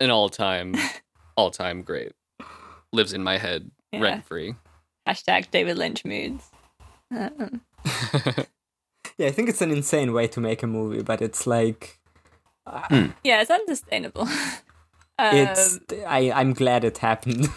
an 0.00 0.10
all-time 0.10 0.74
all-time 1.36 1.82
great 1.82 2.12
lives 2.92 3.12
in 3.12 3.22
my 3.22 3.38
head 3.38 3.70
Yeah. 3.92 4.00
rent 4.00 4.24
free 4.26 4.54
Hashtag 5.08 5.50
David 5.50 5.78
Lynch 5.78 6.04
moods. 6.04 6.44
Uh, 7.10 7.30
yeah. 9.16 9.28
I 9.28 9.30
think 9.30 9.48
it's 9.48 9.62
an 9.62 9.70
insane 9.70 10.12
way 10.12 10.26
to 10.28 10.38
make 10.40 10.62
a 10.62 10.66
movie, 10.66 11.02
but 11.02 11.22
it's 11.22 11.46
like 11.46 11.98
yeah, 13.24 13.40
it's 13.40 13.50
understandable. 13.50 14.28
um, 15.18 15.34
it's 15.36 15.78
I 16.06 16.30
I'm 16.30 16.52
glad 16.52 16.84
it 16.84 16.98
happened. 16.98 17.48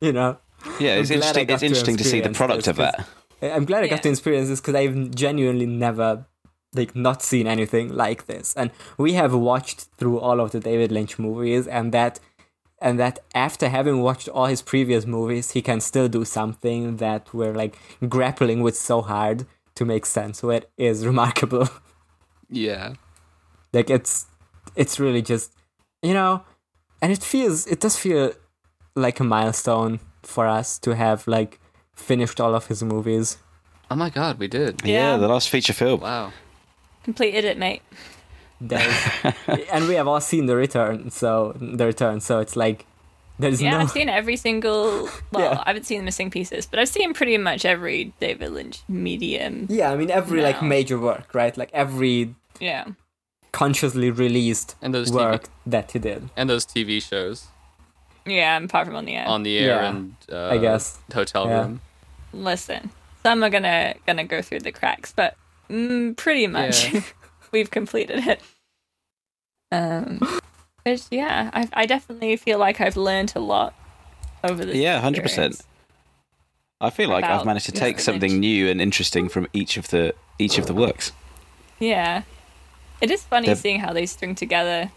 you 0.00 0.12
know, 0.12 0.38
Yeah, 0.78 0.96
it's 0.96 1.10
I'm 1.10 1.20
glad 1.20 1.36
I 1.36 1.40
interesting. 1.40 1.48
It's 1.50 1.60
to 1.60 1.66
interesting 1.66 1.96
to 1.96 2.04
see 2.04 2.20
the 2.20 2.30
product 2.30 2.66
of 2.68 2.76
that. 2.76 3.06
I- 3.42 3.50
I'm 3.50 3.64
glad 3.64 3.84
I 3.84 3.88
got 3.88 3.96
Yeah. 3.96 4.02
to 4.02 4.08
experience 4.10 4.48
this 4.48 4.60
because 4.60 4.74
I've 4.74 5.10
genuinely 5.12 5.66
never 5.66 6.26
like 6.74 6.94
not 6.94 7.22
seen 7.22 7.46
anything 7.46 7.88
like 7.94 8.26
this. 8.26 8.54
And 8.56 8.70
we 8.96 9.14
have 9.14 9.34
watched 9.34 9.88
through 9.98 10.20
all 10.20 10.38
of 10.40 10.52
the 10.52 10.60
David 10.60 10.92
Lynch 10.92 11.18
movies 11.18 11.66
and 11.66 11.92
that 11.92 12.20
and 12.82 12.98
that 12.98 13.18
after 13.34 13.68
having 13.68 14.00
watched 14.02 14.28
all 14.28 14.46
his 14.46 14.62
previous 14.62 15.04
movies, 15.04 15.50
he 15.50 15.60
can 15.62 15.80
still 15.80 16.08
do 16.08 16.24
something 16.24 16.96
that 16.98 17.34
we're 17.34 17.52
like 17.54 17.76
grappling 18.08 18.62
with 18.62 18.76
so 18.76 19.02
hard 19.02 19.46
to 19.74 19.84
make 19.84 20.06
sense 20.06 20.42
with 20.42 20.64
is 20.76 21.06
remarkable. 21.12 21.68
yeah 22.48 22.94
like 23.72 23.88
it's 23.90 24.26
it's 24.76 24.98
really 24.98 25.22
just 25.22 25.52
you 26.02 26.12
know 26.14 26.42
and 27.00 27.12
it 27.12 27.22
feels 27.22 27.66
it 27.66 27.80
does 27.80 27.96
feel 27.96 28.32
like 28.96 29.20
a 29.20 29.24
milestone 29.24 30.00
for 30.22 30.46
us 30.46 30.78
to 30.78 30.94
have 30.94 31.26
like 31.26 31.58
finished 31.94 32.40
all 32.40 32.54
of 32.54 32.66
his 32.66 32.82
movies 32.82 33.38
oh 33.90 33.96
my 33.96 34.10
god 34.10 34.38
we 34.38 34.48
did 34.48 34.80
Yeah, 34.84 35.12
Yeah. 35.12 35.16
the 35.18 35.28
last 35.28 35.48
feature 35.48 35.72
film. 35.74 36.00
wow 36.00 36.32
completed 37.04 37.44
it, 37.44 37.56
mate. 37.58 37.82
And 39.72 39.88
we 39.88 39.94
have 39.94 40.06
all 40.06 40.20
seen 40.20 40.46
the 40.46 40.56
return 40.56 41.10
so 41.10 41.54
the 41.60 41.86
return 41.86 42.20
so 42.20 42.40
it's 42.40 42.56
like 42.56 42.86
there's 43.38 43.62
Yeah, 43.62 43.70
no 43.70 43.78
I've 43.78 43.90
seen 43.90 44.10
every 44.10 44.36
single. 44.36 45.08
Well, 45.32 45.42
Yeah. 45.54 45.62
I 45.64 45.68
haven't 45.70 45.86
seen 45.86 45.98
the 46.00 46.04
missing 46.04 46.30
pieces, 46.30 46.66
but 46.66 46.78
I've 46.78 46.88
seen 46.90 47.14
pretty 47.14 47.38
much 47.38 47.64
every 47.64 48.12
David 48.20 48.50
Lynch 48.52 48.82
medium. 48.88 49.66
yeah 49.70 49.90
i 49.92 49.96
mean 49.96 50.10
every 50.10 50.42
like 50.42 50.60
major 50.62 50.98
work 50.98 51.34
right 51.34 51.56
like 51.56 51.70
every 51.72 52.34
Yeah, 52.60 52.84
consciously 53.52 54.10
released 54.10 54.76
and 54.82 54.92
those 54.94 55.10
TV, 55.10 55.14
work 55.24 55.48
that 55.66 55.92
he 55.92 55.98
did 55.98 56.28
and 56.36 56.48
those 56.50 56.66
tv 56.66 57.00
shows 57.02 57.46
yeah. 58.30 58.56
I'm 58.56 58.64
Apart 58.64 58.86
from 58.86 58.96
on 58.96 59.04
the 59.04 59.14
air. 59.16 59.26
on 59.28 59.42
the 59.42 59.58
air 59.58 59.82
Yeah, 59.82 59.88
and 59.90 60.14
uh, 60.32 60.48
I 60.48 60.58
guess. 60.58 60.98
hotel 61.12 61.46
Yeah. 61.46 61.60
room 61.62 61.80
Listen, 62.32 62.90
some 63.22 63.42
are 63.42 63.50
gonna 63.50 63.94
gonna 64.06 64.24
go 64.24 64.40
through 64.42 64.60
the 64.60 64.72
cracks, 64.72 65.12
but 65.14 65.36
mm, 65.68 66.16
pretty 66.16 66.46
much 66.46 66.92
Yeah. 66.94 67.00
we've 67.52 67.70
completed 67.70 68.26
it. 68.26 68.40
Um, 69.72 70.20
which 70.84 71.02
yeah, 71.10 71.50
I 71.52 71.68
I 71.72 71.86
definitely 71.86 72.36
feel 72.36 72.58
like 72.58 72.80
I've 72.80 72.96
learned 72.96 73.32
a 73.36 73.40
lot 73.40 73.74
over 74.42 74.64
the 74.64 74.76
Yeah, 74.76 75.00
hundred 75.00 75.22
percent. 75.22 75.60
I 76.80 76.90
feel 76.90 77.10
like 77.10 77.24
I've 77.24 77.44
managed 77.44 77.66
to 77.66 77.72
take 77.72 77.96
David 77.96 78.00
something 78.02 78.40
new 78.40 78.68
and 78.70 78.80
interesting 78.80 79.28
from 79.28 79.46
each 79.52 79.76
of 79.76 79.88
the 79.88 80.14
each 80.38 80.56
of 80.58 80.66
the 80.66 80.74
works. 80.74 81.12
Yeah, 81.78 82.22
it 83.00 83.10
is 83.10 83.22
funny 83.22 83.46
They're- 83.46 83.56
seeing 83.56 83.80
how 83.80 83.92
they 83.92 84.06
string 84.06 84.34
together, 84.34 84.90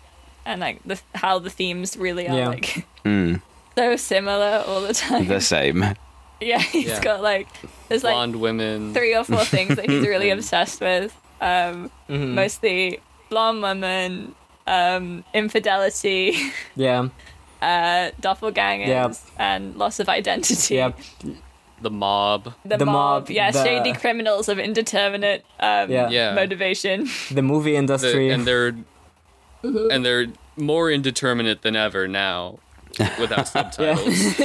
and 0.45 0.61
like 0.61 0.81
the 0.85 0.99
how 1.15 1.39
the 1.39 1.49
themes 1.49 1.97
really 1.97 2.27
are 2.27 2.37
Yeah. 2.37 2.47
like 2.49 2.85
Mm, 3.05 3.41
so 3.75 3.95
similar 3.97 4.63
all 4.65 4.81
the 4.81 4.93
time. 4.93 5.27
the 5.27 5.41
same. 5.41 5.83
yeah, 6.41 6.59
he's 6.59 6.87
Yeah. 6.87 7.01
got 7.01 7.21
like 7.21 7.47
there's 7.89 8.03
like 8.03 8.13
blonde 8.13 8.35
women 8.37 8.93
three 8.93 9.15
or 9.15 9.23
four 9.23 9.43
things 9.45 9.75
that 9.75 9.89
he's 9.89 10.07
really 10.07 10.29
obsessed 10.35 10.79
with. 10.81 11.15
Um, 11.41 11.91
Mhm. 12.09 12.33
mostly 12.35 12.99
blonde 13.29 13.61
women, 13.61 14.35
um, 14.67 15.23
infidelity, 15.33 16.37
yeah 16.75 17.09
uh, 17.61 18.11
doppelgangers, 18.21 18.87
Yep. 18.87 19.15
and 19.37 19.75
loss 19.75 19.99
of 19.99 20.07
identity. 20.09 20.75
Yep. 20.75 20.99
the 21.81 21.89
mob 21.89 22.53
The, 22.63 22.77
The 22.77 22.85
mob, 22.85 23.23
mob, 23.23 23.29
yeah, 23.29 23.51
the- 23.51 23.61
shady 23.63 23.91
criminals 23.91 24.47
of 24.47 24.57
indeterminate 24.57 25.43
um, 25.59 25.91
Yeah. 25.91 26.07
Yeah. 26.09 26.33
motivation. 26.33 27.09
the 27.31 27.41
movie 27.41 27.71
The- 27.71 27.77
industry 27.77 28.29
and 28.29 28.45
they're 28.47 28.73
and 29.63 30.05
they're 30.05 30.27
more 30.57 30.91
indeterminate 30.91 31.61
than 31.61 31.75
ever 31.75 32.07
now 32.07 32.59
without 33.19 33.47
subtitles 33.55 34.37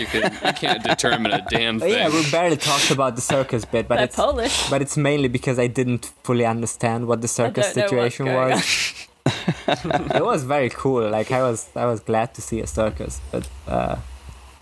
you 0.00 0.06
can 0.06 0.32
you 0.46 0.52
can't 0.54 0.82
determine 0.82 1.32
a 1.32 1.44
damn 1.50 1.76
Oh, 1.76 1.80
thing 1.80 1.92
yeah 1.92 2.08
we 2.08 2.30
barely 2.30 2.56
talked 2.56 2.90
about 2.90 3.14
the 3.16 3.20
circus 3.20 3.64
bit 3.64 3.86
but 3.88 4.00
it's 4.00 4.16
Polish. 4.16 4.70
but 4.70 4.80
it's 4.80 4.96
mainly 4.96 5.28
because 5.28 5.58
I 5.58 5.66
didn't 5.66 6.12
fully 6.22 6.46
understand 6.46 7.06
what 7.06 7.20
the 7.20 7.28
circus 7.28 7.74
don't 7.74 7.90
know 7.92 7.98
what's 7.98 8.16
situation 8.16 8.26
was. 8.26 9.06
it 10.14 10.24
was 10.24 10.44
very 10.44 10.70
cool. 10.70 11.08
Like 11.08 11.30
I 11.32 11.42
was, 11.42 11.68
I 11.74 11.86
was 11.86 12.00
glad 12.00 12.34
to 12.34 12.42
see 12.42 12.60
a 12.60 12.66
circus, 12.66 13.20
but 13.32 13.48
uh, 13.66 13.96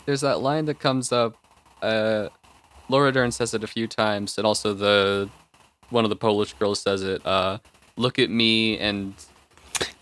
there's 0.07 0.21
that 0.23 0.41
line 0.41 0.65
that 0.67 0.79
comes 0.79 1.13
up 1.13 1.37
uh 1.83 2.29
laura 2.89 3.11
dern 3.13 3.31
says 3.33 3.55
it 3.55 3.65
a 3.65 3.67
few 3.67 3.87
times 3.89 4.39
and 4.39 4.47
also 4.47 4.73
the 4.75 5.29
one 5.91 6.05
of 6.05 6.11
the 6.11 6.17
polish 6.17 6.53
girls 6.55 6.79
says 6.81 7.03
it 7.03 7.21
uh 7.27 7.59
look 7.97 8.19
at 8.21 8.31
me 8.31 8.79
and 8.79 9.15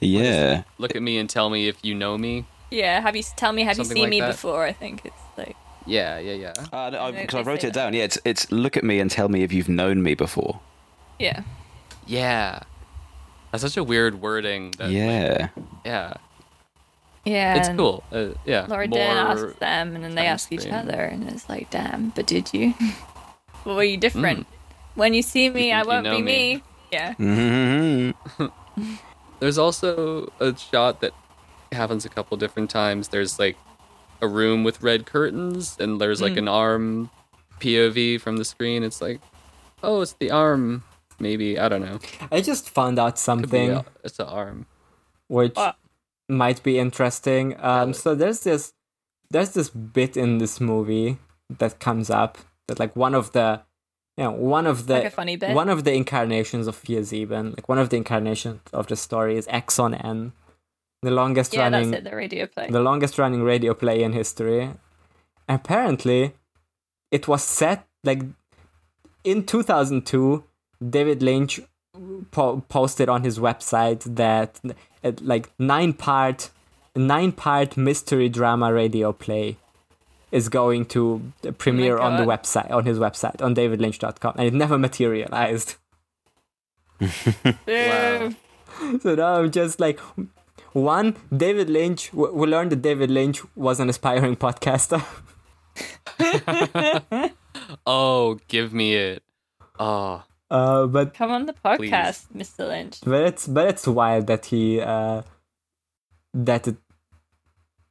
Yeah. 0.01 0.62
look 0.78 0.94
at 0.97 1.02
me 1.02 1.19
and 1.19 1.28
tell 1.28 1.51
me 1.51 1.69
if 1.69 1.85
you 1.85 1.94
know 1.94 2.16
me 2.19 2.44
Yeah, 2.70 3.01
have 3.01 3.16
you 3.16 3.23
tell 3.36 3.52
me 3.52 3.62
have 3.65 3.77
Something 3.77 3.97
you 3.97 4.02
seen 4.02 4.02
like 4.05 4.11
me 4.11 4.20
that. 4.20 4.32
before? 4.32 4.65
I 4.65 4.73
think 4.73 5.02
it's 5.05 5.23
like 5.36 5.57
yeah 5.86 6.19
yeah 6.19 6.35
yeah 6.35 6.66
Uh, 6.73 6.90
no, 6.90 7.01
I, 7.01 7.11
because 7.12 7.47
I 7.47 7.51
wrote 7.51 7.61
say 7.62 7.69
it 7.69 7.74
that. 7.74 7.81
down. 7.81 7.94
Yeah, 7.94 8.05
it's 8.05 8.19
it's 8.24 8.51
look 8.52 8.77
at 8.77 8.85
me 8.85 9.01
and 9.01 9.11
tell 9.11 9.28
me 9.28 9.43
if 9.43 9.52
you've 9.52 9.69
known 9.69 10.02
me 10.02 10.15
before. 10.15 10.61
yeah. 11.19 11.43
yeah 12.07 12.61
that's 13.52 13.62
such 13.62 13.77
a 13.77 13.82
weird 13.85 14.20
wording 14.23 14.70
that, 14.78 14.85
like, 14.86 14.93
Yeah. 14.93 15.48
yeah 15.85 16.15
Yeah. 17.24 17.57
it's 17.59 17.69
cool 17.77 18.02
uh, 18.12 18.28
yeah 18.44 18.66
Laura 18.69 18.86
more 18.89 18.98
Dern 18.98 19.16
asks 19.16 19.59
them 19.59 19.94
and 19.97 20.05
then 20.05 20.15
they 20.15 20.23
time 20.23 20.32
ask 20.35 20.52
each 20.52 20.61
screen. 20.61 20.74
other 20.74 21.01
and 21.12 21.28
it's 21.28 21.48
like, 21.48 21.69
damn, 21.70 22.11
but 22.11 22.27
did 22.27 22.52
you? 22.55 22.74
well, 23.65 23.77
were 23.77 23.82
you 23.85 23.97
different? 23.97 24.47
When 24.94 25.15
you 25.15 25.23
see 25.23 25.48
me, 25.51 25.70
You 25.70 25.77
I 25.77 25.82
won't 25.82 26.05
know 26.05 26.16
be 26.19 26.23
me? 26.23 26.55
me. 26.57 26.62
Yeah. 26.93 27.15
hmm 27.15 28.11
There's 29.41 29.59
also 29.59 30.31
a 30.39 30.57
shot 30.57 31.01
that 31.01 31.12
happens 31.73 32.05
a 32.05 32.09
couple 32.09 32.37
different 32.37 32.71
times. 32.71 33.09
There's 33.09 33.39
like 33.39 33.57
a 34.21 34.29
room 34.29 34.65
with 34.65 34.83
red 34.83 35.07
curtains, 35.07 35.77
and 35.81 36.01
there's 36.01 36.21
like 36.21 36.37
an 36.37 36.47
arm 36.49 37.11
POV 37.61 38.21
from 38.21 38.37
the 38.37 38.45
screen. 38.45 38.83
It's 38.83 39.01
like, 39.01 39.21
oh, 39.83 40.03
it's 40.03 40.12
the 40.12 40.31
arm. 40.31 40.85
Maybe 41.19 41.59
I 41.59 41.69
don't 41.69 41.83
know. 41.83 41.99
I 42.31 42.41
just 42.41 42.69
found 42.71 42.99
out 42.99 43.19
something 43.19 43.71
a- 43.71 43.85
it's 44.05 44.19
an 44.19 44.27
arm. 44.27 44.67
which 45.29 45.55
What? 45.57 45.77
might 46.29 46.62
be 46.62 46.79
interesting. 46.79 47.57
Um, 47.61 47.93
so 47.95 48.15
there's 48.15 48.41
this 48.41 48.73
there's 49.31 49.51
this 49.51 49.71
bit 49.71 50.17
in 50.17 50.39
this 50.39 50.61
movie 50.61 51.19
that 51.59 51.79
comes 51.79 52.11
up 52.11 52.39
that 52.69 52.79
like 52.79 52.95
one 52.97 53.15
of 53.15 53.33
the 53.33 53.62
you 54.21 54.27
know 54.27 54.33
one 54.33 54.67
of 54.67 54.87
the 54.87 54.95
Like 55.01 55.13
funny 55.13 55.37
bit? 55.37 55.55
one 55.55 55.69
of 55.69 55.85
the 55.85 55.93
incarnations 55.95 56.67
of 56.67 56.77
Fears 56.77 57.13
like 57.13 57.69
one 57.69 57.79
of 57.79 57.89
the 57.91 57.97
incarnations 57.97 58.61
of 58.73 58.87
the 58.87 58.97
story 58.97 59.37
is 59.37 59.47
Axxon 59.49 59.93
N, 60.05 60.33
the 61.03 61.11
longest 61.11 61.55
Yeah, 61.55 61.63
running 61.65 61.91
that's 61.91 62.03
it. 62.07 62.11
The 62.11 62.17
radio 62.17 62.47
play. 62.47 62.69
the 62.71 62.81
longest 62.81 63.19
running 63.19 63.43
radio 63.43 63.73
play 63.75 64.03
in 64.03 64.13
history. 64.13 64.71
Apparently, 65.49 66.35
it 67.11 67.27
was 67.27 67.43
set 67.43 67.87
like 68.05 68.23
in 69.25 69.45
2002. 69.45 70.45
David 70.97 71.23
Lynch 71.23 71.61
po- 72.31 72.63
posted 72.71 73.09
on 73.11 73.23
his 73.23 73.39
website 73.39 74.03
that 74.17 74.59
uh, 75.05 75.13
like 75.21 75.51
nine 75.59 75.93
part 75.93 76.51
nine 76.97 77.33
part 77.33 77.77
mystery 77.77 78.29
drama 78.31 78.73
radio 78.73 79.13
play 79.13 79.57
is 80.32 80.48
going 80.48 80.85
to 80.86 81.32
premiere 81.59 81.98
on 81.98 82.16
the 82.16 82.23
website 82.24 82.70
on 82.70 82.85
his 82.85 82.98
website 82.98 83.43
on 83.43 83.55
davidlynch.com 83.55 84.35
and 84.39 84.47
it 84.47 84.55
never 84.55 84.78
materialized 84.78 85.77
Boo. 86.98 88.35
so 89.01 89.15
now 89.15 89.40
I'm 89.40 89.51
just 89.51 89.81
like 89.81 89.98
one 90.73 91.16
David 91.36 91.69
Lynch 91.70 92.12
we 92.12 92.28
we 92.31 92.47
learned 92.47 92.70
that 92.73 92.82
David 92.82 93.11
Lynch 93.11 93.43
was 93.57 93.81
an 93.81 93.89
aspiring 93.89 94.36
podcaster 94.36 95.02
Oh, 97.86 98.39
give 98.48 98.73
me 98.73 98.94
it. 98.94 99.23
Oh, 99.78 100.23
uh, 100.51 100.86
but 100.86 101.15
Come 101.15 101.31
on 101.31 101.47
the 101.47 101.52
podcast, 101.52 102.27
Mr. 102.35 102.66
Lynch. 102.69 102.98
but 103.05 103.23
it's 103.24 103.47
but 103.47 103.69
it's 103.69 103.86
wild 103.86 104.27
that 104.27 104.47
he 104.47 104.81
uh 104.81 105.23
that 106.35 106.69
it, 106.69 106.77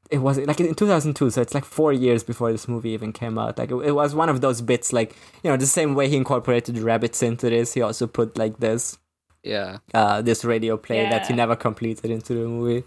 it 0.09 0.17
was 0.19 0.39
like 0.39 0.59
in 0.59 0.73
2002 0.73 1.29
so 1.29 1.41
it's 1.41 1.53
like 1.53 1.65
four 1.65 1.93
years 1.93 2.23
before 2.23 2.51
this 2.51 2.67
movie 2.67 2.89
even 2.91 3.13
came 3.13 3.37
out. 3.37 3.57
Like 3.57 3.71
it, 3.71 3.75
it 3.75 3.91
was 3.91 4.15
one 4.15 4.29
of 4.29 4.41
those 4.41 4.61
bits 4.61 4.91
like 4.91 5.15
you 5.43 5.49
know 5.49 5.57
the 5.57 5.67
same 5.67 5.93
way 5.95 6.09
he 6.09 6.15
incorporated 6.17 6.77
rabbits 6.79 7.21
into 7.21 7.49
this 7.49 7.73
he 7.73 7.81
also 7.81 8.07
put 8.07 8.37
like 8.37 8.57
this 8.59 8.97
yeah. 9.43 9.77
uh 9.93 10.21
this 10.21 10.43
radio 10.43 10.77
play 10.77 11.07
that 11.09 11.27
he 11.27 11.33
never 11.33 11.55
completed 11.55 12.09
into 12.11 12.33
the 12.33 12.47
movie. 12.47 12.83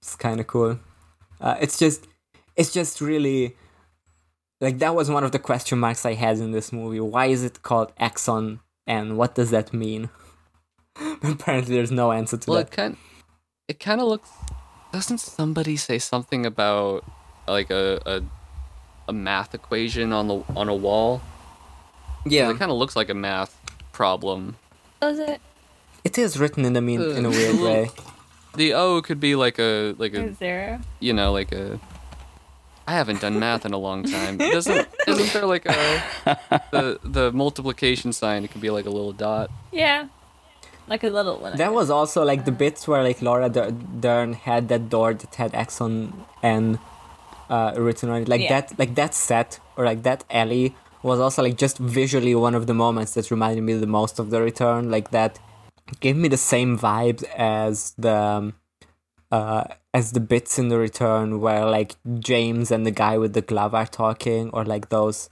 It's 0.00 0.16
kind 0.16 0.40
of 0.40 0.46
cool. 0.46 0.78
Uh 1.40 1.56
it's 1.60 1.78
just 1.78 2.06
it's 2.56 2.72
just 2.72 3.00
really 3.00 3.54
like 4.60 4.78
that 4.78 4.94
was 4.94 5.10
one 5.10 5.24
of 5.24 5.32
the 5.32 5.38
question 5.38 5.78
marks 5.78 6.06
i 6.06 6.14
had 6.14 6.38
in 6.38 6.52
this 6.52 6.72
movie. 6.72 7.00
Why 7.00 7.26
is 7.26 7.44
it 7.44 7.62
called 7.62 7.94
Axxon 7.96 8.60
N 8.86 9.16
what 9.16 9.34
does 9.34 9.50
that 9.50 9.74
mean? 9.74 10.08
Apparently 11.22 11.74
there's 11.74 11.92
no 11.92 12.12
answer 12.12 12.38
to 12.38 12.50
Well, 12.50 12.58
that. 12.60 12.68
it 12.68 12.76
kind 12.76 12.96
it 13.68 13.78
kind 13.78 14.00
of 14.00 14.06
looks. 14.08 14.30
Doesn't 14.92 15.18
somebody 15.18 15.76
say 15.76 15.98
something 15.98 16.46
about 16.46 17.04
like 17.46 17.70
a 17.70 18.00
a, 18.06 18.22
a 19.08 19.12
math 19.12 19.54
equation 19.54 20.12
on 20.12 20.28
the 20.28 20.42
on 20.56 20.68
a 20.68 20.74
wall? 20.74 21.20
yeah 22.24 22.50
It 22.50 22.58
kind 22.58 22.70
of 22.70 22.76
looks 22.78 22.96
like 22.96 23.08
a 23.08 23.14
math 23.14 23.54
problem. 23.92 24.56
Does 25.00 25.18
it? 25.18 25.40
it 26.04 26.16
is 26.18 26.38
written 26.38 26.64
in 26.64 26.76
a 26.76 26.80
mean 26.80 27.00
Uh, 27.00 27.14
in 27.18 27.26
a 27.26 27.30
weird 27.30 27.60
way 27.60 27.90
The 28.54 28.72
O 28.74 29.02
could 29.02 29.20
be 29.20 29.34
like 29.34 29.58
a 29.58 29.94
like 29.98 30.14
a 30.14 30.32
Zero. 30.34 30.80
you 31.00 31.12
know 31.12 31.32
like 31.32 31.52
a. 31.52 31.78
I 32.88 32.92
haven't 32.92 33.20
done 33.20 33.38
math 33.40 33.66
in 33.66 33.72
a 33.74 33.78
long 33.78 34.04
time. 34.04 34.38
Doesn't 34.38 34.86
isn't 35.08 35.32
there 35.34 35.44
like 35.46 35.66
a 35.66 35.76
the 36.72 36.98
the 37.04 37.32
multiplication 37.32 38.12
sign? 38.14 38.44
It 38.44 38.50
could 38.52 38.62
be 38.62 38.70
like 38.70 38.86
a 38.86 38.90
little 38.90 39.12
dot. 39.12 39.50
Yeah. 39.72 40.06
Like 40.88 41.02
a 41.02 41.08
little 41.08 41.38
one. 41.38 41.56
That 41.56 41.72
was 41.72 41.90
also 41.90 42.24
like 42.24 42.44
the 42.44 42.52
bits 42.52 42.86
where 42.86 43.02
like 43.02 43.20
Laura 43.20 43.48
Der- 43.48 43.70
Dern 43.72 44.34
had 44.34 44.68
that 44.68 44.88
door 44.88 45.14
that 45.14 45.34
had 45.34 45.52
Axxon 45.52 46.12
N 46.42 46.78
uh, 47.50 47.74
written 47.76 48.10
on 48.10 48.22
it. 48.22 48.28
Like 48.28 48.42
Yeah. 48.42 48.60
that, 48.60 48.78
like 48.78 48.94
that 48.94 49.14
set 49.14 49.58
or 49.76 49.84
like 49.84 50.02
that 50.04 50.24
alley 50.30 50.74
was 51.02 51.20
also 51.20 51.42
like 51.42 51.56
just 51.56 51.78
visually 51.78 52.34
one 52.34 52.54
of 52.54 52.66
the 52.66 52.74
moments 52.74 53.14
that 53.14 53.30
reminded 53.30 53.62
me 53.62 53.74
the 53.74 53.86
most 53.86 54.18
of 54.18 54.30
the 54.30 54.40
return. 54.42 54.90
Like 54.90 55.10
that 55.10 55.38
gave 56.00 56.16
me 56.16 56.28
the 56.28 56.36
same 56.36 56.78
vibes 56.78 57.22
as 57.36 57.94
the 57.98 58.14
um, 58.14 58.54
uh 59.32 59.64
as 59.92 60.12
the 60.12 60.20
bits 60.20 60.58
in 60.58 60.68
the 60.68 60.78
return 60.78 61.40
where 61.40 61.64
like 61.64 61.94
James 62.18 62.70
and 62.70 62.84
the 62.86 62.90
guy 62.92 63.18
with 63.18 63.32
the 63.32 63.40
glove 63.42 63.74
are 63.74 63.86
talking 63.86 64.50
or 64.50 64.64
like 64.64 64.88
those 64.88 65.28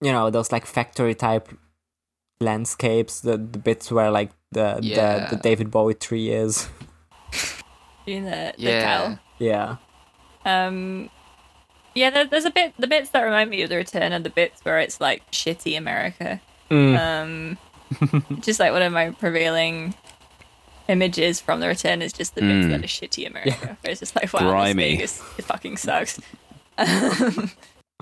you 0.00 0.12
know 0.12 0.30
those 0.30 0.52
like 0.52 0.66
factory 0.66 1.14
type 1.14 1.48
landscapes 2.40 3.20
the 3.20 3.36
the 3.36 3.58
bits 3.58 3.90
where 3.90 4.10
like 4.10 4.30
the 4.54 4.78
Yeah. 4.82 5.28
the, 5.28 5.36
the 5.36 5.42
David 5.42 5.70
Bowie 5.70 5.94
tree 5.94 6.30
is 6.30 6.68
in 8.06 8.24
the, 8.24 8.54
the 8.56 8.62
Yeah. 8.62 8.82
cow. 9.08 9.18
yeah 9.38 9.76
Um, 10.46 11.10
yeah, 11.94 12.10
there, 12.10 12.24
there's 12.26 12.44
a 12.44 12.50
bit. 12.50 12.74
The 12.78 12.86
bits 12.88 13.10
that 13.10 13.22
remind 13.22 13.50
me 13.50 13.62
of 13.62 13.68
the 13.70 13.76
return 13.76 14.12
and 14.12 14.24
the 14.24 14.30
bits 14.30 14.64
where 14.64 14.78
it's 14.80 15.00
like 15.00 15.22
shitty 15.30 15.76
America. 15.78 16.40
Mm. 16.70 16.98
Um, 16.98 17.58
just 18.40 18.58
like 18.58 18.72
one 18.72 18.82
of 18.82 18.92
my 18.92 19.10
prevailing 19.10 19.94
images 20.88 21.40
from 21.40 21.60
the 21.60 21.68
return 21.68 22.02
is 22.02 22.12
just 22.12 22.34
the 22.34 22.40
bits 22.40 22.66
Mm. 22.66 22.70
that 22.70 22.80
are 22.84 22.88
shitty 22.88 23.26
America. 23.30 23.78
Where 23.82 23.90
it's 23.92 24.00
just 24.00 24.16
like, 24.16 24.32
wow, 24.32 24.40
Grimy. 24.50 24.96
this 24.96 25.18
Vegas, 25.20 25.38
it 25.38 25.44
fucking 25.44 25.76
sucks. 25.76 26.20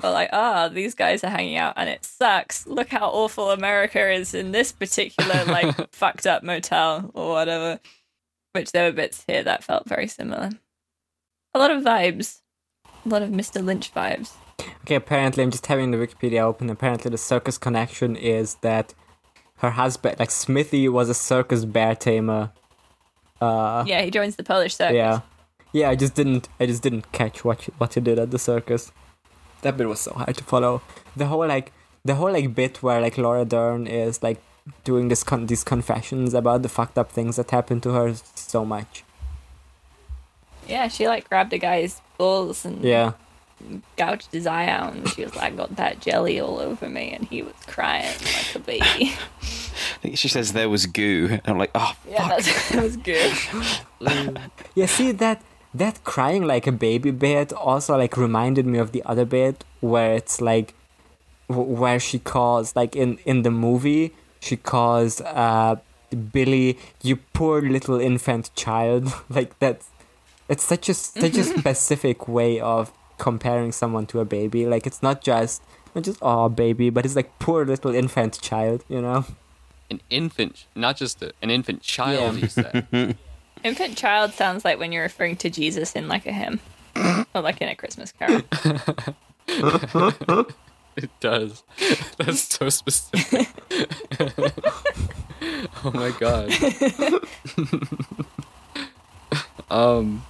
But 0.01 0.13
like, 0.13 0.31
ah, 0.33 0.69
these 0.69 0.95
guys 0.95 1.23
are 1.23 1.29
hanging 1.31 1.57
out 1.57 1.75
and 1.77 1.89
it 1.89 2.05
sucks. 2.05 2.67
Look 2.67 2.89
how 2.89 3.09
awful 3.09 3.51
America 3.51 4.11
is 4.11 4.35
in 4.35 4.53
this 4.53 4.73
particular 4.73 5.45
like 5.45 5.93
fucked 5.93 6.27
up 6.27 6.43
motel 6.43 7.11
or 7.15 7.31
whatever. 7.31 7.79
Which 8.53 8.73
there 8.73 8.85
were 8.91 8.97
bits 8.97 9.25
here 9.27 9.43
that 9.43 9.65
felt 9.65 9.89
very 9.89 10.07
similar. 10.09 10.51
A 11.55 11.59
lot 11.59 11.71
of 11.71 11.83
vibes. 11.83 12.41
A 13.05 13.09
lot 13.09 13.23
of 13.23 13.31
Mr. 13.31 13.65
Lynch 13.65 13.93
vibes. 13.95 14.33
Okay, 14.83 14.95
apparently 14.95 15.43
I'm 15.43 15.51
just 15.51 15.67
having 15.67 15.91
the 15.91 15.97
Wikipedia 15.99 16.41
open. 16.41 16.71
Apparently 16.71 17.11
the 17.11 17.19
circus 17.19 17.59
connection 17.59 18.17
is 18.17 18.57
that 18.57 18.95
her 19.57 19.71
husband, 19.71 20.19
like 20.19 20.31
Smithy, 20.31 20.89
was 20.89 21.09
a 21.09 21.15
circus 21.15 21.65
bear 21.65 21.95
tamer. 21.95 22.51
Uh, 23.41 23.85
Yeah, 23.87 24.03
he 24.03 24.11
joins 24.11 24.37
the 24.37 24.43
Polish 24.45 24.75
circus. 24.77 24.97
yeah, 24.97 25.21
yeah. 25.73 25.89
I 25.91 25.95
just 25.97 26.15
didn't, 26.15 26.49
I 26.61 26.67
just 26.67 26.83
didn't 26.83 27.11
catch 27.13 27.45
what 27.45 27.63
what 27.79 27.95
he 27.95 28.01
did 28.01 28.19
at 28.19 28.31
the 28.31 28.39
circus. 28.39 28.93
That 29.63 29.77
bit 29.77 29.89
was 29.89 30.01
so 30.01 30.13
hard 30.13 30.37
to 30.37 30.45
follow. 30.45 30.83
The 31.17 31.27
whole 31.27 31.47
like, 31.47 31.73
the 32.05 32.15
whole 32.17 32.33
like 32.33 32.55
bit 32.55 32.83
where 32.83 33.01
like 33.01 33.17
Laura 33.19 33.45
Dern 33.45 33.87
is 33.87 34.23
like 34.23 34.41
doing 34.85 35.09
this 35.09 35.23
con- 35.25 35.47
these 35.47 35.65
confessions 35.65 36.35
about 36.35 36.63
the 36.63 36.69
fucked 36.69 36.99
up 36.99 37.11
things 37.11 37.37
that 37.37 37.51
happened 37.51 37.83
to 37.85 37.91
her 37.91 38.15
so 38.35 38.65
much. 38.65 39.05
Yeah, 40.69 40.89
she 40.89 41.09
like 41.09 41.29
grabbed 41.29 41.53
a 41.53 41.59
guy's 41.59 42.01
balls 42.19 42.65
and 42.65 42.83
Yeah, 42.85 43.13
gouged 43.97 44.33
his 44.33 44.47
eye 44.47 44.67
out, 44.67 44.95
and 44.95 45.09
she 45.09 45.25
was 45.25 45.35
like, 45.35 45.57
"Got 45.57 45.77
that 45.77 46.01
jelly 46.01 46.41
all 46.41 46.59
over 46.61 46.89
me," 46.89 47.13
and 47.13 47.27
he 47.27 47.43
was 47.43 47.55
crying 47.67 48.17
like 48.21 48.55
a 48.55 48.59
baby. 48.61 49.15
I 49.95 49.99
think 50.03 50.19
she 50.19 50.29
says 50.29 50.53
there 50.53 50.69
was 50.69 50.87
goo. 50.87 51.29
And 51.31 51.41
I'm 51.45 51.59
like, 51.59 51.71
oh, 51.75 51.95
yeah, 52.09 52.29
that's, 52.29 52.69
that 52.71 52.83
was 52.83 52.97
goo. 52.97 53.31
Yeah, 54.75 54.87
see 54.87 55.13
that 55.13 55.43
that 55.75 56.05
crying 56.05 56.45
like 56.47 56.67
a 56.67 56.73
baby 56.73 57.11
bit 57.11 57.53
also 57.53 57.97
like 57.97 58.17
reminded 58.17 58.67
me 58.67 58.79
of 58.79 58.93
the 58.93 59.03
other 59.05 59.25
bit 59.25 59.65
where 59.81 60.13
it's 60.15 60.41
like 60.41 60.75
w- 61.49 61.69
where 61.81 61.99
she 61.99 62.19
calls 62.19 62.77
like 62.77 62.95
in 62.95 63.19
in 63.25 63.43
the 63.43 63.51
movie 63.51 64.13
she 64.41 64.57
calls 64.57 65.21
uh 65.23 65.77
Billy 66.33 66.79
you 67.03 67.17
poor 67.33 67.63
little 67.63 67.99
infant 68.01 68.51
child 68.55 69.13
like 69.31 69.59
that's 69.61 69.89
it's 70.49 70.63
such 70.65 70.89
a 70.89 70.95
such 70.95 71.37
a 71.37 71.45
specific 71.59 72.29
way 72.29 72.61
of 72.61 72.93
comparing 73.19 73.73
someone 73.73 74.05
to 74.07 74.21
a 74.21 74.25
baby 74.25 74.67
like 74.67 74.87
it's 74.87 75.03
not 75.03 75.23
just 75.23 75.63
not 75.95 76.05
just 76.05 76.19
oh 76.21 76.49
baby 76.49 76.91
but 76.91 77.05
it's 77.07 77.17
like 77.17 77.31
poor 77.39 77.65
little 77.65 77.95
infant 77.95 78.39
child 78.43 78.85
you 78.89 79.01
know 79.01 79.25
An 79.91 80.01
infant, 80.09 80.67
not 80.75 80.97
just 80.97 81.23
a, 81.23 81.33
an 81.43 81.51
infant 81.51 81.83
child. 81.83 82.37
Yeah. 82.37 82.41
You 82.43 82.49
said. 82.49 83.17
Infant 83.65 83.97
child 83.97 84.33
sounds 84.33 84.65
like 84.65 84.79
when 84.79 84.93
you're 84.93 85.03
referring 85.03 85.37
to 85.37 85.51
Jesus 85.51 85.95
in 85.95 86.09
like 86.09 86.27
a 86.27 86.33
hymn 86.33 86.61
or 87.35 87.41
like 87.41 87.61
in 87.61 87.69
a 87.69 87.75
Christmas 87.77 88.13
carol. 88.13 88.43
It 90.95 91.09
does. 91.21 91.63
That's 92.19 92.43
so 92.55 92.69
specific. 92.69 93.49
oh 95.85 95.91
my 95.95 96.11
god. 96.21 96.53
um. 99.71 100.23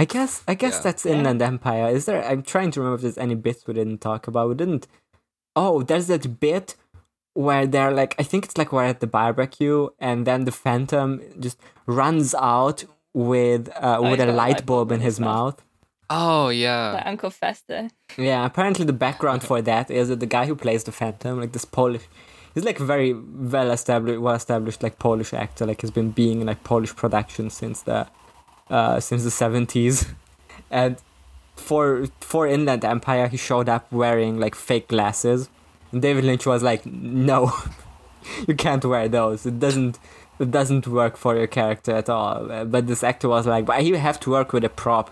I 0.00 0.04
guess 0.04 0.42
I 0.46 0.54
guess 0.54 0.74
Yeah. 0.76 0.80
that's 0.82 1.06
Inland 1.06 1.40
Empire. 1.42 1.88
Is 1.88 2.04
there? 2.04 2.22
I'm 2.22 2.42
trying 2.42 2.70
to 2.72 2.80
remember 2.80 2.96
if 2.96 3.02
there's 3.02 3.18
any 3.18 3.34
bits 3.34 3.66
we 3.66 3.72
didn't 3.74 4.02
talk 4.02 4.28
about. 4.28 4.48
We 4.50 4.54
didn't. 4.56 4.86
Oh, 5.56 5.82
there's 5.82 6.06
that 6.08 6.38
bit 6.38 6.76
where 7.38 7.68
they're 7.68 7.92
like 7.92 8.16
I 8.18 8.24
think 8.24 8.44
it's 8.46 8.58
like 8.58 8.72
we're 8.72 8.90
at 8.92 8.98
the 8.98 9.06
barbecue 9.06 9.90
and 10.00 10.26
then 10.26 10.44
the 10.44 10.50
phantom 10.50 11.22
just 11.38 11.56
runs 11.86 12.34
out 12.34 12.84
with 13.14 13.68
uh, 13.76 14.00
with 14.02 14.18
a 14.20 14.26
got 14.26 14.34
light 14.34 14.66
bulb 14.66 14.90
in 14.90 15.00
his 15.00 15.20
mouth. 15.20 15.62
Oh 16.10 16.48
yeah. 16.48 16.94
Like 16.94 17.06
Uncle 17.06 17.30
Fester. 17.30 17.90
Yeah, 18.16 18.44
apparently 18.44 18.84
the 18.84 18.92
background 18.92 19.44
for 19.44 19.62
that 19.62 19.88
is 19.88 20.08
that 20.08 20.18
the 20.18 20.26
guy 20.26 20.46
who 20.46 20.56
plays 20.56 20.82
the 20.82 20.90
Phantom, 20.90 21.38
like 21.38 21.52
this 21.52 21.64
Polish, 21.64 22.02
he's 22.54 22.64
like 22.64 22.80
a 22.80 22.84
very 22.84 23.12
well 23.12 23.70
established, 23.70 24.20
well 24.20 24.34
established 24.34 24.82
like 24.82 24.98
Polish 24.98 25.32
actor. 25.32 25.64
Like 25.64 25.82
he's 25.82 25.92
been 25.92 26.10
being 26.10 26.40
in 26.40 26.48
like 26.48 26.64
Polish 26.64 26.96
production 26.96 27.50
since 27.50 27.82
the, 27.82 28.08
uh, 28.68 28.98
since 28.98 29.22
the 29.22 29.30
seventies, 29.30 30.06
and 30.72 30.96
for 31.54 32.06
for 32.20 32.48
Inland 32.48 32.84
Empire 32.84 33.28
he 33.28 33.36
showed 33.36 33.68
up 33.68 33.92
wearing 33.92 34.40
like 34.40 34.56
fake 34.56 34.88
glasses, 34.88 35.48
and 35.92 36.02
David 36.02 36.24
Lynch 36.24 36.46
was 36.46 36.62
like, 36.62 36.84
no, 36.86 37.52
you 38.48 38.54
can't 38.54 38.84
wear 38.84 39.08
those. 39.08 39.46
It 39.46 39.58
doesn't. 39.60 39.98
It 40.40 40.52
doesn't 40.52 40.86
work 40.86 41.16
for 41.16 41.36
your 41.36 41.48
character 41.48 41.96
at 41.96 42.08
all. 42.08 42.52
Uh, 42.52 42.64
But 42.64 42.86
this 42.86 43.02
actor 43.02 43.28
was 43.28 43.44
like, 43.44 43.66
but 43.66 43.84
you 43.84 43.96
have 43.96 44.20
to 44.20 44.30
work 44.30 44.52
with 44.52 44.62
a 44.64 44.68
prop. 44.68 45.10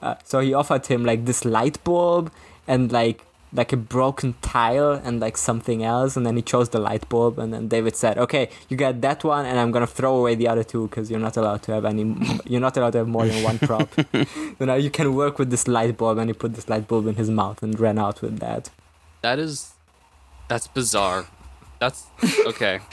Uh, 0.00 0.14
so 0.22 0.38
he 0.38 0.54
offered 0.54 0.86
him 0.86 1.04
like 1.04 1.24
this 1.24 1.44
light 1.44 1.82
bulb 1.84 2.30
and 2.68 2.92
like 2.92 3.24
like 3.54 3.70
a 3.72 3.76
broken 3.76 4.34
tile 4.40 4.92
and 4.92 5.20
like 5.20 5.36
something 5.36 5.84
else 5.84 6.16
and 6.16 6.24
then 6.24 6.36
he 6.36 6.42
chose 6.42 6.70
the 6.70 6.78
light 6.78 7.06
bulb 7.10 7.38
and 7.38 7.52
then 7.52 7.68
david 7.68 7.94
said 7.94 8.16
okay 8.16 8.48
you 8.70 8.76
get 8.78 9.02
that 9.02 9.22
one 9.24 9.44
and 9.44 9.58
i'm 9.60 9.70
gonna 9.70 9.86
throw 9.86 10.16
away 10.16 10.34
the 10.34 10.48
other 10.48 10.64
two 10.64 10.88
because 10.88 11.10
you're 11.10 11.20
not 11.20 11.36
allowed 11.36 11.62
to 11.62 11.70
have 11.70 11.84
any 11.84 12.16
you're 12.46 12.62
not 12.62 12.74
allowed 12.78 12.92
to 12.92 12.98
have 12.98 13.08
more 13.08 13.26
than 13.26 13.42
one 13.44 13.58
prop 13.58 13.90
you 14.14 14.64
know 14.66 14.74
you 14.74 14.88
can 14.88 15.14
work 15.14 15.38
with 15.38 15.50
this 15.50 15.68
light 15.68 15.96
bulb 15.98 16.16
and 16.16 16.30
he 16.30 16.34
put 16.34 16.54
this 16.54 16.68
light 16.70 16.88
bulb 16.88 17.06
in 17.06 17.16
his 17.16 17.28
mouth 17.28 17.62
and 17.62 17.78
ran 17.78 17.98
out 17.98 18.22
with 18.22 18.38
that 18.38 18.70
That 19.20 19.38
is 19.38 19.71
that's 20.48 20.66
bizarre. 20.68 21.26
That's 21.78 22.06
okay. 22.46 22.80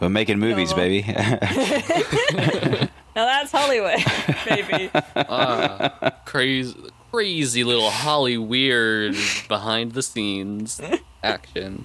We're 0.00 0.08
making 0.08 0.38
movies, 0.38 0.70
No. 0.70 0.76
baby. 0.76 1.02
Now 3.16 3.26
that's 3.26 3.52
Hollywood, 3.52 4.02
baby. 4.48 4.90
Ah, 5.14 6.10
crazy 6.24 6.74
crazy 7.12 7.62
little 7.62 7.88
Holly 7.88 8.36
weird 8.36 9.14
behind 9.46 9.92
the 9.92 10.02
scenes 10.02 10.80
action. 11.22 11.84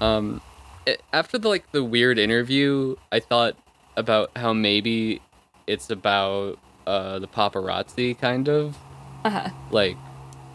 Um 0.00 0.40
it, 0.86 1.00
after 1.12 1.38
the 1.38 1.48
like 1.48 1.70
the 1.70 1.84
weird 1.84 2.18
interview, 2.18 2.96
I 3.12 3.20
thought 3.20 3.54
about 3.96 4.32
how 4.34 4.52
maybe 4.52 5.22
it's 5.68 5.88
about 5.88 6.58
uh 6.84 7.20
the 7.20 7.28
paparazzi 7.28 8.18
kind 8.18 8.48
of. 8.48 8.76
Uh-huh. 9.24 9.50
Like 9.70 9.96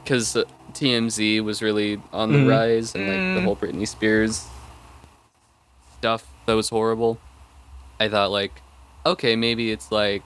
cuz 0.05 0.35
TMZ 0.73 1.41
was 1.43 1.61
really 1.61 2.01
on 2.13 2.31
the 2.31 2.39
Mhm. 2.39 2.47
rise 2.47 2.95
and 2.95 3.07
like 3.07 3.33
the 3.33 3.41
whole 3.41 3.55
Britney 3.55 3.87
Spears 3.87 4.47
stuff 5.97 6.27
that 6.45 6.53
was 6.53 6.69
horrible. 6.69 7.19
I 7.99 8.07
thought 8.09 8.31
like 8.31 8.61
okay, 9.05 9.35
maybe 9.35 9.71
it's 9.71 9.91
like 9.91 10.23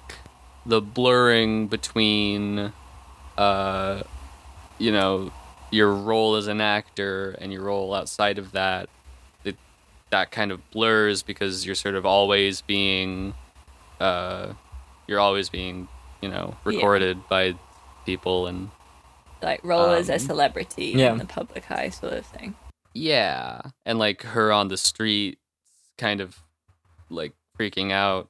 the 0.66 0.82
blurring 0.82 1.68
between 1.68 2.74
uh 3.38 4.04
you 4.78 4.92
know 4.92 5.32
your 5.72 5.92
role 5.94 6.36
as 6.36 6.48
an 6.48 6.62
actor 6.62 7.36
and 7.40 7.52
your 7.52 7.64
role 7.64 7.94
outside 7.94 8.38
of 8.38 8.52
that 8.52 8.90
it, 9.44 9.56
that 10.12 10.30
kind 10.32 10.52
of 10.52 10.70
blurs 10.72 11.24
because 11.24 11.66
you're 11.66 11.74
sort 11.76 11.96
of 11.96 12.06
always 12.06 12.62
being 12.62 13.34
uh 14.00 14.48
you're 15.08 15.20
always 15.20 15.50
being 15.50 15.88
you 16.22 16.30
know 16.30 16.56
Yeah. 16.66 16.72
recorded 16.76 17.28
by 17.28 17.56
people 18.06 18.48
and 18.48 18.70
Like 19.44 19.64
role 19.64 19.90
as 19.92 20.10
a 20.10 20.14
Um, 20.14 20.20
celebrity 20.20 20.94
yeah. 20.96 21.12
in 21.12 21.18
the 21.20 21.26
public 21.26 21.70
eye, 21.70 21.90
sort 21.90 22.14
of 22.14 22.26
thing. 22.26 22.56
Yeah, 22.94 23.62
and 23.86 24.00
like 24.00 24.24
her 24.24 24.52
on 24.52 24.70
the 24.70 24.78
street, 24.78 25.38
kind 25.98 26.22
of 26.22 26.38
like 27.10 27.34
freaking 27.60 27.92
out. 27.92 28.30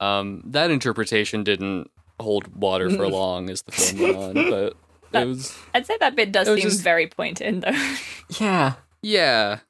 Um, 0.00 0.42
that 0.46 0.70
interpretation 0.70 1.44
didn't 1.44 1.90
hold 2.20 2.54
water 2.56 2.90
for 2.90 3.08
long 3.08 3.48
as 3.50 3.62
the 3.62 3.72
film 3.72 4.02
went 4.02 4.16
on, 4.16 4.34
but 4.50 4.76
That- 5.12 5.22
it 5.22 5.26
was 5.28 5.56
I'd 5.74 5.86
say 5.86 5.96
that 6.00 6.16
bit 6.16 6.32
does 6.32 6.46
seem 6.48 6.58
just- 6.58 6.82
very 6.82 7.06
pointed, 7.06 7.62
though. 7.62 7.94
yeah 8.40 8.74
yeah. 9.02 9.60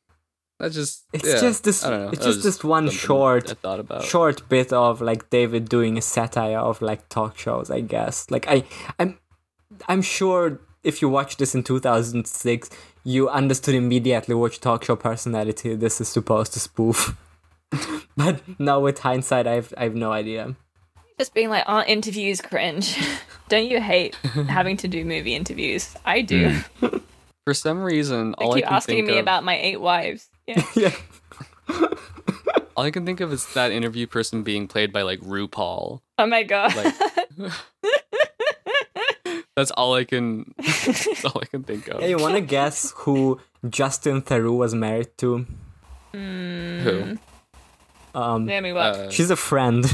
That's 0.59 0.74
just 0.74 1.05
It's 1.12 1.24
yeah, 1.28 1.40
just 1.40 1.62
this- 1.65 1.85
I 1.85 1.90
don't 1.90 2.01
know. 2.05 2.09
it's 2.10 2.19
that 2.19 2.24
just 2.32 2.43
this 2.43 2.65
one 2.65 2.90
short- 2.90 3.51
I 3.51 3.55
thought 3.55 3.78
about. 3.81 4.02
short 4.05 4.48
bit 4.48 4.73
of 4.73 5.01
like 5.01 5.31
David 5.31 5.69
doing 5.69 5.97
a 5.98 6.02
satire 6.02 6.59
of 6.59 6.81
like 6.82 7.09
talk 7.09 7.39
shows, 7.39 7.70
I 7.70 7.81
guess. 7.81 8.31
Like 8.31 8.47
I 8.48 8.65
I'm 8.98 9.19
I'm 9.89 10.02
sure 10.02 10.60
if 10.89 11.02
you 11.02 11.09
watched 11.10 11.39
this 11.39 11.55
in 11.55 11.62
2006, 11.62 12.70
you 13.05 13.28
understood 13.28 13.74
immediately 13.74 14.35
which 14.35 14.59
talk 14.59 14.85
show 14.85 14.97
personality 14.97 15.74
this 15.74 16.01
is 16.01 16.09
supposed 16.09 16.55
to 16.55 16.60
spoof. 16.60 17.15
but 18.16 18.40
now 18.59 18.81
with 18.81 19.01
hindsight, 19.01 19.47
I've 19.47 19.74
I've 19.77 19.94
no 19.94 20.12
idea. 20.12 20.56
Just 21.19 21.35
being 21.35 21.51
like, 21.51 21.65
aren't 21.66 21.90
interviews 21.90 22.40
cringe? 22.40 22.97
Don't 23.48 23.66
you 23.66 23.81
hate 23.82 24.15
having 24.48 24.78
to 24.78 24.89
do 24.89 25.05
movie 25.05 25.35
interviews? 25.35 25.94
I 26.06 26.23
do. 26.23 26.55
Hmm. 26.81 26.98
For 27.44 27.55
some 27.55 27.82
reason, 27.82 28.35
They 28.39 28.44
all 28.44 28.52
I 28.52 28.56
keep 28.56 28.65
can 28.65 28.74
asking 28.74 28.97
think 28.97 29.06
me 29.09 29.19
of, 29.19 29.24
about 29.24 29.44
my 29.44 29.59
eight 29.59 29.81
wives. 29.81 30.28
Yeah. 30.47 30.62
yeah. 30.74 30.94
all 32.77 32.85
I 32.85 32.90
can 32.90 33.05
think 33.05 33.20
of 33.20 33.32
is 33.32 33.47
that 33.55 33.73
interview 33.73 34.06
person 34.06 34.43
being 34.43 34.69
played 34.69 34.93
by 34.93 35.02
like 35.02 35.20
RuPaul. 35.20 36.01
Oh 36.19 36.27
my 36.27 36.43
god. 36.44 36.74
Like, 36.77 37.52
that's 39.59 39.73
all 39.73 39.95
I 39.95 40.05
can. 40.05 40.55
That's 40.59 41.25
all 41.25 41.41
I 41.43 41.47
can 41.47 41.65
think 41.65 41.89
of. 41.89 42.01
Hey, 42.01 42.11
you 42.11 42.19
wanna 42.19 42.41
guess 42.41 42.93
who 42.99 43.41
Justin 43.69 44.23
Theroux 44.23 44.57
was 44.57 44.73
married 44.73 45.19
to? 45.19 45.47
Who? 46.13 47.19
Um, 48.15 48.47
Hear 48.47 48.63
me 48.63 48.73
what? 48.73 48.95
Uh, 48.95 49.11
she's 49.11 49.31
a 49.31 49.37
friend. 49.37 49.85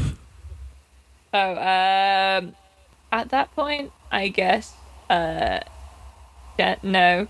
Oh, 1.33 1.53
um, 1.53 2.55
at 3.11 3.31
that 3.31 3.55
point, 3.57 3.91
I 4.13 4.29
guess, 4.29 4.75
uh, 5.09 5.61
yeah, 6.59 6.77
no, 6.83 7.27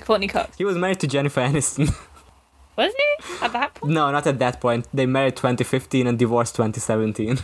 Courteney 0.00 0.28
Cox. 0.28 0.58
he 0.58 0.64
was 0.64 0.76
married 0.76 1.00
to 1.00 1.06
Jennifer 1.06 1.40
Aniston. 1.40 1.88
Was 2.76 2.92
he 2.94 3.44
at 3.44 3.52
that 3.52 3.74
point? 3.74 3.92
no, 3.92 4.10
not 4.10 4.26
at 4.26 4.38
that 4.38 4.60
point. 4.60 4.86
They 4.94 5.04
married 5.04 5.36
2015 5.36 6.06
and 6.06 6.18
divorced 6.18 6.54
2017. 6.56 7.38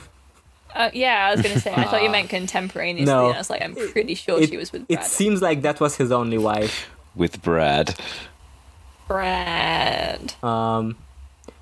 Uh, 0.76 0.90
yeah, 0.92 1.26
I 1.26 1.32
was 1.34 1.40
gonna 1.42 1.58
say. 1.58 1.72
I 1.74 1.84
thought 1.84 2.02
you 2.02 2.10
meant 2.16 2.28
contemporaneously. 2.28 3.06
No. 3.12 3.30
I 3.30 3.38
was 3.38 3.48
like, 3.50 3.62
I'm 3.62 3.74
pretty 3.74 4.14
sure 4.14 4.40
It, 4.40 4.50
she 4.50 4.56
was 4.58 4.72
with 4.72 4.86
Brad. 4.86 5.00
it 5.00 5.04
seems 5.06 5.40
like 5.40 5.62
that 5.62 5.80
was 5.80 5.96
his 5.96 6.12
only 6.12 6.38
wife. 6.38 6.90
With 7.14 7.40
Brad. 7.42 7.94
Brad. 9.08 10.34
Um, 10.42 10.96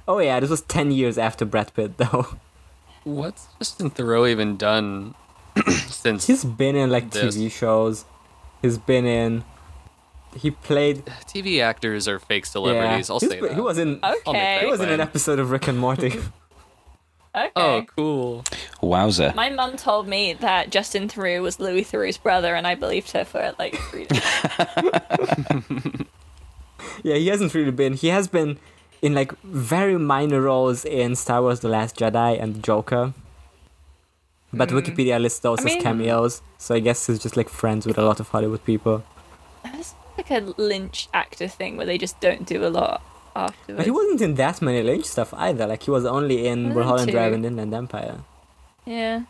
oh 0.09 0.19
yeah, 0.19 0.41
this 0.41 0.51
was 0.51 0.63
10 0.63 0.91
years 0.91 1.19
after 1.19 1.45
Brad 1.45 1.73
Pitt 1.75 1.97
though. 1.99 2.27
What's 3.05 3.47
Justin 3.59 3.91
Theroux 3.91 4.29
even 4.29 4.57
done 4.57 5.15
since 5.87 6.27
He's 6.27 6.45
been 6.45 6.75
in 6.75 6.91
like 6.91 7.11
This. 7.11 7.37
TV 7.37 7.51
shows. 7.53 8.05
He's 8.63 8.79
been 8.79 9.05
in. 9.05 9.45
He 10.37 10.51
played. 10.51 11.05
TV 11.27 11.61
actors 11.63 12.09
are 12.09 12.19
fake 12.19 12.47
celebrities? 12.47 13.09
yeah, 13.09 13.15
I'll 13.15 13.21
He's 13.21 13.29
say 13.31 13.41
been- 13.41 13.49
that. 13.51 13.55
He 13.55 13.61
was 13.61 13.79
in. 13.79 14.01
Okay. 14.03 14.59
He 14.61 14.67
was 14.67 14.81
in 14.81 14.89
an 14.89 15.01
episode 15.01 15.39
of 15.39 15.51
Rick 15.51 15.69
and 15.69 15.79
Morty. 15.79 16.15
Okay. 17.35 17.51
Oh, 17.57 17.85
cool. 17.97 18.45
Wowzer. 18.81 19.33
My 19.35 19.51
mum 19.51 19.77
told 19.77 20.07
me 20.07 20.35
that 20.35 20.71
Justin 20.71 21.09
Theroux 21.09 21.43
was 21.43 21.59
Louis 21.59 21.83
Theroux's 21.85 22.17
brother, 22.17 22.55
and 22.55 22.65
I 22.67 22.77
believed 22.77 23.11
her 23.11 23.25
for 23.25 23.55
like 23.59 23.75
three 23.91 24.05
days. 24.05 24.23
yeah, 27.03 27.17
he 27.17 27.27
hasn't 27.27 27.53
really 27.55 27.73
been. 27.73 27.95
He 27.95 28.09
has 28.09 28.29
been 28.29 28.59
in 29.03 29.15
like 29.15 29.37
very 29.43 29.99
minor 29.99 30.41
roles 30.43 30.85
in 30.85 31.17
Star 31.17 31.43
Wars: 31.43 31.59
The 31.61 31.69
Last 31.69 31.97
Jedi 31.97 32.41
and 32.41 32.63
Joker. 32.63 33.15
But 34.53 34.71
hmm. 34.71 34.79
Wikipedia 34.79 35.21
lists 35.21 35.41
those. 35.41 35.59
I 35.59 35.63
as 35.63 35.67
mean- 35.67 35.83
cameos, 35.83 36.41
so 36.57 36.77
I 36.77 36.79
guess 36.81 37.09
he's 37.09 37.19
just 37.19 37.37
like 37.37 37.49
friends 37.49 37.85
with 37.85 37.99
a 37.99 38.03
lot 38.03 38.21
of 38.21 38.29
Hollywood 38.29 38.65
people. 38.65 39.03
That's 39.65 39.97
like 40.17 40.31
a 40.31 40.55
Lynch 40.57 41.09
actor 41.13 41.49
thing 41.49 41.77
where 41.77 41.87
they 41.87 41.99
just 41.99 42.21
don't 42.21 42.47
do 42.47 42.65
a 42.65 42.69
lot 42.71 43.03
afterwards. 43.37 43.77
But 43.79 43.85
he 43.87 43.91
wasn't 43.91 44.21
in 44.21 44.35
that 44.37 44.61
many 44.63 44.83
Lynch 44.83 45.05
stuff 45.07 45.33
either. 45.35 45.67
Like 45.67 45.83
he 45.83 45.91
was 45.91 46.05
only 46.05 46.47
in 46.47 46.59
Wasn't 46.69 46.75
Mulholland 46.77 47.09
too. 47.09 47.13
Drive 47.13 47.33
and 47.33 47.45
Inland 47.45 47.75
Empire. 47.75 48.19
Yeah. 48.87 49.23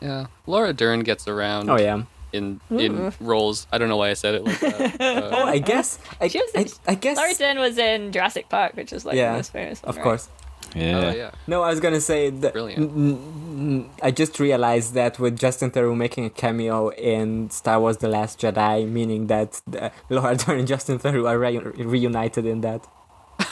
Yeah, 0.00 0.26
Laura 0.46 0.72
Dern 0.72 1.00
gets 1.00 1.26
around 1.26 1.68
Oh 1.68 1.76
yeah. 1.76 2.02
in 2.32 2.60
in 2.70 2.98
Ooh. 2.98 3.12
roles. 3.20 3.66
I 3.72 3.78
don't 3.78 3.88
know 3.88 3.96
why 3.96 4.10
I 4.10 4.14
said 4.14 4.34
it 4.36 4.44
like 4.44 4.60
that. 4.60 4.96
Oh, 5.00 5.42
Uh, 5.42 5.44
I 5.46 5.58
guess. 5.58 5.98
I, 6.20 6.28
She 6.28 6.38
was 6.40 6.52
in- 6.54 6.68
I 6.86 6.94
guess. 6.94 7.16
Laura 7.16 7.34
Dern 7.34 7.58
was 7.58 7.78
in 7.78 8.12
Jurassic 8.12 8.48
Park, 8.48 8.74
which 8.76 8.92
is 8.92 9.04
like 9.04 9.16
Yeah, 9.16 9.32
the 9.32 9.38
most 9.38 9.52
famous 9.52 9.82
one. 9.82 9.88
of 9.90 9.96
right? 9.96 10.02
course. 10.04 10.28
Yeah. 10.76 10.98
oh 11.12 11.16
yeah. 11.16 11.30
No, 11.48 11.62
I 11.62 11.70
was 11.70 11.80
gonna 11.80 12.00
say 12.00 12.30
that. 12.30 12.52
Brilliant. 12.52 12.78
n- 12.78 13.18
n- 13.58 13.90
I 14.02 14.10
just 14.12 14.38
realized 14.38 14.92
that 14.94 15.18
with 15.18 15.36
Justin 15.38 15.70
Theroux 15.72 15.96
making 15.96 16.26
a 16.26 16.30
cameo 16.30 16.90
in 16.90 17.48
Star 17.50 17.80
Wars: 17.80 17.96
The 17.96 18.08
Last 18.08 18.38
Jedi, 18.40 18.86
meaning 18.86 19.26
that 19.28 19.60
uh, 19.80 19.88
Laura 20.10 20.36
Dern 20.36 20.58
and 20.60 20.68
Justin 20.68 20.98
Theroux 20.98 21.26
are 21.26 21.38
re- 21.38 21.58
reunited 21.96 22.44
in 22.46 22.60
that. 22.60 22.86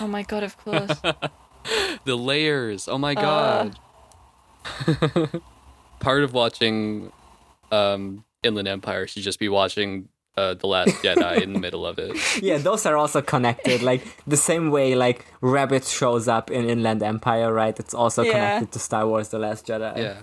Oh 0.00 0.06
my 0.06 0.22
god, 0.22 0.42
of 0.42 0.56
course. 0.58 1.00
The 2.04 2.16
layers. 2.16 2.86
Oh 2.86 2.96
my 2.98 3.14
Uh. 3.14 3.70
god. 3.72 3.78
Part 6.00 6.22
of 6.22 6.32
watching 6.32 7.10
um 7.72 8.24
Inland 8.42 8.68
Empire 8.68 9.06
should 9.08 9.22
just 9.24 9.40
be 9.40 9.48
watching 9.48 10.08
uh, 10.36 10.54
the 10.54 10.66
Last 10.68 10.90
Jedi 11.02 11.40
in 11.42 11.52
the 11.54 11.58
middle 11.58 11.84
of 11.86 11.98
it. 11.98 12.14
Yeah, 12.42 12.58
those 12.58 12.84
are 12.86 12.96
also 12.96 13.20
connected. 13.22 13.82
Like 13.82 14.02
the 14.26 14.36
same 14.36 14.70
way 14.70 14.94
like 14.94 15.24
Rabbit 15.40 15.84
shows 15.84 16.28
up 16.28 16.50
in 16.50 16.68
Inland 16.68 17.02
Empire, 17.02 17.52
right? 17.52 17.76
It's 17.80 17.94
also 17.94 18.22
Yeah. 18.22 18.32
connected 18.32 18.72
to 18.72 18.78
Star 18.78 19.06
Wars 19.08 19.30
The 19.30 19.38
Last 19.38 19.66
Jedi. 19.66 19.96
Yeah, 19.96 20.22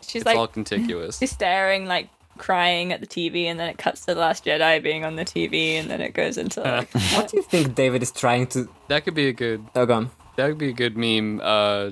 She's 0.00 0.22
it's 0.22 0.26
like 0.26 0.38
all 0.38 0.46
contiguous. 0.46 1.18
she's 1.18 1.32
staring 1.32 1.84
like 1.86 2.08
crying 2.38 2.92
at 2.92 3.00
the 3.00 3.06
TV 3.06 3.44
and 3.44 3.58
then 3.60 3.68
it 3.68 3.76
cuts 3.78 4.00
to 4.06 4.14
the 4.14 4.20
last 4.20 4.44
Jedi 4.44 4.82
being 4.82 5.04
on 5.04 5.16
the 5.16 5.24
TV 5.24 5.72
and 5.74 5.90
then 5.90 6.00
it 6.00 6.14
goes 6.14 6.38
into 6.38 6.60
like 6.62 6.90
What 7.12 7.28
do 7.30 7.36
you 7.36 7.42
think 7.42 7.74
David 7.74 8.02
is 8.02 8.10
trying 8.12 8.46
to 8.48 8.68
That 8.88 9.04
could 9.04 9.14
be 9.14 9.28
a 9.28 9.32
good. 9.32 9.64
Oh 9.74 9.84
go 9.86 9.94
on. 9.94 10.10
That 10.36 10.46
would 10.48 10.58
be 10.58 10.68
a 10.68 10.72
good 10.72 10.96
meme. 10.96 11.40
Uh, 11.42 11.90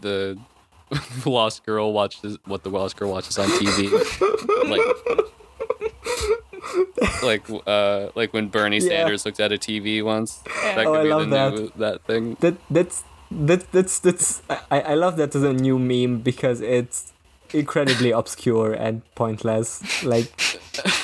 the 0.00 0.36
lost 1.24 1.64
girl 1.64 1.92
watches 1.92 2.36
what 2.44 2.62
the 2.64 2.70
lost 2.70 2.96
girl 2.96 3.10
watches 3.12 3.38
on 3.38 3.48
TV, 3.48 3.88
like, 4.68 4.80
like, 7.22 7.62
uh, 7.66 8.08
like 8.14 8.32
when 8.32 8.48
Bernie 8.48 8.78
Yeah. 8.78 8.88
Sanders 8.88 9.24
looked 9.24 9.40
at 9.40 9.52
a 9.52 9.56
TV 9.58 10.02
once. 10.04 10.38
That 10.64 10.86
Oh, 10.86 10.94
I 10.94 11.02
be 11.04 11.08
love 11.08 11.30
the 11.30 11.36
that. 11.36 11.52
new 11.54 11.72
that 11.76 12.04
thing. 12.04 12.36
That 12.40 12.54
that's 12.70 13.04
that 13.30 13.70
that's 13.72 13.98
that's 14.00 14.42
I, 14.70 14.80
I 14.80 14.94
love 14.94 15.16
that 15.16 15.34
as 15.34 15.42
a 15.42 15.52
new 15.52 15.78
meme 15.78 16.18
because 16.20 16.60
it's 16.60 17.11
incredibly 17.54 18.10
obscure 18.10 18.72
and 18.72 19.02
pointless. 19.14 20.02
Like 20.04 20.32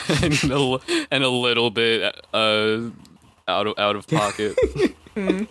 and, 0.22 0.44
a, 0.44 0.54
l- 0.54 0.82
and 1.10 1.24
a 1.24 1.28
little 1.28 1.70
bit 1.70 2.02
uh 2.32 2.80
out 3.46 3.66
of 3.66 3.78
out 3.78 3.96
of 3.96 4.06
pocket. 4.06 4.56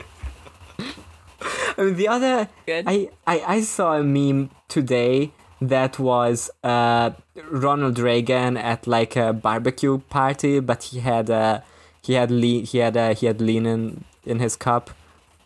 I 1.77 1.83
mean 1.83 1.95
the 1.95 2.07
other 2.07 2.49
good. 2.65 2.85
I, 2.87 3.09
I, 3.25 3.43
I 3.47 3.61
saw 3.61 3.93
a 3.93 4.03
meme 4.03 4.49
today 4.67 5.31
that 5.61 5.99
was 5.99 6.49
uh, 6.63 7.11
Ronald 7.49 7.99
Reagan 7.99 8.57
at 8.57 8.87
like 8.87 9.15
a 9.15 9.33
barbecue 9.33 9.99
party, 10.09 10.59
but 10.59 10.83
he 10.83 10.99
had 10.99 11.29
a 11.29 11.63
he 12.01 12.13
had 12.13 12.31
lean 12.31 12.65
he 12.65 12.79
had 12.79 12.95
a, 12.95 13.13
he 13.13 13.25
had 13.25 13.41
lean 13.41 13.65
in, 13.65 14.03
in 14.25 14.39
his 14.39 14.55
cup, 14.55 14.91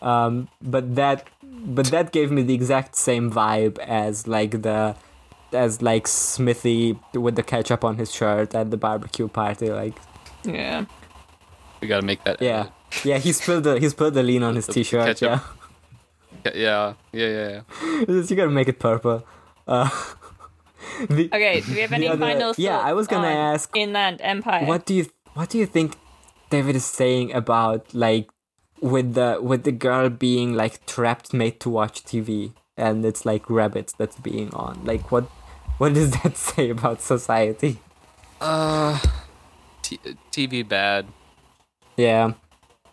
um, 0.01 0.47
but 0.61 0.95
that 0.95 1.27
but 1.43 1.87
that 1.87 2.11
gave 2.11 2.31
me 2.31 2.41
the 2.41 2.53
exact 2.53 2.95
same 2.95 3.31
vibe 3.31 3.77
as 3.79 4.27
like 4.27 4.61
the 4.61 4.95
as 5.53 5.81
like 5.81 6.07
Smithy 6.07 6.97
with 7.13 7.35
the 7.35 7.43
ketchup 7.43 7.83
on 7.83 7.97
his 7.97 8.11
shirt 8.13 8.55
at 8.55 8.71
the 8.71 8.77
barbecue 8.77 9.27
party, 9.27 9.69
like 9.69 9.93
yeah. 10.43 10.85
we 11.81 11.87
gotta 11.87 12.05
make 12.05 12.23
that. 12.23 12.41
yeah 12.41 12.67
yeah 13.05 13.17
he 13.19 13.31
spilled 13.31 13.63
the 13.63 13.79
he 13.79 13.87
spilled 13.89 14.13
the 14.13 14.23
lean 14.23 14.43
on 14.43 14.55
his 14.55 14.65
The 14.67 14.73
t-shirt 14.73 15.05
ketchup. 15.05 15.29
yeah 15.29 15.39
yeah, 16.55 16.93
yeah, 17.13 17.27
yeah, 17.27 17.61
yeah. 18.07 18.21
you 18.29 18.35
gotta 18.35 18.49
make 18.49 18.67
it 18.67 18.79
purple. 18.79 19.23
Uh, 19.67 19.89
the, 21.09 21.29
Okay, 21.31 21.61
do 21.61 21.73
we 21.73 21.81
have 21.81 21.93
any 21.93 22.07
other- 22.07 22.19
final 22.19 22.53
yeah, 22.57 22.79
I 22.79 22.93
was 22.93 23.07
gonna 23.07 23.27
on 23.27 23.53
ask, 23.53 23.69
Inland 23.75 24.19
Empire. 24.21 24.65
what 24.65 24.85
do 24.85 24.93
you 24.95 25.05
what 25.33 25.49
do 25.49 25.57
you 25.57 25.65
think 25.65 25.95
David 26.49 26.75
is 26.75 26.85
saying 26.85 27.31
about 27.33 27.93
like 27.93 28.29
with 28.81 29.13
the 29.13 29.37
with 29.41 29.63
the 29.63 29.71
girl 29.71 30.09
being 30.09 30.53
like 30.55 30.85
trapped 30.85 31.33
made 31.33 31.59
to 31.61 31.69
watch 31.69 32.03
TV 32.03 32.53
and 32.75 33.05
it's 33.05 33.25
like 33.25 33.47
rabbits 33.49 33.93
that's 33.93 34.15
being 34.17 34.51
on 34.53 34.83
like 34.83 35.11
what 35.11 35.25
what 35.81 35.93
does 35.97 36.11
that 36.21 36.37
say 36.49 36.69
about 36.69 37.01
society 37.01 37.73
Uh, 38.39 38.97
t- 39.81 39.99
TV 40.31 40.61
bad. 40.67 41.05
yeah 41.97 42.33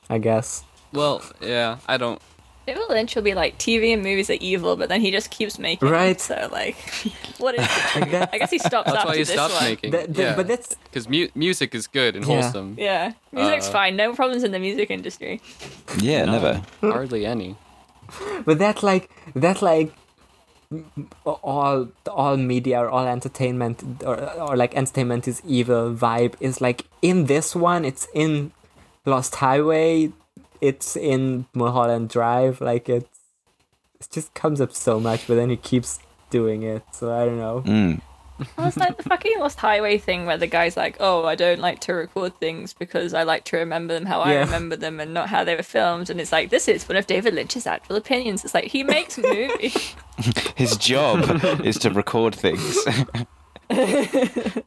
I 0.08 0.18
guess 0.18 0.64
Well, 0.92 1.20
yeah, 1.40 1.78
I 1.86 1.98
don't. 1.98 2.20
David 2.66 2.88
Lynch 2.88 3.14
will 3.16 3.22
be 3.32 3.34
like 3.42 3.58
TV 3.58 3.92
and 3.94 4.02
movies 4.02 4.28
are 4.32 4.40
evil, 4.40 4.72
but 4.80 4.88
then 4.88 5.00
he 5.00 5.10
just 5.10 5.28
keeps 5.30 5.58
making. 5.58 5.88
Right. 5.88 6.18
Them, 6.18 6.48
so 6.48 6.48
like, 6.60 6.76
what 7.44 7.54
is 7.56 7.64
it? 7.64 8.00
like 8.00 8.10
that, 8.16 8.28
I 8.32 8.36
guess 8.40 8.50
he 8.56 8.58
stops 8.58 8.86
That's 8.88 8.96
after 9.04 9.08
why 9.08 9.16
he 9.16 9.22
this 9.24 9.32
stopped 9.36 9.54
one. 9.60 9.64
making. 9.70 9.90
that, 9.92 10.04
that- 10.14 10.22
yeah, 10.22 10.34
but 10.36 10.46
that's 10.48 10.68
because 10.84 11.06
mu- 11.08 11.28
music 11.34 11.74
is 11.74 11.84
good 11.98 12.12
and 12.16 12.24
Yeah. 12.24 12.40
wholesome. 12.42 12.68
Yeah, 12.78 13.12
music's 13.32 13.68
Uh, 13.68 13.72
fine. 13.80 13.92
No 13.96 14.12
problems 14.20 14.42
in 14.44 14.52
the 14.56 14.58
music 14.68 14.88
industry. 14.90 15.40
Yeah, 16.00 16.24
No, 16.24 16.32
never. 16.32 16.52
Hardly 16.80 17.22
any. 17.34 17.56
but 18.48 18.56
that 18.64 18.82
like 18.82 19.04
that 19.44 19.60
like 19.60 19.88
m- 19.88 19.92
all 21.24 21.88
all 22.10 22.36
media 22.36 22.78
or 22.80 22.88
all 22.90 23.06
entertainment 23.06 23.82
or, 24.04 24.20
or 24.38 24.56
like 24.56 24.74
entertainment 24.74 25.26
is 25.26 25.40
evil 25.46 25.94
vibe 25.94 26.34
is 26.40 26.60
like 26.60 26.84
in 27.00 27.24
this 27.26 27.56
one 27.56 27.84
it's 27.86 28.06
in 28.12 28.52
lost 29.06 29.36
highway 29.36 30.12
it's 30.60 30.94
in 30.94 31.46
mulholland 31.54 32.10
drive 32.10 32.60
like 32.60 32.88
it's 32.88 33.08
it 34.00 34.08
just 34.10 34.34
comes 34.34 34.60
up 34.60 34.72
so 34.72 35.00
much 35.00 35.26
but 35.26 35.36
then 35.36 35.48
he 35.48 35.56
keeps 35.56 36.00
doing 36.28 36.62
it 36.62 36.82
so 36.92 37.12
i 37.12 37.24
don't 37.24 37.38
know 37.38 37.62
Mm. 37.64 38.00
Well, 38.56 38.68
it's 38.68 38.76
like 38.76 38.96
the 38.96 39.02
fucking 39.02 39.38
Lost 39.38 39.58
Highway 39.58 39.98
thing 39.98 40.26
where 40.26 40.36
the 40.38 40.46
guy's 40.46 40.76
like, 40.76 40.96
"Oh, 41.00 41.24
I 41.24 41.34
don't 41.34 41.60
like 41.60 41.80
to 41.80 41.92
record 41.92 42.36
things 42.38 42.72
because 42.72 43.12
I 43.14 43.24
like 43.24 43.44
to 43.46 43.56
remember 43.56 43.94
them 43.94 44.06
how 44.06 44.20
I 44.20 44.34
Yeah. 44.34 44.40
remember 44.44 44.76
them 44.76 45.00
and 45.00 45.12
not 45.12 45.28
how 45.28 45.44
they 45.44 45.56
were 45.56 45.62
filmed." 45.62 46.08
And 46.10 46.20
it's 46.20 46.32
like, 46.32 46.50
this 46.50 46.68
is 46.68 46.88
one 46.88 46.96
of 46.96 47.06
David 47.06 47.34
Lynch's 47.34 47.66
actual 47.66 47.96
opinions. 47.96 48.44
It's 48.44 48.54
like 48.54 48.64
he 48.66 48.82
makes 48.84 49.18
movies. 49.32 49.94
His 50.56 50.76
job 50.76 51.20
is 51.64 51.78
to 51.80 51.90
record 51.90 52.34
things. 52.34 52.78
i 53.70 54.64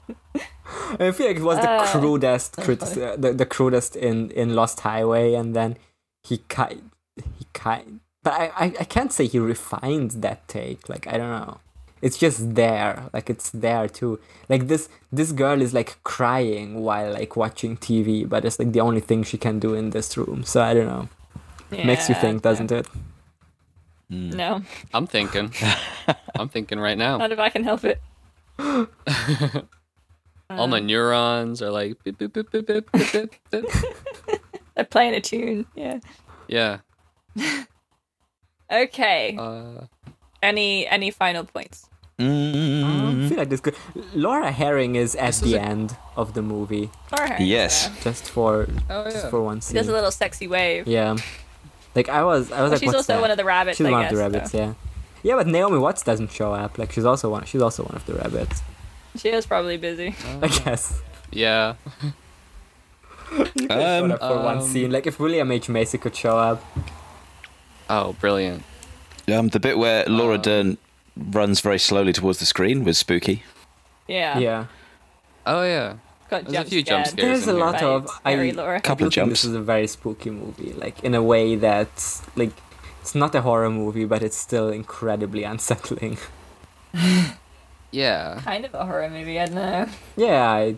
feel 1.11 1.27
like 1.27 1.37
it 1.37 1.41
was 1.43 1.57
the 1.59 1.69
Uh, 1.69 1.87
crudest 1.91 2.57
critic- 2.57 2.97
uh, 2.97 3.15
the, 3.17 3.33
the 3.33 3.45
crudest 3.45 3.95
in 3.95 4.29
in 4.31 4.55
lost 4.55 4.81
highway 4.81 5.33
and 5.33 5.55
then 5.55 5.77
he 6.23 6.37
kind 6.49 6.91
he 7.37 7.45
kind 7.53 7.99
but 8.23 8.33
I, 8.33 8.45
I 8.55 8.65
i 8.81 8.83
can't 8.85 9.11
say 9.11 9.25
he 9.27 9.39
refined 9.39 10.11
that 10.21 10.47
take 10.47 10.87
like 10.87 11.07
i 11.07 11.17
don't 11.17 11.31
know 11.31 11.57
it's 12.01 12.17
just 12.17 12.55
there 12.55 13.09
like 13.13 13.29
it's 13.29 13.49
there 13.51 13.87
too 13.87 14.19
like 14.49 14.67
this 14.67 14.89
this 15.11 15.31
girl 15.31 15.61
is 15.61 15.73
like 15.73 15.97
crying 16.03 16.81
while 16.81 17.13
like 17.13 17.35
watching 17.35 17.77
tv 17.77 18.27
but 18.27 18.43
it's 18.45 18.57
like 18.59 18.71
the 18.71 18.81
only 18.81 18.99
thing 18.99 19.23
she 19.23 19.37
can 19.37 19.59
do 19.59 19.73
in 19.73 19.91
this 19.91 20.17
room 20.17 20.43
so 20.43 20.61
i 20.61 20.73
don't 20.73 20.87
know 20.87 21.07
makes 21.71 22.09
you 22.09 22.15
think 22.15 22.41
doesn't 22.41 22.71
it 22.71 22.87
Mm. 24.11 24.33
No, 24.33 24.61
I'm 24.93 25.07
thinking. 25.07 25.53
I'm 26.37 26.49
thinking 26.49 26.79
right 26.79 26.97
now. 26.97 27.17
not 27.17 27.31
if 27.31 27.39
I 27.39 27.49
can 27.49 27.63
help 27.63 27.85
it. 27.85 28.01
All 30.49 30.67
my 30.67 30.79
neurons 30.79 31.61
are 31.61 31.71
like. 31.71 32.03
Beep, 32.03 32.17
beep, 32.17 32.33
beep, 32.33 32.51
beep, 32.51 32.67
beep, 32.67 32.91
beep, 32.91 33.11
beep, 33.13 33.31
beep. 33.49 33.65
They're 34.75 34.83
playing 34.83 35.15
a 35.15 35.21
tune. 35.21 35.65
Yeah. 35.75 35.99
Yeah. 36.47 36.79
Okay. 38.69 39.37
Uh, 39.39 39.85
any 40.43 40.87
any 40.87 41.11
final 41.11 41.45
points? 41.45 41.87
Mm. 42.21 43.25
i 43.25 43.29
feel 43.29 43.37
like 43.37 43.49
this 43.49 43.59
good 43.61 43.75
Laura 44.13 44.51
Harring 44.51 44.95
is 44.95 45.15
at 45.15 45.27
This 45.27 45.35
is 45.41 45.51
the 45.51 45.55
a- 45.55 45.61
end 45.61 45.95
of 46.15 46.33
the 46.33 46.41
movie 46.41 46.89
Or 47.11 47.25
her, 47.27 47.37
Yes. 47.41 47.89
yeah. 47.89 48.03
just 48.03 48.29
for 48.29 48.67
oh 48.89 49.03
just 49.09 49.29
for 49.29 49.41
one 49.41 49.57
She 49.59 49.65
scene 49.67 49.75
does 49.77 49.87
a 49.87 49.93
little 49.93 50.11
sexy 50.11 50.47
wave. 50.47 50.87
yeah 50.87 51.15
like 51.95 52.09
i 52.09 52.23
was 52.23 52.51
i 52.51 52.61
was 52.61 52.69
Well, 52.69 52.69
like 52.71 52.79
she's 52.79 52.93
also 52.93 53.13
that? 53.13 53.21
one 53.21 53.31
of 53.31 53.37
the 53.37 53.45
rabbits. 53.45 53.77
She's 53.77 53.87
I 53.87 53.91
one 53.91 54.01
guess, 54.03 54.11
of 54.11 54.17
the 54.17 54.23
rabbits, 54.23 54.51
so. 54.51 54.57
yeah. 54.57 54.73
Yeah, 55.23 55.35
but 55.35 55.45
Naomi 55.45 55.77
Watts 55.77 56.01
doesn't 56.01 56.31
show 56.31 56.51
up. 56.53 56.79
Like 56.79 56.91
she's 56.91 57.05
also 57.05 57.29
one. 57.29 57.45
She's 57.45 57.61
also 57.61 57.83
one 57.83 57.95
of 57.95 58.05
the 58.07 58.15
rabbits. 58.15 58.63
She 59.15 59.29
is 59.29 59.45
probably 59.45 59.77
busy. 59.77 60.15
I 60.41 60.47
guess. 60.47 60.99
Yeah. 61.31 61.75
Showed 63.37 63.69
Um, 63.69 64.11
up 64.13 64.19
for 64.19 64.35
one 64.43 64.57
um, 64.57 64.61
scene. 64.67 64.89
Like 64.91 65.05
if 65.05 65.19
William 65.19 65.51
H 65.51 65.69
Macy 65.69 65.97
could 65.99 66.15
show 66.15 66.37
up. 66.39 66.63
Oh, 67.89 68.13
brilliant. 68.19 68.63
um, 69.31 69.49
the 69.49 69.59
bit 69.59 69.77
where 69.77 70.05
Laura 70.05 70.35
Um, 70.35 70.41
Dern 70.41 70.77
runs 71.15 71.59
very 71.61 71.79
slowly 71.79 72.13
towards 72.13 72.39
the 72.39 72.45
screen 72.45 72.83
was 72.83 72.97
spooky. 72.97 73.43
Yeah. 74.07 74.37
Yeah. 74.39 74.65
Oh 75.45 75.63
yeah. 75.63 75.95
Got 76.29 76.45
There's 76.45 76.53
a 76.53 76.57
jump 76.57 76.69
few 76.69 76.83
jump 76.83 77.05
scared 77.07 77.19
scares 77.19 77.45
There's 77.45 77.47
a 77.47 77.51
here. 77.51 77.59
lot 77.59 77.73
by 77.81 77.85
of 77.85 78.09
Scary 78.09 78.51
I 78.51 78.55
Laura. 78.55 78.81
Couple 78.81 79.05
I 79.05 79.07
of 79.07 79.13
jumps. 79.13 79.29
This 79.31 79.45
is 79.45 79.53
a 79.55 79.61
very 79.61 79.87
spooky 79.87 80.29
movie. 80.29 80.73
Like 80.73 81.03
in 81.03 81.13
a 81.15 81.21
way 81.23 81.55
that's 81.55 82.21
like 82.35 82.51
it's 83.01 83.15
not 83.15 83.33
a 83.35 83.41
horror 83.41 83.69
movie, 83.69 84.05
but 84.05 84.21
it's 84.23 84.37
still 84.37 84.69
incredibly 84.69 85.43
unsettling. 85.51 86.17
Yeah. 87.91 88.39
Kind 88.45 88.63
of 88.65 88.73
a 88.73 88.85
horror 88.85 89.09
movie. 89.09 89.37
I 89.39 89.45
don't 89.47 89.55
know. 89.55 89.85
Yeah, 90.15 90.49
I, 90.49 90.77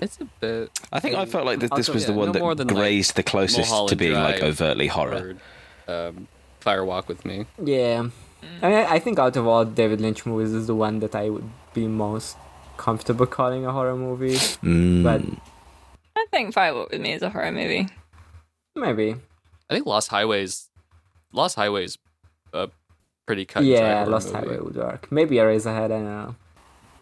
It's 0.00 0.18
a 0.20 0.24
bit. 0.40 0.70
I 0.92 0.98
think 0.98 1.14
I 1.14 1.24
felt 1.24 1.46
like 1.46 1.60
that 1.60 1.70
this 1.76 1.88
Also, 1.88 1.92
was 1.92 2.06
the 2.06 2.12
yeah, 2.12 2.18
one 2.18 2.26
no 2.28 2.32
that 2.32 2.40
more 2.40 2.54
than, 2.56 2.66
like, 2.66 2.76
grazed 2.76 3.14
the 3.14 3.22
closest 3.22 3.68
to 3.68 3.70
Mulholland 3.70 3.98
being 3.98 4.14
like 4.14 4.42
overtly 4.42 4.88
horror. 4.88 5.36
Or, 5.86 6.08
um, 6.08 6.26
Fire 6.58 6.84
Walk 6.84 7.08
with 7.08 7.24
Me. 7.24 7.46
yeah. 7.62 8.08
I 8.62 8.68
mean, 8.68 8.86
I 8.88 8.98
think 8.98 9.18
out 9.18 9.36
of 9.36 9.46
all 9.46 9.64
David 9.64 10.00
Lynch 10.00 10.26
movies, 10.26 10.52
this 10.52 10.62
is 10.62 10.66
the 10.66 10.74
one 10.74 11.00
that 11.00 11.14
I 11.14 11.28
would 11.30 11.48
be 11.74 11.86
most 11.86 12.36
comfortable 12.76 13.26
calling 13.26 13.64
a 13.66 13.72
horror 13.72 13.96
movie. 13.96 14.34
Mm. 14.62 15.02
But 15.02 15.22
I 16.16 16.26
think 16.30 16.54
Firewalk 16.54 16.90
with 16.90 17.00
Me 17.00 17.12
is 17.12 17.22
a 17.22 17.30
horror 17.30 17.52
movie. 17.52 17.88
maybe. 18.74 19.16
I 19.68 19.74
think 19.74 19.86
Lost 19.86 20.08
Highways. 20.08 20.68
Lost 21.32 21.56
Highways. 21.56 21.96
Uh, 22.52 22.66
pretty 23.26 23.44
cut. 23.44 23.62
and 23.62 23.70
dry 23.70 23.78
Yeah, 23.80 24.04
Lost 24.04 24.32
movie. 24.32 24.46
Highway 24.48 24.58
would 24.60 24.76
work. 24.76 25.10
Maybe 25.12 25.36
Eraserhead. 25.36 25.84
I 25.84 25.88
don't 25.88 26.04
know. 26.04 26.34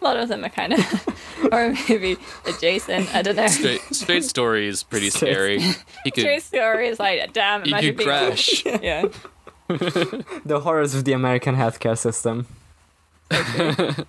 A 0.01 0.05
lot 0.05 0.17
of 0.17 0.29
them 0.29 0.45
are 0.45 0.49
kind 0.49 0.75
of 0.75 0.81
horror 1.51 1.71
movie 1.89 2.17
adjacent. 2.47 3.13
I 3.15 3.23
don't 3.23 3.35
know. 3.37 3.47
Straight, 3.49 3.81
straight 3.91 4.25
story 4.25 4.69
is 4.69 4.83
pretty 4.85 5.11
Straight- 5.11 5.33
scary. 5.33 5.59
He 6.05 6.11
could. 6.13 6.25
True 6.25 6.41
story 6.41 6.89
is 6.89 7.01
like, 7.01 7.33
damn, 7.33 7.63
He 7.65 7.71
imagine 7.71 7.91
could 7.91 7.97
being 7.99 8.09
crash. 8.09 8.65
yeah. 8.83 9.07
The 10.45 10.61
horrors 10.63 10.95
of 10.95 11.05
the 11.05 11.13
American 11.13 11.55
healthcare 11.57 11.97
system. 11.99 12.47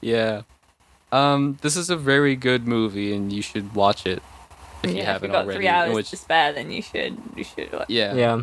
Yeah. 0.00 0.42
Um, 1.12 1.58
this 1.60 1.76
is 1.76 1.90
a 1.90 1.96
very 1.96 2.36
good 2.36 2.66
movie, 2.66 3.12
and 3.14 3.32
you 3.32 3.42
should 3.42 3.74
watch 3.74 4.06
it 4.06 4.22
if 4.82 4.90
you 4.90 4.96
yeah, 4.96 5.02
if 5.02 5.06
haven't 5.06 5.22
you've 5.30 5.32
got 5.32 5.44
already. 5.44 5.58
three 5.58 5.66
in 5.68 5.74
hours 5.74 5.94
which- 5.94 6.10
to 6.10 6.16
spare, 6.16 6.52
then 6.52 6.70
you 6.70 6.80
should 6.82 7.18
you 7.36 7.44
should 7.44 7.72
watch. 7.72 7.86
yeah, 7.90 8.14
Yeah. 8.14 8.42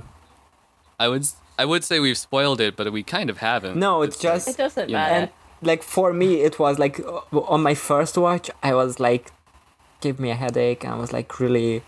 I 1.00 1.08
would 1.08 1.26
I 1.58 1.66
would 1.66 1.84
say 1.84 2.00
we've 2.00 2.18
spoiled 2.18 2.62
it, 2.62 2.76
but 2.76 2.92
we 2.92 3.02
kind 3.04 3.30
of 3.30 3.38
haven't. 3.40 3.78
No, 3.80 4.02
it's 4.04 4.24
like- 4.24 4.34
just 4.34 4.50
It 4.50 4.58
doesn't 4.58 4.90
You 4.90 4.94
know. 4.96 5.00
matter. 5.00 5.16
and 5.16 5.30
like 5.62 5.82
for 5.82 6.14
me 6.14 6.42
it 6.42 6.60
was 6.60 6.78
like 6.78 7.00
uh, 7.00 7.22
on 7.56 7.64
my 7.64 7.74
first 7.74 8.16
watch 8.16 8.52
i 8.62 8.76
was 8.76 9.00
like 9.00 9.32
give 10.02 10.20
me 10.20 10.30
a 10.30 10.36
headache 10.36 10.86
i 10.86 10.94
was 10.96 11.12
like 11.12 11.40
really 11.40 11.82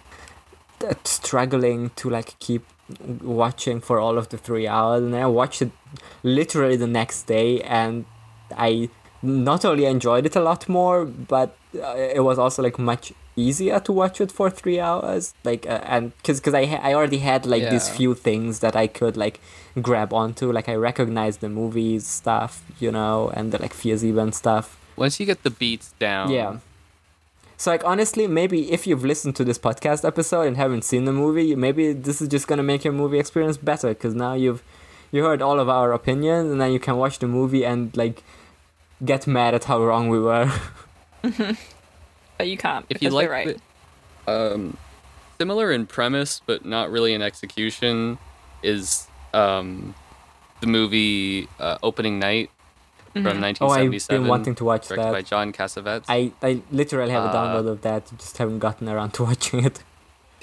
uh, 0.84 0.96
struggling 1.04 1.92
to 1.92 2.10
like 2.10 2.30
keep 2.40 2.66
watching 3.22 3.80
for 3.82 4.00
all 4.00 4.18
of 4.18 4.30
the 4.30 4.38
three 4.38 4.68
hours 4.68 5.04
and 5.04 5.16
i 5.16 5.26
watched 5.26 5.62
it 5.62 5.72
literally 6.24 6.76
the 6.76 6.88
next 6.88 7.24
day 7.24 7.62
and 7.62 8.06
i 8.58 8.90
not 9.22 9.66
only 9.66 9.86
enjoyed 9.86 10.26
it 10.26 10.36
a 10.36 10.40
lot 10.42 10.68
more 10.70 11.06
but 11.06 11.56
uh, 11.76 11.94
it 11.96 12.24
was 12.24 12.40
also 12.40 12.64
like 12.64 12.80
much 12.80 13.14
easier 13.36 13.80
to 13.80 13.92
watch 13.92 14.20
it 14.20 14.32
for 14.32 14.50
three 14.50 14.80
hours 14.80 15.34
like 15.44 15.66
uh, 15.68 15.80
and 15.84 16.16
because 16.18 16.40
because 16.40 16.54
I, 16.54 16.66
ha- 16.66 16.82
I 16.82 16.94
already 16.94 17.20
had 17.20 17.46
like 17.46 17.70
these 17.70 17.88
few 17.90 18.14
things 18.16 18.60
that 18.60 18.76
i 18.76 18.88
could 18.88 19.16
like 19.16 19.40
grab 19.82 20.14
onto 20.14 20.52
like 20.52 20.68
i 20.68 20.76
recognized 20.76 21.40
the 21.42 21.50
movies 21.50 22.06
stuff 22.08 22.64
you 22.80 22.92
know 22.92 23.30
and 23.34 23.52
the 23.52 23.62
like 23.62 23.74
Vier 23.74 23.98
Sieben 23.98 24.32
stuff 24.34 24.78
once 24.98 25.20
you 25.20 25.26
get 25.26 25.44
the 25.44 25.52
beats 25.52 25.94
down. 26.00 26.32
yeah 26.32 26.58
so 27.60 27.70
like 27.72 27.84
honestly 27.84 28.26
maybe 28.26 28.72
if 28.72 28.88
you've 28.88 29.04
listened 29.04 29.36
to 29.36 29.44
this 29.44 29.60
podcast 29.60 30.08
episode 30.08 30.44
and 30.48 30.56
haven't 30.56 30.84
seen 30.84 31.04
the 31.04 31.12
movie 31.12 31.56
maybe 31.56 31.92
this 31.92 32.22
is 32.22 32.28
just 32.30 32.48
gonna 32.48 32.64
make 32.64 32.84
your 32.86 32.94
movie 32.94 33.20
experience 33.20 33.58
better 33.58 33.90
because 33.90 34.16
now 34.16 34.34
you've 34.34 34.64
you 35.12 35.24
heard 35.24 35.42
all 35.42 35.60
of 35.60 35.68
our 35.68 35.92
opinions 35.92 36.50
and 36.52 36.62
then 36.62 36.72
you 36.72 36.80
can 36.80 36.96
watch 36.96 37.20
the 37.20 37.28
movie 37.28 37.66
and 37.66 37.96
like 37.98 38.24
get 39.04 39.28
mad 39.28 39.54
at 39.54 39.66
how 39.66 39.84
wrong 39.84 40.08
we 40.08 40.20
were 40.20 40.50
but 41.22 42.48
you 42.48 42.58
can't 42.58 42.86
If 42.90 43.02
you 43.02 43.10
like 43.10 43.30
right. 43.30 43.60
the, 44.26 44.32
um, 44.32 44.78
similar 45.38 45.72
in 45.74 45.86
premise 45.86 46.42
but 46.46 46.64
not 46.66 46.90
really 46.90 47.14
in 47.14 47.22
execution 47.22 48.18
is 48.64 49.08
um, 49.34 49.94
the 50.62 50.68
movie 50.68 51.50
uh, 51.60 51.78
Opening 51.84 52.20
Night 52.20 52.52
from 53.14 53.26
oh 53.28 53.30
i've 53.32 53.42
1977, 53.42 54.22
been 54.22 54.28
wanting 54.30 54.56
to 54.56 54.64
watch 54.66 54.88
directed 54.88 55.04
that 55.06 55.12
by 55.12 55.22
John 55.22 55.52
Cassavetes. 55.54 56.06
I, 56.08 56.32
I 56.42 56.62
literally 56.72 57.12
have 57.12 57.24
a 57.24 57.28
Uh, 57.28 57.34
download 57.34 57.68
of 57.68 57.82
that, 57.82 58.10
just 58.18 58.38
haven't 58.38 58.60
gotten 58.60 58.88
around 58.90 59.12
to 59.16 59.24
watching 59.30 59.66
it. 59.66 59.84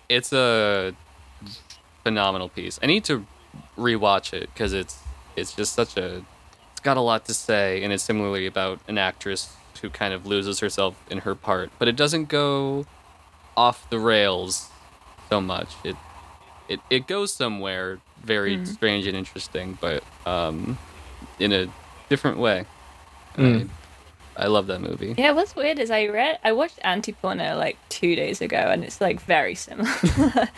it's 0.08 0.32
a 0.32 0.94
phenomenal 2.02 2.48
piece. 2.48 2.78
I 2.82 2.86
need 2.86 3.04
to 3.04 3.26
rewatch 3.78 4.32
it 4.32 4.50
because 4.52 4.72
it's 4.72 4.98
it's 5.36 5.52
just 5.54 5.74
such 5.74 5.96
a 5.96 6.22
it's 6.72 6.80
got 6.82 6.96
a 6.96 7.00
lot 7.00 7.24
to 7.26 7.34
say 7.34 7.82
and 7.82 7.92
it's 7.92 8.02
similarly 8.02 8.46
about 8.46 8.78
an 8.88 8.98
actress 8.98 9.54
who 9.82 9.90
kind 9.90 10.12
of 10.14 10.26
loses 10.26 10.60
herself 10.60 10.94
in 11.10 11.18
her 11.18 11.34
part, 11.34 11.70
but 11.78 11.88
it 11.88 11.96
doesn't 11.96 12.26
go 12.28 12.86
off 13.56 13.88
the 13.90 13.98
rails 13.98 14.68
so 15.28 15.40
much. 15.40 15.68
It 15.84 15.96
it 16.68 16.80
it 16.90 17.06
goes 17.06 17.32
somewhere 17.32 17.98
very 18.22 18.64
strange 18.66 19.06
and 19.06 19.16
interesting, 19.16 19.78
but 19.80 20.02
um 20.26 20.78
in 21.38 21.52
a 21.52 21.68
different 22.08 22.38
way. 22.38 22.64
Mm. 23.36 23.68
I, 24.36 24.44
I 24.44 24.46
love 24.46 24.66
that 24.68 24.80
movie. 24.80 25.14
Yeah, 25.16 25.32
what's 25.32 25.56
weird 25.56 25.78
is 25.78 25.90
I 25.90 26.06
read 26.06 26.38
I 26.44 26.52
watched 26.52 26.78
Antiporno 26.82 27.56
like 27.56 27.78
two 27.88 28.14
days 28.16 28.40
ago, 28.40 28.56
and 28.56 28.84
it's 28.84 29.00
like 29.00 29.20
very 29.20 29.54
similar 29.54 29.90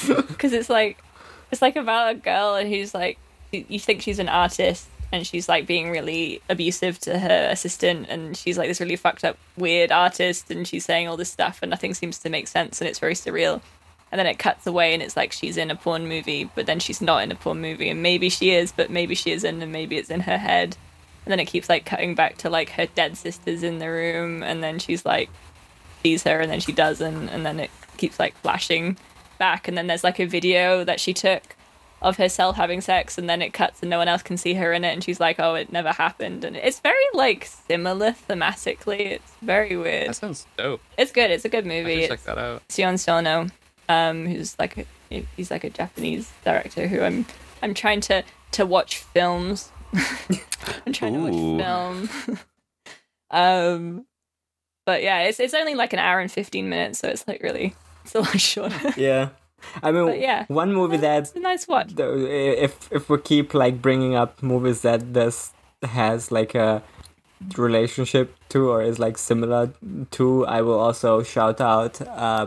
because 0.00 0.52
it's 0.52 0.70
like 0.70 1.02
it's 1.50 1.62
like 1.62 1.76
about 1.76 2.12
a 2.12 2.14
girl 2.14 2.54
and 2.54 2.68
who's 2.68 2.94
like 2.94 3.18
you 3.52 3.64
you 3.68 3.78
think 3.78 4.02
she's 4.02 4.18
an 4.18 4.28
artist 4.28 4.88
and 5.12 5.26
she's 5.26 5.48
like 5.48 5.66
being 5.66 5.90
really 5.90 6.40
abusive 6.48 6.98
to 6.98 7.18
her 7.18 7.48
assistant 7.50 8.06
and 8.08 8.36
she's 8.36 8.56
like 8.56 8.68
this 8.68 8.80
really 8.80 8.96
fucked 8.96 9.24
up 9.24 9.36
weird 9.56 9.92
artist 9.92 10.50
and 10.50 10.66
she's 10.66 10.84
saying 10.84 11.06
all 11.06 11.18
this 11.18 11.30
stuff 11.30 11.58
and 11.62 11.70
nothing 11.70 11.92
seems 11.92 12.18
to 12.18 12.30
make 12.30 12.48
sense 12.48 12.80
and 12.80 12.88
it's 12.88 12.98
very 12.98 13.14
surreal 13.14 13.60
and 14.12 14.18
then 14.18 14.26
it 14.26 14.38
cuts 14.38 14.66
away 14.66 14.92
and 14.92 15.02
it's 15.02 15.16
like 15.16 15.32
she's 15.32 15.56
in 15.56 15.70
a 15.70 15.74
porn 15.74 16.06
movie 16.06 16.44
but 16.54 16.66
then 16.66 16.78
she's 16.78 17.00
not 17.00 17.22
in 17.22 17.32
a 17.32 17.34
porn 17.34 17.62
movie. 17.62 17.88
And 17.88 18.02
maybe 18.02 18.28
she 18.28 18.50
is 18.50 18.70
but 18.70 18.90
maybe 18.90 19.14
she 19.14 19.32
isn't 19.32 19.62
and 19.62 19.72
maybe 19.72 19.96
it's 19.96 20.10
in 20.10 20.20
her 20.20 20.36
head. 20.36 20.76
And 21.24 21.32
then 21.32 21.40
it 21.40 21.46
keeps 21.46 21.70
like 21.70 21.86
cutting 21.86 22.14
back 22.14 22.36
to 22.38 22.50
like 22.50 22.70
her 22.70 22.86
dead 22.86 23.16
sister's 23.16 23.62
in 23.62 23.78
the 23.78 23.88
room 23.88 24.42
and 24.42 24.62
then 24.62 24.78
she's 24.78 25.06
like 25.06 25.30
sees 26.02 26.24
her 26.24 26.40
and 26.40 26.52
then 26.52 26.60
she 26.60 26.72
doesn't 26.72 27.30
and 27.30 27.46
then 27.46 27.58
it 27.58 27.70
keeps 27.96 28.20
like 28.20 28.36
flashing 28.36 28.98
back. 29.38 29.66
And 29.66 29.78
then 29.78 29.86
there's 29.86 30.04
like 30.04 30.20
a 30.20 30.26
video 30.26 30.84
that 30.84 31.00
she 31.00 31.14
took 31.14 31.56
of 32.02 32.18
herself 32.18 32.56
having 32.56 32.80
sex 32.82 33.16
and 33.16 33.30
then 33.30 33.40
it 33.40 33.52
cuts 33.54 33.80
and 33.80 33.88
no 33.88 33.96
one 33.96 34.08
else 34.08 34.22
can 34.22 34.36
see 34.36 34.54
her 34.54 34.72
in 34.72 34.84
it 34.84 34.92
and 34.92 35.04
she's 35.04 35.20
like 35.20 35.38
oh 35.38 35.54
it 35.54 35.72
never 35.72 35.90
happened. 35.90 36.44
And 36.44 36.54
it's 36.54 36.80
very 36.80 37.06
like 37.14 37.46
similar 37.46 38.14
thematically. 38.28 39.12
It's 39.12 39.32
very 39.40 39.74
weird. 39.74 40.10
That 40.10 40.16
sounds 40.16 40.46
dope. 40.58 40.82
it's 40.98 41.12
good. 41.12 41.30
It's 41.30 41.46
a 41.46 41.48
good 41.48 41.64
movie. 41.64 42.08
Check 42.08 42.24
that 42.24 42.36
out. 42.36 42.62
Sion 42.68 42.98
Sono 42.98 43.48
um 43.92 44.26
who's 44.26 44.58
like 44.58 44.74
a, 45.10 45.26
he's 45.36 45.50
like 45.50 45.64
a 45.64 45.70
Japanese 45.70 46.30
director 46.44 46.86
who 46.88 47.00
I'm 47.02 47.26
I'm 47.62 47.74
trying 47.74 48.00
to 48.02 48.22
to 48.52 48.66
watch 48.66 48.96
films. 48.98 49.70
I'm 50.86 50.92
trying 50.92 51.16
Ooh. 51.16 51.30
to 51.58 51.64
watch 51.64 52.10
film. 52.20 52.38
Um 53.30 54.04
but 54.84 55.02
yeah 55.02 55.20
it's 55.26 55.40
it's 55.40 55.54
only 55.54 55.74
like 55.74 55.92
an 55.94 55.98
hour 55.98 56.20
and 56.20 56.30
15 56.30 56.68
minutes 56.68 56.98
so 56.98 57.08
it's 57.08 57.26
like 57.26 57.42
really 57.42 57.74
it's 58.04 58.14
a 58.14 58.20
lot 58.20 58.40
shorter. 58.40 58.92
Yeah, 58.96 59.28
I 59.82 59.92
mean, 59.92 60.06
But 60.06 60.20
yeah. 60.20 60.44
one 60.48 60.72
movie 60.74 60.98
that 60.98 61.18
it's 61.22 61.34
a 61.36 61.40
nice 61.40 61.66
watch. 61.68 61.92
if 61.96 62.92
if 62.92 63.08
we 63.08 63.18
keep 63.18 63.54
like 63.54 63.80
bringing 63.80 64.14
up 64.14 64.42
movies 64.42 64.82
that 64.82 65.14
this 65.14 65.52
has 65.82 66.30
like 66.30 66.54
a 66.54 66.82
relationship 67.56 68.34
to 68.50 68.70
or 68.70 68.82
is 68.82 68.98
like 68.98 69.18
similar 69.18 69.72
to, 70.12 70.46
I 70.46 70.62
will 70.62 70.78
also 70.78 71.22
shout 71.22 71.60
out 71.60 72.00
uh, 72.02 72.46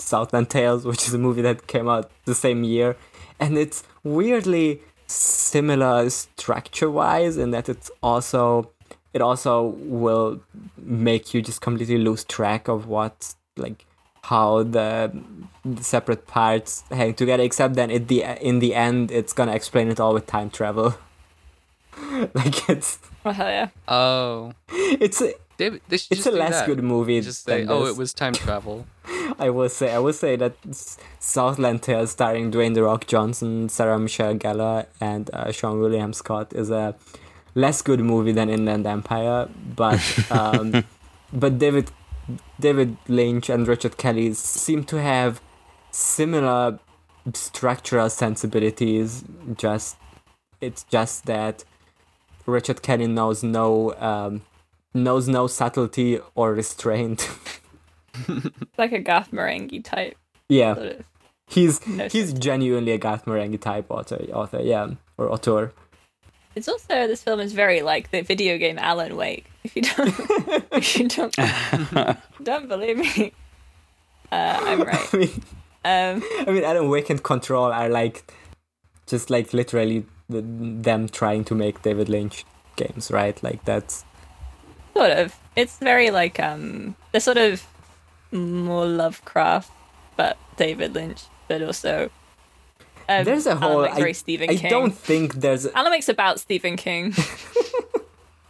Southland 0.00 0.50
Tales, 0.50 0.84
which 0.84 1.06
is 1.06 1.14
a 1.14 1.18
movie 1.18 1.42
that 1.42 1.66
came 1.66 1.88
out 1.88 2.10
the 2.24 2.34
same 2.34 2.64
year, 2.64 2.96
and 3.38 3.56
it's 3.58 3.84
weirdly 4.02 4.80
similar 5.06 6.08
structure 6.08 6.90
wise 6.90 7.36
in 7.36 7.50
that 7.50 7.68
it's 7.68 7.90
also 8.02 8.70
it 9.12 9.20
also 9.20 9.74
will 9.78 10.40
make 10.76 11.34
you 11.34 11.42
just 11.42 11.60
completely 11.60 11.98
lose 11.98 12.22
track 12.24 12.68
of 12.68 12.86
what 12.86 13.34
like 13.56 13.84
how 14.24 14.62
the, 14.62 15.12
the 15.64 15.82
separate 15.82 16.26
parts 16.26 16.84
hang 16.90 17.14
together 17.14 17.42
except 17.42 17.74
then 17.74 17.90
at 17.90 18.06
the 18.08 18.22
in 18.40 18.60
the 18.60 18.74
end 18.74 19.10
it's 19.10 19.32
gonna 19.32 19.52
explain 19.52 19.88
it 19.88 19.98
all 19.98 20.14
with 20.14 20.26
time 20.26 20.50
travel. 20.50 20.94
Like 22.34 22.68
it's 22.68 22.98
oh 23.24 23.30
hell 23.30 23.48
yeah. 23.48 23.68
Oh, 23.88 24.52
it's 24.68 25.22
a, 25.60 25.64
David, 25.64 25.82
they 25.88 25.94
it's 25.96 26.08
just 26.08 26.26
a 26.26 26.30
less 26.30 26.60
that. 26.60 26.66
good 26.66 26.82
movie 26.82 27.20
Just 27.20 27.44
say, 27.44 27.60
than 27.60 27.70
oh, 27.70 27.84
this. 27.84 27.94
it 27.94 27.98
was 27.98 28.12
time 28.14 28.32
travel. 28.32 28.86
I 29.38 29.50
will 29.50 29.68
say 29.68 29.92
I 29.92 29.98
will 29.98 30.12
say 30.12 30.36
that 30.36 30.54
Southland 31.18 31.82
Tales 31.82 32.12
starring 32.12 32.50
Dwayne 32.50 32.74
the 32.74 32.82
Rock 32.82 33.06
Johnson, 33.06 33.68
Sarah 33.68 33.98
Michelle 33.98 34.34
Gellar, 34.34 34.86
and 35.00 35.30
uh, 35.32 35.46
Seann 35.46 35.80
William 35.80 36.12
Scott 36.12 36.52
is 36.52 36.70
a 36.70 36.94
less 37.54 37.82
good 37.82 38.00
movie 38.00 38.32
than 38.32 38.48
Inland 38.48 38.86
Empire, 38.86 39.48
but 39.76 40.00
um, 40.30 40.84
but 41.32 41.58
David 41.58 41.90
David 42.58 42.96
Lynch 43.08 43.48
and 43.48 43.66
Richard 43.68 43.96
Kelly 43.96 44.32
seem 44.34 44.84
to 44.84 45.00
have 45.00 45.40
similar 45.90 46.78
structural 47.34 48.08
sensibilities. 48.10 49.24
Just 49.56 49.96
it's 50.60 50.84
just 50.84 51.26
that 51.26 51.64
Richard 52.46 52.82
Kelly 52.82 53.06
knows 53.06 53.42
no 53.42 53.94
um, 53.96 54.42
knows 54.94 55.28
no 55.28 55.46
subtlety 55.46 56.18
or 56.34 56.52
restraint. 56.54 57.28
It's 58.28 58.50
like 58.78 58.92
a 58.92 58.98
Garth 59.00 59.30
Marenghi 59.30 59.84
type 59.84 60.16
yeah. 60.48 60.74
sort 60.74 60.86
of 60.86 61.04
He's 61.50 61.84
No 61.86 62.08
he's 62.08 62.32
genuinely 62.32 62.92
a 62.92 62.98
Garth 62.98 63.24
Marenghi 63.24 63.60
type 63.60 63.86
author, 63.88 64.24
author, 64.32 64.60
yeah, 64.60 64.90
or 65.18 65.32
author. 65.32 65.72
It's 66.54 66.68
also 66.68 67.08
this 67.08 67.24
film 67.24 67.40
is 67.40 67.52
very 67.52 67.82
like 67.82 68.12
the 68.12 68.22
video 68.22 68.56
game 68.56 68.78
Alan 68.78 69.16
Wake. 69.16 69.50
If 69.64 69.74
you 69.74 69.82
don't, 69.82 70.08
if 70.72 70.96
you 70.96 71.08
don't, 71.08 71.36
don't 72.42 72.68
believe 72.68 72.98
me, 72.98 73.32
uh, 74.30 74.60
I'm 74.60 74.82
right. 74.82 75.14
I 75.14 75.16
mean, 75.16 75.42
Um, 75.82 76.22
I 76.46 76.50
mean, 76.50 76.62
Alan 76.62 76.88
Wake 76.88 77.10
and 77.10 77.22
Control 77.22 77.72
are 77.72 77.88
like 77.88 78.32
just 79.06 79.28
like 79.28 79.52
literally 79.52 80.04
the, 80.28 80.42
them 80.42 81.08
trying 81.08 81.42
to 81.44 81.54
make 81.54 81.82
David 81.82 82.08
Lynch 82.08 82.44
games, 82.76 83.10
right? 83.10 83.42
Like 83.42 83.64
that's 83.64 84.04
sort 84.94 85.10
of. 85.10 85.34
It's 85.56 85.78
very 85.78 86.10
like 86.10 86.38
um 86.40 86.96
they're 87.12 87.20
sort 87.20 87.38
of 87.38 87.66
more 88.32 88.86
Lovecraft, 88.86 89.70
but 90.16 90.36
David 90.56 90.94
Lynch, 90.94 91.22
but 91.48 91.62
also. 91.62 92.10
Um, 93.08 93.24
there's 93.24 93.46
a 93.46 93.50
Alan 93.50 93.62
whole. 93.62 93.82
Wake's 93.82 93.96
I, 93.96 94.00
very 94.00 94.14
Stephen 94.14 94.50
I 94.50 94.56
King. 94.56 94.70
don't 94.70 94.94
think 94.94 95.34
there's. 95.34 95.66
Alan 95.66 95.90
Wake's 95.90 96.08
about 96.08 96.38
Stephen 96.38 96.76
King. 96.76 97.12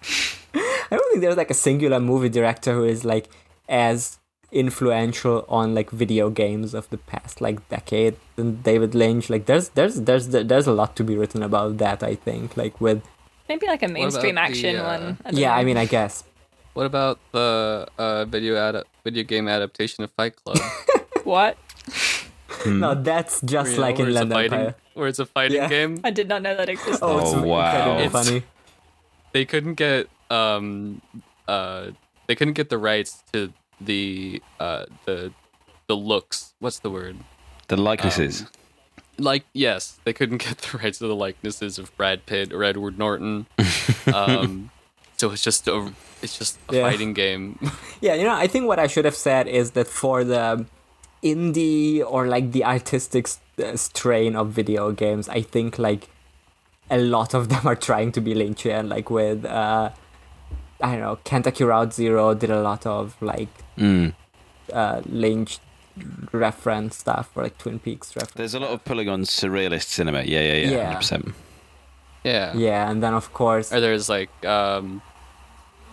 I 0.54 0.96
don't 0.96 1.10
think 1.10 1.20
there's 1.22 1.36
like 1.36 1.50
a 1.50 1.54
singular 1.54 2.00
movie 2.00 2.28
director 2.28 2.74
who 2.74 2.84
is 2.84 3.04
like 3.04 3.28
as 3.68 4.18
influential 4.52 5.44
on 5.48 5.74
like 5.74 5.90
video 5.90 6.28
games 6.28 6.74
of 6.74 6.90
the 6.90 6.98
past 6.98 7.40
like 7.40 7.66
decade 7.68 8.16
than 8.36 8.60
David 8.62 8.94
Lynch. 8.94 9.30
Like 9.30 9.46
there's 9.46 9.70
there's 9.70 10.02
there's 10.02 10.28
there's 10.28 10.66
a 10.66 10.72
lot 10.72 10.96
to 10.96 11.04
be 11.04 11.16
written 11.16 11.42
about 11.42 11.78
that. 11.78 12.02
I 12.02 12.16
think 12.16 12.56
like 12.56 12.80
with 12.80 13.02
Maybe 13.48 13.66
like 13.66 13.82
a 13.82 13.88
mainstream 13.88 14.36
about 14.36 14.52
the, 14.52 14.52
action 14.52 14.76
uh, 14.76 14.84
one. 14.84 15.18
I 15.24 15.30
don't 15.30 15.40
yeah, 15.40 15.54
I 15.54 15.64
mean 15.64 15.76
I 15.76 15.86
guess 15.86 16.24
What 16.74 16.86
about 16.86 17.18
the 17.32 17.88
uh, 17.98 18.24
video 18.26 18.56
ad- 18.56 18.84
video 19.04 19.24
game 19.24 19.48
adaptation 19.48 20.04
of 20.04 20.10
Fight 20.12 20.36
Club? 20.36 20.58
What? 21.24 21.58
No, 22.66 22.94
that's 22.94 23.42
just 23.42 23.72
You 23.72 23.76
know, 23.76 23.82
like 23.82 23.98
in 24.00 24.08
it's 24.08 24.16
a 24.16 24.20
Land 24.20 24.32
fighting, 24.32 24.52
Empire. 24.54 24.74
where 24.94 25.06
it's 25.06 25.18
a 25.18 25.26
fighting 25.26 25.56
Yeah. 25.58 25.68
game. 25.68 26.00
I 26.02 26.10
did 26.10 26.28
not 26.28 26.40
know 26.40 26.56
that 26.56 26.68
existed. 26.70 27.04
Oh, 27.04 27.18
it's 27.20 27.32
Oh, 27.34 27.42
wow. 27.42 27.98
It's- 27.98 28.10
funny. 28.10 28.42
They 29.32 29.44
couldn't 29.44 29.74
get 29.74 30.08
um 30.30 31.02
uh 31.46 31.88
they 32.26 32.34
couldn't 32.34 32.54
get 32.54 32.70
the 32.70 32.78
rights 32.78 33.22
to 33.34 33.52
the 33.82 34.42
uh 34.58 34.86
the 35.04 35.30
the 35.88 35.94
looks. 35.96 36.54
What's 36.58 36.78
the 36.78 36.90
word? 36.90 37.16
The 37.68 37.76
likenesses. 37.76 38.46
Like 39.18 39.44
yes, 39.52 40.00
they 40.04 40.14
couldn't 40.14 40.38
get 40.48 40.56
the 40.58 40.78
rights 40.78 40.98
to 40.98 41.06
the 41.06 41.14
likenesses 41.14 41.78
of 41.78 41.94
Brad 41.98 42.24
Pitt 42.24 42.50
or 42.52 42.64
Edward 42.64 42.98
Norton. 42.98 43.46
um, 44.12 44.70
so 45.20 45.30
it's 45.34 45.44
just 45.50 45.62
a 45.68 45.76
it's 46.22 46.36
just 46.42 46.54
a 46.70 46.74
Yeah. 46.76 46.84
fighting 46.90 47.12
game. 47.24 47.44
Yeah, 48.06 48.14
you 48.20 48.24
know, 48.28 48.34
I 48.44 48.46
think 48.52 48.64
what 48.70 48.78
I 48.84 48.88
should 48.92 49.04
have 49.10 49.18
said 49.28 49.44
is 49.60 49.66
that 49.76 49.86
for 50.00 50.24
the 50.34 50.64
indie 51.22 52.02
or 52.14 52.26
like 52.34 52.46
the 52.56 52.64
artistic 52.64 53.24
uh, 53.62 53.76
strain 53.76 54.32
of 54.40 54.46
video 54.60 54.90
games, 55.04 55.28
I 55.28 55.42
think 55.54 55.78
like 55.78 56.02
a 56.90 56.98
lot 57.16 57.34
of 57.38 57.42
them 57.52 57.64
are 57.66 57.76
trying 57.90 58.10
to 58.16 58.20
be 58.26 58.32
Lynchian, 58.34 58.88
like 58.88 59.08
with 59.10 59.44
uh 59.44 59.90
I 60.86 60.88
don't 60.92 61.00
know, 61.06 61.18
Kentucky 61.30 61.64
Route 61.64 61.92
Zero 61.92 62.34
did 62.42 62.50
a 62.50 62.62
lot 62.70 62.82
of 62.86 63.04
like 63.32 63.52
Mm. 63.78 64.14
uh 64.72 65.00
Lynch 65.24 65.58
reference 66.32 66.96
stuff 67.04 67.26
or 67.34 67.42
like 67.44 67.56
Twin 67.58 67.78
Peaks 67.78 68.14
reference. 68.16 68.34
There's 68.40 68.54
a 68.54 68.60
lot 68.60 68.70
of 68.70 68.84
pulling 68.84 69.08
on 69.08 69.22
surrealist 69.24 69.88
cinema. 69.98 70.22
Yeah, 70.22 70.40
yeah, 70.40 70.54
yeah. 70.64 70.70
Yeah. 70.70 70.98
100%. 71.00 71.32
yeah. 72.24 72.56
Yeah, 72.56 72.90
and 72.90 73.02
then 73.02 73.14
of 73.14 73.32
course 73.32 73.72
Or 73.72 73.80
there's 73.80 74.08
like 74.08 74.30
um 74.46 75.02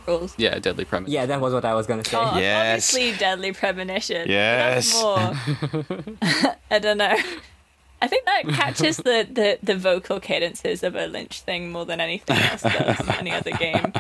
Rules. 0.08 0.34
yeah, 0.38 0.58
Deadly 0.60 0.86
Premonition. 0.86 1.14
Yeah, 1.14 1.26
that 1.26 1.42
was 1.42 1.54
what 1.54 1.66
I 1.66 1.74
was 1.74 1.86
gonna 1.88 2.04
say. 2.06 2.18
Oh, 2.18 2.38
Yes. 2.38 2.94
obviously 2.96 3.18
Deadly 3.20 3.52
Premonition. 3.54 4.30
Yes. 4.30 4.94
More. 5.02 5.18
I 6.72 6.80
don't 6.80 6.98
know. 6.98 7.16
I 8.02 8.08
think 8.08 8.26
that 8.26 8.44
catches 8.50 8.98
the, 8.98 9.28
the, 9.30 9.58
the 9.64 9.76
vocal 9.76 10.20
cadences 10.20 10.84
of 10.84 10.96
a 10.96 11.08
Lynch 11.08 11.42
thing 11.42 11.72
more 11.72 11.84
than 11.86 12.00
anything 12.00 12.38
else 12.38 12.62
does, 12.62 13.10
any 13.18 13.32
other 13.32 13.52
game. 13.52 13.92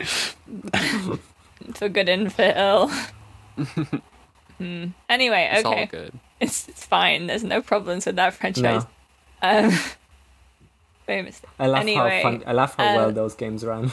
for 1.74 1.88
good 1.90 2.08
and 2.08 2.32
for 2.32 2.42
ill. 2.56 2.90
Hmm. 4.58 4.86
Anyway, 5.08 5.48
It's 5.52 5.64
all 5.64 5.72
okay. 5.74 5.86
good. 5.86 6.12
It's, 6.40 6.68
it's 6.68 6.86
fine. 6.86 7.26
There's 7.26 7.44
no 7.44 7.60
problems 7.60 8.06
with 8.06 8.16
that 8.16 8.34
franchise. 8.34 8.84
No. 9.42 9.66
Um, 9.66 9.72
famous. 11.06 11.42
I 11.58 11.66
love 11.66 11.80
Anyway, 11.82 12.22
how 12.22 12.30
fun 12.30 12.42
I 12.46 12.52
love 12.52 12.74
how 12.76 12.84
uh, 12.84 12.96
well 12.96 13.12
those 13.12 13.34
games 13.34 13.64
run. 13.64 13.92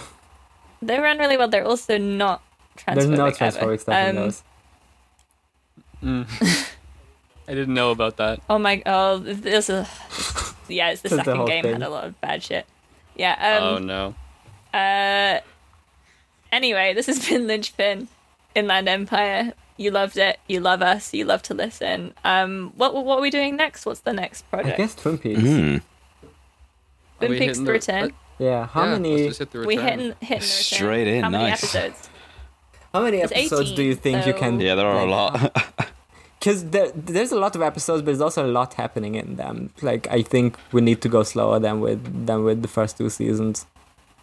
They 0.81 0.99
run 0.99 1.17
really 1.19 1.37
well. 1.37 1.47
They're 1.47 1.65
also 1.65 1.97
not 1.97 2.41
transphobic. 2.77 2.95
There's 2.95 3.07
no 3.09 3.25
ever. 3.27 3.35
transphobic 3.37 3.79
stuff 3.81 3.95
in 3.95 4.09
Um, 4.17 4.23
those. 4.23 4.43
Mm. 6.03 6.67
I 7.47 7.53
didn't 7.53 7.73
know 7.73 7.91
about 7.91 8.17
that. 8.17 8.39
Oh 8.49 8.57
my! 8.57 8.81
Oh, 8.85 9.17
there's 9.17 9.69
a. 9.69 9.87
Yeah, 10.67 10.89
it's 10.91 11.01
the 11.01 11.09
There's 11.09 11.19
the 11.19 11.25
second 11.25 11.35
whole 11.37 11.47
game 11.47 11.63
thing. 11.63 11.73
had 11.73 11.83
a 11.83 11.89
lot 11.89 12.05
of 12.05 12.19
bad 12.21 12.41
shit. 12.43 12.65
Yeah. 13.15 13.59
oh 13.61 13.75
Um. 13.77 13.85
no. 13.85 14.15
Uh. 14.73 15.39
Anyway, 16.51 16.93
this 16.93 17.05
has 17.07 17.25
been 17.29 17.43
Lynchpin, 17.47 18.07
Inland 18.55 18.87
Empire. 18.89 19.53
You 19.77 19.91
loved 19.91 20.17
it. 20.17 20.39
You 20.47 20.59
love 20.59 20.81
us. 20.81 21.13
You 21.13 21.25
love 21.25 21.41
to 21.43 21.53
listen. 21.53 22.13
Um. 22.23 22.71
What 22.75 22.93
What 22.95 23.19
are 23.19 23.21
we 23.21 23.29
doing 23.29 23.55
next? 23.55 23.85
What's 23.85 23.99
the 24.01 24.13
next 24.13 24.45
I 24.51 24.55
project? 24.57 24.77
guess 24.77 24.95
Twin 24.95 25.17
Peaks. 25.17 25.41
Mm. 25.41 25.81
Twin 27.19 27.31
Peaks: 27.33 27.45
hitting 27.45 27.63
The 27.65 27.71
Return. 27.71 28.13
Yeah, 28.41 28.65
how 28.65 28.85
yeah, 28.85 28.91
many 28.93 29.11
Let's 29.13 29.37
just 29.37 29.39
hit 29.39 29.51
the 29.51 29.67
We 29.67 29.75
hitting 29.75 30.15
hitting 30.19 30.39
the. 30.39 30.45
Straight 30.45 31.07
in, 31.07 31.21
How 31.23 31.29
many 31.29 31.51
episodes? 31.51 32.09
how 32.93 33.01
many 33.03 33.17
It's 33.17 33.31
episodes 33.31 33.71
do 33.73 33.83
you 33.83 33.91
18, 33.91 34.01
think 34.01 34.25
you 34.25 34.33
can 34.33 34.57
so- 34.59 34.65
Yeah, 34.65 34.75
there 34.75 34.87
are 34.87 35.05
a 35.05 35.09
lot. 35.09 35.33
Because 36.39 36.65
there, 36.71 36.89
there's 36.95 37.31
a 37.31 37.39
lot 37.39 37.55
of 37.55 37.61
episodes, 37.61 38.01
but 38.01 38.07
there's 38.07 38.19
also 38.29 38.43
a 38.43 38.53
lot 38.59 38.73
happening 38.73 39.13
in 39.13 39.35
them. 39.35 39.69
Like 39.83 40.07
I 40.17 40.23
think 40.23 40.57
we 40.71 40.81
need 40.81 40.99
to 41.03 41.09
go 41.17 41.21
slower 41.21 41.59
than 41.59 41.81
with 41.81 42.01
than 42.27 42.43
with 42.43 42.63
the 42.63 42.67
first 42.77 42.97
two 42.97 43.09
seasons. 43.11 43.67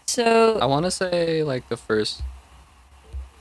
So 0.07 0.59
I 0.59 0.67
want 0.67 0.85
to 0.87 0.91
say 0.91 1.45
like 1.45 1.69
the 1.69 1.77
first 1.77 2.23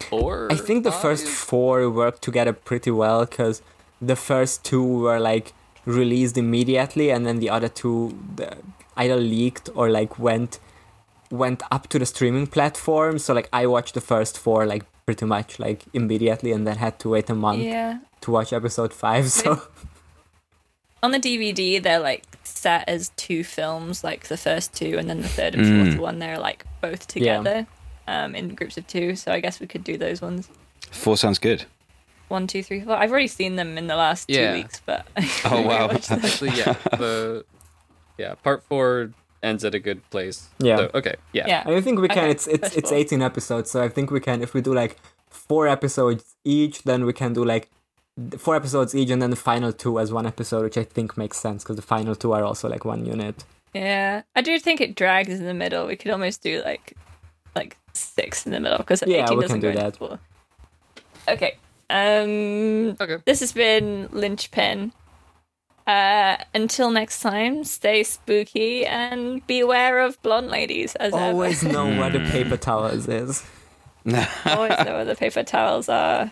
four. 0.09 0.47
I 0.51 0.55
think 0.67 0.83
the 0.83 0.91
first 0.91 1.25
four 1.27 1.89
worked 1.89 2.21
together 2.21 2.53
pretty 2.53 2.91
well 2.91 3.25
because 3.25 3.63
the 3.99 4.15
first 4.15 4.63
two 4.63 4.83
were 5.05 5.19
like 5.19 5.53
released 5.85 6.37
immediately, 6.37 7.09
and 7.09 7.25
then 7.25 7.39
the 7.39 7.49
other 7.49 7.69
two 7.69 8.15
the, 8.35 8.57
either 8.95 9.15
leaked 9.15 9.69
or 9.73 9.89
like 9.89 10.19
went 10.19 10.59
went 11.31 11.61
up 11.71 11.87
to 11.89 11.99
the 11.99 12.05
streaming 12.05 12.47
platform. 12.47 13.19
So 13.19 13.33
like 13.33 13.49
I 13.53 13.65
watched 13.67 13.93
the 13.93 14.01
first 14.01 14.37
four 14.37 14.65
like 14.65 14.83
pretty 15.05 15.25
much 15.25 15.59
like 15.59 15.83
immediately, 15.93 16.51
and 16.51 16.65
then 16.67 16.77
had 16.77 16.99
to 16.99 17.09
wait 17.09 17.29
a 17.29 17.35
month 17.35 17.59
yeah, 17.63 17.99
to 18.21 18.31
watch 18.31 18.51
episode 18.53 18.93
five. 18.93 19.29
So 19.29 19.61
on 21.03 21.11
the 21.11 21.19
DVD 21.19 21.81
they're 21.81 21.99
like 21.99 22.23
set 22.43 22.87
as 22.89 23.09
two 23.17 23.43
films, 23.43 24.03
like 24.03 24.27
the 24.27 24.37
first 24.37 24.73
two 24.73 24.97
and 24.97 25.09
then 25.09 25.21
the 25.21 25.27
third 25.29 25.55
and 25.55 25.65
Mm. 25.65 25.85
fourth 25.91 25.99
one. 26.01 26.19
They're 26.19 26.39
like 26.39 26.65
both 26.81 27.07
together, 27.07 27.67
um, 28.07 28.35
in 28.35 28.55
groups 28.55 28.77
of 28.77 28.87
two. 28.87 29.15
So 29.15 29.31
I 29.31 29.39
guess 29.39 29.59
we 29.59 29.67
could 29.67 29.83
do 29.83 29.97
those 29.97 30.21
ones. 30.21 30.49
Four 30.91 31.17
sounds 31.17 31.39
good. 31.39 31.65
One, 32.29 32.47
two, 32.47 32.61
three, 32.63 32.81
four. 32.81 32.95
I've 32.95 33.11
already 33.11 33.27
seen 33.27 33.55
them 33.55 33.77
in 33.77 33.87
the 33.87 33.95
last 33.95 34.29
Yeah. 34.29 34.51
two 34.51 34.57
weeks, 34.57 34.81
but 34.85 35.05
Oh, 35.45 35.61
wow. 35.61 35.89
Actually, 35.91 36.51
yeah. 36.51 36.73
The 36.97 37.45
yeah 38.17 38.33
part 38.35 38.63
four 38.63 39.11
ends 39.43 39.63
at 39.63 39.73
a 39.75 39.79
good 39.79 40.07
place. 40.09 40.49
Yeah. 40.59 40.77
So, 40.77 40.91
okay. 40.95 41.15
Yeah. 41.33 41.45
yeah, 41.47 41.63
I 41.77 41.81
think 41.81 41.99
we 41.99 42.07
can. 42.07 42.17
Okay, 42.19 42.31
It's 42.31 42.47
it's 42.47 42.59
first 42.69 42.77
it's 42.77 42.89
four. 42.89 42.97
18 42.97 43.21
episodes, 43.21 43.71
so 43.71 43.81
I 43.83 43.89
think 43.89 44.11
we 44.11 44.19
can. 44.19 44.41
If 44.41 44.53
we 44.53 44.61
do 44.61 44.73
like 44.73 44.97
four 45.29 45.67
episodes 45.67 46.35
each, 46.43 46.83
then 46.83 47.05
we 47.05 47.13
can 47.13 47.33
do 47.33 47.43
like 47.45 47.69
four 48.37 48.55
episodes 48.55 48.95
each, 48.95 49.09
and 49.11 49.21
then 49.21 49.29
the 49.29 49.35
final 49.35 49.71
two 49.71 49.99
as 49.99 50.11
one 50.11 50.25
episode, 50.25 50.63
which 50.63 50.77
I 50.77 50.83
think 50.83 51.17
makes 51.17 51.37
sense 51.37 51.63
because 51.63 51.75
the 51.75 51.81
final 51.95 52.15
two 52.15 52.33
are 52.33 52.43
also 52.43 52.67
like 52.69 52.83
one 52.85 53.05
unit. 53.05 53.43
yeah. 53.73 54.23
I 54.35 54.41
do 54.41 54.57
think 54.59 54.81
it 54.81 54.95
drags 54.95 55.29
in 55.39 55.45
the 55.45 55.53
middle. 55.53 55.85
We 55.87 55.95
could 55.95 56.11
almost 56.11 56.41
do 56.41 56.61
like 56.63 56.93
like 57.55 57.77
six 57.93 58.45
in 58.45 58.51
the 58.51 58.59
middle 58.59 58.77
because 58.79 59.03
Yeah, 59.05 59.23
eighteen 59.23 59.37
we 59.37 59.43
doesn't 59.43 59.61
can 59.61 59.69
go 59.69 59.75
do 59.77 59.83
that. 59.83 59.97
four. 59.97 60.19
Okay. 61.27 61.57
Um. 61.89 62.97
Okay. 62.99 63.17
This 63.25 63.39
has 63.41 63.51
been 63.53 64.07
Lynchpin. 64.09 64.91
Uh, 65.87 66.35
until 66.53 66.91
next 66.91 67.21
time, 67.21 67.63
stay 67.63 68.03
spooky 68.03 68.85
and 68.85 69.45
beware 69.47 70.01
of 70.01 70.21
blonde 70.21 70.49
ladies 70.49 70.95
as 70.95 71.13
Always 71.13 71.63
ever. 71.63 71.73
know 71.73 71.97
where 71.97 72.09
the 72.09 72.19
paper 72.29 72.57
towels 72.57 73.07
is. 73.07 73.45
Always 74.45 74.77
know 74.85 74.95
where 74.95 75.05
the 75.05 75.15
paper 75.15 75.43
towels 75.43 75.87
are. 75.87 76.29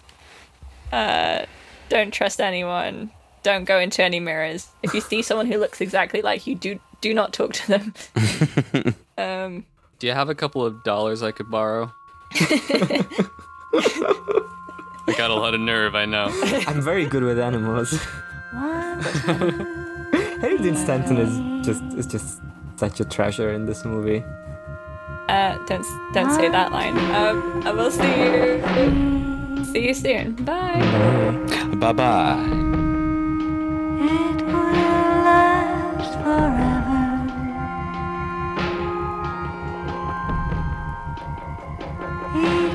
Uh, 0.91 1.45
don't 1.87 2.13
trust 2.13 2.41
anyone. 2.41 3.11
Don't 3.43 3.63
go 3.63 3.79
into 3.79 4.03
any 4.03 4.19
mirrors. 4.19 4.67
If 4.83 4.93
you 4.93 4.99
see 5.01 5.21
someone 5.21 5.45
who 5.45 5.57
looks 5.57 5.79
exactly 5.79 6.21
like 6.21 6.45
you, 6.47 6.55
do 6.55 6.79
do 7.01 7.13
not 7.13 7.31
talk 7.31 7.53
to 7.53 7.67
them. 7.67 7.93
um, 9.17 9.65
Do 9.99 10.07
you 10.07 10.13
have 10.13 10.29
a 10.29 10.35
couple 10.35 10.65
of 10.65 10.83
dollars 10.83 11.23
I 11.23 11.31
could 11.31 11.49
borrow? 11.49 11.93
I 12.33 13.05
got 15.17 15.29
a 15.29 15.35
lot 15.35 15.53
of 15.53 15.61
nerve. 15.61 15.95
I 15.95 16.05
know. 16.05 16.27
I'm 16.67 16.81
very 16.81 17.05
good 17.05 17.23
with 17.23 17.39
animals. 17.39 17.97
Harry 20.41 20.57
Dean 20.57 20.75
Stanton 20.75 21.17
is 21.17 21.65
just 21.65 21.83
is 21.97 22.07
just 22.07 22.41
such 22.77 22.99
a 22.99 23.05
treasure 23.05 23.51
in 23.51 23.65
this 23.65 23.83
movie. 23.85 24.23
uh, 25.29 25.57
don't 25.67 25.85
don't 26.13 26.31
say 26.31 26.49
that 26.49 26.71
line. 26.71 26.97
Um, 27.15 27.63
I 27.65 27.71
will 27.71 27.91
see 27.91 28.13
you. 28.23 29.65
See 29.65 29.87
you 29.87 29.93
soon. 29.93 30.35
Bye. 30.45 30.79
Bye. 30.79 31.75
Bye 31.75 31.93
bye. 31.93 32.39
It 34.07 34.41
will 34.45 34.71
last 35.25 36.13
forever. 36.23 37.01
Eternally. 42.35 42.74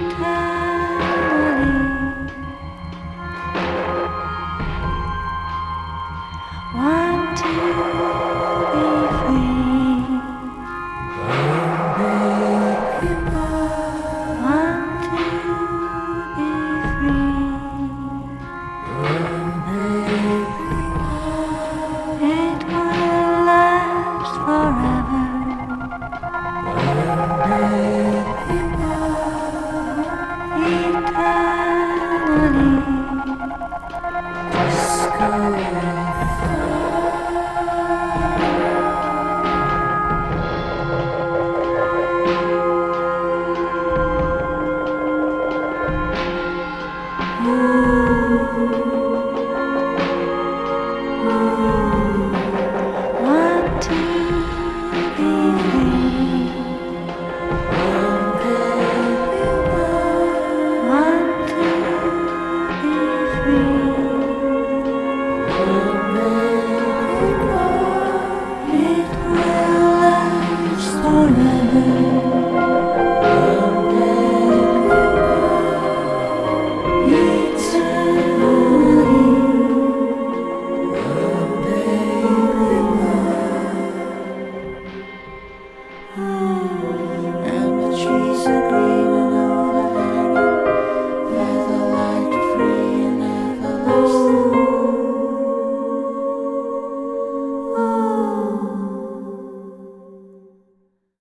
You. 7.42 9.19